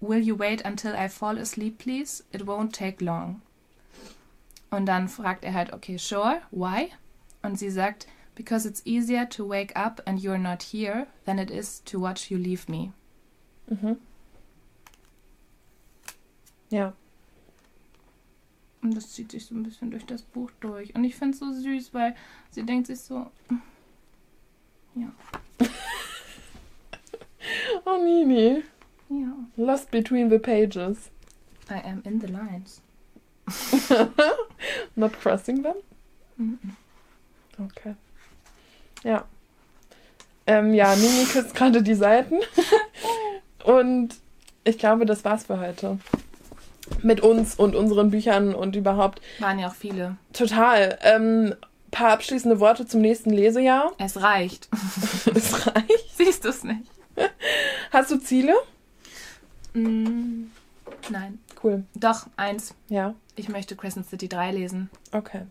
Will 0.00 0.20
you 0.20 0.34
wait 0.34 0.62
until 0.64 0.94
I 0.94 1.08
fall 1.08 1.36
asleep, 1.38 1.78
please? 1.78 2.24
It 2.32 2.46
won't 2.46 2.72
take 2.72 3.04
long. 3.04 3.42
Und 4.70 4.86
dann 4.86 5.08
fragt 5.08 5.44
er 5.44 5.52
halt, 5.52 5.72
okay, 5.72 5.98
sure, 5.98 6.42
why? 6.50 6.92
Und 7.42 7.58
sie 7.58 7.70
sagt, 7.70 8.06
because 8.34 8.64
it's 8.66 8.82
easier 8.86 9.28
to 9.28 9.44
wake 9.44 9.76
up 9.76 10.00
and 10.06 10.20
you're 10.20 10.38
not 10.38 10.62
here 10.62 11.06
than 11.26 11.38
it 11.38 11.50
is 11.50 11.80
to 11.84 12.00
watch 12.00 12.30
you 12.30 12.38
leave 12.38 12.70
me. 12.70 12.92
Mhm. 13.68 13.98
Ja. 16.70 16.94
Und 18.82 18.96
das 18.96 19.10
zieht 19.12 19.32
sich 19.32 19.44
so 19.44 19.54
ein 19.54 19.62
bisschen 19.62 19.90
durch 19.90 20.06
das 20.06 20.22
Buch 20.22 20.50
durch. 20.60 20.94
Und 20.94 21.04
ich 21.04 21.16
finde 21.16 21.34
es 21.34 21.40
so 21.40 21.52
süß, 21.52 21.92
weil 21.92 22.16
sie 22.50 22.62
denkt 22.62 22.86
sich 22.86 23.00
so. 23.00 23.30
Ja. 24.94 25.12
oh, 27.84 27.98
Nini. 28.02 28.62
Ja. 29.10 29.34
Lost 29.56 29.90
between 29.90 30.30
the 30.30 30.38
pages. 30.38 31.10
I 31.68 31.80
am 31.84 32.02
in 32.04 32.20
the 32.20 32.28
lines. 32.28 32.80
Not 34.94 35.12
crossing 35.20 35.62
them? 35.62 35.74
Okay. 37.58 37.94
Ja. 39.02 39.24
Ähm, 40.46 40.74
ja, 40.74 40.94
Mimi 40.96 41.24
küsst 41.24 41.54
gerade 41.54 41.82
die 41.82 41.94
Seiten. 41.94 42.38
und 43.64 44.14
ich 44.64 44.78
glaube, 44.78 45.06
das 45.06 45.24
war's 45.24 45.44
für 45.44 45.60
heute. 45.60 45.98
Mit 47.02 47.20
uns 47.20 47.54
und 47.54 47.74
unseren 47.74 48.10
Büchern 48.10 48.54
und 48.54 48.76
überhaupt. 48.76 49.20
Waren 49.38 49.58
ja 49.58 49.68
auch 49.68 49.74
viele. 49.74 50.16
Total. 50.32 50.98
Ähm, 51.02 51.54
paar 51.90 52.10
abschließende 52.10 52.60
Worte 52.60 52.86
zum 52.86 53.00
nächsten 53.00 53.30
Lesejahr. 53.30 53.92
Es 53.98 54.20
reicht. 54.20 54.68
es 55.34 55.66
reicht. 55.66 56.16
Siehst 56.16 56.44
du 56.44 56.48
es 56.48 56.64
nicht? 56.64 56.90
Hast 57.90 58.10
du 58.10 58.18
Ziele? 58.18 58.54
Mm, 59.74 60.44
nein. 61.10 61.38
Cool. 61.62 61.84
Doch, 61.94 62.26
eins. 62.36 62.74
Ja. 62.88 63.14
Ich 63.36 63.48
möchte 63.48 63.76
Crescent 63.76 64.06
City 64.08 64.28
3 64.28 64.52
lesen. 64.52 64.90
Okay. 65.12 65.42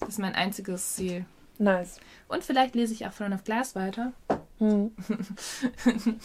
Das 0.00 0.10
ist 0.10 0.18
mein 0.18 0.34
einziges 0.34 0.94
Ziel. 0.94 1.24
Nice. 1.58 2.00
Und 2.28 2.44
vielleicht 2.44 2.74
lese 2.74 2.92
ich 2.92 3.06
auch 3.06 3.12
Throne 3.12 3.34
of 3.34 3.44
Glass 3.44 3.74
weiter. 3.74 4.12
Hm. 4.58 4.90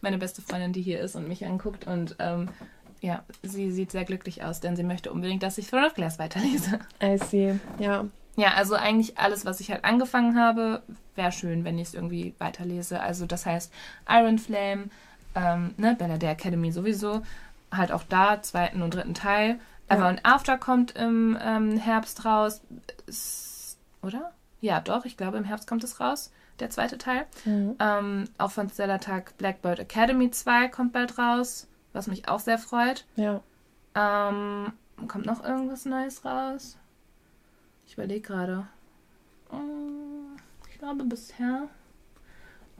Meine 0.00 0.18
beste 0.18 0.42
Freundin, 0.42 0.72
die 0.72 0.82
hier 0.82 1.00
ist 1.00 1.16
und 1.16 1.28
mich 1.28 1.44
anguckt 1.46 1.86
und 1.86 2.16
ähm, 2.18 2.48
ja, 3.00 3.22
sie 3.42 3.70
sieht 3.70 3.92
sehr 3.92 4.04
glücklich 4.04 4.42
aus, 4.42 4.60
denn 4.60 4.76
sie 4.76 4.82
möchte 4.82 5.12
unbedingt, 5.12 5.42
dass 5.42 5.58
ich 5.58 5.68
Throne 5.68 5.86
of 5.86 5.94
Glass 5.94 6.18
weiterlese. 6.18 6.80
I 7.02 7.18
see, 7.18 7.58
ja. 7.78 8.06
Ja, 8.36 8.52
also 8.54 8.74
eigentlich 8.74 9.18
alles, 9.18 9.46
was 9.46 9.60
ich 9.60 9.70
halt 9.70 9.84
angefangen 9.84 10.38
habe, 10.38 10.82
wäre 11.14 11.32
schön, 11.32 11.64
wenn 11.64 11.78
ich 11.78 11.88
es 11.88 11.94
irgendwie 11.94 12.34
weiterlese. 12.38 13.00
Also 13.00 13.24
das 13.24 13.46
heißt 13.46 13.72
Iron 14.08 14.38
Flame, 14.38 14.90
ähm, 15.36 15.74
ne, 15.76 15.94
Bella 15.94 16.16
der 16.16 16.32
Academy 16.32 16.72
sowieso, 16.72 17.22
halt 17.70 17.92
auch 17.92 18.02
da, 18.02 18.42
zweiten 18.42 18.82
und 18.82 18.94
dritten 18.94 19.14
Teil. 19.14 19.60
Ja. 19.88 19.96
Ever 19.96 20.06
and 20.06 20.20
After 20.24 20.58
kommt 20.58 20.96
im 20.96 21.38
ähm, 21.40 21.76
Herbst 21.76 22.24
raus. 22.24 22.62
Oder? 24.02 24.32
Ja, 24.60 24.80
doch, 24.80 25.04
ich 25.04 25.16
glaube, 25.16 25.36
im 25.36 25.44
Herbst 25.44 25.68
kommt 25.68 25.84
es 25.84 26.00
raus, 26.00 26.32
der 26.58 26.70
zweite 26.70 26.98
Teil. 26.98 27.26
Mhm. 27.44 27.76
Ähm, 27.78 28.24
auch 28.38 28.50
von 28.50 28.68
Stella 28.68 28.98
Tag 28.98 29.36
Blackbird 29.38 29.78
Academy 29.78 30.30
2 30.30 30.68
kommt 30.68 30.92
bald 30.92 31.18
raus, 31.18 31.68
was 31.92 32.06
mich 32.06 32.28
auch 32.28 32.40
sehr 32.40 32.58
freut. 32.58 33.04
Ja. 33.14 33.40
Ähm, 33.94 34.72
kommt 35.06 35.26
noch 35.26 35.44
irgendwas 35.44 35.84
Neues 35.84 36.24
raus? 36.24 36.78
Ich 37.86 37.94
überlege 37.94 38.22
gerade. 38.22 38.66
Ähm, 39.52 40.36
ich 40.70 40.78
glaube, 40.78 41.04
bisher 41.04 41.68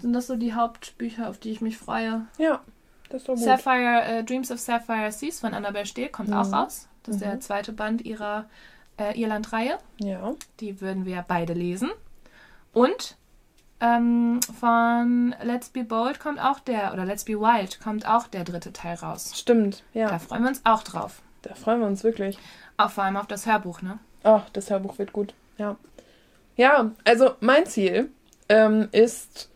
sind 0.00 0.12
das 0.12 0.26
so 0.26 0.36
die 0.36 0.54
Hauptbücher, 0.54 1.28
auf 1.28 1.38
die 1.38 1.50
ich 1.50 1.60
mich 1.60 1.78
freue. 1.78 2.26
Ja, 2.38 2.60
das 3.08 3.22
ist 3.22 3.28
doch 3.28 3.34
gut. 3.34 3.44
Sapphire, 3.44 4.02
äh, 4.04 4.24
Dreams 4.24 4.50
of 4.50 4.58
Sapphire 4.58 5.12
Seas 5.12 5.40
von 5.40 5.54
Annabelle 5.54 5.86
Steele 5.86 6.08
kommt 6.08 6.28
mhm. 6.28 6.36
auch 6.36 6.52
raus. 6.52 6.88
Das 7.02 7.16
ist 7.16 7.20
mhm. 7.20 7.28
der 7.28 7.40
zweite 7.40 7.72
Band 7.72 8.02
ihrer 8.02 8.46
äh, 8.98 9.18
Irland-Reihe. 9.20 9.78
Ja. 9.98 10.34
Die 10.60 10.80
würden 10.80 11.06
wir 11.06 11.24
beide 11.26 11.52
lesen. 11.52 11.90
Und 12.72 13.16
ähm, 13.80 14.40
von 14.58 15.34
Let's 15.42 15.68
Be 15.68 15.84
Bold 15.84 16.18
kommt 16.18 16.40
auch 16.40 16.60
der, 16.60 16.92
oder 16.92 17.04
Let's 17.04 17.24
Be 17.24 17.34
Wild 17.34 17.80
kommt 17.80 18.08
auch 18.08 18.26
der 18.26 18.44
dritte 18.44 18.72
Teil 18.72 18.96
raus. 18.96 19.32
Stimmt, 19.38 19.84
ja. 19.92 20.08
Da 20.08 20.18
freuen 20.18 20.42
wir 20.42 20.48
uns 20.48 20.62
auch 20.64 20.82
drauf. 20.82 21.22
Da 21.42 21.54
freuen 21.54 21.80
wir 21.80 21.86
uns 21.86 22.02
wirklich. 22.02 22.38
Auch 22.76 22.90
vor 22.90 23.04
allem 23.04 23.16
auf 23.16 23.26
das 23.26 23.46
Hörbuch, 23.46 23.82
ne? 23.82 23.98
Ach, 24.24 24.48
das 24.50 24.70
Hörbuch 24.70 24.98
wird 24.98 25.12
gut, 25.12 25.34
ja. 25.58 25.76
Ja, 26.56 26.90
also 27.04 27.34
mein 27.40 27.66
Ziel 27.66 28.10
ähm, 28.48 28.88
ist 28.92 29.50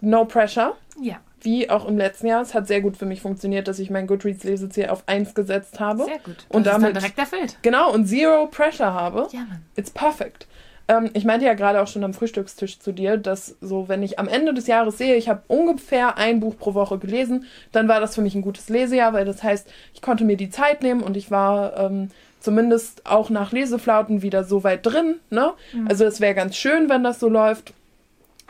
No 0.00 0.24
Pressure. 0.24 0.76
Ja. 1.00 1.16
Wie 1.42 1.70
auch 1.70 1.86
im 1.88 1.96
letzten 1.96 2.26
Jahr. 2.26 2.42
Es 2.42 2.52
hat 2.52 2.66
sehr 2.66 2.82
gut 2.82 2.96
für 2.96 3.06
mich 3.06 3.22
funktioniert, 3.22 3.66
dass 3.66 3.78
ich 3.78 3.88
mein 3.88 4.06
Goodreads-Leseziel 4.06 4.88
auf 4.88 5.04
1 5.06 5.34
gesetzt 5.34 5.80
habe. 5.80 6.04
Sehr 6.04 6.18
gut. 6.18 6.36
Das 6.36 6.56
und 6.56 6.66
damit 6.66 6.96
direkt 6.96 7.18
erfüllt. 7.18 7.56
Genau, 7.62 7.92
und 7.92 8.06
Zero 8.06 8.46
Pressure 8.46 8.92
habe. 8.92 9.26
Ja, 9.32 9.40
Mann. 9.40 9.62
It's 9.76 9.90
perfect. 9.90 10.46
ähm, 10.88 11.08
ich 11.14 11.24
meinte 11.24 11.46
ja 11.46 11.54
gerade 11.54 11.80
auch 11.80 11.86
schon 11.86 12.04
am 12.04 12.12
Frühstückstisch 12.12 12.78
zu 12.78 12.92
dir, 12.92 13.16
dass 13.16 13.56
so, 13.62 13.88
wenn 13.88 14.02
ich 14.02 14.18
am 14.18 14.28
Ende 14.28 14.52
des 14.52 14.66
Jahres 14.66 14.98
sehe, 14.98 15.14
ich 15.16 15.28
habe 15.30 15.42
ungefähr 15.48 16.18
ein 16.18 16.40
Buch 16.40 16.58
pro 16.58 16.74
Woche 16.74 16.98
gelesen, 16.98 17.46
dann 17.72 17.88
war 17.88 18.00
das 18.00 18.14
für 18.14 18.22
mich 18.22 18.34
ein 18.34 18.42
gutes 18.42 18.68
Lesejahr, 18.68 19.12
weil 19.14 19.24
das 19.24 19.42
heißt, 19.42 19.70
ich 19.94 20.02
konnte 20.02 20.24
mir 20.24 20.36
die 20.36 20.50
Zeit 20.50 20.82
nehmen 20.82 21.00
und 21.02 21.16
ich 21.16 21.30
war 21.30 21.76
ähm, 21.78 22.10
zumindest 22.40 23.06
auch 23.06 23.30
nach 23.30 23.52
Leseflauten 23.52 24.20
wieder 24.20 24.44
so 24.44 24.62
weit 24.64 24.84
drin. 24.84 25.16
Ne? 25.30 25.52
Mhm. 25.72 25.88
Also 25.88 26.04
es 26.04 26.20
wäre 26.20 26.34
ganz 26.34 26.56
schön, 26.56 26.88
wenn 26.90 27.02
das 27.04 27.18
so 27.20 27.28
läuft. 27.28 27.72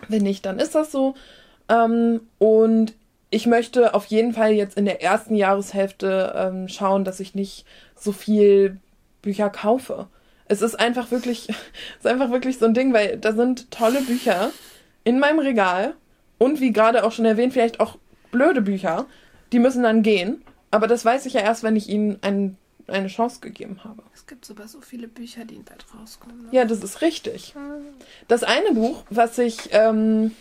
Wenn 0.08 0.22
nicht, 0.22 0.46
dann 0.46 0.58
ist 0.58 0.74
das 0.74 0.90
so. 0.90 1.14
Ähm, 1.70 2.20
und 2.38 2.94
ich 3.30 3.46
möchte 3.46 3.94
auf 3.94 4.06
jeden 4.06 4.34
Fall 4.34 4.52
jetzt 4.52 4.76
in 4.76 4.84
der 4.84 5.02
ersten 5.02 5.34
Jahreshälfte 5.36 6.34
ähm, 6.36 6.68
schauen, 6.68 7.04
dass 7.04 7.20
ich 7.20 7.34
nicht 7.34 7.64
so 7.96 8.12
viel 8.12 8.78
Bücher 9.22 9.48
kaufe. 9.48 10.08
Es 10.46 10.62
ist 10.62 10.78
einfach 10.78 11.10
wirklich, 11.12 11.48
es 11.48 11.56
ist 12.00 12.06
einfach 12.06 12.30
wirklich 12.30 12.58
so 12.58 12.66
ein 12.66 12.74
Ding, 12.74 12.92
weil 12.92 13.16
da 13.16 13.32
sind 13.32 13.70
tolle 13.70 14.02
Bücher 14.02 14.50
in 15.04 15.20
meinem 15.20 15.38
Regal 15.38 15.94
und 16.38 16.60
wie 16.60 16.72
gerade 16.72 17.04
auch 17.04 17.12
schon 17.12 17.24
erwähnt, 17.24 17.52
vielleicht 17.52 17.80
auch 17.80 17.98
blöde 18.32 18.62
Bücher, 18.62 19.06
die 19.52 19.58
müssen 19.60 19.82
dann 19.82 20.02
gehen. 20.02 20.42
Aber 20.70 20.86
das 20.86 21.04
weiß 21.04 21.26
ich 21.26 21.34
ja 21.34 21.40
erst, 21.40 21.62
wenn 21.62 21.76
ich 21.76 21.88
ihnen 21.88 22.18
ein, 22.22 22.56
eine 22.86 23.08
Chance 23.08 23.40
gegeben 23.40 23.82
habe. 23.84 24.02
Es 24.14 24.26
gibt 24.26 24.44
sogar 24.44 24.68
so 24.68 24.80
viele 24.80 25.08
Bücher, 25.08 25.44
die 25.44 25.56
bald 25.56 25.84
rauskommen. 25.98 26.44
Ne? 26.44 26.48
Ja, 26.52 26.64
das 26.64 26.82
ist 26.82 27.00
richtig. 27.00 27.54
Das 28.28 28.44
eine 28.44 28.72
Buch, 28.72 29.04
was 29.10 29.38
ich, 29.38 29.68
ähm, 29.72 30.32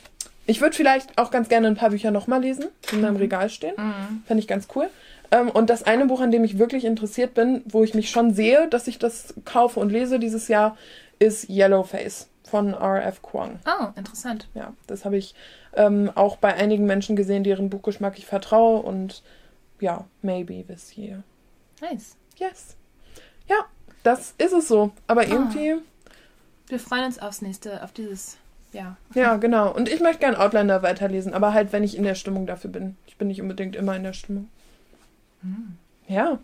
ich 0.50 0.62
würde 0.62 0.76
vielleicht 0.76 1.18
auch 1.18 1.32
ganz 1.32 1.50
gerne 1.50 1.68
ein 1.68 1.76
paar 1.76 1.92
Bücher 1.92 2.12
nochmal 2.12 2.42
lesen, 2.42 2.66
die 2.90 2.96
in 2.96 3.02
meinem 3.02 3.16
mhm. 3.16 3.20
Regal 3.20 3.50
stehen. 3.50 3.76
Mhm. 3.78 4.24
Fände 4.26 4.42
ich 4.42 4.48
ganz 4.48 4.68
cool. 4.76 4.90
Ähm, 5.32 5.50
und 5.50 5.70
das 5.70 5.84
eine 5.84 6.06
Buch, 6.08 6.22
an 6.22 6.32
dem 6.32 6.44
ich 6.44 6.58
wirklich 6.58 6.86
interessiert 6.86 7.34
bin, 7.34 7.62
wo 7.66 7.84
ich 7.84 7.94
mich 7.94 8.10
schon 8.10 8.34
sehe, 8.34 8.68
dass 8.68 8.88
ich 8.88 8.98
das 8.98 9.34
kaufe 9.46 9.80
und 9.80 9.92
lese 9.92 10.20
dieses 10.20 10.48
Jahr, 10.48 10.76
ist 11.20 11.50
Yellowface 11.50 12.30
von 12.50 12.74
R.F. 12.74 13.22
Kwong. 13.22 13.60
Oh, 13.66 13.88
interessant. 13.96 14.48
Ja, 14.56 14.74
das 14.88 15.06
habe 15.06 15.18
ich 15.18 15.36
ähm, 15.76 16.12
auch 16.16 16.38
bei 16.38 16.56
einigen 16.56 16.86
Menschen 16.86 17.16
gesehen, 17.16 17.44
deren 17.44 17.70
Buchgeschmack 17.70 18.18
ich 18.18 18.26
vertraue 18.26 18.82
und 18.82 19.22
ja, 19.80 20.06
maybe 20.22 20.66
this 20.66 20.98
year. 20.98 21.24
Nice. 21.80 22.16
Yes. 22.38 22.76
Ja, 23.48 23.66
das 24.04 24.34
ist 24.38 24.54
es 24.54 24.68
so. 24.68 24.92
Aber 25.08 25.22
ah. 25.22 25.28
irgendwie. 25.30 25.76
Wir 26.68 26.80
freuen 26.80 27.06
uns 27.06 27.20
aufs 27.20 27.42
nächste, 27.42 27.84
auf 27.84 27.92
dieses 27.92 28.38
ja. 28.72 28.98
Ja, 29.14 29.38
genau. 29.38 29.74
Und 29.74 29.90
ich 29.90 30.00
möchte 30.00 30.20
gern 30.20 30.36
Outlander 30.36 30.82
weiterlesen, 30.84 31.34
aber 31.34 31.54
halt, 31.54 31.74
wenn 31.74 31.84
ich 31.84 31.98
in 31.98 32.04
der 32.04 32.16
Stimmung 32.16 32.46
dafür 32.46 32.70
bin. 32.70 32.96
Ich 33.08 33.18
bin 33.18 33.28
nicht 33.28 33.42
unbedingt 33.42 33.76
immer 33.76 33.96
in 33.96 34.04
der 34.04 34.14
Stimmung. 34.14 34.50
Hm. 35.42 35.78
Ja, 36.08 36.40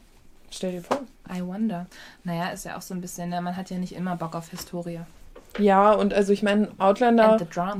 stell 0.49 0.71
dir 0.71 0.81
vor. 0.81 1.01
I 1.33 1.41
wonder. 1.41 1.87
Naja, 2.23 2.49
ist 2.49 2.65
ja 2.65 2.77
auch 2.77 2.81
so 2.81 2.93
ein 2.93 3.01
bisschen, 3.01 3.29
ne, 3.29 3.41
man 3.41 3.55
hat 3.55 3.69
ja 3.69 3.77
nicht 3.77 3.95
immer 3.95 4.15
Bock 4.15 4.35
auf 4.35 4.49
Historie. 4.49 5.01
Ja, 5.57 5.93
und 5.93 6.13
also 6.13 6.33
ich 6.33 6.43
meine, 6.43 6.69
Outlander 6.77 7.37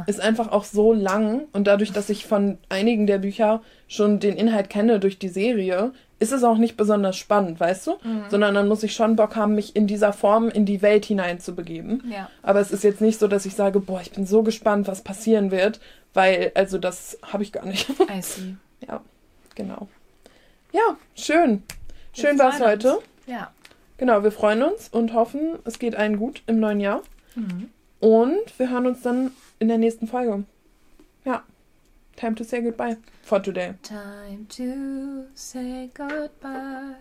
ist 0.08 0.22
einfach 0.22 0.52
auch 0.52 0.64
so 0.64 0.94
lang 0.94 1.44
und 1.52 1.68
dadurch, 1.68 1.92
dass 1.92 2.10
ich 2.10 2.26
von 2.26 2.58
einigen 2.70 3.08
der 3.08 3.18
Bücher 3.18 3.62
schon 3.88 4.20
den 4.20 4.36
Inhalt 4.36 4.70
kenne 4.70 5.00
durch 5.00 5.20
die 5.20 5.30
Serie, 5.30 5.92
ist 6.20 6.32
es 6.32 6.44
auch 6.44 6.58
nicht 6.58 6.78
besonders 6.78 7.18
spannend, 7.18 7.60
weißt 7.60 7.88
du? 7.88 7.92
Mhm. 8.04 8.24
Sondern 8.30 8.56
dann 8.56 8.68
muss 8.68 8.84
ich 8.84 8.94
schon 8.94 9.16
Bock 9.16 9.36
haben, 9.36 9.56
mich 9.56 9.76
in 9.76 9.86
dieser 9.88 10.14
Form 10.14 10.50
in 10.50 10.66
die 10.66 10.82
Welt 10.82 11.06
hineinzubegeben. 11.06 12.04
Ja. 12.12 12.30
Aber 12.42 12.60
es 12.62 12.72
ist 12.72 12.84
jetzt 12.84 13.02
nicht 13.02 13.20
so, 13.20 13.28
dass 13.28 13.46
ich 13.46 13.56
sage, 13.56 13.80
boah, 13.80 14.02
ich 14.02 14.12
bin 14.12 14.26
so 14.26 14.42
gespannt, 14.42 14.88
was 14.88 15.02
passieren 15.02 15.52
wird, 15.52 15.80
weil, 16.14 16.52
also 16.56 16.78
das 16.78 17.18
habe 17.22 17.44
ich 17.44 17.52
gar 17.52 17.66
nicht. 17.66 17.90
I 17.90 18.22
see. 18.22 18.56
Ja, 18.88 19.02
genau. 19.56 19.88
Ja, 20.72 20.98
schön. 21.16 21.64
Schön 22.14 22.38
war 22.38 22.54
es 22.54 22.60
heute. 22.60 23.00
Ja. 23.26 23.52
Genau, 23.98 24.22
wir 24.22 24.32
freuen 24.32 24.62
uns 24.62 24.90
und 24.90 25.14
hoffen, 25.14 25.58
es 25.64 25.80
geht 25.80 25.96
allen 25.96 26.20
gut 26.20 26.44
im 26.46 26.60
neuen 26.60 26.82
Jahr. 26.82 27.02
Mhm. 27.36 27.70
Und 28.00 28.58
wir 28.58 28.70
hören 28.70 28.88
uns 28.88 29.02
dann 29.02 29.32
in 29.60 29.68
der 29.68 29.78
nächsten 29.78 30.08
Folge. 30.08 30.44
Ja. 31.24 31.44
Time 32.16 32.36
to 32.36 32.44
say 32.44 32.62
goodbye 32.62 32.98
for 33.24 33.42
today. 33.42 33.74
Time 33.84 34.46
to 34.50 35.28
say 35.34 35.90
goodbye. 35.94 36.96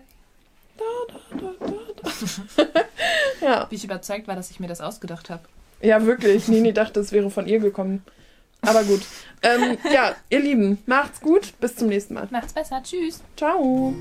Da, 0.77 0.83
da, 1.07 1.37
da, 1.37 1.53
da, 1.59 1.73
da. 2.01 2.81
ja. 3.45 3.67
Wie 3.69 3.75
ich 3.75 3.83
überzeugt 3.83 4.27
war, 4.27 4.35
dass 4.35 4.51
ich 4.51 4.59
mir 4.59 4.67
das 4.67 4.81
ausgedacht 4.81 5.29
habe. 5.29 5.43
Ja, 5.81 6.05
wirklich. 6.05 6.47
Nini 6.47 6.73
dachte, 6.73 6.99
es 6.99 7.11
wäre 7.11 7.29
von 7.29 7.47
ihr 7.47 7.59
gekommen. 7.59 8.03
Aber 8.61 8.83
gut. 8.83 9.01
Ähm, 9.43 9.77
ja, 9.93 10.15
ihr 10.29 10.39
Lieben, 10.39 10.79
macht's 10.85 11.21
gut. 11.21 11.53
Bis 11.59 11.75
zum 11.75 11.87
nächsten 11.87 12.15
Mal. 12.15 12.27
Macht's 12.31 12.53
besser. 12.53 12.81
Tschüss. 12.83 13.21
Ciao. 13.37 13.93